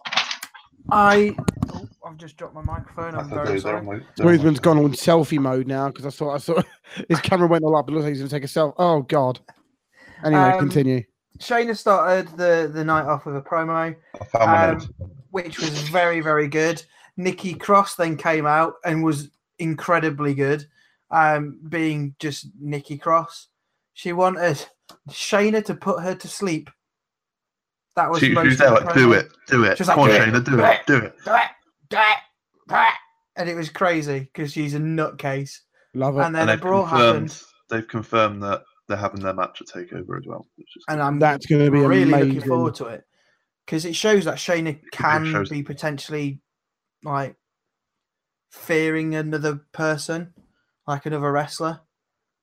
I. 0.92 1.36
Oh, 1.74 1.88
I've 2.08 2.18
just 2.18 2.38
dropped 2.38 2.56
my 2.56 2.64
microphone. 2.64 3.14
I'm 3.16 3.30
That's 3.30 3.30
very 3.30 3.42
okay, 3.42 3.54
don't 3.54 3.62
sorry. 3.62 3.86
worry, 3.86 4.06
don't 4.16 4.26
worry. 4.26 4.38
Smoothman's 4.40 4.60
gone 4.60 4.78
on 4.80 4.92
selfie 4.94 5.38
mode 5.40 5.68
now 5.68 5.88
because 5.90 6.06
I 6.06 6.10
saw 6.10 6.34
I 6.34 6.38
saw 6.40 6.62
his 7.10 7.20
camera 7.22 7.48
went 7.48 7.64
all 7.64 7.76
up. 7.76 7.88
It 7.88 7.92
looks 7.92 8.04
like 8.06 8.14
he's 8.14 8.20
gonna 8.20 8.30
take 8.30 8.44
a 8.44 8.48
selfie. 8.48 8.74
Oh 8.78 9.02
god. 9.04 9.40
Anyway, 10.26 10.42
Um, 10.42 10.60
continue. 10.60 11.04
Shayna 11.40 11.76
started 11.76 12.28
the 12.38 12.70
the 12.74 12.84
night 12.84 13.06
off 13.06 13.26
with 13.26 13.36
a 13.38 13.42
promo, 13.42 13.96
I 14.20 14.26
found 14.26 14.50
um, 14.50 14.74
notes. 14.78 14.88
which 15.32 15.60
was 15.60 15.70
very 15.90 16.22
very 16.22 16.48
good. 16.48 16.84
Nikki 17.18 17.54
Cross 17.54 17.96
then 17.96 18.18
came 18.18 18.46
out 18.46 18.76
and 18.86 19.04
was 19.04 19.30
incredibly 19.58 20.34
good, 20.34 20.66
um, 21.12 21.60
being 21.68 22.16
just 22.20 22.48
Nikki 22.60 22.98
Cross. 22.98 23.48
She 23.94 24.14
wanted 24.14 24.66
Shayna 25.10 25.64
to 25.66 25.76
put 25.76 26.02
her 26.02 26.16
to 26.16 26.28
sleep. 26.28 26.70
That 27.96 28.10
was 28.10 28.20
She, 28.20 28.30
most 28.30 28.44
she 28.44 28.50
was 28.50 28.58
there 28.60 28.72
like, 28.72 28.94
do 28.94 29.12
it, 29.14 29.30
do 29.48 29.64
it. 29.66 29.78
She 29.78 29.82
was 29.84 29.90
Come 29.90 30.00
like, 30.00 30.22
on, 30.22 30.32
"Do 30.32 30.38
it, 30.38 30.42
Shayna, 30.42 30.46
do 30.46 30.52
do 30.58 30.64
it, 30.64 30.70
it." 30.72 30.86
do 30.88 30.96
it. 30.98 31.16
Do 31.26 31.34
it, 31.36 31.50
do 31.90 31.98
it, 31.98 32.18
do 32.70 32.76
it. 32.76 32.94
And 33.36 33.50
it 33.50 33.56
was 33.56 33.70
crazy 33.70 34.20
because 34.20 34.52
she's 34.54 34.74
a 34.74 34.80
nutcase. 34.80 35.60
Love 35.94 36.18
it. 36.18 36.22
And 36.22 36.36
then 36.36 36.50
And 36.50 36.60
a 36.60 36.62
brawl 36.62 36.86
happened, 36.86 37.42
they've 37.70 37.88
confirmed 37.88 38.42
that 38.44 38.64
they're 38.90 38.98
having 38.98 39.22
their 39.22 39.34
match 39.34 39.62
at 39.62 39.68
Takeover 39.68 40.18
as 40.20 40.26
well. 40.28 40.46
Which 40.58 40.68
is 40.76 40.84
and 40.90 41.02
I'm 41.02 41.18
That's 41.20 41.46
gonna 41.46 41.72
be 41.72 41.80
really 41.80 42.04
amazing. 42.04 42.34
looking 42.34 42.50
forward 42.50 42.76
to 42.76 42.88
it 42.88 43.04
because 43.66 43.86
it 43.86 43.96
shows 43.96 44.26
that 44.26 44.36
Shayna 44.36 44.82
can 44.92 45.32
shows- 45.32 45.50
be 45.50 45.64
potentially 45.64 46.42
like 47.04 47.38
fearing 48.52 49.16
another 49.16 49.62
person, 49.72 50.34
like 50.88 51.06
another 51.06 51.32
wrestler, 51.32 51.80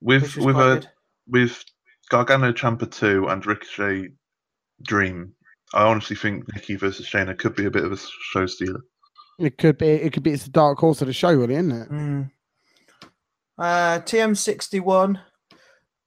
with 0.01 0.23
which 0.23 0.37
was 0.37 0.47
with 0.47 0.55
quite 0.55 0.71
a 0.71 0.75
good. 0.77 0.89
with 1.29 1.65
Gargano 2.09 2.53
Ciampa 2.53 2.91
two 2.91 3.27
and 3.29 3.45
Ricochet 3.45 4.11
Dream. 4.83 5.33
I 5.75 5.83
honestly 5.83 6.15
think 6.17 6.45
Nikki 6.55 6.77
versus 6.77 7.07
Shayna 7.07 7.37
could 7.37 7.57
be 7.57 7.67
a 7.67 7.71
bit 7.71 7.85
of 7.85 7.93
a 7.93 7.97
show 7.97 8.47
stealer. 8.47 8.81
It 9.39 9.59
could 9.59 9.77
be 9.79 9.89
it 9.89 10.13
could 10.13 10.23
be 10.23 10.31
it's 10.33 10.45
the 10.45 10.51
dark 10.51 10.79
horse 10.79 11.03
of 11.03 11.09
the 11.09 11.13
show, 11.13 11.35
really, 11.35 11.57
isn't 11.57 11.73
it? 11.73 11.91
Mm. 11.91 12.31
Uh, 13.59 13.99
TM61 14.01 15.21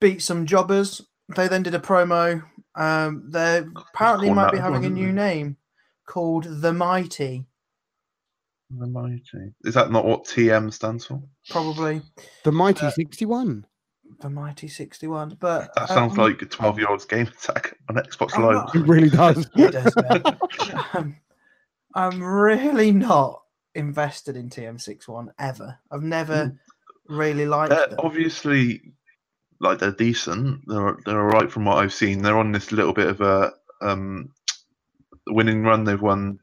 beat 0.00 0.22
some 0.22 0.46
jobbers. 0.46 1.02
They 1.36 1.48
then 1.48 1.62
did 1.62 1.74
a 1.74 1.78
promo. 1.78 2.42
Um, 2.74 3.24
they 3.30 3.58
apparently 3.94 4.28
called 4.28 4.36
might 4.36 4.52
be 4.52 4.58
having 4.58 4.80
well, 4.82 4.90
a 4.90 4.94
new 4.94 5.06
they? 5.06 5.12
name 5.12 5.56
called 6.06 6.44
The 6.62 6.72
Mighty, 6.72 7.44
The 8.70 8.86
Mighty. 8.86 9.52
Is 9.64 9.74
that 9.74 9.90
not 9.90 10.04
what 10.04 10.24
TM 10.24 10.72
stands 10.72 11.06
for? 11.06 11.22
probably 11.50 12.02
The 12.44 12.52
mighty 12.52 12.86
Uh, 12.86 12.90
sixty 12.90 13.26
one. 13.26 13.66
The 14.20 14.28
Mighty 14.28 14.66
61. 14.68 15.36
But 15.40 15.70
That 15.76 15.88
sounds 15.88 16.12
um, 16.12 16.18
like 16.18 16.42
a 16.42 16.46
twelve 16.46 16.78
year 16.78 16.88
old's 16.88 17.04
game 17.04 17.26
attack 17.28 17.76
on 17.88 17.94
Xbox 17.94 18.32
I'm 18.34 18.42
Live. 18.42 18.54
not- 18.54 18.74
It 18.76 18.86
really 18.86 19.08
does. 19.08 19.48
It 19.54 19.72
does, 19.72 19.94
um, 20.94 21.16
I'm 21.94 22.22
really 22.22 22.90
not 22.92 23.40
invested 23.74 24.36
in 24.36 24.50
TM61 24.50 25.28
ever. 25.38 25.78
I've 25.90 26.02
never 26.02 26.56
really 27.08 27.46
liked 27.46 27.70
They're 27.70 27.86
them. 27.88 28.00
obviously 28.00 28.92
like 29.60 29.78
they're 29.78 29.92
decent. 29.92 30.62
They're 30.66 30.96
they're 31.04 31.20
all 31.20 31.26
right 31.38 31.50
from 31.50 31.64
what 31.64 31.78
I've 31.78 31.92
seen. 31.92 32.22
They're 32.22 32.38
on 32.38 32.52
this 32.52 32.72
little 32.72 32.92
bit 32.92 33.08
of 33.08 33.20
a 33.20 33.52
um 33.82 34.30
winning 35.28 35.62
run. 35.62 35.84
They've 35.84 36.00
won 36.00 36.38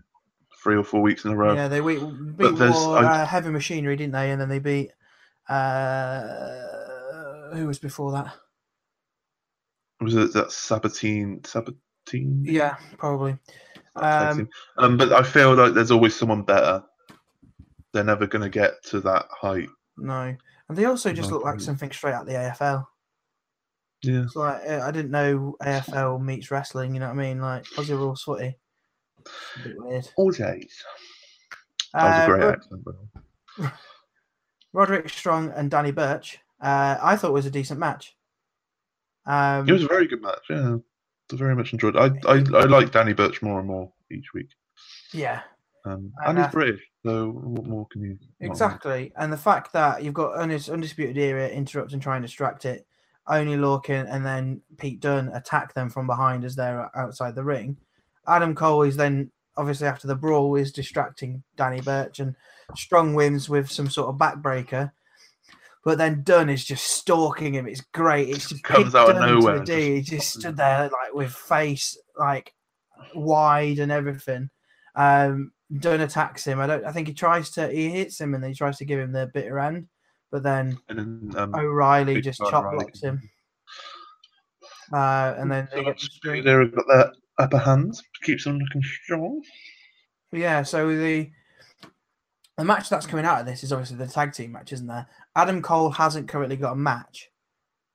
three 0.64 0.78
or 0.78 0.84
four 0.84 1.02
weeks 1.02 1.26
in 1.26 1.32
a 1.32 1.36
row. 1.36 1.54
Yeah, 1.56 1.68
they 1.68 1.80
beat, 1.80 2.00
beat 2.38 2.56
there's- 2.58 2.76
War, 2.76 3.00
I- 3.00 3.22
uh, 3.22 3.26
Heavy 3.26 3.50
Machinery, 3.50 3.96
didn't 3.96 4.14
they? 4.14 4.32
And 4.32 4.40
then 4.42 4.50
they 4.50 4.60
beat 4.60 4.92
uh, 5.50 7.54
who 7.54 7.68
was 7.68 7.80
before 7.80 8.12
that? 8.14 8.34
Was 10.02 10.16
it 10.16 10.34
that 10.34 10.48
Sabatine? 10.50 11.42
Sabatine? 11.42 12.42
Yeah, 12.44 12.76
probably. 12.98 13.38
Um, 13.96 14.48
um, 14.78 14.98
but 14.98 15.12
I 15.12 15.24
feel 15.24 15.56
like 15.56 15.74
there's 15.74 15.90
always 15.92 16.16
someone 16.16 16.44
better. 16.44 16.84
they're 17.94 18.04
never 18.04 18.28
going 18.28 18.44
to 18.44 18.50
get 18.50 18.84
to 18.86 19.00
that 19.02 19.26
height. 19.32 19.70
No, 19.98 20.36
and 20.70 20.78
they 20.78 20.86
also 20.86 21.12
just 21.14 21.30
No, 21.32 21.38
look 21.38 21.46
like 21.46 21.60
something 21.60 21.90
straight 21.92 22.14
out 22.14 22.28
the 22.28 22.34
AFL. 22.34 22.86
Yeah. 24.08 24.24
It's 24.24 24.36
like 24.36 24.62
uh, 24.68 24.82
I 24.84 24.92
didn't 24.92 25.12
know 25.12 25.56
AFL 25.62 26.22
meets 26.22 26.50
wrestling. 26.52 26.94
You 26.94 27.00
know 27.00 27.08
what 27.08 27.20
I 27.20 27.28
mean? 27.28 27.42
Like 27.42 27.66
Aussie 27.76 27.90
rules 27.90 28.24
footy. 28.24 28.56
A 29.26 29.64
bit 29.64 29.76
weird. 29.78 30.08
All 30.16 30.32
days. 30.32 30.84
That 31.94 32.04
was 32.04 32.16
Uh, 32.20 32.24
a 32.24 32.38
great 32.38 32.54
accent. 32.54 32.86
way. 32.86 33.70
Roderick 34.74 35.10
Strong 35.10 35.52
and 35.56 35.70
Danny 35.72 35.92
Burch. 35.92 36.40
Uh, 36.62 36.98
I 37.02 37.16
thought 37.16 37.34
was 37.34 37.46
a 37.46 37.52
decent 37.52 37.80
match. 37.80 38.16
Um, 39.26 39.68
It 39.68 39.74
was 39.74 39.84
a 39.84 39.88
very 39.88 40.08
good 40.08 40.22
match. 40.22 40.46
Yeah, 40.50 40.78
I 41.32 41.36
very 41.36 41.56
much 41.56 41.74
enjoyed. 41.74 41.96
It. 41.96 42.00
I 42.26 42.32
I, 42.32 42.36
I 42.62 42.66
like 42.66 42.92
Danny 42.92 43.14
Burch 43.14 43.42
more 43.42 43.60
and 43.60 43.68
more 43.68 43.92
each 44.12 44.34
week. 44.34 44.48
yeah, 45.14 45.42
Um, 45.86 46.14
And, 46.22 46.30
and 46.30 46.38
he's 46.38 46.48
uh, 46.48 46.52
British, 46.52 46.82
so 47.06 47.32
what 47.32 47.66
more 47.68 47.88
can 47.92 48.02
you? 48.04 48.18
exactly. 48.40 49.12
And 49.18 49.32
the 49.34 49.38
fact 49.38 49.74
that 49.74 50.02
you've 50.04 50.14
got 50.14 50.38
Undis- 50.38 50.72
undisputed 50.72 51.18
era 51.18 51.50
interrupt 51.50 51.92
and 51.94 52.02
try 52.02 52.16
and 52.16 52.26
distract 52.26 52.64
it, 52.66 52.87
only 53.30 53.58
Lorcan 53.58 54.08
and 54.10 54.26
then 54.26 54.62
Pete 54.78 55.00
Dunne 55.00 55.30
attack 55.34 55.74
them 55.74 55.90
from 55.90 56.08
behind 56.08 56.44
as 56.46 56.56
they're 56.56 56.90
outside 56.98 57.36
the 57.36 57.44
ring. 57.44 57.78
Adam 58.28 58.56
Cole 58.56 58.84
is 58.84 58.98
then 58.98 59.32
obviously 59.56 59.88
after 59.88 60.08
the 60.08 60.16
brawl 60.16 60.56
is 60.56 60.72
distracting 60.72 61.44
Danny 61.56 61.82
Burch 61.82 62.20
and 62.20 62.36
Strong 62.76 63.14
wins 63.14 63.50
with 63.50 63.72
some 63.72 63.90
sort 63.90 64.10
of 64.10 64.16
backbreaker. 64.16 64.92
But 65.86 65.98
then 65.98 66.24
Dunne 66.24 66.50
is 66.50 66.66
just 66.66 66.86
stalking 66.86 67.54
him. 67.54 67.68
It's 67.68 67.82
great. 67.94 68.30
It's 68.30 68.50
just 68.50 68.64
Comes 68.64 68.94
out 68.94 69.10
of 69.10 69.16
Dunne 69.16 69.28
the 69.28 69.40
nowhere, 69.40 69.64
D. 69.64 69.96
He 69.96 70.02
just 70.02 70.34
stood 70.34 70.58
there 70.58 70.84
like 70.84 71.14
with 71.14 71.32
face 71.32 71.98
like 72.18 72.54
wide 73.16 73.80
and 73.80 73.92
everything. 73.92 74.50
Um, 74.96 75.54
Dunne 75.80 76.02
attacks 76.02 76.46
him. 76.46 76.60
I 76.60 76.68
don't. 76.68 76.84
I 76.84 76.92
think 76.92 77.08
he 77.08 77.14
tries 77.14 77.52
to. 77.52 77.70
He 77.70 77.90
hits 77.90 78.20
him 78.20 78.34
and 78.34 78.44
then 78.44 78.52
he 78.52 78.56
tries 78.56 78.78
to 78.80 78.86
give 78.86 79.00
him 79.00 79.14
the 79.14 79.28
bitter 79.28 79.60
end. 79.60 79.88
But 80.32 80.44
then 80.44 80.78
And 80.90 81.32
then, 81.34 81.42
um, 81.42 81.56
O'Reilly 81.56 82.22
just 82.22 82.40
chop 82.40 82.66
O'Reilly. 82.66 82.78
blocks 82.86 83.02
him. 83.02 83.22
Uh, 84.94 85.36
and 85.38 85.52
then 85.52 85.68
they 85.74 85.84
get 85.84 85.98
destroyed. 85.98 86.46
they've 86.46 86.76
got 86.76 86.86
their 86.88 87.12
upper 87.38 87.58
hand, 87.58 87.94
keeps 88.24 88.46
them 88.46 88.58
looking 88.58 88.84
strong. 88.84 89.42
Yeah, 90.32 90.64
so 90.64 90.90
the 90.90 91.30
the 92.58 92.64
match 92.64 92.90
that's 92.90 93.06
coming 93.06 93.26
out 93.26 93.40
of 93.40 93.46
this 93.46 93.64
is 93.64 93.72
obviously 93.72 93.98
the 93.98 94.08
tag 94.08 94.34
team 94.34 94.54
match, 94.54 94.74
isn't 94.74 94.88
there? 94.88 95.08
Adam 95.36 95.62
Cole 95.62 95.92
hasn't 95.92 96.28
currently 96.28 96.56
got 96.58 96.74
a 96.74 96.78
match. 96.78 97.30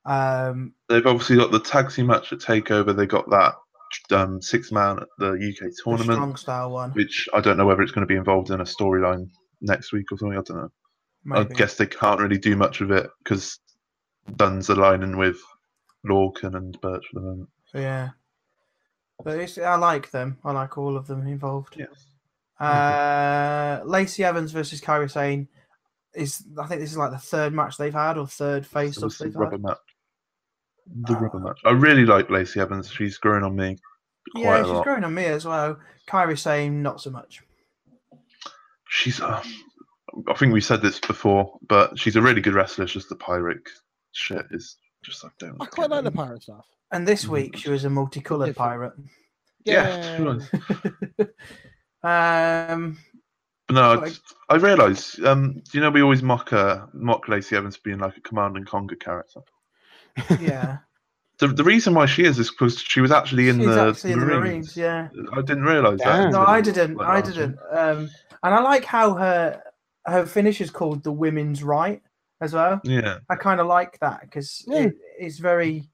Um, 0.05 0.75
They've 0.89 1.07
obviously 1.07 1.37
got 1.37 1.51
the 1.51 1.61
tag 1.61 1.91
team 1.91 2.07
match 2.07 2.33
at 2.33 2.39
Takeover. 2.39 2.95
They 2.95 3.07
got 3.07 3.29
that 3.31 3.55
um, 4.11 4.41
six 4.41 4.71
man 4.73 4.99
at 4.99 5.09
the 5.19 5.33
UK 5.33 5.71
the 5.71 5.81
tournament, 5.83 6.13
strong 6.13 6.37
style 6.37 6.71
one. 6.71 6.93
which 6.93 7.29
I 7.35 7.41
don't 7.41 7.57
know 7.57 7.67
whether 7.67 7.83
it's 7.83 7.93
going 7.93 8.07
to 8.07 8.13
be 8.13 8.17
involved 8.17 8.51
in 8.51 8.61
a 8.61 8.65
storyline 8.65 9.29
next 9.61 9.93
week 9.93 10.11
or 10.13 10.19
something. 10.19 10.39
I 10.39 10.43
don't 10.43 10.57
know. 10.59 10.73
Maybe. 11.25 11.51
I 11.51 11.57
guess 11.57 11.77
they 11.77 11.87
can't 11.87 12.21
really 12.21 12.39
do 12.39 12.57
much 12.57 12.81
of 12.81 12.91
it 12.91 13.09
because 13.23 13.59
Dunne's 14.37 14.69
aligning 14.69 15.17
with 15.17 15.41
Lorcan 16.07 16.57
and 16.57 16.79
Burch 16.81 17.05
for 17.13 17.21
the 17.21 17.27
moment. 17.27 17.49
Yeah, 17.75 18.11
but 19.25 19.39
it's, 19.39 19.57
I 19.59 19.77
like 19.77 20.11
them. 20.11 20.39
I 20.45 20.53
like 20.53 20.77
all 20.79 20.97
of 20.97 21.07
them 21.07 21.27
involved. 21.27 21.77
Yes. 21.79 22.07
Uh, 22.61 23.81
Lacey 23.85 24.25
Evans 24.25 24.53
versus 24.53 24.81
Kairi 24.81 25.11
Sane 25.11 25.49
is. 26.15 26.45
I 26.61 26.67
think 26.67 26.81
this 26.81 26.91
is 26.91 26.97
like 26.97 27.11
the 27.13 27.19
third 27.19 27.53
match 27.53 27.77
they've 27.77 27.93
had 27.93 28.19
or 28.19 28.27
third 28.27 28.67
face 28.67 28.97
So 28.97 29.07
off 29.07 29.19
they've 29.19 29.35
rubber 29.35 29.53
had. 29.53 29.63
match. 29.63 29.79
The 31.05 31.15
Ah. 31.15 31.19
rubber 31.21 31.39
match. 31.41 31.61
I 31.65 31.71
really 31.71 32.05
like 32.05 32.31
Lacey 32.31 32.61
Evans. 32.61 32.91
She's 32.91 33.19
growing 33.19 33.45
on 33.45 33.55
me 33.57 33.79
quite 34.33 34.43
Yeah, 34.43 34.63
she's 34.63 34.73
lot. 34.73 34.85
growing 34.85 35.05
on 35.05 35.15
me 35.15 35.25
as 35.25 35.45
well. 35.45 35.79
Kairi 36.09 36.39
Sane, 36.39 36.83
not 36.83 37.01
so 37.01 37.11
much. 37.11 37.43
She's. 38.89 39.21
Uh, 39.21 39.43
I 40.29 40.35
think 40.35 40.53
we 40.53 40.61
said 40.61 40.83
this 40.83 40.99
before, 41.01 41.59
but 41.69 41.99
she's 41.99 42.17
a 42.17 42.23
really 42.23 42.41
good 42.41 42.55
wrestler. 42.55 42.85
It's 42.85 42.93
just 42.93 43.09
the 43.09 43.17
pirate 43.17 43.69
shit 44.13 44.47
is 44.51 44.77
just 45.03 45.25
I 45.25 45.29
don't. 45.39 45.57
I 45.61 45.67
quite 45.67 45.91
like 45.91 46.05
the 46.05 46.11
pirate 46.11 46.43
stuff. 46.43 46.67
And 46.93 47.07
this 47.09 47.25
Mhm. 47.25 47.29
week 47.31 47.57
she 47.57 47.71
was 47.71 47.85
a 47.85 47.91
multicolored 47.91 48.49
Different. 48.49 48.57
pirate. 48.71 48.93
Yeah, 49.65 50.17
she 50.17 50.23
um, 52.03 52.99
But 53.69 53.75
no, 53.75 54.05
I, 54.05 54.13
I 54.49 54.57
realise. 54.57 55.19
Um, 55.25 55.55
do 55.55 55.79
you 55.79 55.81
know 55.81 55.91
we 55.91 56.03
always 56.03 56.23
mock 56.23 56.53
uh, 56.53 56.87
mock 56.93 57.29
Lacey 57.29 57.57
Evans 57.57 57.77
for 57.77 57.83
being 57.85 57.99
like 57.99 58.17
a 58.17 58.21
command 58.21 58.57
and 58.57 58.67
conquer 58.67 58.97
character. 58.97 59.41
yeah. 60.41 60.79
The, 61.39 61.49
the 61.49 61.65
reason 61.65 61.95
why 61.95 62.07
she 62.07 62.25
is 62.25 62.39
is 62.39 62.51
because 62.51 62.79
she 62.79 63.01
was 63.01 63.11
actually 63.11 63.49
in 63.49 63.59
She's 63.59 63.67
the 63.67 63.89
actually 63.89 64.13
in 64.13 64.21
the 64.21 64.27
Marines, 64.27 64.77
yeah. 64.77 65.09
I 65.33 65.41
didn't 65.41 65.65
realise 65.65 66.01
that. 66.03 66.31
No, 66.31 66.43
I 66.43 66.61
didn't. 66.61 66.97
like 66.97 67.09
I 67.09 67.21
didn't. 67.21 67.59
Um, 67.71 68.11
and 68.43 68.55
I 68.55 68.61
like 68.61 68.85
how 68.85 69.15
her 69.15 69.63
her 70.07 70.27
finish 70.27 70.61
is 70.61 70.71
called 70.71 71.03
the 71.05 71.13
women's 71.13 71.63
right 71.63 72.03
as 72.41 72.53
well. 72.53 72.81
Yeah, 72.85 73.19
I 73.29 73.37
kind 73.37 73.61
of 73.61 73.67
like 73.67 73.99
that 74.01 74.23
because 74.23 74.65
Yeah. 74.67 74.85
it, 74.85 74.95
it's 75.19 75.39
very. 75.39 75.89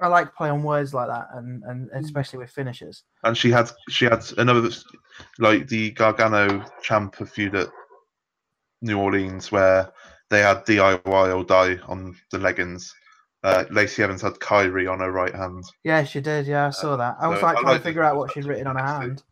I 0.00 0.08
like 0.08 0.34
play 0.34 0.48
on 0.50 0.62
words 0.64 0.92
like 0.94 1.06
that, 1.08 1.28
and 1.34 1.62
and 1.64 1.88
especially 1.92 2.40
with 2.40 2.50
finishes. 2.50 3.04
and 3.24 3.36
she 3.38 3.50
had 3.50 3.70
she 3.88 4.06
had 4.06 4.24
another 4.36 4.68
like 5.38 5.68
the 5.68 5.92
Gargano 5.92 6.64
Ciampa 6.84 7.28
feud 7.28 7.54
at 7.54 7.68
New 8.80 8.98
Orleans 8.98 9.52
where 9.52 9.92
they 10.28 10.40
had 10.40 10.64
DIY 10.66 11.06
or 11.36 11.44
die 11.44 11.78
on 11.86 12.16
the 12.32 12.38
leggings. 12.38 12.92
Uh, 13.44 13.64
Lacey 13.70 14.02
Evans 14.02 14.22
had 14.22 14.34
Kairi 14.34 14.90
on 14.90 15.00
her 15.00 15.10
right 15.12 15.34
hand. 15.34 15.64
Yeah, 15.84 16.04
she 16.04 16.20
did. 16.20 16.46
Yeah, 16.46 16.66
I 16.68 16.70
saw 16.70 16.96
that. 16.96 17.16
I 17.20 17.28
was 17.28 17.40
so 17.40 17.46
like 17.46 17.56
I 17.58 17.60
trying 17.60 17.72
like 17.74 17.82
to 17.82 17.88
figure 17.88 18.02
out 18.02 18.16
what 18.16 18.32
she'd 18.32 18.44
written 18.44 18.66
on 18.68 18.76
her 18.76 18.84
hand. 18.84 19.22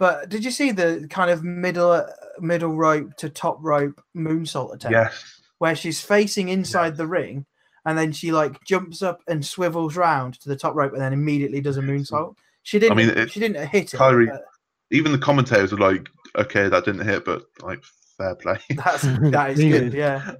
But 0.00 0.30
did 0.30 0.44
you 0.46 0.50
see 0.50 0.72
the 0.72 1.06
kind 1.10 1.30
of 1.30 1.44
middle 1.44 2.04
middle 2.40 2.74
rope 2.74 3.14
to 3.18 3.28
top 3.28 3.58
rope 3.60 4.02
moonsault 4.16 4.74
attempt? 4.74 4.92
Yes, 4.94 5.40
where 5.58 5.76
she's 5.76 6.00
facing 6.00 6.48
inside 6.48 6.96
the 6.96 7.06
ring 7.06 7.44
and 7.84 7.96
then 7.98 8.10
she 8.10 8.32
like 8.32 8.64
jumps 8.64 9.02
up 9.02 9.20
and 9.28 9.44
swivels 9.44 9.96
round 9.96 10.40
to 10.40 10.48
the 10.48 10.56
top 10.56 10.74
rope 10.74 10.94
and 10.94 11.02
then 11.02 11.12
immediately 11.12 11.60
does 11.60 11.76
a 11.76 11.82
moonsault. 11.82 12.34
She 12.62 12.78
didn't. 12.78 12.92
I 12.92 12.94
mean, 12.94 13.10
it- 13.10 13.30
she 13.30 13.40
didn't 13.40 13.68
hit 13.68 13.92
it. 13.92 13.98
Kairi- 13.98 14.28
but 14.30 14.42
even 14.90 15.12
the 15.12 15.18
commentators 15.18 15.70
were 15.70 15.78
like, 15.78 16.08
"Okay, 16.34 16.70
that 16.70 16.84
didn't 16.86 17.06
hit, 17.06 17.26
but 17.26 17.42
like 17.60 17.84
fair 18.16 18.34
play." 18.36 18.58
That's 18.70 19.02
that 19.02 19.50
is 19.50 19.58
good. 19.58 19.92
Yeah. 19.92 20.32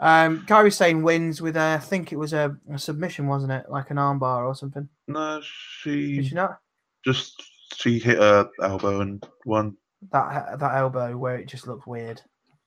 Um, 0.00 0.44
Kairi 0.46 0.72
Sane 0.72 1.02
wins 1.02 1.40
with 1.40 1.56
a, 1.56 1.74
I 1.74 1.78
think 1.78 2.10
it 2.10 2.16
was 2.16 2.32
a, 2.32 2.56
a 2.72 2.78
submission, 2.78 3.28
wasn't 3.28 3.52
it? 3.52 3.66
Like 3.70 3.90
an 3.90 3.98
armbar 3.98 4.46
or 4.46 4.54
something. 4.56 4.88
no, 5.06 5.40
she. 5.44 6.16
Did 6.16 6.24
she 6.24 6.28
she 6.30 6.34
not? 6.34 6.58
just 7.04 7.40
she 7.74 7.98
hit 7.98 8.18
her 8.18 8.48
elbow 8.62 9.00
and 9.00 9.26
won. 9.46 9.76
That 10.12 10.58
that 10.60 10.74
elbow 10.76 11.16
where 11.16 11.36
it 11.36 11.46
just 11.46 11.66
looked 11.66 11.86
weird. 11.86 12.20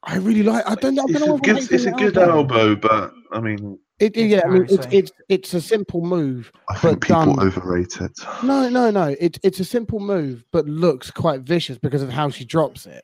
I 0.04 0.18
really 0.18 0.43
like. 0.43 0.64
I 0.70 0.76
don't 0.76 0.95
know. 0.95 1.04
I 1.04 1.06
It's 1.10 1.20
don't 1.20 1.28
know 1.30 1.36
a 1.36 1.39
good, 1.39 1.72
it's 1.72 1.86
a 1.86 1.91
good 1.91 2.18
elbow, 2.18 2.76
but 2.76 3.14
I 3.32 3.39
mean, 3.39 3.80
It, 3.99 4.18
It's 4.18 4.32
yeah, 4.32 4.41
I 4.45 4.49
mean, 4.49 4.66
it's, 4.70 4.88
it's 4.91 5.12
it's 5.30 5.54
a 5.54 5.62
simple 5.62 6.01
move. 6.01 6.51
I 6.70 6.76
think 6.78 7.01
people 7.01 7.26
done- 7.36 7.39
overrate 7.47 8.01
it. 8.01 8.12
No, 8.43 8.68
no, 8.70 8.91
no. 8.91 9.16
It's 9.20 9.39
it's 9.43 9.60
a 9.62 9.66
simple 9.66 9.99
move, 9.99 10.43
but 10.51 10.66
looks 10.66 11.10
quite 11.10 11.41
vicious 11.41 11.78
because 11.78 12.01
of 12.01 12.10
how 12.10 12.30
she 12.30 12.43
drops 12.45 12.86
it. 12.86 13.04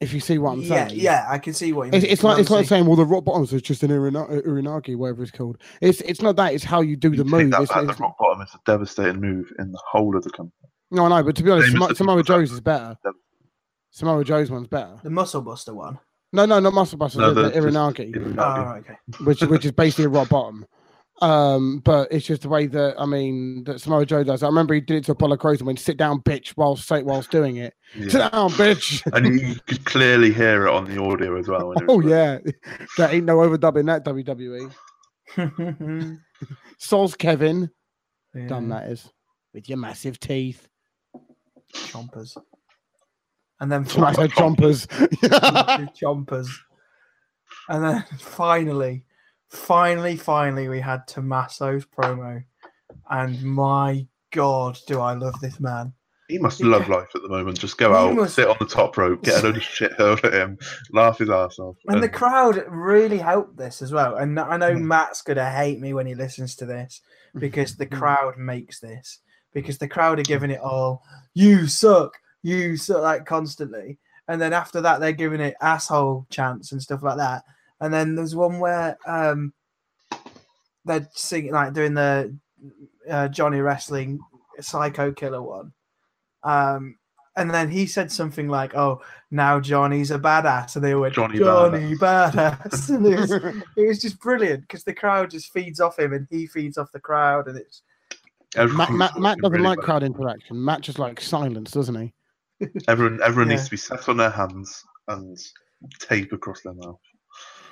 If 0.00 0.12
you 0.12 0.20
see 0.20 0.36
what 0.36 0.52
I'm 0.52 0.60
yeah, 0.60 0.88
saying, 0.88 1.00
yeah, 1.00 1.24
I 1.26 1.38
can 1.38 1.54
see 1.54 1.72
what 1.72 1.84
you 1.86 1.92
It's, 1.94 2.02
mean. 2.02 2.12
it's 2.12 2.22
like 2.22 2.38
it's 2.38 2.50
like 2.50 2.66
saying, 2.66 2.84
well, 2.84 2.96
the 2.96 3.06
rock 3.06 3.24
bottoms 3.24 3.50
is 3.54 3.62
just 3.62 3.82
an 3.82 3.90
urina- 3.90 4.44
uranage, 4.44 4.94
whatever 4.94 5.22
it's 5.22 5.30
called. 5.32 5.56
It's 5.80 6.02
it's 6.02 6.20
not 6.20 6.36
that. 6.36 6.52
It's 6.52 6.64
how 6.64 6.82
you 6.82 6.96
do 6.96 7.16
the 7.16 7.24
move. 7.24 7.40
take 7.40 7.50
that 7.52 7.62
It's, 7.62 7.72
back, 7.72 7.82
it's- 7.84 7.96
the 7.96 8.02
rock 8.02 8.16
bottom 8.18 8.42
is 8.42 8.50
a 8.54 8.58
devastating 8.66 9.22
move 9.22 9.50
in 9.58 9.72
the 9.72 9.80
whole 9.90 10.14
of 10.14 10.22
the 10.22 10.30
company. 10.30 10.52
no, 10.90 11.08
no. 11.08 11.22
But 11.22 11.34
to 11.36 11.42
be 11.42 11.50
honest, 11.50 11.68
Same 11.72 11.76
as 11.76 11.82
Samo- 11.82 11.88
the 11.88 11.94
Samoa 11.94 12.16
people 12.22 12.34
that- 12.34 12.40
Joe's 12.40 12.52
is 12.52 12.60
better. 12.60 12.96
Samoa 13.90 14.22
Joe's 14.24 14.50
one's 14.50 14.68
better. 14.68 14.98
the 15.02 15.08
Muscle 15.08 15.40
Buster 15.40 15.72
one. 15.72 15.98
No, 16.32 16.44
no, 16.44 16.58
not 16.60 16.74
muscle 16.74 16.98
buster. 16.98 17.20
No, 17.20 17.32
the, 17.32 17.42
the 17.44 17.48
the- 17.48 17.70
just- 17.70 17.76
uranage, 17.76 18.36
Oh, 18.38 18.76
okay. 18.80 18.96
which 19.24 19.40
which 19.42 19.64
is 19.64 19.72
basically 19.72 20.04
a 20.04 20.08
rock 20.10 20.28
bottom. 20.28 20.66
Um, 21.22 21.78
but 21.78 22.12
it's 22.12 22.26
just 22.26 22.42
the 22.42 22.48
way 22.50 22.66
that 22.66 22.94
I 22.98 23.06
mean 23.06 23.64
that 23.64 23.80
Samoa 23.80 24.04
Joe 24.04 24.22
does. 24.22 24.42
I 24.42 24.48
remember 24.48 24.74
he 24.74 24.82
did 24.82 24.98
it 24.98 25.04
to 25.06 25.12
Apollo 25.12 25.38
Crews 25.38 25.60
and 25.60 25.66
went 25.66 25.78
sit 25.80 25.96
down, 25.96 26.20
bitch, 26.20 26.52
whilst 26.58 26.90
whilst 26.90 27.30
doing 27.30 27.56
it. 27.56 27.72
Yeah. 27.94 28.08
Sit 28.08 28.18
down, 28.32 28.50
bitch. 28.50 29.02
and 29.14 29.40
you 29.40 29.54
could 29.66 29.82
clearly 29.86 30.30
hear 30.30 30.66
it 30.66 30.72
on 30.74 30.84
the 30.84 31.00
audio 31.02 31.38
as 31.38 31.48
well. 31.48 31.68
when 31.68 31.78
it 31.78 31.86
was 31.86 31.90
Oh 31.90 31.96
like- 31.96 32.06
yeah, 32.10 32.38
that 32.98 33.14
ain't 33.14 33.24
no 33.24 33.38
overdubbing 33.38 33.86
that 33.86 34.04
WWE. 34.04 34.70
Souls 36.78 37.14
Kevin, 37.14 37.70
done 38.46 38.68
Yeah, 38.68 38.80
that 38.80 38.90
is 38.90 39.10
with 39.54 39.70
your 39.70 39.78
massive 39.78 40.20
teeth. 40.20 40.68
Chompers. 41.72 42.36
And 43.58 43.72
then 43.72 43.82
I 43.82 43.84
chompers. 43.86 44.86
chompers. 45.98 46.48
And 47.70 47.82
then 47.82 48.04
finally, 48.18 49.05
finally, 49.50 50.16
finally, 50.16 50.68
we 50.68 50.80
had 50.80 51.06
Tommaso's 51.06 51.84
promo. 51.86 52.42
And 53.10 53.42
my 53.42 54.06
God, 54.32 54.78
do 54.86 55.00
I 55.00 55.14
love 55.14 55.38
this 55.40 55.60
man. 55.60 55.92
He 56.28 56.38
must 56.38 56.58
Yeah. 56.60 56.66
love 56.70 56.88
life 56.88 57.08
at 57.14 57.22
the 57.22 57.28
moment. 57.28 57.60
Just 57.60 57.78
go 57.78 57.90
He 57.90 57.96
out, 57.96 58.14
must- 58.16 58.34
sit 58.34 58.48
on 58.48 58.56
the 58.58 58.66
top 58.66 58.96
rope, 58.96 59.22
get 59.22 59.40
a 59.42 59.46
load 59.46 59.56
of 59.58 59.62
shit 59.76 59.92
hurled 59.92 60.24
at 60.24 60.34
him, 60.34 60.58
laugh 60.92 61.18
his 61.18 61.30
ass 61.30 61.58
off. 61.60 61.76
And 61.86 62.02
the 62.02 62.08
crowd 62.08 62.64
really 62.68 63.18
helped 63.18 63.56
this 63.56 63.80
as 63.80 63.92
well. 63.92 64.16
And 64.16 64.38
I 64.40 64.56
know 64.56 64.74
Hmm. 64.74 64.88
Matt's 64.88 65.22
going 65.22 65.36
to 65.36 65.48
hate 65.48 65.80
me 65.80 65.94
when 65.94 66.06
he 66.06 66.16
listens 66.16 66.56
to 66.56 66.66
this 66.66 67.00
because 67.38 67.76
the 67.76 67.86
crowd 67.86 68.36
makes 68.38 68.80
this. 68.80 69.20
Because 69.52 69.78
the 69.78 69.88
crowd 69.88 70.18
are 70.18 70.22
giving 70.24 70.50
it 70.50 70.60
all. 70.60 71.02
You 71.34 71.66
suck. 71.68 72.12
you 72.42 72.76
suck, 72.76 73.02
like 73.02 73.24
constantly. 73.26 73.98
And 74.28 74.40
then 74.40 74.52
after 74.52 74.80
that, 74.80 75.00
they're 75.00 75.12
giving 75.12 75.40
it 75.40 75.54
asshole 75.60 76.26
chants 76.30 76.72
and 76.72 76.82
stuff 76.82 77.02
like 77.02 77.16
that. 77.16 77.44
And 77.80 77.92
then 77.92 78.14
there's 78.14 78.34
one 78.34 78.58
where 78.58 78.96
um, 79.06 79.52
they're 80.84 81.08
singing 81.12 81.52
like 81.52 81.72
doing 81.72 81.94
the 81.94 82.36
uh, 83.10 83.28
Johnny 83.28 83.60
Wrestling 83.60 84.18
Psycho 84.60 85.12
Killer 85.12 85.42
one. 85.42 85.72
Um, 86.42 86.96
and 87.36 87.50
then 87.50 87.70
he 87.70 87.84
said 87.84 88.10
something 88.10 88.48
like, 88.48 88.74
"Oh, 88.74 89.02
now 89.30 89.60
Johnny's 89.60 90.10
a 90.10 90.18
badass," 90.18 90.74
and 90.76 90.82
they 90.84 90.94
went, 90.94 91.14
Johnny 91.14 91.38
"Johnny, 91.38 91.94
badass,", 91.96 92.88
and 92.94 93.04
it 93.06 93.18
was, 93.18 93.30
it 93.32 93.86
was 93.86 94.00
just 94.00 94.18
brilliant 94.20 94.62
because 94.62 94.84
the 94.84 94.94
crowd 94.94 95.30
just 95.30 95.52
feeds 95.52 95.78
off 95.78 95.98
him 95.98 96.14
and 96.14 96.26
he 96.30 96.46
feeds 96.46 96.78
off 96.78 96.90
the 96.92 97.00
crowd, 97.00 97.46
and 97.48 97.58
it's 97.58 97.82
Matt, 98.56 98.90
Matt, 98.90 99.18
Matt 99.18 99.36
doesn't 99.38 99.52
really 99.52 99.64
like 99.64 99.78
bad. 99.80 99.84
crowd 99.84 100.02
interaction. 100.02 100.64
Matt 100.64 100.80
just 100.80 100.98
likes 100.98 101.28
silence, 101.28 101.72
doesn't 101.72 101.94
he? 102.00 102.14
Everyone, 102.88 103.20
everyone 103.22 103.50
Yeah. 103.50 103.56
needs 103.56 103.66
to 103.66 103.70
be 103.72 103.76
sat 103.76 104.08
on 104.08 104.16
their 104.16 104.30
hands 104.30 104.82
and 105.08 105.36
tape 106.00 106.32
across 106.32 106.62
their 106.62 106.72
mouth. 106.72 106.98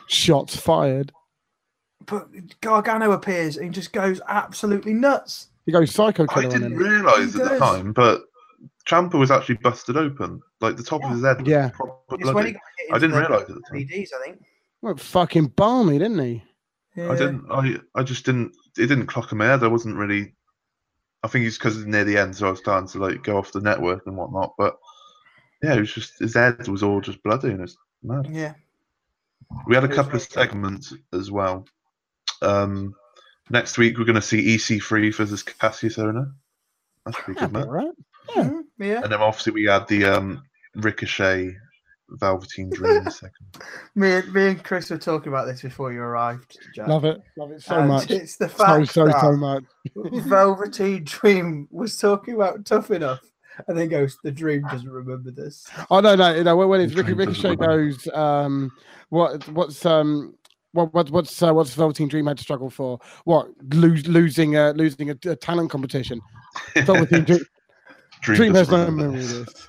Shots 0.09 0.57
fired. 0.57 1.13
but 2.07 2.29
Gargano 2.61 3.13
appears 3.13 3.57
and 3.57 3.73
just 3.73 3.93
goes 3.93 4.21
absolutely 4.29 4.93
nuts. 4.95 5.49
He 5.67 5.73
goes 5.73 5.91
psycho 5.95 6.27
I 6.29 6.35
killer 6.35 6.47
on 6.55 6.61
didn't 6.61 6.77
realise 6.77 7.35
He 7.35 7.41
at 7.41 7.51
the 7.53 7.59
time, 7.59 7.93
but 7.93 8.25
Ciampa 8.87 9.15
was 9.19 9.31
actually 9.31 9.57
busted 9.57 9.97
open. 9.97 10.43
Like 10.61 10.77
the 10.77 10.83
top 10.83 11.03
of 11.03 11.11
his 11.11 11.23
head 11.25 11.41
was 11.41 11.49
Yeah. 11.49 11.71
proper 11.71 11.95
when 12.09 12.19
he 12.21 12.33
bloody. 12.33 12.53
got 12.53 12.61
I 12.93 12.99
didn't 12.99 13.13
the 13.13 13.21
realise 13.21 13.43
at 13.43 13.55
the 13.55 13.63
time. 13.63 13.79
PDs, 13.79 14.09
I 14.13 14.25
think. 14.25 14.43
Went 14.83 15.01
fucking 15.01 15.47
balmy, 15.57 15.99
didn't 15.99 16.19
he? 16.19 16.43
Yeah. 16.95 17.11
I 17.11 17.17
didn't. 17.17 17.51
I 17.51 17.79
I 17.95 18.03
just 18.03 18.27
didn't. 18.27 18.55
It 18.77 18.87
didn't 18.87 19.07
clock 19.07 19.33
in 19.33 19.39
my 19.39 19.47
head. 19.47 19.65
I 19.65 19.69
wasn't 19.69 19.97
really. 19.97 20.35
I 21.23 21.29
think 21.29 21.47
it's 21.47 21.57
because 21.57 21.79
it's 21.79 21.87
near 21.87 22.05
the 22.05 22.19
end, 22.19 22.37
so 22.37 22.47
I 22.47 22.51
was 22.51 22.59
starting 22.61 22.87
to 22.91 22.99
like 22.99 23.23
go 23.23 23.39
off 23.39 23.51
the 23.53 23.61
network 23.63 24.07
and 24.07 24.17
whatnot. 24.17 24.53
But 24.59 24.77
yeah, 25.63 25.75
it 25.75 25.81
was 25.81 25.93
just 25.95 26.19
his 26.21 26.35
head 26.35 26.69
was 26.69 26.83
all 26.83 27.01
just 27.01 27.23
bloody 27.23 27.49
and 27.49 27.63
it's 27.63 27.77
mad. 28.03 28.29
Yeah. 28.31 28.53
We 29.67 29.75
had 29.75 29.85
a 29.85 29.89
couple 29.89 30.17
of 30.17 30.23
segments 30.23 30.93
as 31.13 31.31
well. 31.31 31.65
Um, 32.43 32.95
next 33.51 33.79
week 33.79 33.99
we're 33.99 34.05
going 34.05 34.15
to 34.17 34.23
see 34.23 34.57
EC3 34.57 35.15
versus 35.15 35.43
Cassius 35.43 35.97
Ohno. 35.97 36.33
That's 37.07 37.19
pretty 37.21 37.39
good, 37.41 37.51
Happy, 37.55 37.67
man. 37.67 37.69
right? 37.69 37.91
Mhm, 38.31 38.63
Yeah. 38.79 39.03
And 39.03 39.13
then 39.13 39.21
obviously 39.21 39.53
we 39.53 39.65
had 39.65 39.87
the 39.89 40.05
um, 40.07 40.43
Ricochet 40.77 41.55
Velveteen 42.11 42.71
Dream 42.71 43.05
segment. 43.11 43.33
Me, 43.95 44.13
and- 44.13 44.33
me 44.33 44.47
and 44.49 44.65
Chris 44.65 44.91
were 44.91 44.99
talking 44.99 45.29
about 45.29 45.47
this 45.47 45.63
before 45.63 45.93
you 45.93 46.01
arrived, 46.01 46.59
Jack. 46.75 46.89
Love 46.89 47.05
it. 47.05 47.21
Love 47.37 47.53
it 47.53 47.63
so 47.63 47.77
And 47.79 47.89
much. 47.89 48.11
It's 48.11 48.37
the 48.37 48.49
So, 48.49 48.55
fact 48.65 48.89
so, 48.93 49.07
that 49.07 49.21
so 49.21 49.33
much. 49.33 49.65
Velveteen 50.27 51.05
Dream 51.05 51.69
was 51.71 51.97
talking 51.99 52.35
about 52.35 52.65
tough 52.65 52.91
enough, 52.91 53.21
and 53.69 53.79
then 53.79 53.89
goes, 53.89 54.19
"The 54.23 54.31
Dream 54.33 54.63
doesn't 54.71 54.91
remember 54.91 55.31
this." 55.31 55.67
Oh 55.91 56.01
no, 56.01 56.15
no, 56.15 56.43
no. 56.43 56.57
When 56.57 56.81
it's 56.81 56.95
Ricky 56.95 57.13
Ricochet 57.13 57.57
remember. 57.57 57.89
goes, 57.91 58.09
um, 58.15 58.73
what, 59.11 59.47
what's, 59.49 59.85
um, 59.87 60.35
what, 60.73 60.93
what, 60.93 61.11
what's, 61.11 61.43
uh, 61.43 61.53
what's 61.53 61.75
Velveteen 61.75 62.09
Dream 62.09 62.27
had 62.27 62.39
to 62.39 62.43
struggle 62.43 62.71
for? 62.71 62.99
What, 63.25 63.49
lose, 63.73 64.07
losing, 64.09 64.57
uh, 64.57 64.73
losing 64.75 65.11
a, 65.11 65.17
a 65.27 65.37
talent 65.37 65.71
competition? 65.71 66.21
Velveteen 66.75 67.25
Dream, 67.25 67.41
Dream 68.23 68.55
has 68.55 68.69
doesn't 68.69 68.97
no 68.97 69.05
memory 69.05 69.23
of 69.23 69.29
this. 69.29 69.67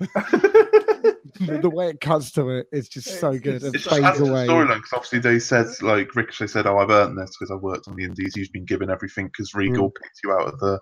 the, 1.41 1.59
the 1.61 1.69
way 1.69 1.89
it 1.89 1.99
cuts 1.99 2.31
to 2.31 2.63
it's 2.71 2.87
just 2.87 3.19
so 3.19 3.37
good. 3.37 3.61
It 3.61 3.75
It's 3.75 3.83
just 3.83 3.89
fades 3.89 4.05
adds 4.05 4.19
away. 4.19 4.47
storyline 4.47 4.77
because 4.77 4.93
obviously 4.93 5.19
they 5.19 5.39
said 5.39 5.67
like 5.81 6.15
Ricochet 6.15 6.47
said, 6.47 6.65
"Oh, 6.65 6.77
I've 6.77 6.89
earned 6.89 7.17
this 7.17 7.35
because 7.37 7.51
I 7.51 7.55
worked 7.55 7.87
on 7.87 7.95
the 7.95 8.05
Indies. 8.05 8.35
You've 8.37 8.51
been 8.53 8.65
given 8.65 8.89
everything 8.89 9.27
because 9.27 9.53
Regal 9.53 9.89
Mm. 9.89 9.95
picked 10.01 10.19
you 10.23 10.31
out 10.31 10.47
of 10.53 10.59
the 10.59 10.79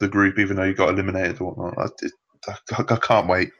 the 0.00 0.08
group, 0.08 0.38
even 0.38 0.56
though 0.56 0.64
you 0.64 0.74
got 0.74 0.88
eliminated 0.90 1.40
or 1.40 1.52
whatnot." 1.52 1.92
I, 2.48 2.52
I, 2.76 2.94
I 2.94 2.96
can't 2.96 3.28
wait. 3.28 3.50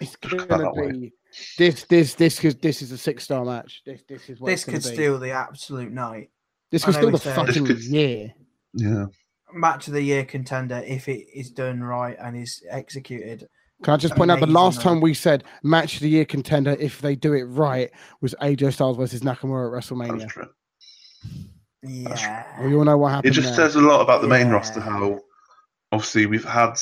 It's 0.00 0.16
gonna 0.16 0.46
cannot 0.46 0.76
wait. 0.76 1.12
this, 1.58 1.84
this, 1.84 2.14
this, 2.14 2.36
because 2.36 2.54
this 2.56 2.82
is 2.82 2.92
a 2.92 2.98
six 2.98 3.24
star 3.24 3.44
match. 3.44 3.82
This, 3.84 4.02
this 4.08 4.28
is 4.30 4.40
what 4.40 4.48
this 4.48 4.64
could 4.64 4.74
be. 4.74 4.80
steal 4.80 5.18
the 5.18 5.30
absolute 5.32 5.92
night. 5.92 6.30
This 6.70 6.84
could 6.84 6.94
steal 6.94 7.10
the 7.10 7.18
said- 7.18 7.34
fucking 7.36 7.64
This 7.64 7.74
could- 7.74 7.84
year. 7.92 8.32
Yeah, 8.74 9.06
Match 9.54 9.88
of 9.88 9.94
the 9.94 10.02
year 10.02 10.24
contender 10.24 10.82
if 10.86 11.08
it 11.08 11.26
is 11.34 11.50
done 11.50 11.80
right 11.82 12.16
and 12.20 12.36
is 12.36 12.62
executed. 12.70 13.48
Can 13.82 13.94
I 13.94 13.96
just 13.96 14.14
point 14.14 14.30
out 14.30 14.40
the 14.40 14.46
last 14.46 14.80
time 14.82 15.00
we 15.00 15.14
said 15.14 15.44
match 15.62 15.94
of 15.94 16.00
the 16.00 16.08
year 16.10 16.24
contender 16.26 16.76
if 16.78 17.00
they 17.00 17.14
do 17.16 17.32
it 17.32 17.44
right 17.44 17.90
was 18.20 18.34
AJ 18.42 18.74
Styles 18.74 18.96
versus 18.98 19.20
Nakamura 19.22 19.68
at 19.68 19.72
that's 19.74 19.88
WrestleMania. 19.90 20.28
true. 20.28 20.48
Yeah. 21.82 22.44
We 22.66 22.74
all 22.74 22.84
know 22.84 22.98
what 22.98 23.10
happened. 23.12 23.32
It 23.32 23.34
just 23.34 23.56
there. 23.56 23.68
says 23.68 23.76
a 23.76 23.80
lot 23.80 24.00
about 24.00 24.20
the 24.20 24.28
main 24.28 24.48
roster. 24.48 24.80
How 24.80 25.20
obviously 25.92 26.26
we've 26.26 26.44
had 26.44 26.74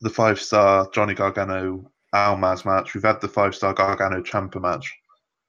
the 0.00 0.10
five 0.10 0.40
star 0.40 0.88
Johnny 0.92 1.14
Gargano 1.14 1.90
Almas 2.12 2.64
match. 2.64 2.94
We've 2.94 3.04
had 3.04 3.20
the 3.20 3.28
five 3.28 3.54
star 3.54 3.74
Gargano 3.74 4.22
Ciampa 4.22 4.60
match. 4.60 4.92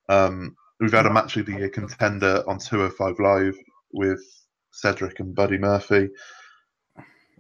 Um, 0.10 0.56
we've 0.80 0.92
had 0.92 1.06
a 1.06 1.14
match 1.14 1.38
of 1.38 1.46
the 1.46 1.54
year 1.54 1.70
contender 1.70 2.44
on 2.48 2.60
205 2.60 3.20
Live 3.20 3.58
with 3.94 4.22
Cedric 4.72 5.20
and 5.20 5.36
Buddy 5.36 5.58
Murphy. 5.58 6.10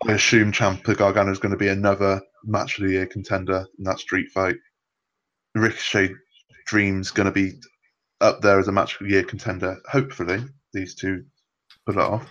I 0.07 0.13
assume 0.13 0.51
Ciampa 0.51 0.97
Gargano 0.97 1.31
is 1.31 1.39
going 1.39 1.51
to 1.51 1.57
be 1.57 1.67
another 1.67 2.21
match 2.43 2.79
of 2.79 2.87
the 2.87 2.93
year 2.93 3.05
contender 3.05 3.65
in 3.77 3.83
that 3.83 3.99
street 3.99 4.29
fight. 4.31 4.55
Ricochet 5.53 6.11
Dream's 6.65 7.11
going 7.11 7.25
to 7.25 7.31
be 7.31 7.53
up 8.21 8.41
there 8.41 8.59
as 8.59 8.67
a 8.67 8.71
match 8.71 8.99
of 8.99 9.05
the 9.05 9.13
year 9.13 9.23
contender. 9.23 9.77
Hopefully, 9.91 10.43
these 10.73 10.95
two 10.95 11.23
pull 11.85 11.99
it 11.99 12.01
off 12.01 12.29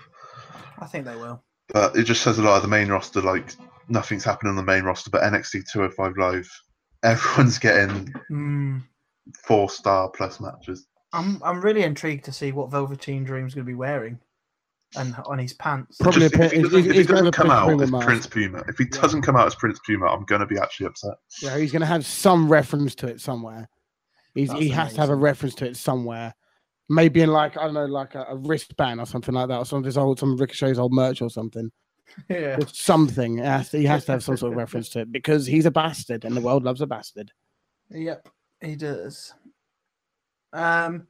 I 0.81 0.87
think 0.87 1.05
they 1.05 1.17
will. 1.17 1.45
But 1.73 1.97
it 1.97 2.05
just 2.05 2.23
says 2.23 2.39
a 2.39 2.43
lot 2.43 2.57
of 2.57 2.63
the 2.63 2.69
main 2.69 2.89
roster. 2.89 3.21
Like 3.21 3.55
nothing's 3.89 4.25
happening 4.25 4.51
on 4.51 4.57
the 4.57 4.63
main 4.63 4.85
roster, 4.85 5.11
but 5.11 5.23
NXT 5.23 5.71
205 5.71 6.17
Live, 6.17 6.63
everyone's 7.03 7.59
getting 7.59 8.13
Mm. 8.31 8.83
four 9.45 9.69
star 9.71 10.09
plus 10.11 10.41
matches. 10.41 10.87
I'm 11.13 11.41
I'm 11.45 11.61
really 11.61 11.83
intrigued 11.83 12.25
to 12.27 12.33
see 12.33 12.53
what 12.53 12.71
Velveteen 12.71 13.25
Dream's 13.25 13.55
going 13.55 13.65
to 13.65 13.71
be 13.71 13.75
wearing, 13.75 14.19
and 14.97 15.15
on 15.27 15.39
his 15.39 15.53
pants. 15.55 15.97
Probably 15.99 16.29
Just- 16.29 16.35
a 16.37 16.45
if 16.45 16.51
he 16.53 16.57
he's- 16.59 16.71
doesn't, 16.71 16.91
if 16.91 16.97
he 16.97 17.03
gonna 17.05 17.19
doesn't 17.19 17.33
come 17.33 17.51
out 17.51 17.69
Puma 17.69 17.83
as 17.83 17.91
mask. 17.91 18.07
Prince 18.07 18.27
Puma, 18.27 18.63
if 18.69 18.79
he 18.79 18.85
Yeah. 18.93 19.01
doesn't 19.01 19.23
come 19.23 19.37
out 19.37 19.47
as 19.47 19.55
Prince 19.57 19.81
Puma, 19.85 20.07
I'm 20.07 20.25
going 20.25 20.41
to 20.41 20.47
be 20.47 20.59
actually 20.59 20.87
upset. 20.87 21.15
Yeah, 21.43 21.59
he's 21.59 21.73
going 21.73 21.81
to 21.81 21.87
have 21.87 22.07
some 22.07 22.49
reference 22.49 22.95
to 22.97 23.09
it 23.09 23.21
somewhere. 23.21 23.69
He's, 24.35 24.49
That's 24.49 24.61
he 24.61 24.69
has 24.69 24.95
to 24.95 25.01
have 25.01 25.11
a 25.11 25.15
reference 25.17 25.57
to 25.57 25.67
it 25.67 25.77
somewhere. 25.77 26.35
Maybe 26.91 27.23
in 27.23 27.31
like 27.31 27.57
I 27.57 27.65
don't 27.65 27.75
know, 27.75 27.87
like 27.87 28.15
a, 28.17 28.27
a 28.29 28.37
wristband 28.37 29.01
or 29.01 29.07
something 29.07 29.35
like 29.35 29.49
that, 29.49 29.59
or 29.59 29.65
some 29.65 29.79
of 29.79 29.85
his 29.85 29.97
old, 29.97 30.19
some 30.19 30.33
of 30.33 30.41
Ricochet's 30.41 30.79
old 30.79 30.93
merch 30.93 31.23
or 31.23 31.31
something. 31.31 31.71
yeah. 32.29 32.57
Or 32.59 32.67
something. 32.67 33.39
He 33.39 33.45
has, 33.45 33.71
to, 33.71 33.79
he 33.79 33.85
has 33.87 34.05
to 34.07 34.13
have 34.13 34.25
some 34.25 34.37
sort 34.37 34.53
of 34.53 34.59
reference 34.65 34.89
to 34.91 35.01
it 35.01 35.13
because 35.13 35.47
he's 35.47 35.67
a 35.67 35.71
bastard, 35.71 36.25
and 36.25 36.37
the 36.37 36.41
world 36.41 36.65
loves 36.65 36.81
a 36.81 36.87
bastard. 36.87 37.31
Yep, 37.91 38.29
he 38.61 38.77
does. 38.77 39.33
Um, 40.53 41.07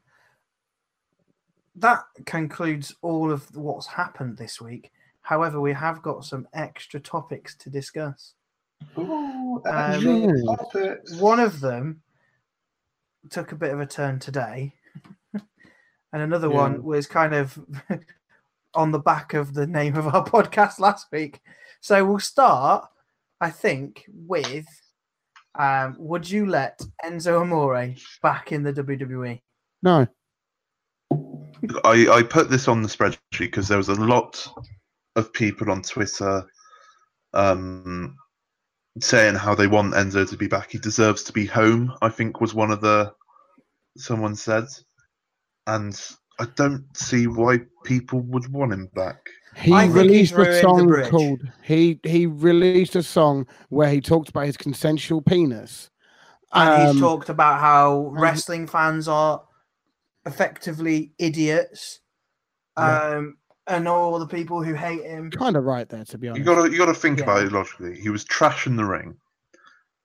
that 1.76 2.04
concludes 2.26 2.94
all 3.00 3.30
of 3.30 3.54
what's 3.56 3.86
happened 3.86 4.36
this 4.36 4.60
week. 4.60 4.90
However, 5.22 5.60
we 5.60 5.72
have 5.72 6.02
got 6.02 6.24
some 6.24 6.46
extra 6.52 7.00
topics 7.00 7.56
to 7.56 7.70
discuss. 7.70 8.34
Ooh, 8.98 9.62
Um, 9.66 10.34
One 11.18 11.40
of 11.40 11.60
them 11.60 12.02
took 13.30 13.52
a 13.52 13.56
bit 13.56 13.72
of 13.72 13.80
a 13.80 13.86
turn 13.86 14.18
today, 14.18 14.74
and 16.12 16.22
another 16.22 16.48
Yeah. 16.48 16.56
one 16.56 16.82
was 16.82 17.06
kind 17.06 17.34
of 17.34 17.58
on 18.74 18.90
the 18.92 18.98
back 18.98 19.34
of 19.34 19.54
the 19.54 19.66
name 19.66 19.96
of 19.96 20.06
our 20.06 20.24
podcast 20.36 20.78
last 20.78 21.06
week. 21.12 21.40
So 21.80 22.04
we'll 22.04 22.18
start, 22.18 22.86
I 23.40 23.50
think, 23.50 24.04
with 24.12 24.66
um, 25.58 25.96
would 25.98 26.30
you 26.30 26.46
let 26.46 26.80
Enzo 27.04 27.40
Amore 27.40 27.94
back 28.22 28.52
in 28.52 28.62
the? 28.62 28.72
WWE? 28.72 29.40
No, 29.82 30.06
I, 31.84 32.06
I 32.08 32.22
put 32.22 32.50
this 32.50 32.68
on 32.68 32.82
the 32.82 32.88
spreadsheet 32.88 33.18
because 33.38 33.68
there 33.68 33.78
was 33.78 33.88
a 33.88 33.94
lot 33.94 34.46
of 35.16 35.32
people 35.32 35.70
on 35.70 35.82
Twitter 35.82 36.46
um, 37.34 38.16
saying 39.00 39.34
how 39.34 39.54
they 39.54 39.66
want 39.66 39.94
Enzo 39.94 40.28
to 40.28 40.36
be 40.36 40.46
back. 40.46 40.70
He 40.70 40.78
deserves 40.78 41.22
to 41.24 41.32
be 41.32 41.46
home. 41.46 41.92
I 42.02 42.08
think 42.08 42.40
was 42.40 42.54
one 42.54 42.70
of 42.70 42.80
the 42.80 43.12
someone 43.96 44.36
said, 44.36 44.66
and 45.66 45.98
I 46.38 46.46
don't 46.56 46.84
see 46.96 47.26
why 47.26 47.60
people 47.84 48.20
would 48.20 48.50
want 48.52 48.72
him 48.72 48.88
back. 48.94 49.18
he 49.56 49.72
I 49.72 49.86
released 49.86 50.34
he's 50.36 50.46
a 50.46 50.60
song 50.62 51.02
called 51.04 51.40
he 51.62 52.00
he 52.04 52.26
released 52.26 52.96
a 52.96 53.02
song 53.02 53.46
where 53.68 53.90
he 53.90 54.00
talked 54.00 54.28
about 54.28 54.46
his 54.46 54.56
consensual 54.56 55.20
penis. 55.22 55.90
And 56.52 56.80
he's 56.80 56.90
Um, 56.90 56.98
talked 57.00 57.28
about 57.28 57.60
how 57.60 58.08
wrestling 58.12 58.66
fans 58.66 59.06
are 59.06 59.42
effectively 60.26 61.12
idiots, 61.18 62.00
Yeah. 62.76 63.16
um, 63.16 63.36
and 63.66 63.86
all 63.86 64.18
the 64.18 64.26
people 64.26 64.62
who 64.62 64.74
hate 64.74 65.02
him. 65.04 65.30
kind 65.30 65.56
of 65.56 65.64
right 65.64 65.88
there, 65.88 66.04
to 66.04 66.18
be 66.18 66.28
honest. 66.28 66.38
You 66.40 66.44
gotta 66.44 66.70
you 66.70 66.78
gotta 66.78 66.94
think 66.94 67.18
Yeah. 67.18 67.24
about 67.24 67.44
it 67.44 67.52
logically. 67.52 68.00
He 68.00 68.08
was 68.08 68.24
trash 68.24 68.66
in 68.66 68.76
the 68.76 68.84
ring. 68.84 69.16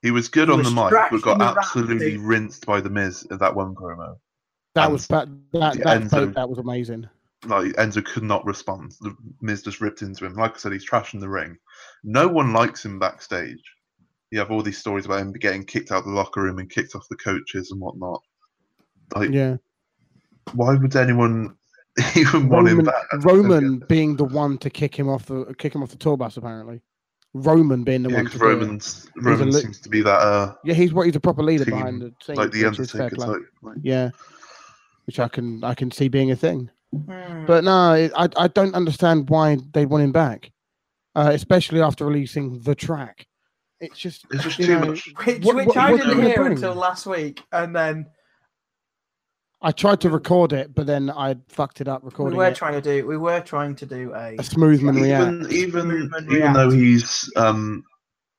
He 0.02 0.12
was 0.12 0.28
good 0.28 0.50
He 0.50 0.52
on 0.52 0.60
was 0.60 0.70
the 0.74 0.76
mic, 0.76 0.92
but 1.12 1.22
got 1.24 1.34
in 1.34 1.40
the 1.40 1.46
ring, 1.46 1.58
absolutely 1.58 2.18
rinsed 2.18 2.66
by 2.66 2.80
the 2.80 2.90
Miz 2.92 3.26
at 3.32 3.40
that 3.40 3.56
one 3.56 3.74
promo. 3.74 4.18
That 4.76 4.84
and 4.86 4.94
was 4.94 5.08
that 5.08 5.28
that 5.54 5.78
that, 5.84 6.02
Enzo- 6.04 6.34
that 6.36 6.48
was 6.50 6.58
amazing. 6.60 7.08
like 7.48 7.74
Enzo 7.74 8.04
could 8.04 8.24
not 8.24 8.46
respond. 8.46 8.94
The 9.02 9.16
Miz 9.42 9.64
just 9.64 9.82
ripped 9.82 10.02
into 10.02 10.26
him. 10.26 10.36
Like 10.36 10.56
I 10.56 10.58
said, 10.58 10.72
he's 10.74 10.84
trash 10.84 11.14
in 11.14 11.20
the 11.20 11.30
ring. 11.30 11.58
No 12.04 12.28
one 12.28 12.54
likes 12.54 12.86
him 12.86 13.00
backstage. 13.00 13.62
you 14.32 14.40
have 14.40 14.52
all 14.52 14.62
these 14.64 14.78
stories 14.78 15.06
about 15.06 15.22
him 15.22 15.32
getting 15.34 15.64
kicked 15.64 15.92
out 15.92 16.00
of 16.00 16.06
the 16.06 16.12
locker 16.12 16.42
room 16.42 16.60
and 16.60 16.70
kicked 16.70 16.96
off 16.96 17.06
the 17.10 17.16
coaches 17.18 17.72
and 17.72 17.80
whatnot. 17.80 18.22
Like, 19.16 19.30
Yeah. 19.32 19.58
why 20.54 20.76
would 20.76 20.96
anyone 20.96 21.56
even 22.16 22.50
want 22.50 22.68
him 22.68 22.78
Roman, 22.80 22.86
back? 22.86 23.06
Roman 23.24 23.80
being 23.88 24.16
the 24.16 24.26
one 24.26 24.58
to 24.60 24.70
kick 24.70 24.96
him 24.98 25.08
off 25.10 25.26
the 25.28 25.56
kick 25.58 25.74
him 25.74 25.84
off 25.84 25.90
the 25.92 25.98
tour 25.98 26.18
bus 26.18 26.38
apparently. 26.38 26.82
Roman 27.34 27.84
being 27.84 28.04
the 28.04 28.10
Yeah, 28.10 28.16
one 28.18 28.26
to. 28.28 28.38
Roman's 28.40 29.08
Roman 29.18 29.52
li- 29.52 29.62
seems 29.62 29.80
to 29.82 29.90
be 29.90 30.02
that 30.02 30.20
uh, 30.22 30.56
Yeah, 30.64 30.74
he's 30.74 30.94
what 30.94 31.06
he's 31.06 31.16
a 31.16 31.20
proper 31.20 31.44
leader 31.44 31.66
team, 31.66 31.76
behind 31.76 32.02
the 32.02 32.14
team. 32.26 32.36
like 32.38 32.52
the 32.52 32.64
which 32.66 32.80
is 32.80 32.92
fair 32.92 33.04
Undertaker 33.04 33.34
type. 33.34 33.42
Like, 33.62 33.78
Yeah, 33.82 34.10
which 35.06 35.20
I 35.20 35.28
can 35.28 35.64
I 35.64 35.74
can 35.74 35.92
see 35.92 36.08
being 36.08 36.32
a 36.32 36.36
thing. 36.36 36.70
Hmm. 36.94 37.46
But 37.46 37.64
no, 37.64 37.94
it, 37.94 38.12
I 38.16 38.30
I 38.38 38.48
don't 38.48 38.74
understand 38.76 39.30
why 39.30 39.58
they 39.74 39.86
want 39.86 40.04
him 40.04 40.12
back, 40.12 40.52
uh, 41.16 41.32
especially 41.34 41.82
after 41.82 42.06
releasing 42.06 42.60
the 42.62 42.76
track. 42.76 43.26
It's 43.80 43.98
just 44.00 44.26
It's 44.32 44.44
just 44.44 44.58
too 44.58 44.68
know, 44.80 44.86
much. 44.88 45.08
which, 45.26 45.44
what- 45.44 45.56
which 45.56 45.68
what- 45.68 45.78
I 45.78 45.98
didn't 45.98 46.22
hear 46.24 46.36
bring? 46.36 46.54
until 46.54 46.74
last 46.76 47.06
week, 47.06 47.44
and 47.52 47.76
then 47.76 48.06
I 49.62 49.72
tried 49.72 50.00
to 50.02 50.10
record 50.10 50.54
it, 50.54 50.74
but 50.76 50.86
then 50.86 51.10
I 51.10 51.36
fucked 51.50 51.82
it 51.82 51.88
up 51.88 52.02
recording. 52.04 52.38
we 52.38 52.46
recording 52.46 52.50
were 52.50 52.52
it. 52.52 52.56
trying 52.56 52.82
to 52.82 53.02
do 53.02 53.08
we 53.08 53.18
were 53.18 53.42
trying 53.42 53.76
to 53.76 53.86
do 53.86 54.14
a 54.14 54.36
a 54.36 54.44
smoothman 54.44 55.02
react. 55.02 55.52
even 55.52 55.52
even 55.52 55.88
Movement 55.88 56.32
even 56.32 56.54
though 56.54 56.70
he's 56.70 57.30
um 57.36 57.84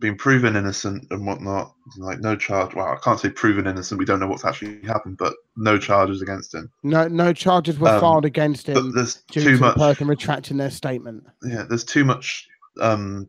been 0.00 0.16
proven 0.16 0.56
innocent 0.56 1.06
and 1.10 1.26
whatnot, 1.26 1.72
like 1.98 2.20
no 2.20 2.36
charge. 2.36 2.74
Well, 2.74 2.86
I 2.86 2.96
can't 3.02 3.18
say 3.18 3.30
proven 3.30 3.66
innocent. 3.66 3.98
We 3.98 4.04
don't 4.04 4.20
know 4.20 4.26
what's 4.26 4.44
actually 4.44 4.82
happened, 4.86 5.16
but 5.18 5.34
no 5.56 5.78
charges 5.78 6.20
against 6.22 6.54
him. 6.54 6.70
No, 6.82 7.08
no 7.08 7.32
charges 7.32 7.78
were 7.78 7.88
Um, 7.88 8.00
filed 8.00 8.24
against 8.26 8.68
him 8.68 8.92
there's 8.92 9.22
due 9.30 9.40
too 9.42 9.54
to 9.56 9.60
much. 9.60 9.74
the 9.74 9.80
person 9.80 10.06
retracting 10.08 10.58
their 10.58 10.70
statement. 10.70 11.24
Yeah, 11.42 11.64
there's 11.68 11.84
too 11.84 12.04
much. 12.04 12.46
Um, 12.80 13.28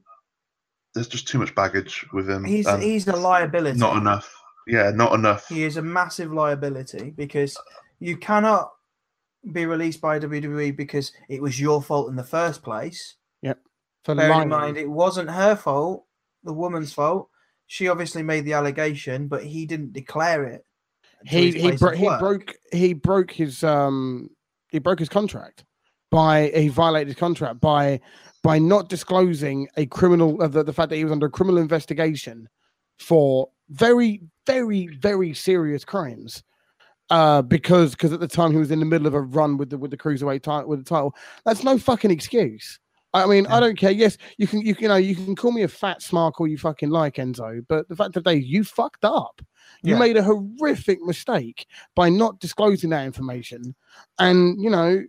there's 0.93 1.07
just 1.07 1.27
too 1.27 1.37
much 1.39 1.53
baggage 1.55 2.05
with 2.11 2.29
him. 2.29 2.43
he's 2.43 2.65
and 2.67 2.81
he's 2.83 3.07
a 3.07 3.15
liability. 3.15 3.79
not 3.79 3.95
enough. 3.97 4.33
Yeah, 4.67 4.91
not 4.93 5.13
enough. 5.13 5.47
He 5.47 5.63
is 5.63 5.77
a 5.77 5.81
massive 5.81 6.33
liability 6.33 7.11
because 7.15 7.57
you 7.99 8.17
cannot 8.17 8.71
be 9.53 9.65
released 9.65 10.01
by 10.01 10.19
WWE 10.19 10.75
because 10.75 11.13
it 11.29 11.41
was 11.41 11.61
your 11.61 11.81
fault 11.81 12.09
in 12.09 12.17
the 12.17 12.23
first 12.25 12.61
place. 12.63 13.15
Yep. 13.43 13.59
For 14.03 14.15
Bearing 14.15 14.31
lying. 14.31 14.41
in 14.43 14.49
mind, 14.49 14.77
it 14.77 14.89
wasn't 14.89 15.29
her 15.29 15.55
fault, 15.55 16.03
the 16.47 16.53
woman's 16.53 16.91
fault. 16.93 17.29
She 17.67 17.89
obviously 17.89 18.23
made 18.23 18.45
the 18.45 18.53
allegation, 18.53 19.27
but 19.27 19.43
he 19.43 19.65
didn't 19.67 19.93
declare 19.93 20.45
it. 20.45 20.65
he 21.25 21.51
he, 21.51 21.71
bro- 21.73 21.95
he 21.95 22.09
broke 22.17 22.55
he 22.71 22.93
broke 22.93 23.31
his 23.31 23.63
um 23.63 24.29
he 24.69 24.79
broke 24.79 24.99
his 24.99 25.09
contract 25.09 25.65
by 26.09 26.51
he 26.55 26.69
violated 26.69 27.07
his 27.07 27.17
contract 27.17 27.59
by 27.59 27.99
by 28.43 28.57
not 28.57 28.87
disclosing 28.87 29.67
a 29.77 29.85
criminal 29.87 30.41
uh, 30.41 30.47
the, 30.47 30.63
the 30.63 30.73
fact 30.73 30.89
that 30.89 30.95
he 30.95 31.03
was 31.03 31.11
under 31.11 31.25
a 31.25 31.31
criminal 31.31 31.59
investigation 31.59 32.47
for 32.99 33.49
very 33.69 34.21
very 34.45 34.87
very 34.87 35.33
serious 35.33 35.83
crimes 35.83 36.43
uh 37.09 37.41
because 37.41 37.91
because 37.91 38.13
at 38.13 38.19
the 38.19 38.27
time 38.27 38.51
he 38.51 38.57
was 38.57 38.71
in 38.71 38.79
the 38.79 38.85
middle 38.85 39.07
of 39.07 39.13
a 39.13 39.21
run 39.21 39.57
with 39.57 39.69
the 39.69 39.77
with 39.77 39.91
the 39.91 39.97
cruiserweight 39.97 40.41
title 40.43 40.69
with 40.69 40.79
the 40.79 40.89
title 40.89 41.13
that's 41.45 41.63
no 41.63 41.77
fucking 41.77 42.11
excuse 42.11 42.79
I 43.13 43.25
mean, 43.25 43.47
I 43.47 43.59
don't 43.59 43.77
care. 43.77 43.91
Yes, 43.91 44.17
you 44.37 44.47
can, 44.47 44.61
you 44.61 44.75
can, 44.75 44.83
you 44.83 44.89
know, 44.89 44.95
you 44.95 45.15
can 45.15 45.35
call 45.35 45.51
me 45.51 45.63
a 45.63 45.67
fat 45.67 46.01
smark 46.01 46.33
all 46.39 46.47
you 46.47 46.57
fucking 46.57 46.89
like, 46.89 47.15
Enzo. 47.15 47.65
But 47.67 47.87
the 47.87 47.95
fact 47.95 48.15
of 48.15 48.23
the 48.23 48.31
day, 48.33 48.37
you 48.37 48.63
fucked 48.63 49.05
up. 49.05 49.41
You 49.81 49.93
Yeah. 49.93 49.99
made 49.99 50.17
a 50.17 50.23
horrific 50.23 51.01
mistake 51.01 51.67
by 51.95 52.09
not 52.09 52.39
disclosing 52.39 52.89
that 52.91 53.05
information, 53.05 53.75
and 54.19 54.61
you 54.61 54.69
know, 54.69 55.03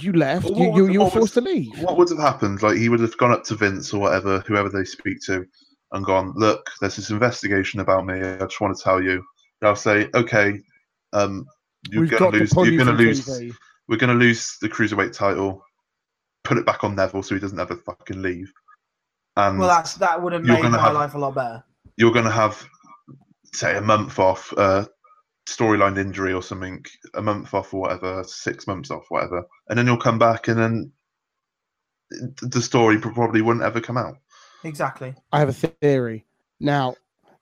you 0.00 0.12
left. 0.12 0.44
Well, 0.44 0.58
You 0.58 0.76
you, 0.76 0.92
you 0.92 1.00
were 1.00 1.10
forced 1.10 1.34
to 1.34 1.40
leave. 1.40 1.78
What 1.80 1.96
would 1.96 2.10
have 2.10 2.18
happened? 2.18 2.62
Like 2.62 2.76
he 2.76 2.88
would 2.88 3.00
have 3.00 3.16
gone 3.16 3.32
up 3.32 3.44
to 3.44 3.54
Vince 3.54 3.92
or 3.92 4.00
whatever, 4.00 4.40
whoever 4.46 4.68
they 4.68 4.84
speak 4.84 5.18
to, 5.26 5.44
and 5.92 6.04
gone, 6.04 6.32
"Look, 6.36 6.70
there's 6.80 6.96
this 6.96 7.10
investigation 7.10 7.80
about 7.80 8.06
me. 8.06 8.20
I 8.20 8.38
just 8.38 8.60
want 8.60 8.76
to 8.76 8.82
tell 8.82 9.02
you." 9.02 9.22
I'll 9.62 9.74
say, 9.76 10.08
"Okay, 10.14 10.60
um, 11.12 11.44
you're 11.90 12.06
going 12.06 12.32
to 12.32 12.38
lose. 12.38 12.52
You're 12.54 12.84
going 12.84 12.86
to 12.86 12.92
lose. 12.92 13.26
TV. 13.26 13.52
We're 13.88 13.96
going 13.96 14.16
to 14.16 14.24
lose 14.24 14.56
the 14.60 14.68
cruiserweight 14.68 15.12
title. 15.12 15.62
Put 16.48 16.56
it 16.56 16.64
back 16.64 16.82
on 16.82 16.94
Neville 16.96 17.22
so 17.22 17.34
he 17.34 17.40
doesn't 17.42 17.60
ever 17.60 17.76
fucking 17.76 18.22
leave. 18.22 18.50
And 19.36 19.58
Well, 19.58 19.68
that's 19.68 19.94
that 19.96 20.22
would 20.22 20.32
have 20.32 20.44
You're 20.46 20.54
made 20.56 20.62
gonna 20.62 20.78
my 20.78 20.82
have- 20.82 20.94
life 20.94 21.14
a 21.14 21.18
lot 21.18 21.34
better. 21.34 21.62
you're 21.96 22.10
going 22.12 22.24
to 22.24 22.30
have, 22.30 22.66
say, 23.52 23.76
a 23.76 23.82
month 23.82 24.18
off, 24.18 24.52
uh, 24.56 24.86
storyline 25.46 25.98
injury 25.98 26.32
or 26.32 26.42
something, 26.42 26.82
a 27.14 27.20
month 27.22 27.52
off 27.52 27.74
or 27.74 27.80
whatever, 27.82 28.24
six 28.24 28.66
months 28.66 28.90
off, 28.90 29.04
whatever, 29.10 29.42
and 29.68 29.78
then 29.78 29.86
you'll 29.86 29.98
come 29.98 30.18
back 30.18 30.48
and 30.48 30.58
then 30.58 30.92
the 32.40 32.62
story 32.62 32.98
probably 32.98 33.42
wouldn't 33.42 33.64
ever 33.64 33.80
come 33.80 33.98
out. 33.98 34.16
Exactly. 34.64 35.14
I 35.32 35.40
have 35.40 35.50
a 35.50 35.52
theory. 35.82 36.24
Now, 36.60 36.94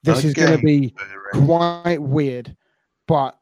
this 0.02 0.24
is 0.24 0.34
going 0.34 0.58
to 0.58 0.64
be 0.64 0.88
theory. 0.88 1.46
quite 1.46 2.02
weird, 2.02 2.56
but 3.06 3.38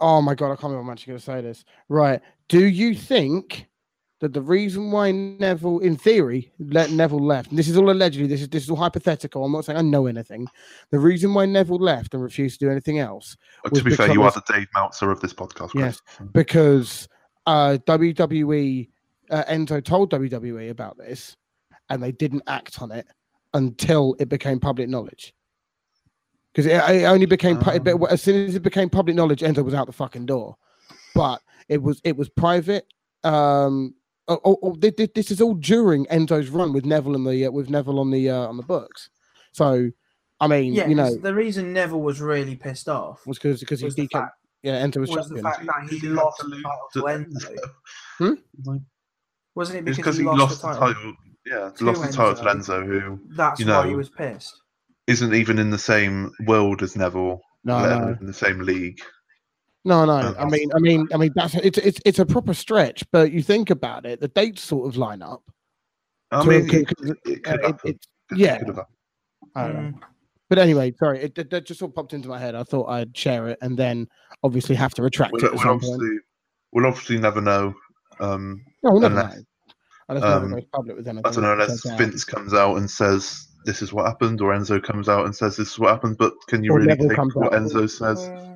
oh 0.00 0.22
my 0.22 0.34
god, 0.34 0.46
I 0.52 0.56
can't 0.56 0.72
believe 0.72 0.78
I'm 0.80 0.90
actually 0.90 1.10
going 1.12 1.18
to 1.20 1.24
say 1.24 1.40
this. 1.42 1.64
Right? 1.90 2.20
Do 2.48 2.64
you 2.64 2.94
think 2.94 3.66
that 4.24 4.32
the 4.32 4.40
reason 4.40 4.90
why 4.90 5.10
Neville, 5.10 5.80
in 5.80 5.96
theory, 5.96 6.50
let 6.58 6.90
Neville 6.90 7.24
left? 7.24 7.50
And 7.50 7.58
this 7.58 7.68
is 7.68 7.76
all 7.76 7.90
allegedly. 7.90 8.26
This 8.26 8.40
is 8.40 8.48
this 8.48 8.64
is 8.64 8.70
all 8.70 8.76
hypothetical. 8.76 9.44
I'm 9.44 9.52
not 9.52 9.66
saying 9.66 9.78
I 9.78 9.82
know 9.82 10.06
anything. 10.06 10.48
The 10.90 10.98
reason 10.98 11.34
why 11.34 11.44
Neville 11.44 11.76
left 11.78 12.14
and 12.14 12.22
refused 12.22 12.58
to 12.60 12.66
do 12.66 12.70
anything 12.70 12.98
else 12.98 13.36
was 13.70 13.80
to 13.80 13.84
be 13.84 13.94
fair, 13.94 14.10
you 14.10 14.22
are 14.22 14.30
the 14.30 14.42
Dave 14.50 14.66
Meltzer 14.74 15.10
of 15.10 15.20
this 15.20 15.34
podcast. 15.34 15.70
Chris. 15.70 16.00
Yes. 16.18 16.28
because 16.32 17.06
uh, 17.44 17.76
WWE 17.86 18.88
uh, 19.30 19.44
Enzo 19.44 19.84
told 19.84 20.10
WWE 20.10 20.70
about 20.70 20.96
this, 20.96 21.36
and 21.90 22.02
they 22.02 22.12
didn't 22.12 22.44
act 22.46 22.80
on 22.80 22.90
it 22.90 23.06
until 23.52 24.16
it 24.18 24.30
became 24.30 24.58
public 24.58 24.88
knowledge. 24.88 25.34
Because 26.52 26.64
it, 26.64 26.76
it 26.76 27.04
only 27.04 27.26
became 27.26 27.58
it 27.58 27.88
Um. 27.88 28.06
as 28.08 28.22
soon 28.22 28.48
as 28.48 28.54
it 28.54 28.62
became 28.62 28.88
public 28.88 29.16
knowledge, 29.16 29.40
Enzo 29.40 29.62
was 29.62 29.74
out 29.74 29.86
the 29.86 29.92
fucking 29.92 30.24
door. 30.24 30.56
But 31.14 31.42
it 31.68 31.82
was 31.82 32.00
it 32.04 32.16
was 32.16 32.30
private. 32.30 32.86
Um, 33.22 33.94
oh, 34.28 34.40
oh, 34.44 34.58
oh, 34.62 34.74
thi- 34.74 34.90
thi- 34.90 35.10
this 35.14 35.30
is 35.30 35.40
all 35.40 35.54
during 35.54 36.06
Enzo's 36.06 36.48
run 36.50 36.72
with 36.72 36.84
Neville 36.84 37.14
and 37.14 37.26
the 37.26 37.46
uh, 37.46 37.50
with 37.50 37.70
Neville 37.70 38.00
on 38.00 38.10
the 38.10 38.30
uh, 38.30 38.46
on 38.46 38.56
the 38.56 38.62
books. 38.62 39.10
So, 39.52 39.90
I 40.40 40.46
mean, 40.48 40.74
Yeah, 40.74 40.86
you 40.88 40.94
know, 40.94 41.04
'cause 41.04 41.20
the 41.20 41.34
reason 41.34 41.72
Neville 41.72 42.02
was 42.02 42.20
really 42.20 42.56
pissed 42.56 42.88
off 42.88 43.26
was 43.26 43.38
because 43.38 43.60
because 43.60 43.80
he 43.80 43.84
was 43.86 43.94
the 43.94 44.08
fact, 44.08 44.32
yeah 44.62 44.84
Enzo 44.84 44.98
was, 44.98 45.10
was 45.10 45.28
the 45.28 45.40
fact 45.42 45.64
that 45.66 45.88
he 45.90 45.98
Did 46.00 46.08
have 46.10 46.16
lost 46.18 46.40
to 46.40 46.48
the 46.48 46.56
title 46.56 46.88
to 46.94 47.00
to 47.00 47.06
Enzo. 47.06 47.56
Hmm? 48.18 48.76
Wasn't 49.54 49.78
it 49.78 49.88
It's 49.88 49.96
because 49.96 50.16
because 50.18 50.18
he, 50.18 50.24
lost, 50.24 50.62
the 50.62 50.68
title? 50.74 51.14
Yeah, 51.46 51.70
to 51.76 51.84
lost 51.84 52.02
the 52.02 52.08
title 52.12 52.34
to 52.34 52.42
Enzo. 52.42 52.82
Enzo, 52.82 52.86
who 52.86 53.20
That's 53.36 53.60
you 53.60 53.66
why 53.66 53.86
he 53.88 53.94
was 53.94 54.08
pissed. 54.10 54.60
isn't 55.06 55.34
even 55.34 55.58
in 55.58 55.70
the 55.70 55.78
same 55.78 56.32
world 56.46 56.82
as 56.82 56.96
Neville, 56.96 57.40
No, 57.64 57.78
no. 57.78 58.16
in 58.20 58.26
the 58.26 58.32
same 58.32 58.60
league. 58.60 59.00
No, 59.84 60.04
no. 60.04 60.12
Um, 60.16 60.34
I 60.38 60.44
mean, 60.46 60.70
I 60.74 60.78
mean, 60.78 61.08
I 61.12 61.16
mean, 61.18 61.32
that's 61.34 61.54
it's 61.56 61.78
it's 61.78 62.00
it's 62.04 62.18
a 62.18 62.24
proper 62.26 62.54
stretch. 62.54 63.04
But 63.12 63.32
you 63.32 63.42
think 63.42 63.70
about 63.70 64.06
it, 64.06 64.20
the 64.20 64.28
dates 64.28 64.62
sort 64.62 64.88
of 64.88 64.96
line 64.96 65.20
up. 65.22 65.42
I 66.30 66.42
So 66.42 66.48
mean, 66.48 66.60
it 66.68 66.74
it, 66.74 66.88
could- 66.88 67.08
it, 67.10 67.16
it 67.26 67.46
Uh, 67.46 67.50
could 67.50 67.60
it- 67.60 67.64
happen. 67.66 67.98
yeah. 68.36 68.58
could 68.58 68.68
have 68.68 68.76
happened. 68.76 68.96
I 69.54 69.62
don't 69.68 69.74
know. 69.74 69.80
Mm. 69.98 70.00
But 70.48 70.58
anyway, 70.58 70.92
sorry, 70.98 71.20
it, 71.24 71.34
that- 71.34 71.50
that 71.50 71.66
just 71.66 71.80
sort 71.80 71.90
of 71.90 71.94
popped 71.96 72.14
into 72.14 72.28
my 72.28 72.38
head. 72.38 72.54
I 72.54 72.62
thought 72.62 72.86
I'd 72.88 73.16
share 73.16 73.48
it, 73.48 73.58
and 73.60 73.76
then 73.76 74.08
obviously 74.42 74.74
have 74.74 74.94
to 74.94 75.02
retract 75.02 75.32
We'll, 75.32 75.44
it 75.44 75.52
we'll 75.54 75.68
obviously, 75.68 76.18
we'll 76.72 76.86
obviously 76.86 77.18
never 77.18 77.40
know. 77.42 77.74
Um, 78.20 78.64
No, 78.82 78.92
we'll 78.92 79.00
never 79.00 79.18
unless- 79.20 79.36
know. 79.36 79.42
Unless 80.10 80.22
Neville 80.24 80.44
um, 80.44 80.50
goes 80.52 80.64
public 80.72 80.96
with 80.98 81.08
anything. 81.08 81.26
I 81.26 81.30
don't 81.30 81.42
know, 81.42 81.52
unless 81.52 81.82
turns 81.82 81.86
out. 81.86 81.98
Vince 81.98 82.24
comes 82.24 82.52
out 82.52 82.76
and 82.76 82.90
says 82.90 83.48
this 83.64 83.80
is 83.80 83.90
what 83.92 84.04
happened, 84.06 84.40
or 84.42 84.52
Enzo 84.54 84.82
comes 84.82 85.08
out 85.08 85.24
and 85.24 85.34
says 85.34 85.56
this 85.56 85.68
is 85.72 85.78
what 85.78 85.90
happened. 85.92 86.16
But 86.18 86.34
can 86.48 86.62
you 86.62 86.72
Or 86.72 86.76
really 86.76 86.88
Neville 86.88 87.08
take 87.08 87.34
what 87.34 87.54
out. 87.54 87.62
Enzo 87.62 87.88
says? 87.88 88.20
Mm. 88.28 88.53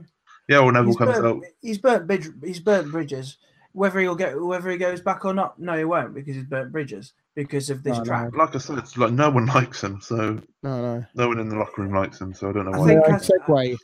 Yeah, 0.49 0.61
or 0.61 0.73
Neville 0.73 0.89
he's, 0.89 0.97
comes 0.97 1.13
burnt, 1.19 1.27
out. 1.27 1.45
he's 1.61 1.79
burnt 1.79 2.07
bridge, 2.07 2.29
he's 2.43 2.61
burnt 2.61 2.91
bridges. 2.91 3.37
Whether 3.73 4.01
he'll 4.01 4.17
get 4.17 4.41
whether 4.41 4.71
he 4.71 4.79
goes 4.79 5.01
back 5.01 5.25
or 5.25 5.35
not, 5.35 5.59
no, 5.61 5.77
he 5.77 5.85
won't 5.85 6.15
because 6.15 6.35
he's 6.35 6.45
burnt 6.47 6.73
bridges 6.73 7.13
because 7.35 7.69
of 7.71 7.83
this 7.83 7.99
No, 7.99 8.03
no. 8.03 8.05
track. 8.05 8.35
Like 8.35 8.55
I 8.55 8.59
said, 8.59 8.79
it's 8.79 8.97
like 8.97 9.13
no 9.13 9.29
one 9.31 9.47
likes 9.47 9.85
him, 9.85 10.01
so 10.01 10.41
No, 10.63 10.83
no. 10.83 11.05
no 11.15 11.29
one 11.29 11.39
in 11.39 11.49
the 11.51 11.57
locker 11.57 11.83
room 11.83 11.95
likes 11.95 12.21
him. 12.21 12.33
So 12.35 12.49
I 12.49 12.53
don't 12.53 12.65
know 12.65 12.79
why. 12.79 12.87
May 12.87 12.95
think 12.95 13.09
I 13.09 13.13
uh, 13.13 13.19
segue? 13.19 13.77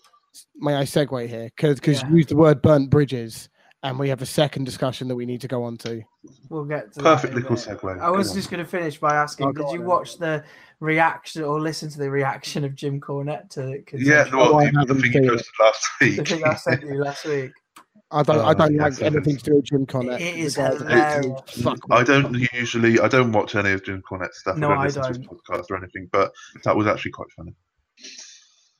May 0.56 0.74
I 0.74 0.82
segue 0.84 1.28
here? 1.28 1.44
Because 1.54 1.78
because 1.78 2.00
Yeah. 2.00 2.08
you 2.08 2.16
used 2.16 2.30
the 2.30 2.36
word 2.36 2.62
burnt 2.62 2.88
bridges, 2.90 3.50
and 3.82 3.98
we 3.98 4.08
have 4.08 4.22
a 4.22 4.26
second 4.26 4.64
discussion 4.64 5.06
that 5.08 5.14
we 5.14 5.26
need 5.26 5.42
to 5.42 5.48
go 5.48 5.62
on 5.62 5.76
to. 5.78 6.02
We'll 6.48 6.64
get 6.64 6.92
to 6.94 7.00
Perfect 7.00 7.34
that 7.34 7.42
little 7.42 7.56
minute. 7.56 7.80
segue. 7.80 8.00
I 8.00 8.10
was 8.10 8.28
Go 8.30 8.34
just 8.34 8.50
going 8.50 8.64
to 8.64 8.68
finish 8.68 8.98
by 8.98 9.14
asking: 9.14 9.48
Oh, 9.48 9.52
Did 9.52 9.62
go 9.66 9.74
you 9.74 9.80
on 9.80 9.86
watch 9.86 10.16
the 10.16 10.42
reaction 10.84 11.42
or 11.42 11.60
listen 11.60 11.88
to 11.90 11.98
the 11.98 12.10
reaction 12.10 12.64
of 12.64 12.74
Jim 12.74 13.00
Cornette 13.00 13.50
to 13.50 13.82
Yeah, 13.92 14.28
well, 14.34 14.56
I 14.60 14.70
the, 14.70 14.94
the 14.94 15.00
thing 15.00 15.12
you 15.14 15.24
it. 15.24 15.28
posted 15.30 15.52
last 15.60 15.86
the 16.00 16.24
thing 16.24 16.44
I 16.44 16.54
sent 16.54 16.82
you 16.82 17.02
last 17.02 17.24
week? 17.24 17.50
I 18.10 18.22
don't. 18.22 18.38
I 18.40 18.50
Oh, 18.50 18.54
don't 18.54 18.74
yes, 18.74 19.00
like 19.00 19.12
anything 19.12 19.36
to 19.38 19.42
do 19.44 19.54
with 19.56 19.64
Jim 19.64 19.86
Cornette. 19.86 20.20
It 20.20 20.36
is 20.36 20.56
regardless 20.56 20.82
hilarious. 20.88 21.40
Fuck. 21.62 21.78
I 21.90 22.04
don't 22.04 22.34
usually, 22.52 23.00
I 23.00 23.08
don't 23.08 23.32
watch 23.32 23.56
any 23.56 23.72
of 23.72 23.84
Jim 23.84 24.02
Cornette's 24.08 24.38
stuff. 24.40 24.56
No, 24.56 24.68
I 24.68 24.70
don't 24.74 24.78
I 24.78 24.84
listen 24.84 25.02
to 25.02 25.08
his 25.08 25.18
don't. 25.18 25.40
podcast 25.44 25.70
or 25.70 25.76
anything, 25.78 26.08
but 26.12 26.30
that 26.64 26.76
was 26.76 26.86
actually 26.86 27.10
quite 27.12 27.30
funny. 27.36 27.54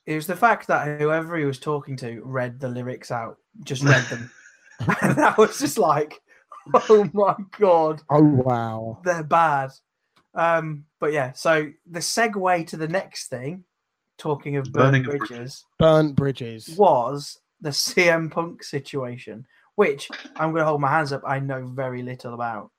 It 0.05 0.15
was 0.15 0.27
the 0.27 0.35
fact 0.37 0.67
that 0.67 0.99
whoever 1.01 1.35
he 1.37 1.45
was 1.45 1.59
talking 1.59 1.97
to 1.97 2.21
read 2.23 2.59
the 2.59 2.69
lyrics 2.69 3.11
out, 3.11 3.37
just 3.63 3.83
read 3.83 4.03
them, 4.05 4.29
and 5.01 5.17
that 5.17 5.37
was 5.37 5.57
just 5.59 5.77
like, 5.79 6.21
oh 6.73 7.09
my 7.13 7.35
god, 7.59 8.03
Oh 8.09 8.21
wow. 8.23 9.01
they're 9.03 9.23
bad. 9.23 9.71
Um, 10.35 10.85
but 10.99 11.13
yeah, 11.13 11.31
so 11.33 11.71
the 11.89 11.99
segue 11.99 12.67
to 12.67 12.77
the 12.77 12.87
next 12.87 13.27
thing 13.27 13.63
talking 14.17 14.57
of 14.57 14.71
burning 14.71 15.03
Burning 15.03 15.21
of 15.21 15.27
bridges, 15.27 15.65
Burnt 15.79 16.15
bridges. 16.15 16.75
was 16.77 17.39
the 17.61 17.69
CM 17.69 18.29
Punk 18.31 18.63
situation, 18.63 19.45
which 19.75 20.09
I'm 20.35 20.51
going 20.51 20.61
to 20.61 20.65
hold 20.65 20.81
my 20.81 20.89
hands 20.89 21.13
up. 21.13 21.21
I 21.25 21.39
know 21.39 21.65
very 21.65 22.03
little 22.03 22.33
about. 22.33 22.71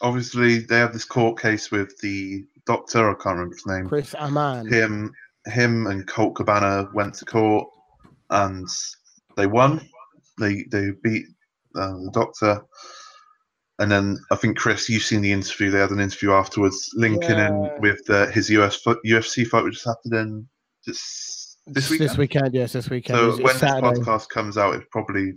Obviously, 0.00 0.60
they 0.60 0.78
have 0.78 0.92
this 0.92 1.04
court 1.04 1.40
case 1.40 1.70
with 1.70 1.96
the 2.00 2.44
doctor. 2.66 3.10
I 3.10 3.14
can't 3.14 3.36
remember 3.36 3.54
his 3.54 3.66
name. 3.66 3.88
Chris 3.88 4.14
Amann. 4.18 4.68
Him, 4.68 5.12
him, 5.46 5.86
and 5.86 6.06
Colt 6.06 6.34
Cabana 6.36 6.88
went 6.94 7.14
to 7.14 7.24
court, 7.24 7.68
and 8.30 8.66
they 9.36 9.46
won. 9.46 9.88
They 10.38 10.64
they 10.70 10.90
beat 11.02 11.26
uh, 11.76 11.92
the 11.92 12.10
doctor, 12.12 12.62
and 13.82 13.90
then 13.90 14.18
I 14.30 14.36
think 14.36 14.56
Chris, 14.56 14.88
you've 14.88 15.02
seen 15.02 15.20
the 15.20 15.32
interview. 15.32 15.70
They 15.70 15.78
had 15.80 15.90
an 15.90 16.00
interview 16.00 16.32
afterwards, 16.32 16.88
linking 16.94 17.30
Yeah. 17.38 17.48
in 17.48 17.80
with 17.80 18.08
uh, 18.08 18.26
his 18.26 18.48
US 18.50 18.76
fo- 18.76 19.00
UFC 19.04 19.46
fight, 19.46 19.64
which 19.64 19.74
just 19.74 19.86
happened 19.86 20.14
in 20.14 20.48
this 20.86 21.56
this 21.66 21.90
weekend. 21.90 22.10
This 22.10 22.18
weekend, 22.18 22.54
yes, 22.54 22.72
this 22.72 22.88
weekend. 22.90 23.18
So 23.18 23.28
It's- 23.34 23.38
it's 23.54 23.62
when 23.62 23.94
this 23.94 23.98
podcast 23.98 24.28
comes 24.30 24.56
out, 24.56 24.74
it's 24.74 24.86
probably 24.90 25.32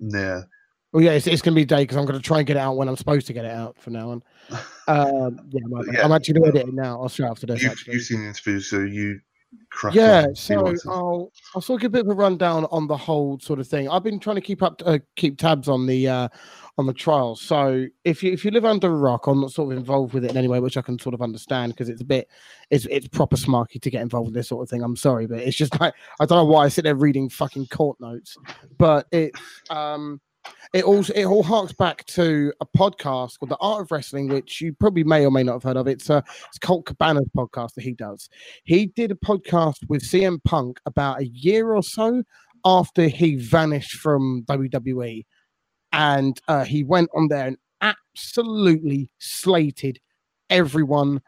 near. 0.00 0.44
Well, 0.92 1.02
yeah, 1.02 1.12
it's, 1.12 1.26
it's 1.26 1.42
going 1.42 1.54
to 1.54 1.60
be 1.60 1.64
day 1.64 1.82
because 1.82 1.96
I'm 1.96 2.06
going 2.06 2.18
to 2.18 2.22
try 2.24 2.38
and 2.38 2.46
get 2.46 2.56
it 2.56 2.60
out 2.60 2.76
when 2.76 2.88
I'm 2.88 2.96
supposed 2.96 3.26
to 3.26 3.32
get 3.32 3.44
it 3.44 3.50
out 3.50 3.76
from 3.80 3.92
now 3.94 4.10
on. 4.10 4.22
Um, 4.88 5.40
yeah, 5.50 5.60
I'm, 5.64 5.92
Yeah. 5.94 6.04
I'm 6.04 6.12
actually 6.12 6.34
going 6.40 6.52
to 6.52 6.58
edit 6.60 6.68
it 6.68 6.74
now. 6.74 7.02
I'll 7.02 7.08
straight 7.08 7.28
after 7.28 7.44
this. 7.46 7.60
You've, 7.60 7.72
actually. 7.72 7.94
you've 7.94 8.02
seen 8.04 8.20
the 8.22 8.28
interview, 8.28 8.60
so 8.60 8.78
you 8.78 9.18
crack 9.18 9.20
yeah, 9.92 10.26
so 10.34 10.74
I'll 10.88 11.32
I'll 11.54 11.60
sort 11.60 11.78
of 11.78 11.80
give 11.82 11.90
a 11.90 11.98
bit 11.98 12.06
of 12.06 12.12
a 12.12 12.14
rundown 12.14 12.66
on 12.70 12.86
the 12.86 12.96
whole 12.96 13.38
sort 13.40 13.60
of 13.60 13.68
thing. 13.68 13.88
I've 13.88 14.02
been 14.02 14.18
trying 14.18 14.36
to 14.36 14.42
keep 14.42 14.62
up 14.62 14.82
uh, 14.84 14.98
keep 15.16 15.38
tabs 15.38 15.68
on 15.68 15.86
the 15.86 16.08
uh, 16.08 16.28
on 16.78 16.86
the 16.86 16.92
trials. 16.92 17.40
So 17.40 17.86
if 18.04 18.22
you 18.22 18.32
if 18.32 18.44
you 18.44 18.50
live 18.50 18.64
under 18.64 18.88
a 18.88 18.96
rock, 18.96 19.26
I'm 19.26 19.40
not 19.40 19.52
sort 19.52 19.72
of 19.72 19.78
involved 19.78 20.14
with 20.14 20.24
it 20.24 20.30
in 20.30 20.36
any 20.36 20.48
way, 20.48 20.60
which 20.60 20.76
I 20.76 20.82
can 20.82 20.98
sort 20.98 21.14
of 21.14 21.22
understand 21.22 21.72
because 21.72 21.88
it's 21.88 22.00
a 22.00 22.04
bit 22.04 22.28
it's 22.70 22.86
it's 22.86 23.08
proper 23.08 23.36
smarky 23.36 23.80
to 23.80 23.90
get 23.90 24.02
involved 24.02 24.28
with 24.28 24.34
this 24.34 24.48
sort 24.48 24.62
of 24.62 24.70
thing. 24.70 24.82
I'm 24.82 24.96
sorry, 24.96 25.26
but 25.26 25.38
it's 25.38 25.56
just 25.56 25.78
like 25.80 25.94
I 26.20 26.26
don't 26.26 26.38
know 26.38 26.44
why 26.44 26.64
I 26.64 26.68
sit 26.68 26.84
there 26.84 26.94
reading 26.94 27.28
fucking 27.28 27.66
court 27.66 28.00
notes, 28.00 28.36
but 28.78 29.06
it 29.12 29.32
um 29.70 30.20
it 30.72 30.84
also 30.84 31.12
it 31.14 31.24
all 31.24 31.42
harks 31.42 31.72
back 31.72 32.04
to 32.06 32.52
a 32.60 32.66
podcast 32.66 33.38
called 33.38 33.50
The 33.50 33.56
Art 33.60 33.82
of 33.82 33.90
Wrestling, 33.90 34.28
which 34.28 34.60
you 34.60 34.72
probably 34.74 35.04
may 35.04 35.24
or 35.24 35.30
may 35.30 35.42
not 35.42 35.54
have 35.54 35.62
heard 35.62 35.76
of. 35.76 35.88
It's 35.88 36.10
uh 36.10 36.22
it's 36.48 36.58
Colt 36.58 36.86
Cabana's 36.86 37.28
podcast 37.36 37.74
that 37.74 37.84
he 37.84 37.92
does. 37.92 38.28
He 38.64 38.86
did 38.86 39.10
a 39.10 39.16
podcast 39.16 39.88
with 39.88 40.02
CM 40.02 40.42
Punk 40.44 40.80
about 40.86 41.20
a 41.20 41.26
year 41.26 41.74
or 41.74 41.82
so 41.82 42.22
after 42.64 43.08
he 43.08 43.36
vanished 43.36 43.92
from 43.92 44.44
WWE, 44.48 45.24
and 45.92 46.40
uh, 46.48 46.64
he 46.64 46.82
went 46.84 47.08
on 47.14 47.28
there 47.28 47.46
and 47.46 47.56
absolutely 47.80 49.08
slated 49.18 50.00
everyone. 50.50 51.22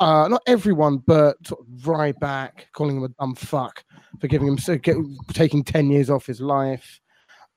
Uh, 0.00 0.26
not 0.28 0.42
everyone, 0.46 0.98
but 0.98 1.36
Ryback, 1.82 2.64
calling 2.72 2.96
him 2.96 3.04
a 3.04 3.08
dumb 3.20 3.34
fuck 3.34 3.84
for 4.18 4.26
giving 4.26 4.48
him 4.48 4.58
so 4.58 4.78
get, 4.78 4.96
taking 5.32 5.62
ten 5.62 5.90
years 5.90 6.10
off 6.10 6.26
his 6.26 6.40
life 6.40 7.00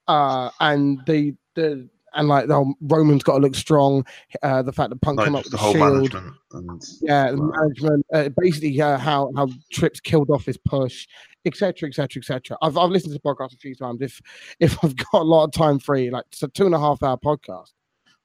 uh, 0.07 0.49
and 0.59 0.99
the 1.05 1.35
the 1.55 1.89
and 2.15 2.27
like 2.27 2.47
the 2.47 2.55
whole 2.55 2.75
Roman's 2.81 3.23
got 3.23 3.34
to 3.34 3.39
look 3.39 3.55
strong. 3.55 4.05
Uh, 4.41 4.61
the 4.61 4.71
fact 4.71 4.89
that 4.89 5.01
Punk 5.01 5.17
like 5.17 5.25
came 5.25 5.35
up 5.35 5.43
with 5.43 5.51
the 5.51 5.57
the 5.57 5.71
shield, 5.71 6.13
and 6.53 6.81
yeah, 7.01 7.31
Wow. 7.31 7.51
management, 7.55 8.05
uh, 8.13 8.30
basically 8.38 8.80
uh, 8.81 8.97
how 8.97 9.31
how 9.35 9.47
Trips 9.71 9.99
killed 9.99 10.30
off 10.30 10.45
his 10.45 10.57
push, 10.57 11.07
etc., 11.45 11.89
etc., 11.89 12.19
etc. 12.19 12.57
I've 12.61 12.77
I've 12.77 12.91
listened 12.91 13.13
to 13.13 13.19
the 13.23 13.27
podcast 13.35 13.53
a 13.53 13.57
few 13.57 13.75
times. 13.75 14.01
If 14.01 14.21
if 14.59 14.77
I've 14.84 14.95
got 14.95 15.21
a 15.21 15.23
lot 15.23 15.45
of 15.45 15.51
time 15.51 15.80
free, 15.80 16.09
like 16.09 16.25
it's 16.31 16.43
a 16.43 16.47
two 16.49 16.65
and 16.65 16.75
a 16.75 16.80
half 16.80 17.01
hour 17.03 17.17
podcast, 17.17 17.71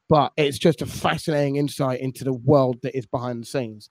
but 0.08 0.32
it's 0.36 0.58
just 0.58 0.82
a 0.82 0.86
fascinating 0.86 1.56
insight 1.56 2.00
into 2.00 2.24
the 2.24 2.32
world 2.34 2.78
that 2.82 2.96
is 2.96 3.06
behind 3.06 3.42
the 3.42 3.46
scenes. 3.46 3.90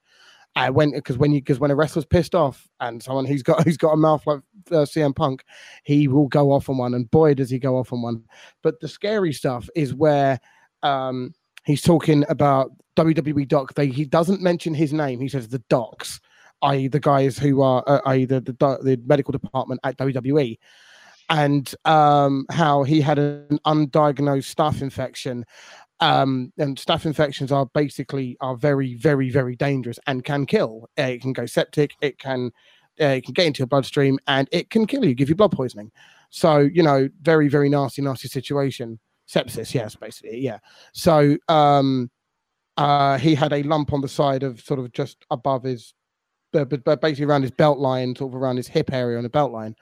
I 0.57 0.71
went 0.71 0.95
because 0.95 1.19
when 1.19 1.31
you 1.31 1.39
because 1.39 1.59
when 1.59 1.69
a 1.69 1.75
wrestler's 1.75 2.05
pissed 2.05 2.34
off 2.34 2.67
and 2.79 3.01
someone 3.01 3.25
who's 3.25 3.43
got 3.43 3.63
who's 3.65 3.77
got 3.77 3.91
a 3.91 3.97
mouth 3.97 4.25
like 4.25 4.39
uh, 4.71 4.85
CM 4.85 5.15
Punk, 5.15 5.43
he 5.84 6.07
will 6.07 6.27
go 6.27 6.51
off 6.51 6.69
on 6.69 6.77
one, 6.77 6.95
and 6.95 7.09
boy 7.11 7.35
does 7.35 7.49
he 7.49 7.59
go 7.59 7.77
off 7.77 7.93
on 7.93 8.01
one. 8.01 8.23
But 8.63 8.79
the 8.79 8.88
scary 8.88 9.34
stuff 9.34 9.69
is 9.75 9.93
where 9.93 10.39
um, 10.81 11.34
he's 11.63 11.84
talking 11.84 12.25
about 12.27 12.71
WWE 12.95 13.47
doc. 13.47 13.75
They 13.75 13.88
he 13.88 14.03
doesn't 14.03 14.41
mention 14.41 14.73
his 14.73 14.91
name. 14.91 15.19
He 15.19 15.29
says 15.29 15.47
the 15.47 15.63
docs, 15.69 16.19
i.e. 16.63 16.88
the 16.88 16.99
guys 16.99 17.38
who 17.38 17.61
are 17.61 17.84
uh, 17.85 18.01
i.e. 18.07 18.25
the, 18.25 18.41
the 18.41 18.53
the 18.81 18.99
medical 19.05 19.31
department 19.31 19.79
at 19.84 19.97
WWE, 19.97 20.57
and 21.29 21.75
um, 21.85 22.47
how 22.49 22.81
he 22.81 22.99
had 22.99 23.19
an 23.19 23.59
undiagnosed 23.67 24.55
staph 24.55 24.81
infection. 24.81 25.45
Um, 25.99 26.53
and 26.60 26.78
staph 26.78 27.06
infections 27.06 27.52
are 27.52 27.65
basically 27.74 28.38
are 28.40 28.56
very 28.56 28.94
very 28.94 29.30
very 29.30 29.56
dangerous 29.56 29.99
and 30.07 30.24
can 30.24 30.45
kill. 30.45 30.90
Uh, 30.98 31.03
it 31.03 31.22
can 31.22 31.34
go 31.34 31.45
septic. 31.45 31.91
It 32.02 32.19
can 32.19 32.52
uh, 33.02 33.06
it 33.06 33.26
can 33.26 33.34
get 33.34 33.48
into 33.48 33.60
your 33.60 33.68
bloodstream 33.68 34.19
and 34.28 34.48
it 34.52 34.69
can 34.69 34.86
kill 34.86 35.06
you, 35.06 35.15
give 35.15 35.30
you 35.30 35.36
blood 35.36 35.52
poisoning. 35.52 35.91
So 36.30 36.60
you 36.60 36.84
know, 36.84 37.10
very 37.22 37.48
very 37.48 37.69
nasty 37.69 38.02
nasty 38.02 38.28
situation. 38.28 38.99
Sepsis, 39.28 39.74
yes, 39.74 39.95
basically, 39.95 40.40
yeah. 40.40 40.60
So 40.94 41.38
um, 41.49 42.10
uh, 42.78 43.18
he 43.18 43.36
had 43.36 43.52
a 43.52 43.64
lump 43.64 43.91
on 43.91 44.02
the 44.02 44.07
side 44.07 44.44
of 44.44 44.61
sort 44.61 44.80
of 44.80 44.91
just 44.94 45.26
above 45.32 45.64
his, 45.64 45.94
but, 46.65 46.84
but 46.84 47.01
basically 47.01 47.25
around 47.25 47.41
his 47.41 47.51
belt 47.51 47.79
line, 47.79 48.15
sort 48.15 48.34
of 48.34 48.41
around 48.41 48.57
his 48.57 48.67
hip 48.67 48.91
area 48.91 49.17
on 49.17 49.23
the 49.23 49.29
belt 49.29 49.51
line, 49.51 49.75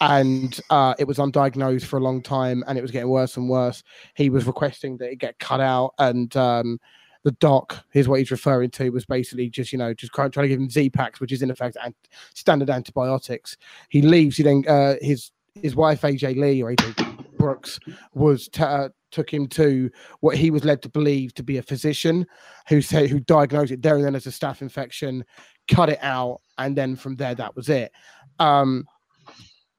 and 0.00 0.60
uh, 0.70 0.94
it 0.98 1.06
was 1.06 1.18
undiagnosed 1.18 1.84
for 1.84 1.98
a 1.98 2.02
long 2.02 2.22
time, 2.22 2.64
and 2.66 2.78
it 2.78 2.82
was 2.82 2.90
getting 2.90 3.08
worse 3.08 3.36
and 3.36 3.48
worse. 3.48 3.82
He 4.14 4.30
was 4.30 4.46
requesting 4.46 4.96
that 4.98 5.10
it 5.10 5.16
get 5.16 5.38
cut 5.38 5.60
out, 5.60 5.94
and 5.98 6.34
um, 6.36 6.80
the 7.22 7.32
doc, 7.32 7.84
here's 7.90 8.08
what 8.08 8.18
he's 8.18 8.30
referring 8.30 8.70
to, 8.72 8.90
was 8.90 9.06
basically 9.06 9.48
just 9.48 9.72
you 9.72 9.78
know 9.78 9.94
just 9.94 10.12
trying, 10.12 10.30
to 10.30 10.48
give 10.48 10.60
him 10.60 10.70
Z 10.70 10.90
packs, 10.90 11.20
which 11.20 11.32
is 11.32 11.42
in 11.42 11.50
effect 11.50 11.76
ant- 11.82 11.96
standard 12.34 12.70
antibiotics. 12.70 13.56
He 13.88 14.02
leaves. 14.02 14.36
He 14.36 14.42
then 14.42 14.64
uh, 14.68 14.96
his 15.00 15.30
his 15.54 15.74
wife 15.74 16.02
AJ 16.02 16.36
Lee 16.36 16.62
or 16.62 16.72
AJ 16.72 17.36
Brooks 17.38 17.78
was 18.12 18.48
t- 18.48 18.62
uh, 18.62 18.88
took 19.10 19.32
him 19.32 19.46
to 19.46 19.90
what 20.20 20.36
he 20.36 20.50
was 20.50 20.64
led 20.64 20.82
to 20.82 20.88
believe 20.88 21.32
to 21.34 21.42
be 21.42 21.56
a 21.56 21.62
physician 21.62 22.26
who 22.68 22.80
said 22.80 23.08
who 23.08 23.20
diagnosed 23.20 23.70
it 23.70 23.80
there 23.80 23.96
and 23.96 24.04
then 24.04 24.16
as 24.16 24.26
a 24.26 24.30
staph 24.30 24.60
infection, 24.60 25.24
cut 25.68 25.88
it 25.88 25.98
out, 26.02 26.40
and 26.58 26.76
then 26.76 26.96
from 26.96 27.16
there 27.16 27.34
that 27.34 27.54
was 27.56 27.68
it. 27.68 27.92
Um, 28.38 28.86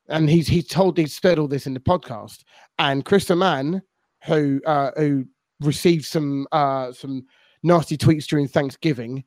and 0.09 0.29
he's 0.29 0.47
he 0.47 0.61
told 0.61 0.97
he 0.97 1.07
said 1.07 1.39
all 1.39 1.47
this 1.47 1.67
in 1.67 1.73
the 1.73 1.79
podcast. 1.79 2.43
And 2.77 3.05
Chris 3.05 3.29
Amann, 3.29 3.81
who 4.25 4.61
uh, 4.65 4.91
who 4.97 5.25
received 5.61 6.05
some 6.05 6.47
uh, 6.51 6.91
some 6.91 7.25
nasty 7.63 7.97
tweets 7.97 8.25
during 8.25 8.47
Thanksgiving, 8.47 9.23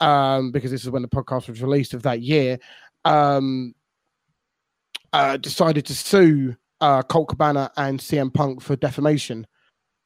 um, 0.00 0.52
because 0.52 0.70
this 0.70 0.84
is 0.84 0.90
when 0.90 1.02
the 1.02 1.08
podcast 1.08 1.48
was 1.48 1.62
released 1.62 1.94
of 1.94 2.02
that 2.02 2.20
year, 2.20 2.58
um, 3.04 3.74
uh, 5.12 5.36
decided 5.36 5.86
to 5.86 5.94
sue 5.94 6.56
uh, 6.80 7.02
Colt 7.02 7.28
Cabana 7.28 7.70
and 7.76 7.98
CM 7.98 8.32
Punk 8.32 8.62
for 8.62 8.76
defamation, 8.76 9.46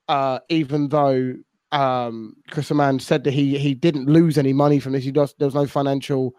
uh, 0.09 0.41
even 0.49 0.89
though 0.89 1.35
um, 1.75 2.37
Chris 2.51 2.71
Amann 2.71 3.01
said 3.01 3.25
that 3.25 3.33
he 3.33 3.59
he 3.59 3.75
didn't 3.75 4.07
lose 4.07 4.39
any 4.39 4.53
money 4.53 4.79
from 4.79 4.93
this. 4.93 5.05
He 5.05 5.11
does 5.11 5.35
there 5.39 5.49
was 5.49 5.57
no 5.57 5.67
financial 5.67 6.35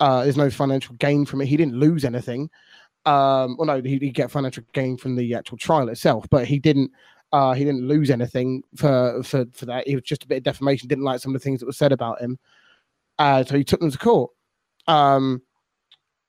uh, 0.00 0.22
there's 0.22 0.36
no 0.36 0.50
financial 0.50 0.94
gain 0.96 1.24
from 1.24 1.40
it. 1.40 1.46
He 1.46 1.56
didn't 1.56 1.76
lose 1.76 2.04
anything. 2.04 2.50
Um, 3.06 3.56
well, 3.56 3.66
no, 3.66 3.80
he 3.80 3.98
did 3.98 4.14
get 4.14 4.30
financial 4.30 4.64
gain 4.74 4.98
from 4.98 5.16
the 5.16 5.34
actual 5.34 5.56
trial 5.56 5.88
itself, 5.88 6.26
but 6.30 6.46
he 6.46 6.58
didn't. 6.58 6.90
Uh, 7.32 7.54
he 7.54 7.64
didn't 7.64 7.88
lose 7.88 8.10
anything 8.10 8.62
for 8.76 9.22
for 9.22 9.46
for 9.52 9.64
that. 9.64 9.88
It 9.88 9.94
was 9.94 10.04
just 10.04 10.24
a 10.24 10.28
bit 10.28 10.38
of 10.38 10.42
defamation. 10.42 10.88
Didn't 10.88 11.04
like 11.04 11.20
some 11.20 11.34
of 11.34 11.40
the 11.40 11.44
things 11.44 11.60
that 11.60 11.66
were 11.66 11.72
said 11.72 11.92
about 11.92 12.20
him, 12.20 12.38
uh, 13.18 13.44
so 13.44 13.56
he 13.56 13.64
took 13.64 13.80
them 13.80 13.90
to 13.90 13.98
court. 13.98 14.30
Um, 14.86 15.42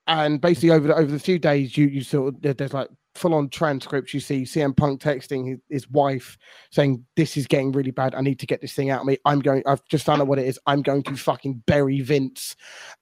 and 0.08 0.40
basically, 0.40 0.72
over 0.72 0.88
the 0.88 0.96
over 0.96 1.12
the 1.12 1.20
few 1.20 1.38
days, 1.38 1.76
you 1.78 1.88
you 1.88 2.02
sort 2.02 2.34
of 2.34 2.58
there's 2.58 2.74
like 2.74 2.90
full 3.18 3.34
on 3.34 3.50
transcripts. 3.50 4.14
You 4.14 4.20
see 4.20 4.44
CM 4.44 4.76
Punk 4.76 5.02
texting 5.02 5.48
his, 5.48 5.60
his 5.70 5.90
wife 5.90 6.38
saying, 6.72 7.04
"This 7.16 7.38
is 7.38 7.48
getting 7.48 7.72
really 7.72 7.92
bad. 7.92 8.16
I 8.16 8.22
need 8.22 8.40
to 8.40 8.46
get 8.46 8.62
this 8.62 8.74
thing 8.74 8.90
out 8.90 9.02
of 9.02 9.08
me. 9.08 9.18
I'm 9.26 9.40
going. 9.40 9.64
I've 9.66 9.86
just 9.88 10.06
found 10.06 10.22
out 10.22 10.28
what 10.28 10.40
it 10.40 10.48
is. 10.48 10.60
I'm 10.66 10.82
going 10.82 11.04
to 11.04 11.16
fucking 11.16 11.64
bury 11.66 12.02
Vince. 12.02 12.56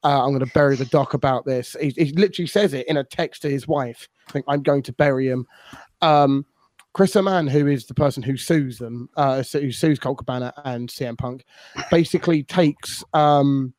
Uh, 0.03 0.23
I'm 0.23 0.31
going 0.31 0.45
to 0.45 0.53
bury 0.53 0.75
the 0.75 0.85
doc 0.85 1.13
about 1.13 1.45
this." 1.45 1.75
He, 1.79 1.89
he 1.89 2.11
literally 2.13 2.47
says 2.47 2.73
it 2.73 2.87
in 2.87 2.97
a 2.97 3.03
text 3.03 3.41
to 3.43 3.49
his 3.49 3.67
wife. 3.67 4.09
I 4.27 4.31
think 4.31 4.45
I'm 4.47 4.63
going 4.63 4.83
to 4.83 4.93
bury 4.93 5.27
him. 5.27 5.45
Um, 6.01 6.45
Chris 6.93 7.15
Amann, 7.17 7.47
who 7.47 7.67
is 7.67 7.85
the 7.85 7.93
person 7.93 8.23
who 8.23 8.37
sues 8.37 8.77
them, 8.77 9.09
uh, 9.17 9.43
who 9.43 9.71
sues 9.71 9.99
Colt 9.99 10.17
Cabana 10.17 10.53
and 10.63 10.87
CM 10.87 11.17
Punk, 11.17 11.43
basically 11.91 12.41
takes. 12.41 13.03
Um, 13.13 13.73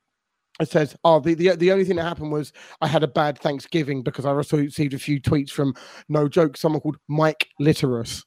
it 0.60 0.70
says, 0.70 0.96
"Oh, 1.04 1.20
the, 1.20 1.34
the 1.34 1.56
the 1.56 1.72
only 1.72 1.84
thing 1.84 1.96
that 1.96 2.04
happened 2.04 2.32
was 2.32 2.52
I 2.80 2.86
had 2.86 3.02
a 3.02 3.08
bad 3.08 3.38
Thanksgiving 3.38 4.02
because 4.02 4.24
I 4.24 4.30
also 4.30 4.58
received 4.58 4.94
a 4.94 4.98
few 4.98 5.20
tweets 5.20 5.50
from 5.50 5.74
no 6.08 6.28
joke, 6.28 6.56
someone 6.56 6.80
called 6.80 6.98
Mike 7.08 7.48
Litterus. 7.60 8.24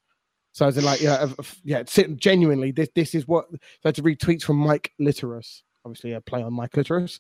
So 0.51 0.65
I 0.65 0.68
was 0.68 0.84
like, 0.84 1.01
yeah, 1.01 1.27
yeah, 1.64 1.84
genuinely 1.84 2.72
this 2.72 2.89
this 2.95 3.15
is 3.15 3.27
what 3.27 3.45
so 3.51 3.57
I 3.85 3.88
had 3.89 3.95
to 3.95 4.01
read 4.03 4.19
tweets 4.19 4.43
from 4.43 4.57
Mike 4.57 4.91
Litterus, 4.99 5.61
obviously 5.85 6.14
a 6.14 6.22
play 6.22 6.43
on 6.43 6.53
Mike 6.53 6.72
Litterus, 6.72 7.19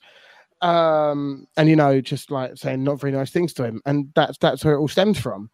um, 0.61 1.47
and 1.57 1.69
you 1.69 1.75
know, 1.75 2.01
just 2.01 2.31
like 2.31 2.57
saying 2.57 2.83
not 2.83 2.99
very 2.99 3.13
nice 3.13 3.31
things 3.31 3.53
to 3.53 3.63
him, 3.63 3.81
and 3.85 4.09
that's 4.15 4.37
that's 4.39 4.65
where 4.65 4.75
it 4.75 4.79
all 4.79 4.87
stems 4.87 5.19
from. 5.19 5.49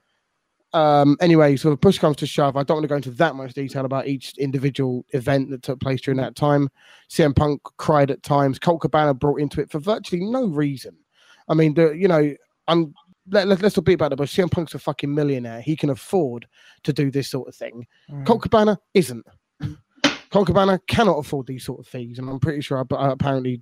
Um, 0.75 1.15
anyway, 1.21 1.55
so 1.55 1.69
the 1.69 1.77
push 1.77 1.99
comes 1.99 2.17
to 2.17 2.27
shove. 2.27 2.57
I 2.57 2.63
don't 2.63 2.75
want 2.75 2.83
to 2.83 2.89
go 2.89 2.97
into 2.97 3.11
that 3.11 3.35
much 3.35 3.53
detail 3.53 3.85
about 3.85 4.07
each 4.07 4.37
individual 4.37 5.05
event 5.13 5.49
that 5.51 5.63
took 5.63 5.79
place 5.79 6.01
during 6.01 6.17
that 6.17 6.35
time. 6.35 6.69
CM 7.09 7.33
Punk 7.33 7.61
cried 7.77 8.11
at 8.11 8.23
times. 8.23 8.59
Colt 8.59 8.81
Cabana 8.81 9.13
brought 9.13 9.39
into 9.39 9.61
it 9.61 9.71
for 9.71 9.79
virtually 9.79 10.25
no 10.25 10.47
reason. 10.47 10.93
I 11.47 11.53
mean, 11.53 11.75
the 11.75 11.91
you 11.91 12.09
know, 12.09 12.35
I'm 12.67 12.93
let, 13.31 13.47
let, 13.47 13.63
us 13.63 13.77
not 13.77 13.85
be 13.85 13.93
about 13.93 14.11
it, 14.11 14.17
but 14.17 14.27
CM 14.27 14.51
Punk's 14.51 14.73
a 14.73 14.79
fucking 14.79 15.13
millionaire. 15.13 15.61
He 15.61 15.77
can 15.77 15.91
afford 15.91 16.45
to 16.83 16.91
do 16.91 17.09
this 17.09 17.29
sort 17.29 17.47
of 17.47 17.55
thing. 17.55 17.87
Mm. 18.11 18.25
Colt 18.25 18.41
Cabana 18.41 18.77
isn't. 18.93 19.25
Colt 20.29 20.47
Cabana 20.47 20.81
cannot 20.87 21.19
afford 21.19 21.47
these 21.47 21.63
sort 21.63 21.79
of 21.79 21.87
fees, 21.87 22.19
and 22.19 22.29
I'm 22.29 22.41
pretty 22.41 22.59
sure 22.59 22.79
uh, 22.79 22.85
apparently 22.91 23.61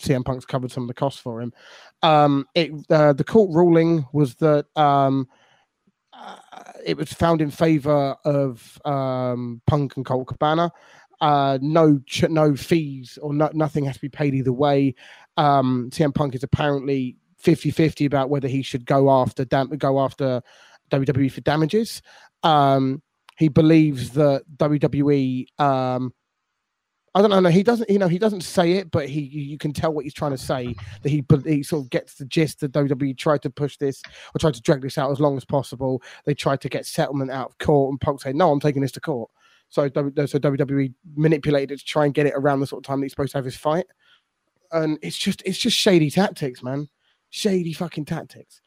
CM 0.00 0.24
Punk's 0.24 0.44
covered 0.44 0.70
some 0.70 0.84
of 0.84 0.88
the 0.88 0.94
costs 0.94 1.20
for 1.20 1.42
him. 1.42 1.52
Um, 2.02 2.46
it 2.54 2.70
uh, 2.88 3.14
the 3.14 3.24
court 3.24 3.50
ruling 3.52 4.06
was 4.12 4.36
that 4.36 4.66
um, 4.76 5.26
it 6.84 6.96
was 6.96 7.12
found 7.12 7.40
in 7.40 7.50
favor 7.50 8.16
of 8.24 8.80
um, 8.84 9.60
Punk 9.66 9.96
and 9.96 10.04
Colt 10.04 10.28
Cabana. 10.28 10.70
Uh, 11.20 11.58
no, 11.62 12.00
ch- 12.06 12.28
no 12.28 12.56
fees 12.56 13.18
or 13.22 13.32
no, 13.32 13.48
nothing 13.54 13.84
has 13.84 13.94
to 13.94 14.00
be 14.00 14.08
paid 14.08 14.34
either 14.34 14.52
way. 14.52 14.94
Um, 15.36 15.88
CM 15.92 16.14
Punk 16.14 16.34
is 16.34 16.42
apparently 16.42 17.16
50-50 17.42 18.06
about 18.06 18.28
whether 18.28 18.48
he 18.48 18.62
should 18.62 18.84
go 18.84 19.10
after 19.10 19.44
dam- 19.44 19.68
go 19.68 20.00
after 20.00 20.42
WWE 20.90 21.30
for 21.30 21.40
damages. 21.40 22.02
Um, 22.42 23.02
he 23.38 23.48
believes 23.48 24.10
that 24.10 24.42
WWE 24.56 25.46
um, 25.60 26.12
I 27.14 27.20
don't 27.20 27.42
know. 27.42 27.50
He 27.50 27.62
doesn't. 27.62 27.90
You 27.90 27.98
know, 27.98 28.08
he 28.08 28.18
doesn't 28.18 28.40
say 28.40 28.72
it, 28.72 28.90
but 28.90 29.06
he 29.06 29.20
you 29.20 29.58
can 29.58 29.72
tell 29.74 29.92
what 29.92 30.04
he's 30.04 30.14
trying 30.14 30.30
to 30.30 30.38
say. 30.38 30.74
That 31.02 31.10
he 31.10 31.22
he 31.44 31.62
sort 31.62 31.84
of 31.84 31.90
gets 31.90 32.14
the 32.14 32.24
gist 32.24 32.60
that 32.60 32.72
WWE 32.72 33.16
tried 33.18 33.42
to 33.42 33.50
push 33.50 33.76
this 33.76 34.02
or 34.34 34.38
tried 34.38 34.54
to 34.54 34.62
drag 34.62 34.80
this 34.80 34.96
out 34.96 35.10
as 35.10 35.20
long 35.20 35.36
as 35.36 35.44
possible. 35.44 36.02
They 36.24 36.34
tried 36.34 36.62
to 36.62 36.70
get 36.70 36.86
settlement 36.86 37.30
out 37.30 37.50
of 37.50 37.58
court, 37.58 37.90
and 37.90 38.00
Punk 38.00 38.22
said, 38.22 38.34
"No, 38.34 38.50
I'm 38.50 38.60
taking 38.60 38.80
this 38.80 38.92
to 38.92 39.00
court." 39.00 39.30
So, 39.72 39.88
so 39.88 40.38
WWE 40.38 40.92
manipulated 41.14 41.78
to 41.78 41.84
try 41.84 42.04
and 42.04 42.12
get 42.12 42.26
it 42.26 42.34
around 42.36 42.60
the 42.60 42.66
sort 42.66 42.80
of 42.80 42.86
time 42.86 43.00
that 43.00 43.06
he's 43.06 43.12
supposed 43.12 43.32
to 43.32 43.38
have 43.38 43.44
his 43.46 43.56
fight. 43.56 43.86
And 44.70 44.98
it's 45.00 45.16
just 45.16 45.42
it's 45.46 45.58
just 45.58 45.76
shady 45.76 46.10
tactics, 46.10 46.62
man. 46.62 46.88
Shady 47.30 47.72
fucking 47.72 48.04
tactics. 48.04 48.60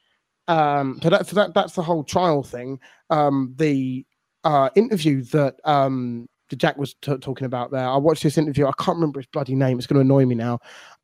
Um, 0.48 1.00
so 1.04 1.10
that's 1.10 1.30
so 1.30 1.36
that 1.36 1.54
that's 1.54 1.74
the 1.74 1.84
whole 1.84 2.04
trial 2.04 2.42
thing. 2.42 2.80
Um, 3.12 3.54
the 3.58 4.04
uh, 4.44 4.70
interview 4.76 5.22
that 5.26 5.56
um, 5.64 6.28
Jack 6.56 6.78
was 6.78 6.94
t- 7.02 7.18
talking 7.18 7.46
about 7.46 7.72
there. 7.72 7.88
I 7.88 7.98
watched 7.98 8.24
this 8.24 8.38
interview. 8.38 8.68
I 8.68 8.72
can't 8.78 8.98
remember 8.98 9.20
his 9.20 9.28
bloody 9.28 9.56
name. 9.56 9.78
It's 9.78 9.88
going 9.88 9.96
to 9.96 10.02
annoy 10.02 10.26
me 10.26 10.36
now. 10.36 10.60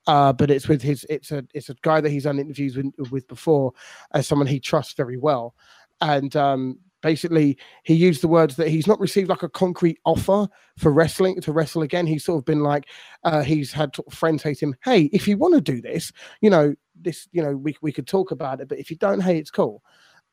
Uh, 0.07 0.33
but 0.33 0.51
it's 0.51 0.67
with 0.67 0.81
his. 0.81 1.05
It's 1.09 1.31
a. 1.31 1.43
It's 1.53 1.69
a 1.69 1.75
guy 1.81 2.01
that 2.01 2.09
he's 2.09 2.23
done 2.23 2.39
interviews 2.39 2.75
with, 2.75 2.93
with 3.11 3.27
before, 3.27 3.73
as 4.13 4.27
someone 4.27 4.47
he 4.47 4.59
trusts 4.59 4.93
very 4.93 5.17
well, 5.17 5.53
and 6.01 6.35
um, 6.35 6.79
basically 7.01 7.57
he 7.83 7.93
used 7.93 8.21
the 8.21 8.27
words 8.27 8.55
that 8.55 8.69
he's 8.69 8.87
not 8.87 8.99
received 8.99 9.29
like 9.29 9.43
a 9.43 9.49
concrete 9.49 9.99
offer 10.05 10.47
for 10.77 10.91
wrestling 10.91 11.39
to 11.41 11.51
wrestle 11.51 11.81
again. 11.81 12.07
He's 12.07 12.23
sort 12.23 12.39
of 12.39 12.45
been 12.45 12.61
like, 12.61 12.87
uh, 13.23 13.41
he's 13.41 13.71
had 13.71 13.95
friends 14.09 14.43
hate 14.43 14.61
him, 14.61 14.75
"Hey, 14.83 15.03
if 15.13 15.27
you 15.27 15.37
want 15.37 15.53
to 15.55 15.61
do 15.61 15.81
this, 15.81 16.11
you 16.41 16.49
know, 16.49 16.73
this, 16.99 17.27
you 17.31 17.43
know, 17.43 17.55
we 17.55 17.75
we 17.81 17.91
could 17.91 18.07
talk 18.07 18.31
about 18.31 18.61
it, 18.61 18.69
but 18.69 18.79
if 18.79 18.89
you 18.89 18.97
don't, 18.97 19.21
hey, 19.21 19.37
it's 19.37 19.51
cool." 19.51 19.83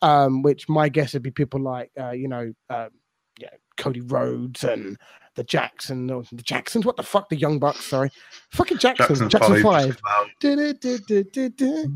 Um, 0.00 0.42
which 0.42 0.68
my 0.68 0.88
guess 0.88 1.14
would 1.14 1.24
be 1.24 1.32
people 1.32 1.60
like, 1.60 1.90
uh, 2.00 2.12
you 2.12 2.28
know, 2.28 2.52
um, 2.70 2.90
yeah, 3.40 3.48
Cody 3.78 4.00
Rhodes 4.00 4.64
and 4.64 4.98
the 5.36 5.44
Jackson, 5.44 6.06
the 6.08 6.42
Jacksons. 6.42 6.84
What 6.84 6.96
the 6.96 7.02
fuck? 7.02 7.28
The 7.28 7.36
Young 7.36 7.58
Bucks. 7.58 7.84
Sorry, 7.84 8.10
fucking 8.50 8.78
Jackson. 8.78 9.30
Jackson, 9.30 9.62
Five. 9.62 9.98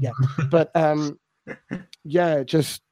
Yeah, 0.00 0.12
but 0.50 0.70
um, 0.74 1.18
yeah, 2.04 2.44
just 2.44 2.82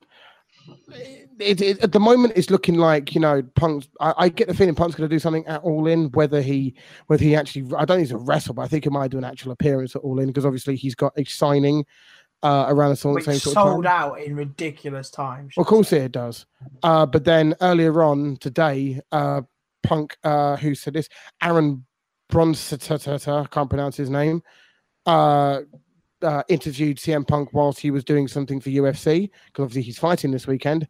it, 1.38 1.60
it, 1.60 1.82
at 1.82 1.92
the 1.92 2.00
moment 2.00 2.32
it's 2.36 2.50
looking 2.50 2.76
like 2.76 3.14
you 3.14 3.20
know 3.20 3.42
Punk's. 3.54 3.88
I, 4.00 4.14
I 4.16 4.28
get 4.28 4.48
the 4.48 4.54
feeling 4.54 4.74
Punk's 4.74 4.96
going 4.96 5.08
to 5.08 5.14
do 5.14 5.20
something 5.20 5.46
at 5.46 5.62
All 5.62 5.86
In. 5.86 6.10
Whether 6.10 6.42
he 6.42 6.74
whether 7.06 7.22
he 7.22 7.34
actually, 7.36 7.62
I 7.76 7.84
don't 7.84 7.98
think 7.98 8.08
he's 8.08 8.12
a 8.12 8.18
wrestle, 8.18 8.54
but 8.54 8.62
I 8.62 8.68
think 8.68 8.84
he 8.84 8.90
might 8.90 9.10
do 9.10 9.18
an 9.18 9.24
actual 9.24 9.52
appearance 9.52 9.94
at 9.96 10.02
All 10.02 10.18
In 10.18 10.26
because 10.26 10.44
obviously 10.44 10.76
he's 10.76 10.94
got 10.94 11.12
a 11.16 11.24
signing 11.24 11.86
uh, 12.42 12.66
around 12.68 12.90
the 12.96 13.08
Which 13.08 13.24
same 13.24 13.34
sort 13.38 13.54
sold 13.54 13.86
of 13.86 13.92
out 13.92 14.14
in 14.20 14.34
ridiculous 14.34 15.10
times. 15.10 15.54
Of 15.56 15.66
course 15.66 15.92
it 15.92 16.12
does. 16.12 16.46
Uh, 16.82 17.06
but 17.06 17.24
then 17.24 17.54
earlier 17.60 18.02
on 18.02 18.36
today, 18.36 19.00
uh, 19.12 19.42
Punk, 19.82 20.16
uh, 20.24 20.56
who 20.56 20.74
said 20.74 20.94
this, 20.94 21.08
Aaron 21.42 21.84
Bronsteter, 22.30 23.42
I 23.42 23.46
can't 23.46 23.68
pronounce 23.68 23.96
his 23.96 24.10
name, 24.10 24.42
uh, 25.06 25.60
uh, 26.22 26.42
interviewed 26.48 26.98
CM 26.98 27.26
Punk 27.26 27.52
whilst 27.52 27.80
he 27.80 27.90
was 27.90 28.04
doing 28.04 28.28
something 28.28 28.60
for 28.60 28.70
UFC 28.70 29.30
because 29.46 29.64
obviously 29.64 29.82
he's 29.82 29.98
fighting 29.98 30.30
this 30.30 30.46
weekend. 30.46 30.86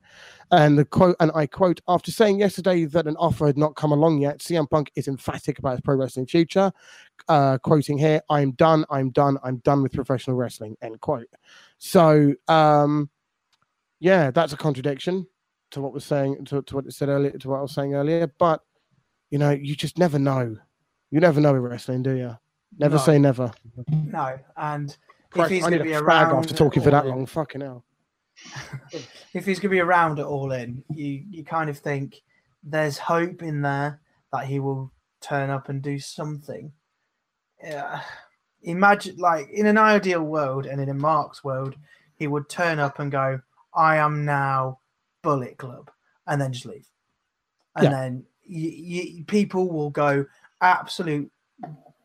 And 0.53 0.77
the 0.79 0.85
quote, 0.85 1.17
and 1.21 1.31
I 1.35 1.47
quote, 1.47 1.81
after 1.87 2.11
saying 2.11 2.41
yesterday 2.41 2.85
that 2.87 3.07
an 3.07 3.17
offer 3.17 3.47
had 3.47 3.57
not 3.57 3.77
come 3.77 3.93
along 3.93 4.19
yet, 4.19 4.39
CM 4.39 4.69
Punk 4.69 4.91
is 4.97 5.07
emphatic 5.07 5.59
about 5.59 5.73
his 5.73 5.81
pro 5.83 5.95
wrestling 5.95 6.27
future. 6.27 6.73
Uh, 7.29 7.59
quoting 7.59 7.97
here, 7.99 8.21
I'm 8.29 8.53
done, 8.53 8.85
I'm 8.91 9.11
done, 9.11 9.39
I'm 9.45 9.59
done 9.59 9.83
with 9.83 9.93
professional 9.93 10.37
wrestling, 10.37 10.77
end 10.83 11.01
quote. 11.01 11.29
So, 11.79 12.35
um, 12.49 13.09
yeah, 14.01 14.31
that's 14.31 14.53
a 14.53 14.57
contradiction 14.57 15.27
to 15.71 15.81
what 15.81 15.93
was 15.93 16.05
saying, 16.05 16.45
to, 16.47 16.63
to 16.63 16.75
what 16.75 16.87
it 16.87 16.93
said 16.93 17.09
earlier, 17.09 17.31
to 17.31 17.49
what 17.49 17.59
I 17.59 17.63
was 17.63 17.73
saying 17.75 17.95
earlier. 17.95 18.27
But, 18.39 18.63
you 19.31 19.39
know, 19.39 19.51
you 19.51 19.77
just 19.77 19.99
never 19.99 20.19
know. 20.19 20.57
You 21.13 21.21
never 21.21 21.41
know 21.41 21.55
in 21.55 21.63
wrestling, 21.63 22.03
do 22.03 22.17
you? 22.17 22.37
Never 22.79 22.97
No. 22.97 23.03
say 23.03 23.19
never. 23.19 23.53
No, 23.93 24.39
and 24.57 24.97
Christ, 25.31 25.51
he's 25.51 25.65
I 25.65 25.71
need 25.71 25.79
gonna 25.79 25.91
a 25.99 26.03
around 26.03 26.37
after 26.37 26.55
talking 26.55 26.83
for 26.83 26.91
that 26.91 27.05
or- 27.05 27.09
long. 27.09 27.27
Fucking 27.27 27.61
hell. 27.61 27.85
if 29.35 29.45
he's 29.45 29.59
going 29.59 29.69
to 29.71 29.77
be 29.77 29.81
around 29.81 30.19
at 30.19 30.25
all 30.27 30.53
in, 30.53 30.83
you 30.95 31.23
you 31.31 31.45
kind 31.45 31.69
of 31.69 31.79
think 31.79 32.23
there's 32.65 32.97
hope 32.99 33.43
in 33.43 33.61
there 33.63 34.01
that 34.33 34.47
he 34.47 34.61
will 34.61 34.91
turn 35.21 35.51
up 35.51 35.69
and 35.69 35.83
do 35.83 35.99
something. 35.99 36.73
Yeah. 37.63 38.01
Imagine, 38.63 39.17
like, 39.17 39.49
in 39.51 39.67
an 39.67 39.79
ideal 39.79 40.23
world 40.23 40.67
and 40.67 40.81
in 40.81 40.89
a 40.91 40.95
Mark's 40.95 41.43
world, 41.45 41.75
he 42.17 42.27
would 42.27 42.49
turn 42.49 42.79
up 42.79 42.99
and 42.99 43.11
go, 43.11 43.41
I 43.75 43.97
am 43.97 44.25
now 44.25 44.81
Bullet 45.23 45.57
Club, 45.59 45.91
and 46.27 46.41
then 46.41 46.53
just 46.53 46.67
leave. 46.67 46.87
And 47.77 47.85
Yeah. 47.85 47.91
then 47.91 48.25
y- 48.49 49.15
y- 49.19 49.25
people 49.27 49.71
will 49.71 49.91
go 49.91 50.27
absolute 50.61 51.31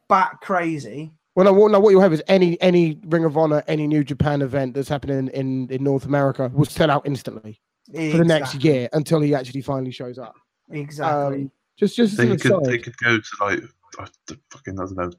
bat 0.07 0.37
crazy. 0.41 1.11
Well, 1.35 1.45
no, 1.45 1.53
what, 1.53 1.71
no, 1.71 1.79
what 1.81 1.89
you'll 1.89 2.01
have 2.01 2.13
is 2.13 2.23
any 2.27 2.59
any 2.61 2.97
Ring 3.05 3.25
of 3.25 3.37
Honor, 3.37 3.63
any 3.67 3.87
New 3.87 4.03
Japan 4.03 4.41
event 4.41 4.73
that's 4.73 4.87
happening 4.87 5.27
in, 5.33 5.69
in 5.69 5.83
North 5.83 6.05
America 6.05 6.49
will 6.53 6.65
sell 6.65 6.89
out 6.89 7.05
instantly 7.05 7.61
for 7.93 8.17
the 8.17 8.25
next 8.25 8.63
year 8.63 8.87
until 8.93 9.19
he 9.19 9.35
actually 9.35 9.61
finally 9.61 9.91
shows 9.91 10.17
up. 10.17 10.35
Exactly. 10.71 11.43
Um, 11.43 11.51
just 11.77 11.95
just 11.97 12.17
as 12.17 12.17
They 12.17 12.37
could, 12.37 12.63
they 12.63 12.77
could 12.77 12.97
go 12.97 13.17
to 13.17 13.29
like 13.41 13.59
uh, 13.99 14.07
the 14.27 14.39
fucking 14.49 14.79
I 14.79 14.85
don't 14.85 14.97
know 14.97 15.11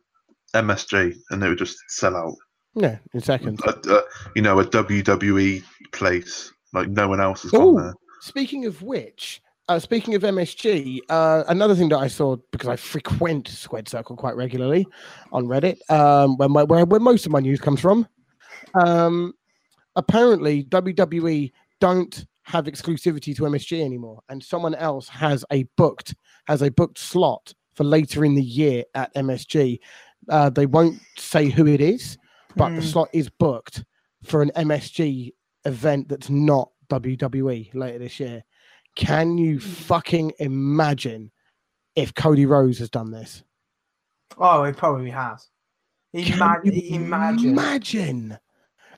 MSG 0.54 1.14
and 1.30 1.42
they 1.42 1.48
would 1.48 1.58
just 1.58 1.78
sell 1.88 2.16
out. 2.16 2.34
yeah, 2.74 2.98
in 3.12 3.20
seconds. 3.20 3.60
A, 3.64 3.70
a, 3.90 4.02
you 4.34 4.42
know, 4.42 4.58
a 4.58 4.64
WWE 4.64 5.62
place 5.92 6.50
like 6.72 6.88
no 6.88 7.08
one 7.08 7.20
else 7.20 7.42
has 7.42 7.52
Ooh. 7.52 7.58
gone 7.58 7.76
there. 7.76 7.94
Speaking 8.22 8.64
of 8.64 8.82
which, 8.82 9.42
uh, 9.68 9.78
speaking 9.78 10.14
of 10.14 10.22
MSG, 10.22 11.00
uh, 11.08 11.44
another 11.48 11.74
thing 11.74 11.88
that 11.88 11.98
I 11.98 12.08
saw 12.08 12.36
because 12.52 12.68
I 12.68 12.76
frequent 12.76 13.48
Squared 13.48 13.88
Circle 13.88 14.16
quite 14.16 14.36
regularly 14.36 14.86
on 15.32 15.46
Reddit, 15.46 15.78
um, 15.90 16.36
where, 16.36 16.48
my, 16.48 16.62
where 16.62 16.84
where 16.84 17.00
most 17.00 17.26
of 17.26 17.32
my 17.32 17.40
news 17.40 17.60
comes 17.60 17.80
from. 17.80 18.06
Um, 18.74 19.32
apparently, 19.96 20.64
WWE 20.64 21.52
don't 21.80 22.26
have 22.42 22.66
exclusivity 22.66 23.34
to 23.36 23.42
MSG 23.42 23.84
anymore, 23.84 24.20
and 24.28 24.42
someone 24.42 24.74
else 24.76 25.08
has 25.08 25.44
a 25.50 25.64
booked 25.76 26.14
has 26.46 26.62
a 26.62 26.70
booked 26.70 26.98
slot 26.98 27.52
for 27.74 27.84
later 27.84 28.24
in 28.24 28.34
the 28.34 28.42
year 28.42 28.84
at 28.94 29.12
MSG. 29.14 29.78
Uh, 30.28 30.50
they 30.50 30.66
won't 30.66 31.00
say 31.16 31.48
who 31.48 31.66
it 31.66 31.80
is, 31.80 32.16
but 32.56 32.70
the 32.70 32.76
Hmm. 32.76 32.80
slot 32.86 33.08
is 33.12 33.28
booked 33.28 33.84
for 34.22 34.42
an 34.42 34.50
MSG 34.56 35.32
event 35.64 36.08
that's 36.08 36.30
not 36.30 36.70
WWE 36.88 37.70
later 37.74 37.98
this 37.98 38.20
year. 38.20 38.44
Can 38.96 39.36
you 39.38 39.60
fucking 39.60 40.32
imagine 40.38 41.30
if 41.94 42.14
Cody 42.14 42.46
Rhodes 42.46 42.78
has 42.78 42.90
done 42.90 43.10
this? 43.10 43.42
Oh, 44.38 44.64
he 44.64 44.72
probably 44.72 45.10
has. 45.10 45.48
Can 46.14 46.40
Ima- 46.40 46.60
imagine. 46.96 47.50
imagine? 47.50 48.38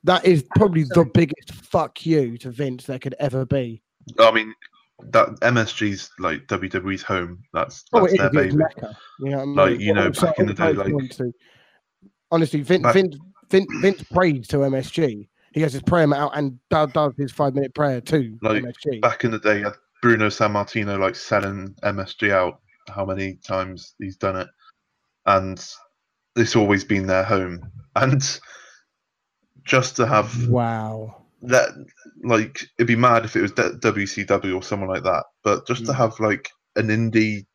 That 0.04 0.24
is 0.24 0.44
probably 0.56 0.84
the 0.84 1.04
biggest 1.12 1.52
fuck 1.52 2.06
you 2.06 2.38
to 2.38 2.50
Vince 2.50 2.86
there 2.86 3.00
could 3.00 3.16
ever 3.18 3.44
be. 3.44 3.82
I 4.20 4.30
mean, 4.30 4.54
that 5.10 5.28
MSG's 5.40 6.10
like 6.20 6.46
WWE's 6.46 7.02
home. 7.02 7.42
That's 7.52 7.84
Oh, 7.92 8.02
that's 8.02 8.14
it 8.14 8.18
their 8.18 8.26
is, 8.26 8.32
it's 8.32 8.54
baby. 8.54 8.56
Mecca. 8.56 8.96
You 9.20 9.30
know 9.30 9.38
I 9.40 9.44
mean? 9.44 9.54
Like, 9.56 9.80
you 9.80 9.94
What 9.94 9.94
know, 10.04 10.10
back 10.10 10.38
in 10.38 10.46
the 10.46 10.54
day, 10.54 10.72
like- 10.72 10.92
honestly, 12.30 12.62
Vince, 12.62 12.82
Back- 12.84 12.94
Vince, 12.94 13.16
Vince, 13.50 13.66
Vince 13.80 14.02
prays 14.04 14.46
to 14.48 14.58
MSG. 14.58 15.28
He 15.52 15.60
has 15.62 15.72
his 15.72 15.82
prayer 15.82 16.06
mat 16.06 16.20
out 16.20 16.36
and 16.36 16.58
does, 16.70 16.92
does 16.92 17.14
his 17.16 17.32
five 17.32 17.54
minute 17.54 17.74
prayer 17.74 18.00
to 18.02 18.38
Like, 18.42 18.62
MSG. 18.62 19.00
Back 19.00 19.24
in 19.24 19.32
the 19.32 19.38
day, 19.40 19.58
you 19.58 19.64
had 19.64 19.74
Bruno 20.02 20.28
Sammartino 20.28 20.98
like 20.98 21.16
selling 21.16 21.74
MSG 21.82 22.30
out. 22.32 22.60
How 22.88 23.04
many 23.04 23.34
times 23.46 23.94
he's 23.98 24.16
done 24.16 24.36
it, 24.36 24.48
and 25.26 25.62
it's 26.36 26.56
always 26.56 26.84
been 26.84 27.06
their 27.06 27.24
home. 27.24 27.60
And 27.96 28.22
just 29.64 29.96
to 29.96 30.06
have 30.06 30.48
Wow. 30.48 31.24
that 31.42 31.70
like 32.24 32.62
it'd 32.78 32.88
be 32.88 32.96
mad 32.96 33.24
if 33.24 33.36
it 33.36 33.42
was 33.42 33.52
WCW 33.52 34.54
or 34.56 34.62
someone 34.62 34.88
like 34.88 35.04
that, 35.04 35.24
but 35.44 35.66
just 35.66 35.86
to 35.86 35.92
Mm. 35.92 35.96
have 35.96 36.18
like 36.20 36.48
an 36.76 36.88
indie, 36.88 37.46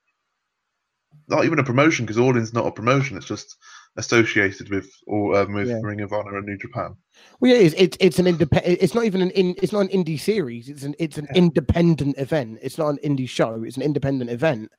not 1.27 1.45
even 1.45 1.59
a 1.59 1.63
promotion 1.63 2.05
because 2.05 2.17
All 2.19 2.37
In's 2.37 2.53
not 2.53 2.67
a 2.67 2.71
promotion. 2.71 3.17
It's 3.17 3.25
just 3.25 3.57
associated 3.97 4.69
with 4.69 4.89
or 5.07 5.37
um, 5.39 5.53
with 5.53 5.67
Yeah. 5.69 5.79
Ring 5.81 6.01
of 6.01 6.13
Honor 6.13 6.37
and 6.37 6.45
New 6.47 6.57
Japan. 6.57 6.95
Well, 7.39 7.51
yeah, 7.51 7.57
it's 7.59 7.75
it's, 7.77 7.97
it's 7.99 8.19
an 8.19 8.27
independent. 8.27 8.77
It's 8.81 8.93
not 8.95 9.05
even 9.05 9.21
an 9.21 9.31
in. 9.31 9.55
It's 9.61 9.71
not 9.73 9.81
an 9.81 9.87
indie 9.89 10.19
series. 10.19 10.69
It's 10.69 10.83
an 10.83 10.95
it's 10.99 11.17
an 11.17 11.27
Yeah. 11.31 11.37
independent 11.37 12.17
event. 12.17 12.59
It's 12.61 12.77
not 12.77 12.89
an 12.89 12.97
indie 13.03 13.29
show. 13.29 13.63
It's 13.63 13.77
an 13.77 13.83
independent 13.83 14.29
event. 14.29 14.71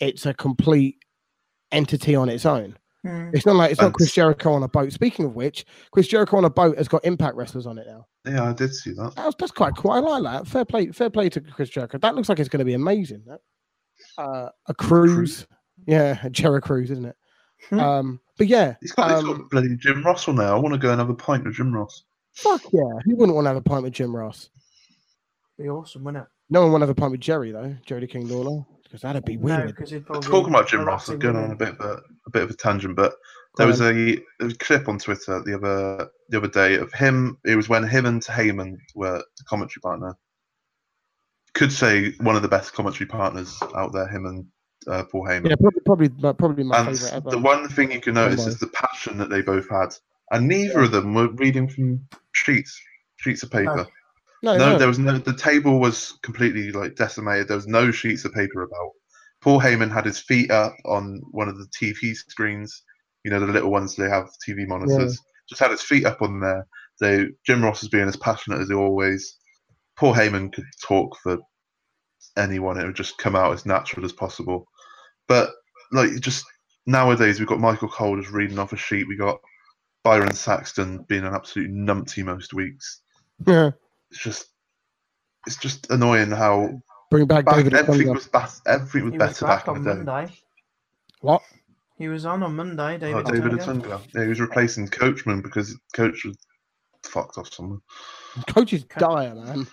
It's 0.00 0.26
a 0.26 0.34
complete 0.34 0.96
entity 1.72 2.14
on 2.14 2.28
its 2.28 2.46
own. 2.46 2.76
Hmm. 3.02 3.30
It's 3.34 3.44
not 3.44 3.56
like 3.56 3.70
it's 3.70 3.80
not 3.80 3.92
Chris 3.92 4.14
Jericho 4.14 4.52
on 4.52 4.62
a 4.62 4.68
boat. 4.68 4.90
Speaking 4.92 5.26
of 5.26 5.34
which, 5.34 5.66
Chris 5.92 6.08
Jericho 6.08 6.38
on 6.38 6.46
a 6.46 6.50
boat 6.50 6.78
has 6.78 6.88
got 6.88 7.04
Impact 7.04 7.36
wrestlers 7.36 7.66
on 7.66 7.76
it 7.76 7.86
now. 7.86 8.06
Yeah, 8.24 8.48
I 8.48 8.54
did 8.54 8.74
see 8.74 8.92
that. 8.94 9.12
That's, 9.14 9.36
that's 9.38 9.52
quite 9.52 9.76
cool. 9.76 9.90
I 9.90 9.98
like 9.98 10.22
that. 10.22 10.46
Fair 10.46 10.64
play. 10.64 10.86
Fair 10.88 11.10
play 11.10 11.28
to 11.28 11.40
Chris 11.42 11.68
Jericho. 11.68 11.98
That 11.98 12.14
looks 12.14 12.30
like 12.30 12.38
it's 12.38 12.48
going 12.48 12.60
to 12.60 12.64
be 12.64 12.72
amazing. 12.72 13.22
That. 13.26 13.40
Uh, 14.16 14.48
a 14.68 14.74
cruise. 14.74 15.46
Yeah, 15.86 16.18
a 16.22 16.30
Jericho 16.30 16.66
cruise, 16.66 16.90
isn't 16.90 17.04
it? 17.04 17.16
Hmm. 17.70 17.80
Um, 17.80 18.20
but 18.36 18.46
yeah, 18.48 18.74
He's 18.80 18.92
got, 18.92 19.10
he's 19.10 19.18
um, 19.20 19.38
got 19.38 19.50
bloody 19.50 19.76
Jim 19.76 20.02
Russell 20.02 20.34
now. 20.34 20.56
I 20.56 20.58
want 20.58 20.74
to 20.74 20.78
go 20.78 20.90
and 20.90 20.98
have 21.00 21.10
a 21.10 21.14
pint 21.14 21.44
with 21.44 21.54
Jim 21.54 21.72
Ross. 21.72 22.04
fuck 22.32 22.62
yeah. 22.72 22.82
Who 23.04 23.16
wouldn't 23.16 23.34
want 23.34 23.44
to 23.46 23.50
have 23.50 23.56
a 23.56 23.62
pint 23.62 23.84
with 23.84 23.92
Jim 23.92 24.14
Ross? 24.14 24.50
Be 25.58 25.68
awesome, 25.68 26.04
wouldn't 26.04 26.24
it? 26.24 26.28
No 26.50 26.62
one 26.62 26.72
want 26.72 26.82
to 26.82 26.86
have 26.86 26.96
a 26.96 27.00
pint 27.00 27.12
with 27.12 27.20
Jerry 27.20 27.52
though. 27.52 27.74
Jerry 27.86 28.00
the 28.02 28.06
King 28.06 28.28
Lawler, 28.28 28.64
because 28.82 29.02
that'd 29.02 29.24
be 29.24 29.36
No, 29.36 29.56
weird. 29.56 29.66
because 29.68 29.90
he'd 29.90 30.04
probably 30.04 30.28
Talking 30.28 30.52
about 30.52 30.68
Jim 30.68 30.84
Ross, 30.84 31.08
I'm 31.08 31.18
going 31.18 31.36
on 31.36 31.50
a 31.52 31.56
bit 31.56 31.68
of 31.68 31.80
a, 31.80 32.02
a 32.26 32.30
bit 32.32 32.42
of 32.42 32.50
a 32.50 32.54
tangent, 32.54 32.96
but 32.96 33.14
there 33.56 33.66
was 33.68 33.80
a, 33.80 34.18
a 34.40 34.52
clip 34.58 34.88
on 34.88 34.98
Twitter 34.98 35.40
the 35.44 35.54
other 35.54 36.10
the 36.28 36.38
other 36.38 36.48
day 36.48 36.74
of 36.76 36.92
him. 36.92 37.38
It 37.44 37.54
was 37.54 37.68
when 37.68 37.84
him 37.86 38.04
and 38.06 38.20
Heyman 38.22 38.76
were 38.96 39.18
the 39.38 39.44
commentary 39.44 39.80
partner. 39.80 40.16
Could 41.54 41.70
say 41.72 42.14
one 42.20 42.34
of 42.34 42.42
the 42.42 42.48
best 42.48 42.72
commentary 42.72 43.06
partners 43.06 43.56
out 43.76 43.92
there. 43.92 44.08
Him 44.08 44.26
and 44.26 44.44
uh, 44.88 45.04
Paul 45.04 45.24
Heyman. 45.26 45.48
yeah, 45.50 45.56
probably 45.56 45.80
probably 45.84 46.08
my- 46.18 46.32
probably 46.32 46.64
my 46.64 46.78
and 46.78 46.98
favorite 46.98 47.12
ever. 47.14 47.30
the 47.30 47.38
one 47.38 47.68
thing 47.68 47.90
you 47.92 48.00
can 48.00 48.14
notice 48.14 48.46
is 48.46 48.58
the 48.58 48.66
passion 48.68 49.18
that 49.18 49.30
they 49.30 49.42
both 49.42 49.68
had, 49.70 49.94
and 50.30 50.48
neither 50.48 50.80
of 50.82 50.90
them 50.92 51.14
were 51.14 51.28
reading 51.32 51.68
from 51.68 52.06
sheets 52.32 52.80
sheets 53.16 53.42
of 53.42 53.50
paper. 53.50 53.86
no, 54.42 54.56
No, 54.56 54.72
no, 54.72 54.78
there 54.78 54.88
was 54.88 54.98
no. 54.98 55.18
The 55.18 55.34
table 55.36 55.80
was 55.80 56.18
completely 56.22 56.70
like 56.72 56.96
decimated. 56.96 57.48
There 57.48 57.56
was 57.56 57.66
no 57.66 57.90
sheets 57.90 58.24
of 58.24 58.32
paper 58.34 58.62
about. 58.62 58.90
Paul 59.40 59.60
Heyman 59.60 59.92
had 59.92 60.06
his 60.06 60.18
feet 60.20 60.50
up 60.50 60.74
on 60.86 61.20
one 61.30 61.48
of 61.48 61.58
the 61.58 61.66
TV 61.78 62.14
screens. 62.14 62.82
You 63.24 63.30
know 63.30 63.40
the 63.40 63.46
little 63.46 63.70
ones 63.70 63.96
they 63.96 64.08
have 64.08 64.28
TV 64.46 64.66
monitors. 64.66 65.18
Just 65.48 65.60
had 65.60 65.70
his 65.70 65.82
feet 65.82 66.04
up 66.06 66.22
on 66.22 66.40
there. 66.40 66.66
So 66.96 67.26
Jim 67.46 67.62
Ross 67.62 67.80
was 67.82 67.88
being 67.90 68.08
as 68.08 68.16
passionate 68.16 68.60
as 68.60 68.68
he 68.68 68.74
always. 68.74 69.38
Paul 69.96 70.14
Heyman 70.14 70.52
could 70.52 70.64
talk 70.82 71.16
for 71.22 71.38
anyone. 72.36 72.78
It 72.78 72.84
would 72.86 72.96
just 72.96 73.18
come 73.18 73.36
out 73.36 73.52
as 73.52 73.66
natural 73.66 74.04
as 74.04 74.12
possible. 74.12 74.66
But 75.28 75.50
like 75.92 76.18
just 76.20 76.44
nowadays, 76.86 77.38
we've 77.38 77.48
got 77.48 77.60
Michael 77.60 77.88
Cole 77.88 78.20
just 78.20 78.32
reading 78.32 78.58
off 78.58 78.72
a 78.72 78.76
sheet. 78.76 79.06
We 79.08 79.16
got 79.16 79.40
Byron 80.02 80.34
Saxton 80.34 81.04
being 81.08 81.24
an 81.24 81.34
absolute 81.34 81.70
numpty 81.70 82.22
most 82.24 82.52
weeks 82.52 83.00
yeah. 83.46 83.70
it's 84.10 84.22
just 84.22 84.48
it's 85.46 85.56
just 85.56 85.90
annoying 85.90 86.30
how 86.30 86.68
Bring 87.10 87.26
back, 87.26 87.44
back, 87.46 87.56
David. 87.56 87.74
everything 87.74 88.08
Otunga. 88.08 88.14
was 88.14 88.26
bas- 88.28 88.60
everything 88.66 89.04
was 89.04 89.12
He 89.12 89.18
was 89.18 89.28
better 89.28 89.46
back 89.46 89.64
back, 89.64 89.68
on 89.68 89.76
in 89.78 89.82
the 89.84 89.90
day. 89.94 89.96
Monday. 90.04 90.32
What? 91.20 91.42
He 91.96 92.08
was 92.08 92.26
on 92.26 92.42
on 92.42 92.54
Monday, 92.56 92.94
Oh, 93.14 93.22
David. 93.22 93.26
David 93.26 93.52
Otunga. 93.52 93.82
Otunga. 93.82 94.00
Yeah, 94.14 94.22
he 94.24 94.28
was 94.28 94.40
replacing 94.40 94.88
Coachman 94.88 95.40
because 95.42 95.74
Coach 95.94 96.24
was 96.24 96.36
fucked 97.04 97.38
off 97.38 97.52
somewhere. 97.52 97.78
Coach 98.48 98.72
is 98.74 98.82
Okay. 98.84 99.00
dire, 99.00 99.34
man. 99.34 99.66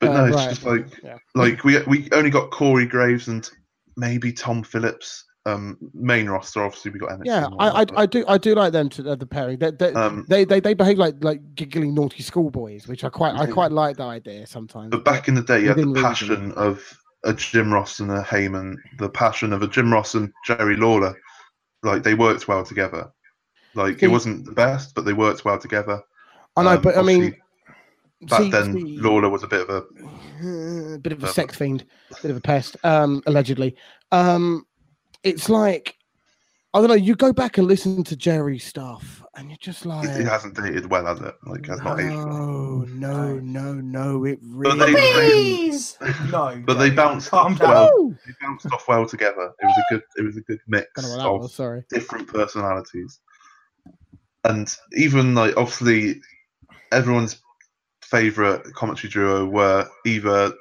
But 0.00 0.10
Uh, 0.10 0.12
no, 0.14 0.24
it's 0.26 0.36
right. 0.36 0.48
just 0.50 0.64
like 0.64 1.02
Yeah. 1.04 1.18
like 1.34 1.62
we 1.64 1.80
we 1.84 2.08
only 2.12 2.30
got 2.30 2.50
Corey 2.50 2.86
Graves 2.86 3.28
and 3.28 3.48
maybe 3.96 4.32
Tom 4.32 4.62
Phillips. 4.62 5.24
Um, 5.46 5.78
main 5.94 6.28
roster 6.28 6.64
obviously 6.64 6.90
we 6.90 6.98
got 6.98 7.10
NXT. 7.10 7.26
Yeah, 7.26 7.46
I, 7.60 7.82
I, 7.82 7.86
I 7.98 8.06
do 8.06 8.24
I 8.26 8.36
do 8.36 8.56
like 8.56 8.72
them 8.72 8.88
to 8.88 9.12
uh, 9.12 9.14
the 9.14 9.26
pairing. 9.26 9.58
They, 9.60 9.70
they, 9.70 9.92
Um, 9.92 10.26
they, 10.28 10.44
they 10.44 10.58
they 10.58 10.74
behave 10.74 10.98
like 10.98 11.22
like 11.22 11.40
giggling 11.54 11.94
naughty 11.94 12.24
schoolboys, 12.24 12.88
which 12.88 13.04
I 13.04 13.10
quite 13.10 13.36
I 13.36 13.46
quite 13.46 13.70
like 13.70 13.96
that 13.98 14.08
idea 14.08 14.44
sometimes. 14.48 14.90
But 14.90 15.04
back 15.04 15.28
in 15.28 15.34
the 15.34 15.42
day, 15.42 15.60
you 15.60 15.68
had 15.68 15.76
the 15.76 15.86
reason. 15.86 16.02
passion 16.02 16.52
of 16.52 16.82
a 17.22 17.32
Jim 17.32 17.72
Ross 17.72 18.00
and 18.00 18.10
a 18.10 18.22
Heyman, 18.22 18.74
the 18.98 19.08
passion 19.08 19.52
of 19.52 19.62
a 19.62 19.68
Jim 19.68 19.92
Ross 19.92 20.14
and 20.14 20.32
Jerry 20.44 20.76
Lawler. 20.76 21.14
Like 21.84 22.02
they 22.02 22.14
worked 22.14 22.48
well 22.48 22.64
together. 22.64 23.12
Like 23.74 24.02
it 24.02 24.08
wasn't 24.08 24.46
the 24.46 24.52
best, 24.52 24.96
but 24.96 25.04
they 25.04 25.12
worked 25.12 25.44
well 25.44 25.60
together. 25.60 26.02
I 26.56 26.64
know, 26.64 26.70
Um, 26.70 26.82
but 26.82 26.96
I 26.96 27.02
mean, 27.02 27.36
obviously, 28.22 28.26
back 28.28 28.40
see- 28.42 28.50
then 28.50 28.72
see- 28.86 28.98
Lawler 29.00 29.28
was 29.28 29.42
a 29.42 29.48
bit 29.48 29.68
of 29.68 29.70
a 29.70 30.94
uh, 30.94 30.98
bit 30.98 31.12
of 31.12 31.22
a 31.24 31.28
sex 31.28 31.56
fiend, 31.56 31.84
bit 32.22 32.30
of 32.30 32.36
a 32.36 32.40
pest, 32.40 32.76
um, 32.84 33.22
allegedly. 33.26 33.76
Um, 34.12 34.64
it's 35.22 35.48
like 35.48 35.96
I 36.74 36.80
don't 36.80 36.88
know. 36.88 36.94
You 36.94 37.14
go 37.16 37.32
back 37.32 37.56
and 37.56 37.66
listen 37.66 38.04
to 38.04 38.16
Jerry's 38.16 38.62
stuff, 38.64 39.22
and 39.34 39.48
you're 39.48 39.56
just 39.62 39.86
like, 39.86 40.06
it 40.10 40.26
hasn't 40.26 40.56
dated 40.56 40.90
well, 40.90 41.06
has 41.06 41.18
it? 41.20 41.34
Like 41.46 41.60
it 41.60 41.66
has 41.68 41.80
not 41.80 41.98
aged 41.98 42.14
well. 42.14 42.26
no, 42.26 42.84
no, 42.86 43.34
no, 43.40 43.72
no. 43.74 44.24
It 44.26 44.38
But 44.42 44.76
really. 44.76 44.92
they- 44.94 45.12
Please! 45.14 45.96
no. 46.30 46.62
But 46.66 46.74
they 46.74 46.90
bounced 46.90 47.30
Calm 47.30 47.54
off 47.54 47.58
down. 47.60 47.70
well. 47.70 48.10
They 48.26 48.32
bounced 48.42 48.66
off 48.72 48.86
well 48.88 49.06
together. 49.06 49.52
It 49.62 49.64
was 49.66 49.78
a 49.78 49.94
good. 49.94 50.02
It 50.18 50.22
was 50.22 50.36
a 50.36 50.42
good 50.42 50.58
mix 50.68 50.86
Don't 50.96 51.04
know 51.04 51.10
what 51.16 51.22
that 51.22 51.28
of 51.30 51.40
was. 51.42 51.54
Sorry. 51.54 51.82
different 51.88 52.28
personalities, 52.28 53.20
and 54.44 54.68
even 54.92 55.34
like 55.34 55.56
obviously 55.56 56.20
everyone's 56.92 57.40
favorite 58.10 58.62
commentary 58.74 59.10
duo 59.10 59.46
were 59.46 59.88
either 60.04 60.52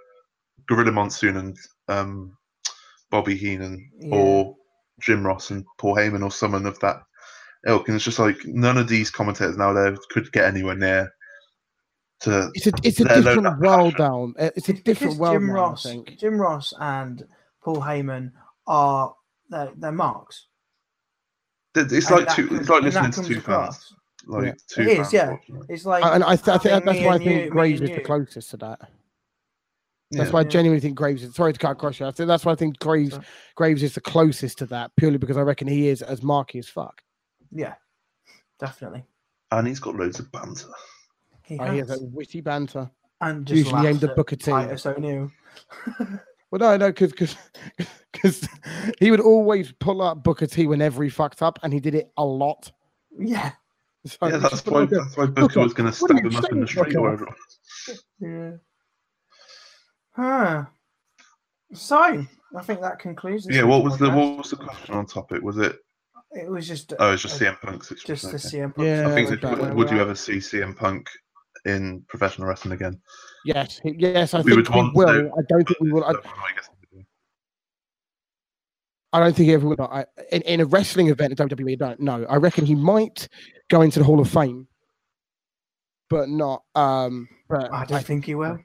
Gorilla 0.68 0.92
Monsoon 0.92 1.38
and 1.38 1.58
um, 1.88 2.36
Bobby 3.12 3.36
Heenan, 3.36 3.90
Yeah. 4.00 4.16
or 4.16 4.56
Jim 5.02 5.26
Ross 5.26 5.52
and 5.52 5.66
Paul 5.78 5.96
Heyman, 5.96 6.24
or 6.24 6.32
someone 6.32 6.66
of 6.66 6.80
that 6.80 6.98
ilk. 7.68 7.88
And 7.88 7.96
it's 7.96 8.06
just 8.06 8.20
like 8.20 8.38
none 8.46 8.78
of 8.78 8.88
these 8.88 9.12
commentators 9.12 9.58
nowadays 9.58 10.00
could 10.12 10.32
get 10.32 10.46
anywhere 10.46 10.76
near 10.76 11.12
to. 12.22 12.50
It's 12.56 12.68
a 12.68 12.72
it's 12.84 13.00
a 13.02 13.06
different 13.22 13.60
world 13.60 13.94
passion. 13.94 13.98
down. 13.98 14.34
Uh, 14.40 14.50
It's 14.56 14.70
a 14.70 14.74
different 14.74 14.86
because 14.86 15.18
world 15.18 15.34
Jim 15.36 15.48
now, 15.48 15.54
Ross, 15.54 15.86
I 15.86 15.90
think. 15.92 16.18
Jim 16.20 16.38
Ross 16.40 16.74
and 16.80 17.24
Paul 17.64 17.78
Heyman 17.82 18.32
are 18.68 19.14
they're, 19.50 19.72
they're 19.78 19.92
marks. 19.92 20.48
It's 21.76 21.92
And 22.10 22.18
like 22.18 22.28
that 22.28 22.36
two. 22.36 22.48
comes- 22.48 22.60
It's 22.62 22.70
like 22.70 22.84
listening 22.84 23.12
to 23.12 23.16
comes 23.18 23.28
two 23.28 23.38
across. 23.40 23.78
fans. 23.90 24.00
Like 24.28 24.46
Yeah. 24.46 24.54
two 24.68 24.82
It 24.82 25.00
is, 25.00 25.14
yeah. 25.14 25.38
It's 25.70 25.86
like 25.86 26.04
And 26.04 26.24
I, 26.24 26.36
th- 26.36 26.48
I 26.48 26.58
think 26.58 26.86
that's 26.86 27.00
why 27.00 27.12
I 27.14 27.16
and 27.16 27.24
you- 27.26 27.30
think 27.32 27.52
Graves 27.52 27.82
is 27.82 27.90
the 27.92 28.02
closest 28.02 28.50
to 28.52 28.58
that. 28.58 28.80
That's 30.12 30.28
Yeah. 30.30 30.34
why 30.34 30.40
I 30.42 30.44
genuinely 30.44 30.80
think 30.82 30.96
Graves 30.96 31.24
is. 31.24 31.34
Sorry 31.36 31.52
to 31.54 31.60
cut 31.60 31.72
across 31.72 32.00
you. 32.00 32.06
I 32.06 32.12
think 32.12 32.28
that's 32.28 32.46
why 32.46 32.52
I 32.52 32.56
think 32.56 32.80
Graves 32.80 33.14
Sorry. 33.14 33.26
Graves 33.56 33.84
is 33.84 33.94
the 33.96 34.02
closest 34.02 34.58
to 34.60 34.66
that 34.68 34.92
purely 34.96 35.18
because 35.18 35.38
I 35.38 35.42
reckon 35.42 35.68
he 35.68 35.88
is 35.88 36.02
as 36.02 36.22
marky 36.24 36.60
as 36.60 36.68
fuck. 36.68 37.02
yeah, 37.52 37.76
definitely. 38.60 39.04
And 39.52 39.68
he's 39.68 39.80
got 39.80 39.96
loads 39.96 40.20
of 40.20 40.32
banter. 40.32 40.68
He 41.44 41.60
Oh, 41.60 41.72
he 41.72 41.78
has 41.80 41.90
has. 41.90 42.00
that 42.00 42.06
witty 42.12 42.42
banter. 42.42 42.90
and 43.22 43.46
just 43.46 43.58
Usually 43.66 43.88
aimed 43.88 44.04
at 44.04 44.16
Booker 44.16 44.36
T. 44.36 44.52
Titus 44.52 44.86
O'Neil. 44.86 45.32
Well, 46.52 46.60
no, 46.60 46.78
no, 46.78 46.92
because 46.92 47.36
because 48.14 48.48
he 49.00 49.10
would 49.12 49.20
always 49.20 49.74
pull 49.74 50.02
up 50.02 50.24
Booker 50.24 50.46
T 50.46 50.68
whenever 50.68 51.04
he 51.04 51.10
fucked 51.10 51.42
up, 51.42 51.60
and 51.64 51.74
he 51.74 51.80
did 51.82 51.96
it 51.96 52.12
a 52.18 52.24
lot. 52.24 52.72
yeah, 53.18 53.54
So 54.06 54.28
Yeah, 54.28 54.38
that's 54.38 54.66
why. 54.66 54.80
like 54.82 54.92
a- 54.92 54.96
That's 54.96 55.18
why 55.18 55.26
Booker, 55.26 55.42
Booker 55.48 55.60
was 55.62 55.74
going 55.74 55.92
to 55.92 55.98
what 56.02 56.10
stab 56.12 56.26
him 56.26 56.36
up 56.38 56.52
in 56.52 56.60
the 56.62 56.68
street 56.68 56.86
Booker? 56.94 57.00
or 57.00 57.12
whatever. 57.12 57.36
yeah. 58.20 58.52
Huh. 60.16 60.66
So 61.74 61.98
I 61.98 62.62
think 62.64 62.82
that 62.82 63.00
concludes. 63.00 63.46
this 63.46 63.56
Yeah. 63.56 63.64
What 63.64 63.84
was 63.84 63.98
the 63.98 64.08
podcast. 64.10 64.16
what 64.16 64.38
was 64.38 64.50
the 64.52 64.56
question 64.58 64.96
on 64.96 65.06
topic? 65.08 65.42
Was 65.42 65.58
it? 65.58 65.78
It 66.32 66.50
was 66.50 66.68
just. 66.68 66.94
Oh, 67.00 67.14
it's 67.14 67.22
just 67.22 67.42
uh, 67.42 67.46
CM 67.46 67.62
Punk's 67.62 67.90
Just 68.06 68.24
situation. 68.24 68.32
the 68.32 68.36
okay. 68.36 68.58
CM 68.58 68.76
Punk 68.76 68.88
Yeah, 68.88 69.08
I 69.10 69.14
think 69.16 69.30
situation, 69.30 69.60
that- 69.60 69.66
that, 69.70 69.76
would 69.76 69.90
you 69.92 70.00
ever 70.00 70.16
see 70.16 70.34
CM 70.38 70.76
Punk 70.76 71.10
in 71.66 72.04
professional 72.08 72.48
wrestling 72.48 72.74
again? 72.74 73.02
Yes, 73.46 73.80
yes, 73.84 74.34
I 74.34 74.42
We 74.42 74.56
think 74.56 74.70
would 74.70 74.94
we 74.94 75.06
will. 75.06 75.08
to, 75.08 75.30
I 75.38 75.42
don't 75.50 75.68
think 75.68 75.80
we 75.80 75.92
will. 75.92 76.04
I, 76.04 76.10
I 76.10 76.14
do. 76.14 76.20
I 79.14 79.20
don't 79.20 79.36
think 79.36 79.48
he 79.48 79.54
ever 79.54 79.68
will. 79.68 79.82
I, 79.82 80.06
in, 80.32 80.42
in 80.42 80.60
a 80.62 80.66
wrestling 80.66 81.08
event 81.08 81.32
at 81.40 81.48
WWE, 81.50 81.74
I 81.74 81.76
don't 81.76 82.00
know. 82.02 82.26
I 82.30 82.36
reckon 82.36 82.66
he 82.66 82.76
might 82.76 83.28
go 83.70 83.82
into 83.82 84.00
the 84.00 84.06
Hall 84.06 84.20
of 84.20 84.30
Fame, 84.30 84.68
but 86.10 86.30
not. 86.30 86.64
Um, 86.76 87.28
but 87.50 87.72
I 87.72 87.86
don't 87.86 88.06
think 88.06 88.26
he 88.26 88.36
will. 88.36 88.58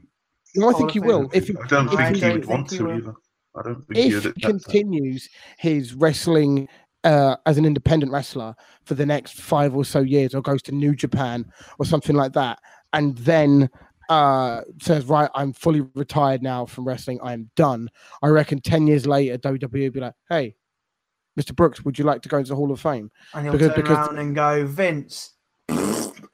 no, 0.57 0.69
I 0.69 0.73
Hall 0.73 0.79
think 0.79 0.91
of 0.91 0.95
he 0.95 1.01
Fame. 1.01 1.09
will. 1.09 1.31
If 1.33 1.49
he, 1.49 1.57
I 1.63 1.67
don't 1.67 1.93
if 1.93 1.99
think 1.99 2.17
he- 2.17 2.25
he 2.27 2.33
would 2.33 2.47
want 2.47 2.71
he 2.71 2.77
to 2.79 2.85
will. 2.85 2.97
either. 2.97 3.15
I 3.57 3.63
don't 3.63 3.87
think 3.87 3.97
he 3.97 4.03
if 4.09 4.15
would 4.15 4.23
he 4.23 4.29
accept 4.29 4.35
that. 4.41 4.47
continues 4.47 5.29
his 5.59 5.95
wrestling 5.95 6.69
uh, 7.05 7.37
as 7.47 7.59
an 7.59 7.65
independent 7.65 8.13
wrestler 8.13 8.55
for 8.85 8.95
the 8.95 9.07
next 9.07 9.35
five 9.41 9.75
or 9.75 9.85
so 9.85 10.01
years, 10.01 10.35
or 10.35 10.43
goes 10.43 10.63
to 10.63 10.73
New 10.73 10.95
Japan 10.95 11.51
or 11.79 11.85
something 11.87 12.15
like 12.15 12.33
that, 12.35 12.59
and 12.93 13.17
then 13.19 13.69
uh, 14.11 14.61
says, 14.83 15.05
"Right, 15.07 15.31
I'm 15.35 15.53
fully 15.53 15.81
retired 15.95 16.43
now 16.43 16.67
from 16.67 16.87
wrestling. 16.87 17.19
I'm 17.23 17.51
done." 17.57 17.89
I 18.23 18.29
reckon 18.29 18.61
ten 18.61 18.87
years 18.87 19.07
later, 19.07 19.39
WWE 19.39 19.85
will 19.85 19.91
be 19.91 20.01
like, 20.01 20.15
"Hey, 20.29 20.55
Mr. 21.39 21.55
Brooks, 21.55 21.85
would 21.85 21.99
you 21.99 22.05
like 22.05 22.23
to 22.23 22.29
go 22.29 22.39
into 22.39 22.49
the 22.51 22.57
Hall 22.57 22.71
of 22.73 22.81
Fame?" 22.81 23.11
And 23.35 23.45
he'll 23.45 23.53
Because- 23.53 23.69
turn 23.75 23.77
because- 23.83 24.09
around 24.09 24.19
and 24.19 24.35
go, 24.35 24.67
Vince. 24.67 25.35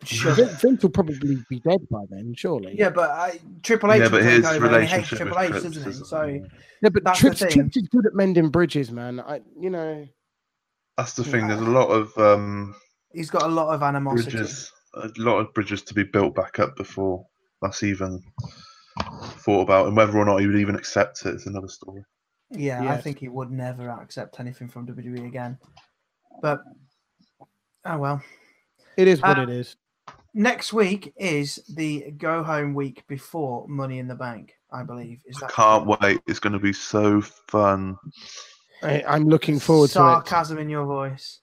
shove 0.05 0.37
Vin- 0.37 0.49
it. 0.49 0.61
Vince 0.61 0.83
will 0.83 0.91
probably 0.91 1.39
be 1.51 1.61
dead 1.61 1.81
by 1.91 2.01
then, 2.11 2.33
surely. 2.35 2.75
Yeah, 2.79 2.91
but 2.91 3.11
uh, 3.11 3.31
Triple 3.63 3.93
H 3.93 3.99
Yeah, 3.99 4.05
will 4.05 4.11
but 4.13 4.19
take 4.23 4.31
his 4.31 4.47
over 4.47 4.67
and 4.67 4.83
he 4.85 4.89
hates 4.89 5.09
Triple 5.09 5.39
H, 5.39 5.51
doesn't 5.53 5.73
he? 5.73 5.79
is- 5.91 6.09
So 6.09 6.23
Yeah, 6.83 6.89
but 6.91 7.05
That's 7.05 7.21
the 7.21 7.29
Trips, 7.29 7.41
thing. 7.41 7.51
Trips 7.51 7.77
is 7.77 7.89
good 7.89 8.07
at 8.07 8.15
mending 8.15 8.49
bridges, 8.51 8.91
man. 8.91 9.21
I, 9.21 9.41
you 9.61 9.71
know, 9.71 10.07
That's 10.97 11.13
the 11.15 11.25
thing. 11.25 11.49
There's 11.49 11.61
a 11.61 11.65
lot 11.65 11.89
of 11.89 12.17
um, 12.19 12.75
He's 13.13 13.31
got 13.31 13.43
a 13.43 13.49
lot 13.49 13.75
of 13.75 13.83
animosity. 13.83 14.31
bridges, 14.31 14.73
a 14.95 15.11
lot 15.19 15.39
of 15.39 15.53
bridges 15.55 15.83
to 15.83 15.95
be 15.95 16.05
built 16.05 16.35
back 16.35 16.59
up 16.59 16.77
before 16.77 17.27
that's 17.61 17.83
even 17.83 18.23
thought 19.39 19.61
about, 19.63 19.89
and 19.89 19.97
whether 19.97 20.17
or 20.17 20.25
not 20.25 20.41
he 20.41 20.47
would 20.47 20.57
even 20.57 20.75
accept 20.77 21.25
it 21.27 21.35
is 21.35 21.47
another 21.47 21.69
story. 21.69 22.03
Yeah, 22.51 22.93
I 22.93 23.01
think 23.01 23.19
he 23.19 23.29
would 23.29 23.51
never 23.51 23.89
accept 23.91 24.39
anything 24.41 24.69
from 24.69 24.87
WWE 24.87 25.27
again. 25.27 25.59
But 26.41 26.61
oh 27.85 27.99
well. 27.99 28.23
It 28.97 29.09
is 29.09 29.21
what 29.21 29.39
Uh, 29.39 29.43
it 29.43 29.51
is. 29.51 29.77
Next 30.33 30.73
week 30.73 31.13
is 31.17 31.63
the 31.75 32.11
go 32.13 32.43
home 32.43 32.75
week 32.75 33.05
before 33.09 33.67
Money 33.69 33.99
in 33.99 34.07
the 34.07 34.15
Bank, 34.15 34.55
I 34.71 34.83
believe. 34.83 35.21
Is 35.25 35.39
that 35.39 35.51
Can't 35.51 35.87
wait. 35.87 36.21
It's 36.27 36.39
going 36.39 36.53
to 36.53 36.59
be 36.59 36.73
so 36.73 37.21
fun. 37.21 37.97
I, 38.83 39.03
I'm 39.09 39.29
looking 39.29 39.59
forward 39.59 39.89
to 39.89 39.93
it. 39.93 39.95
sarcasm 39.95 40.59
in 40.59 40.69
your 40.69 40.85
voice. 40.85 41.41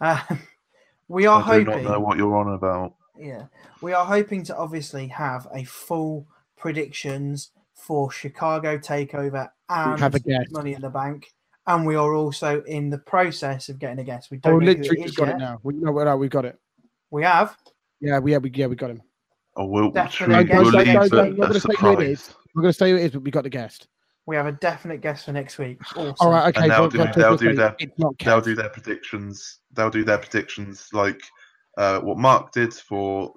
Uh, 0.00 0.20
we 1.08 1.26
are 1.26 1.42
I 1.42 1.58
do 1.58 1.64
not 1.64 1.82
know 1.82 2.00
what 2.00 2.18
you're 2.18 2.36
on 2.36 2.54
about. 2.54 2.94
Yeah, 3.16 3.44
we 3.80 3.92
are 3.92 4.04
hoping 4.04 4.42
to 4.44 4.56
obviously 4.56 5.06
have 5.08 5.46
a 5.54 5.62
full 5.64 6.26
predictions 6.56 7.50
for 7.72 8.10
Chicago 8.10 8.78
Takeover 8.78 9.50
and 9.68 9.98
have 10.00 10.14
a 10.14 10.20
guest. 10.20 10.52
Money 10.52 10.74
in 10.74 10.80
the 10.82 10.90
Bank, 10.90 11.26
and 11.66 11.86
we 11.86 11.96
are 11.96 12.14
also 12.14 12.62
in 12.64 12.90
the 12.90 12.98
process 12.98 13.68
of 13.68 13.78
getting 13.78 13.98
a 13.98 14.04
guest. 14.04 14.30
We 14.30 14.38
don't 14.38 14.54
Oh, 14.54 14.58
know 14.58 14.66
who 14.72 14.78
literally 14.78 15.02
just 15.04 15.16
got 15.16 15.28
yet. 15.28 15.36
it 15.36 15.38
now. 15.38 15.60
We, 15.62 15.74
no, 15.74 15.92
no, 15.92 16.16
we 16.16 16.28
got 16.28 16.44
it. 16.44 16.58
We 17.10 17.22
have. 17.22 17.56
Yeah, 18.00 18.18
we, 18.18 18.32
yeah, 18.32 18.38
we, 18.38 18.50
yeah, 18.50 18.66
we 18.66 18.76
got 18.76 18.90
him. 18.90 19.02
Or 19.56 19.70
we'll, 19.70 19.90
Definitely 19.90 20.34
we 20.36 20.40
against- 20.42 20.64
will 20.64 20.70
Don't- 20.72 20.84
leave 20.86 20.94
don't- 20.94 21.04
it 21.06 21.08
don't- 21.10 21.20
I'm 21.26 21.36
not 21.36 21.44
a 21.44 21.48
gonna 21.48 21.60
say 21.60 21.74
who 21.78 22.00
it 22.00 22.08
is. 22.10 22.20
surprise. 22.22 22.36
We're 22.54 22.62
going 22.62 22.72
to 22.72 22.78
say 22.78 22.90
who 22.90 22.96
it 22.96 23.02
is, 23.04 23.10
but 23.12 23.22
we 23.22 23.30
got 23.30 23.44
the 23.44 23.50
guest. 23.50 23.88
We 24.26 24.36
have 24.36 24.46
a 24.46 24.52
definite 24.52 25.00
guest 25.00 25.24
for 25.26 25.32
next 25.32 25.58
week. 25.58 25.78
Awesome. 25.96 26.14
All 26.20 26.30
right, 26.30 26.56
okay. 26.56 26.68
they'll 26.68 26.88
but- 26.88 26.92
do- 26.92 26.98
but- 26.98 27.14
they'll 27.14 27.36
do 27.36 27.54
their- 27.54 27.76
They'll 28.24 28.40
do 28.40 28.54
their 28.54 28.68
predictions. 28.70 29.60
They'll 29.72 29.90
do 29.90 30.04
their 30.04 30.18
predictions 30.18 30.88
like 30.92 31.20
uh, 31.78 32.00
what 32.00 32.18
Mark 32.18 32.52
did 32.52 32.72
for 32.74 33.32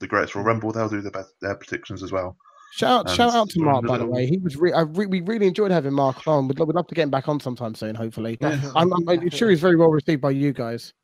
the 0.00 0.06
Greatest 0.06 0.34
Royal 0.34 0.44
Rumble. 0.46 0.72
They'll 0.72 0.88
do 0.88 1.00
their 1.00 1.10
best, 1.10 1.34
their 1.40 1.54
predictions 1.54 2.02
as 2.02 2.12
well. 2.12 2.36
Shout, 2.74 3.06
and 3.08 3.16
shout 3.16 3.34
out 3.34 3.50
to 3.50 3.60
Mark, 3.60 3.84
by 3.86 3.98
the 3.98 4.04
the 4.04 4.10
way. 4.10 4.26
He 4.26 4.38
was. 4.38 4.56
Re- 4.56 4.72
I 4.72 4.80
re- 4.82 5.06
we 5.06 5.20
really 5.20 5.46
enjoyed 5.46 5.70
having 5.70 5.92
Mark 5.92 6.26
on. 6.26 6.48
We'd, 6.48 6.58
lo- 6.58 6.64
we'd 6.64 6.74
love 6.74 6.86
to 6.86 6.94
get 6.94 7.02
him 7.02 7.10
back 7.10 7.28
on 7.28 7.38
sometime 7.38 7.74
soon. 7.74 7.94
Hopefully, 7.94 8.36
Definitely, 8.36 8.72
I'm, 8.74 8.92
I'm, 8.94 9.08
I'm 9.08 9.28
sure 9.30 9.50
he's 9.50 9.60
very 9.60 9.76
well 9.76 9.90
received 9.90 10.22
by 10.22 10.30
you 10.30 10.52
guys. 10.54 10.94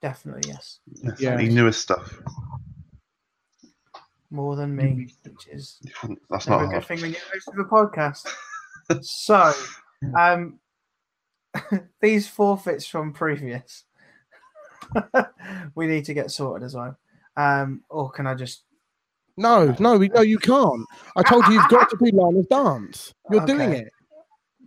definitely 0.00 0.42
yes, 0.50 0.80
Yes, 1.02 1.20
Yeah. 1.20 1.38
He 1.38 1.48
knew 1.48 1.66
his 1.66 1.76
stuff. 1.76 2.18
more 4.30 4.56
than 4.56 4.74
me, 4.74 5.08
which 5.24 5.46
is 5.48 5.78
That's 6.30 6.48
not 6.48 6.62
a 6.62 6.66
good 6.66 6.72
hard. 6.72 6.84
thing 6.86 7.00
when 7.02 7.12
you're 7.12 7.20
host 7.32 7.48
of 7.48 7.58
a 7.58 7.64
podcast. 7.64 8.28
so, 9.02 9.52
um, 10.18 10.58
these 12.00 12.26
forfeits 12.28 12.86
from 12.86 13.12
previous, 13.12 13.84
we 15.74 15.86
need 15.86 16.06
to 16.06 16.14
get 16.14 16.30
sorted 16.30 16.64
as 16.64 16.74
well. 16.74 16.96
Um, 17.36 17.82
or 17.88 18.10
can 18.10 18.26
I 18.26 18.34
just? 18.34 18.64
No, 19.36 19.74
no, 19.78 19.96
we, 19.96 20.08
no, 20.08 20.20
you 20.20 20.38
can't. 20.38 20.86
I 21.16 21.22
told 21.22 21.46
you 21.46 21.54
you've 21.54 21.68
got 21.68 21.88
to 21.90 21.96
do 21.96 22.10
Lana's 22.12 22.46
dance. 22.46 23.14
You're 23.30 23.46
doing 23.46 23.72
it. 23.72 23.88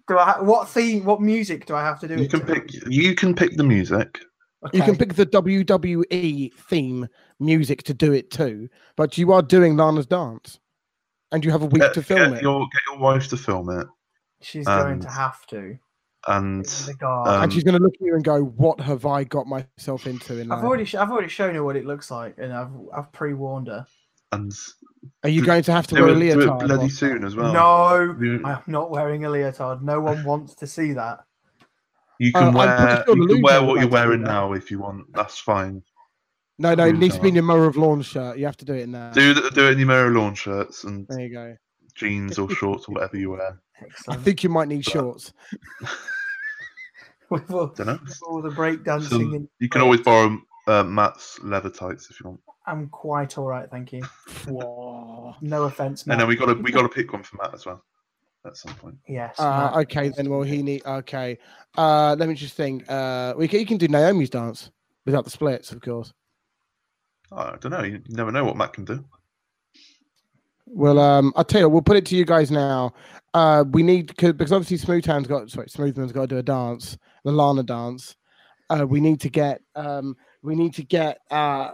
Do 0.08 0.18
I? 0.18 0.24
Ha- 0.26 0.42
what 0.42 0.68
theme? 0.70 1.04
What 1.06 1.22
music 1.22 1.66
do 1.66 1.76
I 1.76 1.82
have 1.82 2.00
to 2.00 2.08
do? 2.08 2.22
You 2.22 2.28
can 2.28 2.40
to? 2.42 2.46
pick. 2.46 2.70
You 2.88 3.16
can 3.16 3.36
pick 3.36 3.58
the 3.58 3.64
music. 3.64 4.20
You 4.74 4.82
can 4.82 4.96
pick 4.96 5.14
the 5.14 5.28
WWE 5.28 6.54
theme 6.54 7.08
music 7.40 7.84
to 7.84 7.94
do 7.94 8.14
it 8.14 8.32
too, 8.32 8.68
but 8.96 9.18
you 9.18 9.32
are 9.32 9.44
doing 9.44 9.78
Lana's 9.78 10.08
dance, 10.08 10.60
and 11.32 11.46
you 11.46 11.52
have 11.52 11.62
a 11.62 11.68
week 11.68 11.84
Get, 11.84 11.94
to 11.94 12.02
film 12.02 12.32
get 12.32 12.38
it. 12.40 12.42
Your, 12.42 12.62
get 12.62 12.82
your 12.90 13.00
wife 13.00 13.28
to 13.30 13.38
film 13.38 13.70
it, 13.70 13.86
She's 14.42 14.66
going 14.66 15.02
to 15.02 15.10
have 15.10 15.46
to. 15.48 15.78
and 16.28 16.66
the 16.66 16.96
guard. 16.96 17.28
um, 17.28 17.44
and 17.44 17.54
she's 17.54 17.64
going 17.64 17.78
to 17.78 17.84
look 17.84 17.94
at 17.94 18.02
you 18.02 18.16
and 18.16 18.24
go, 18.24 18.44
"What 18.44 18.80
have 18.80 19.06
I 19.06 19.24
got 19.24 19.46
myself 19.46 20.08
into?" 20.08 20.40
In 20.40 20.52
I've 20.52 20.64
already, 20.64 20.86
sh- 20.86 20.96
I've 20.96 21.12
already 21.12 21.30
shown 21.30 21.54
her 21.54 21.64
what 21.64 21.76
it 21.76 21.86
looks 21.86 22.10
like, 22.10 22.36
and 22.40 22.52
I've, 22.52 22.72
I've 22.96 23.12
pre-warned 23.12 23.68
her. 23.68 23.86
And 24.36 24.54
Are 25.24 25.30
you 25.30 25.44
going 25.46 25.64
to 25.64 25.72
have 25.72 25.88
to 25.88 25.96
do 25.96 26.04
wear 26.04 26.14
a 26.14 26.18
it, 26.18 26.20
do 26.20 26.42
it 26.42 26.46
leotard? 26.48 26.60
bloody 26.68 26.86
or- 26.86 26.90
soon 26.90 27.24
as 27.24 27.36
well. 27.36 27.54
no, 27.54 28.42
I'm 28.46 28.64
not 28.68 28.90
wearing 28.92 29.26
a 29.26 29.30
leotard. 29.30 29.82
No 29.84 30.00
one 30.02 30.24
wants 30.24 30.56
to 30.56 30.68
see 30.68 30.94
that. 30.94 31.20
you 32.20 32.32
Uh, 32.36 32.40
can 32.40 32.48
I'm 32.50 32.54
wear. 32.54 33.04
sure 33.06 33.18
You 33.18 33.28
can 33.28 33.42
wear 33.42 33.62
what 33.64 33.68
you're 33.68 33.76
like 33.76 33.82
to 33.84 33.88
do 33.88 33.94
wearing 33.94 34.22
now 34.24 34.54
if 34.54 34.70
you 34.72 34.80
want. 34.80 35.12
That's 35.14 35.38
fine. 35.40 35.82
No, 36.58 36.74
no, 36.74 36.86
it 36.86 36.92
Blue 36.94 37.00
needs 37.02 37.16
to 37.18 37.22
be 37.22 37.28
in 37.30 37.36
your 37.36 37.44
Mower 37.44 37.66
of 37.66 37.76
Lawn 37.76 38.02
shirt. 38.02 38.38
You 38.38 38.46
have 38.46 38.56
to 38.58 38.66
do 38.66 38.74
it 38.74 38.88
now. 38.88 39.12
Do 39.12 39.34
the, 39.34 39.50
do 39.52 39.68
it 39.68 39.72
in 39.74 39.80
your 39.80 39.88
mirror 39.90 40.08
of 40.08 40.14
lawn 40.14 40.36
shirts 40.36 40.86
and 40.86 41.06
There 41.10 41.20
you 41.20 41.30
go. 41.34 41.58
jeans 41.96 42.40
or 42.40 42.50
shorts 42.50 42.86
or 42.88 42.94
whatever 42.94 43.18
you 43.18 43.32
wear. 43.32 43.60
I 44.08 44.16
think 44.16 44.42
you 44.44 44.50
might 44.50 44.70
need 44.70 44.86
But- 44.86 44.92
shorts. 44.94 45.34
with, 47.30 47.52
all, 47.52 47.68
Don't 47.68 47.88
know. 47.88 48.00
with 48.02 48.20
all 48.26 48.42
the 48.42 48.50
breakdancing, 48.52 49.10
Some- 49.10 49.34
and 49.34 49.50
You 49.60 49.68
can 49.70 49.82
always 49.82 50.00
borrow 50.02 50.38
uh, 50.68 50.84
Matt's 50.84 51.40
leather 51.44 51.70
tights 51.70 52.10
if 52.10 52.20
you 52.22 52.28
want. 52.30 52.40
I'm 52.68 52.88
quite 52.90 53.38
all 53.38 53.46
right, 53.46 53.70
thank 53.70 53.94
you. 53.94 54.02
Whoa. 54.48 55.36
No 55.42 55.64
offense, 55.64 56.06
And 56.08 56.20
then 56.20 56.28
we 56.28 56.36
got 56.36 56.48
to 56.48 56.54
we 56.54 56.72
got 56.72 56.82
to 56.82 56.90
pick 56.90 57.14
one 57.14 57.24
for 57.24 57.38
Matt 57.38 57.54
as 57.54 57.66
well 57.66 57.84
at 58.46 58.58
some 58.58 58.74
point. 58.76 58.96
yes. 59.08 59.36
Uh, 59.40 59.72
okay, 59.82 60.10
then. 60.10 60.30
Well, 60.30 60.44
he 60.44 60.62
need. 60.62 60.86
Okay. 60.86 61.38
Uh, 61.78 62.16
let 62.18 62.30
me 62.30 62.36
just 62.36 62.56
think. 62.56 62.90
Uh, 62.90 63.34
we 63.38 63.48
can, 63.48 63.60
you 63.60 63.66
can 63.66 63.78
do 63.78 63.88
Naomi's 63.88 64.30
dance 64.30 64.72
without 65.06 65.24
the 65.24 65.32
splits, 65.32 65.72
of 65.72 65.82
course. 65.82 66.14
I 67.32 67.56
don't 67.60 67.72
know. 67.72 67.84
You, 67.84 68.02
you 68.08 68.16
never 68.16 68.32
know 68.32 68.46
what 68.46 68.56
Matt 68.56 68.74
can 68.74 68.86
do. 68.86 69.04
Well, 70.68 71.00
um, 71.00 71.34
I'll 71.36 71.44
tell 71.44 71.62
you, 71.62 71.70
we'll 71.70 71.82
put 71.82 71.98
it 71.98 72.06
to 72.08 72.16
you 72.16 72.26
guys 72.26 72.50
now. 72.52 72.94
Uh, 73.34 73.64
we 73.70 73.84
need 73.84 74.16
cause, 74.18 74.34
because 74.34 74.52
obviously 74.52 74.78
Smoothman's 74.78 75.28
got 75.28 75.50
sorry, 75.50 75.68
Smoothman's 75.68 76.12
got 76.12 76.22
to 76.22 76.28
do 76.28 76.38
a 76.38 76.44
dance, 76.44 76.98
the 77.24 77.32
Lana 77.32 77.64
dance. 77.64 78.16
Uh, 78.70 78.86
we 78.88 79.00
need 79.00 79.20
to 79.22 79.30
get 79.30 79.62
um, 79.76 80.16
we 80.42 80.56
need 80.56 80.74
to 80.76 80.84
get 80.84 81.20
uh, 81.30 81.72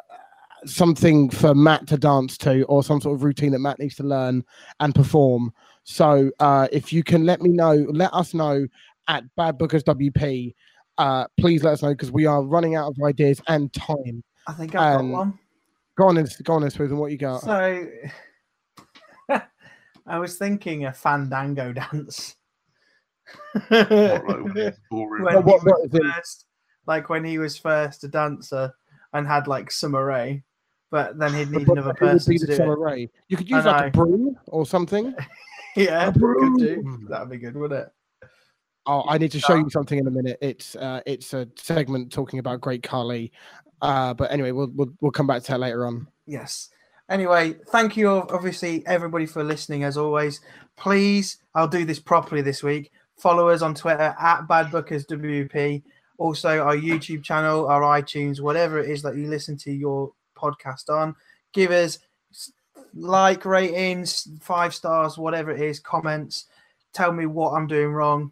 something 0.66 1.30
for 1.30 1.54
Matt 1.56 1.88
to 1.88 1.98
dance 1.98 2.38
to, 2.40 2.64
or 2.64 2.84
some 2.84 3.02
sort 3.02 3.16
of 3.16 3.24
routine 3.24 3.52
that 3.52 3.60
Matt 3.60 3.80
needs 3.80 3.96
to 3.96 4.04
learn 4.04 4.44
and 4.80 4.94
perform. 4.94 5.52
So, 5.84 6.32
uh, 6.40 6.68
if 6.72 6.94
you 6.94 7.04
can 7.04 7.26
let 7.26 7.42
me 7.42 7.50
know, 7.50 7.74
let 7.90 8.14
us 8.14 8.34
know 8.34 8.68
at 9.08 9.24
Bad 9.36 9.58
Bookers 9.58 9.84
WP. 9.84 10.54
Uh, 10.98 11.26
please 11.40 11.64
let 11.64 11.74
us 11.74 11.82
know 11.82 11.90
because 11.90 12.12
we 12.12 12.26
are 12.26 12.44
running 12.44 12.76
out 12.76 12.88
of 12.90 12.98
ideas 13.04 13.42
and 13.48 13.74
time. 13.74 14.24
I 14.48 14.54
think 14.54 14.76
I've 14.76 15.00
um, 15.00 15.12
got 15.12 15.18
one. 15.18 15.40
Go 15.98 16.08
on, 16.08 16.18
in, 16.18 16.28
go 16.44 16.54
on, 16.54 16.64
in, 16.64 16.70
Smooth, 16.70 16.92
and 16.92 17.00
what 17.00 17.12
you 17.12 17.18
got? 17.18 17.42
So, 17.42 17.86
I 20.08 20.20
was 20.20 20.38
thinking 20.38 20.86
a 20.86 20.94
Fandango 20.94 21.74
dance. 21.74 22.36
What, 23.70 23.82
like, 23.82 24.24
when 24.28 24.56
he's 24.56 24.80
boring? 24.90 25.24
when 25.24 25.36
What- 25.36 25.46
what- 25.46 25.46
he 25.46 25.54
was 25.54 25.64
what 25.64 25.86
is 25.86 25.94
it? 25.94 26.14
first, 26.16 26.46
like 26.88 27.10
when 27.10 27.24
he 27.24 27.38
was 27.38 27.58
first 27.58 28.04
a 28.04 28.08
dancer 28.08 28.74
and 29.14 29.28
had 29.28 29.48
like 29.48 29.72
Summer 29.72 30.06
Rae, 30.06 30.44
but 30.92 31.18
then 31.18 31.34
he'd 31.34 31.50
need 31.50 31.66
But 31.66 31.78
another 31.78 31.94
person 31.94 32.38
to 32.38 32.46
do 32.46 32.86
it. 32.86 33.10
You 33.30 33.38
could 33.38 33.50
use 33.50 33.66
like 33.66 33.88
a 33.88 33.98
broom 33.98 34.38
or 34.48 34.66
something. 34.66 35.16
Yeah, 35.74 36.10
A 36.10 36.12
could 36.12 36.20
do. 36.58 36.82
broom. 36.82 37.08
That'd 37.10 37.30
be 37.30 37.38
good, 37.38 37.56
wouldn't 37.56 37.88
it? 37.88 38.28
Oh, 38.86 39.06
I 39.08 39.18
need 39.18 39.32
to 39.32 39.40
show 39.40 39.56
you 39.56 39.70
something 39.70 39.98
in 39.98 40.06
a 40.06 40.12
minute. 40.12 40.38
It's 40.42 40.76
uh, 40.76 41.00
it's 41.06 41.34
a 41.34 41.48
segment 41.56 42.12
talking 42.12 42.40
about 42.40 42.60
Great 42.60 42.84
Khali. 42.84 43.32
Uh, 43.82 44.14
but 44.14 44.30
anyway, 44.34 44.52
we'll, 44.52 44.70
we'll 44.76 44.92
we'll 45.00 45.12
come 45.14 45.28
back 45.28 45.44
to 45.44 45.52
that 45.54 45.60
later 45.62 45.86
on. 45.86 46.08
Yes. 46.28 46.72
Anyway, 47.10 47.56
thank 47.70 47.96
you 47.96 48.10
obviously 48.10 48.86
everybody 48.86 49.26
for 49.26 49.46
listening 49.46 49.86
as 49.86 49.98
always. 49.98 50.42
Please, 50.76 51.38
I'll 51.56 51.70
do 51.70 51.86
this 51.86 52.00
properly 52.00 52.42
this 52.42 52.64
week. 52.64 52.92
Follow 53.18 53.48
us 53.48 53.62
on 53.62 53.74
Twitter 53.74 54.14
at 54.20 54.42
BadBookersWP. 54.50 55.84
Also, 56.18 56.60
our 56.60 56.76
YouTube 56.76 57.24
channel, 57.24 57.68
our 57.68 57.82
iTunes, 57.82 58.42
whatever 58.42 58.80
it 58.80 58.90
is 58.90 59.02
that 59.04 59.16
you 59.16 59.28
listen 59.30 59.56
to 59.58 59.72
your 59.72 60.12
podcast 60.42 60.90
on. 60.90 61.16
Give 61.54 61.72
us 61.72 62.00
like 62.94 63.46
ratings, 63.46 64.28
five 64.42 64.74
stars, 64.74 65.18
whatever 65.18 65.52
it 65.52 65.62
is, 65.62 65.80
comments. 65.80 66.46
Tell 66.94 67.12
me 67.14 67.26
what 67.26 67.52
I'm 67.52 67.68
doing 67.68 67.92
wrong 67.94 68.32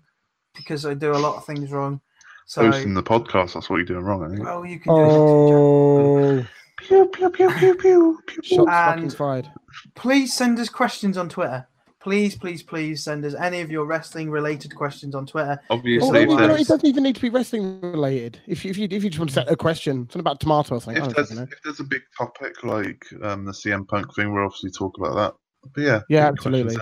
because 0.56 0.86
I 0.86 0.94
do 0.94 1.12
a 1.12 1.14
lot 1.14 1.38
of 1.38 1.46
things 1.46 1.72
wrong. 1.72 2.02
So, 2.46 2.64
Hosting 2.64 2.94
the 2.96 3.04
podcast. 3.04 3.54
That's 3.54 3.70
what 3.70 3.78
you're 3.78 3.86
doing 3.86 4.04
wrong. 4.04 4.24
I 4.26 4.30
think. 4.30 4.44
well, 4.44 4.66
you 4.66 4.80
can 4.80 4.96
do 4.96 5.02
it. 5.02 5.12
Oh, 5.12 6.46
Pew, 6.78 7.06
pew, 7.14 7.30
pew, 7.30 7.50
pew, 7.50 7.76
pew, 7.76 7.76
pew, 7.76 8.20
pew. 8.26 8.44
shots 8.44 8.70
fucking 8.70 9.10
fired. 9.12 9.52
please 9.96 10.34
send 10.34 10.58
us 10.60 10.70
questions 10.70 11.18
on 11.18 11.30
Twitter. 11.30 11.68
Please, 12.02 12.38
please, 12.38 12.64
please 12.64 13.04
send 13.04 13.26
us 13.26 13.34
any 13.36 13.60
of 13.60 13.70
your 13.70 13.86
wrestling 13.86 14.30
related 14.30 14.74
questions 14.74 15.14
on 15.16 15.26
Twitter. 15.26 15.60
Obviously, 15.70 16.12
maybe, 16.12 16.24
if 16.24 16.30
you 16.30 16.36
know, 16.38 16.48
there's, 16.48 16.62
it 16.62 16.68
doesn't 16.70 16.86
even 16.88 17.04
need 17.04 17.16
to 17.16 17.22
be 17.22 17.30
wrestling 17.30 17.82
related. 17.82 18.40
If 18.48 18.64
you, 18.64 18.72
if 18.72 18.78
you 18.78 18.88
if 18.90 19.04
you 19.04 19.10
just 19.10 19.20
want 19.20 19.30
to 19.32 19.34
set 19.34 19.52
a 19.52 19.56
question, 19.58 20.04
something 20.06 20.22
about 20.22 20.40
tomato 20.40 20.76
or 20.76 20.82
something. 20.82 21.04
I 21.04 21.08
if 21.08 21.16
there's, 21.16 21.32
know. 21.32 21.44
if 21.44 21.62
there's 21.64 21.82
a 21.82 21.84
big 21.84 22.02
topic 22.18 22.64
like 22.64 23.06
um, 23.22 23.44
the 23.44 23.52
CM 23.52 23.86
Punk 23.86 24.16
thing, 24.16 24.34
we'll 24.34 24.46
obviously 24.46 24.72
talk 24.72 24.98
about 24.98 25.16
that. 25.16 25.34
But 25.76 25.82
yeah, 25.82 26.02
Yeah, 26.08 26.28
absolutely. 26.28 26.78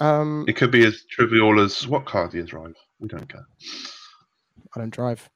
Um. 0.00 0.44
It 0.48 0.56
could 0.56 0.70
be 0.70 0.84
as 0.84 1.02
trivial 1.10 1.58
as 1.60 1.88
what 1.88 2.04
car 2.04 2.28
do 2.28 2.36
you 2.36 2.42
drive? 2.44 2.74
We 3.00 3.08
don't 3.08 3.26
care. 3.26 3.46
I 4.76 4.80
don't 4.80 4.90
drive. 4.92 5.30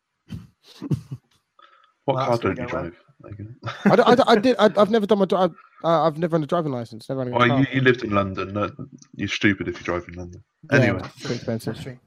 What 2.05 2.17
Well, 2.17 2.27
car 2.27 2.39
don't 2.39 2.59
you 2.59 2.67
drive? 2.67 2.97
There 3.21 3.33
you 3.39 3.45
go. 3.63 3.71
I, 3.87 3.97
don't- 3.97 4.09
I, 4.09 4.15
don't- 4.15 4.29
I 4.29 4.37
did. 4.37 4.57
I, 4.59 4.65
I've 4.77 4.91
never 4.91 5.07
done 5.07 5.21
my. 5.21 5.25
dri- 5.25 5.39
I've, 5.39 5.55
uh, 5.85 6.03
I've 6.07 6.19
never 6.19 6.37
had 6.37 6.45
a 6.45 6.47
driving 6.47 6.73
license. 6.73 7.09
Never 7.09 7.25
had 7.25 7.29
a 7.33 7.37
Well, 7.37 7.47
car. 7.49 7.61
you, 7.61 7.67
you 7.73 7.81
lived 7.81 8.03
in 8.05 8.11
London. 8.11 8.53
No, 8.53 8.71
you're 9.15 9.29
stupid 9.29 9.69
if 9.69 9.79
you 9.79 9.85
drive 9.85 10.07
in 10.09 10.15
London. 10.15 10.43
Yeah, 10.71 10.79
Anyway, 10.79 11.01
it's 11.05 11.23
too 11.27 11.33
expensive. 11.35 11.75
That's 11.75 11.85
true. 11.85 11.99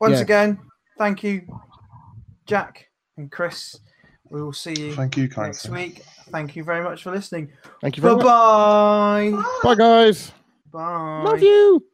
Once 0.00 0.14
Yeah. 0.16 0.20
again, 0.22 0.58
thank 0.98 1.22
you 1.24 1.42
Jack 2.46 2.88
and 3.16 3.30
Chris. 3.30 3.76
We 4.30 4.42
will 4.42 4.52
see 4.52 4.74
you 4.74 4.94
Thank 4.94 5.16
you, 5.16 5.28
kind 5.28 5.48
next 5.48 5.62
sir. 5.62 5.72
week. 5.72 6.02
Thank 6.30 6.56
you 6.56 6.64
very 6.64 6.82
much 6.82 7.02
for 7.02 7.12
listening. 7.12 7.52
Thank 7.80 7.96
you 7.96 8.02
very 8.02 8.16
Bye 8.16 8.22
much. 8.24 9.32
bye. 9.34 9.44
Bye, 9.62 9.74
guys. 9.76 10.32
Bye. 10.72 11.22
Love 11.24 11.42
you. 11.42 11.84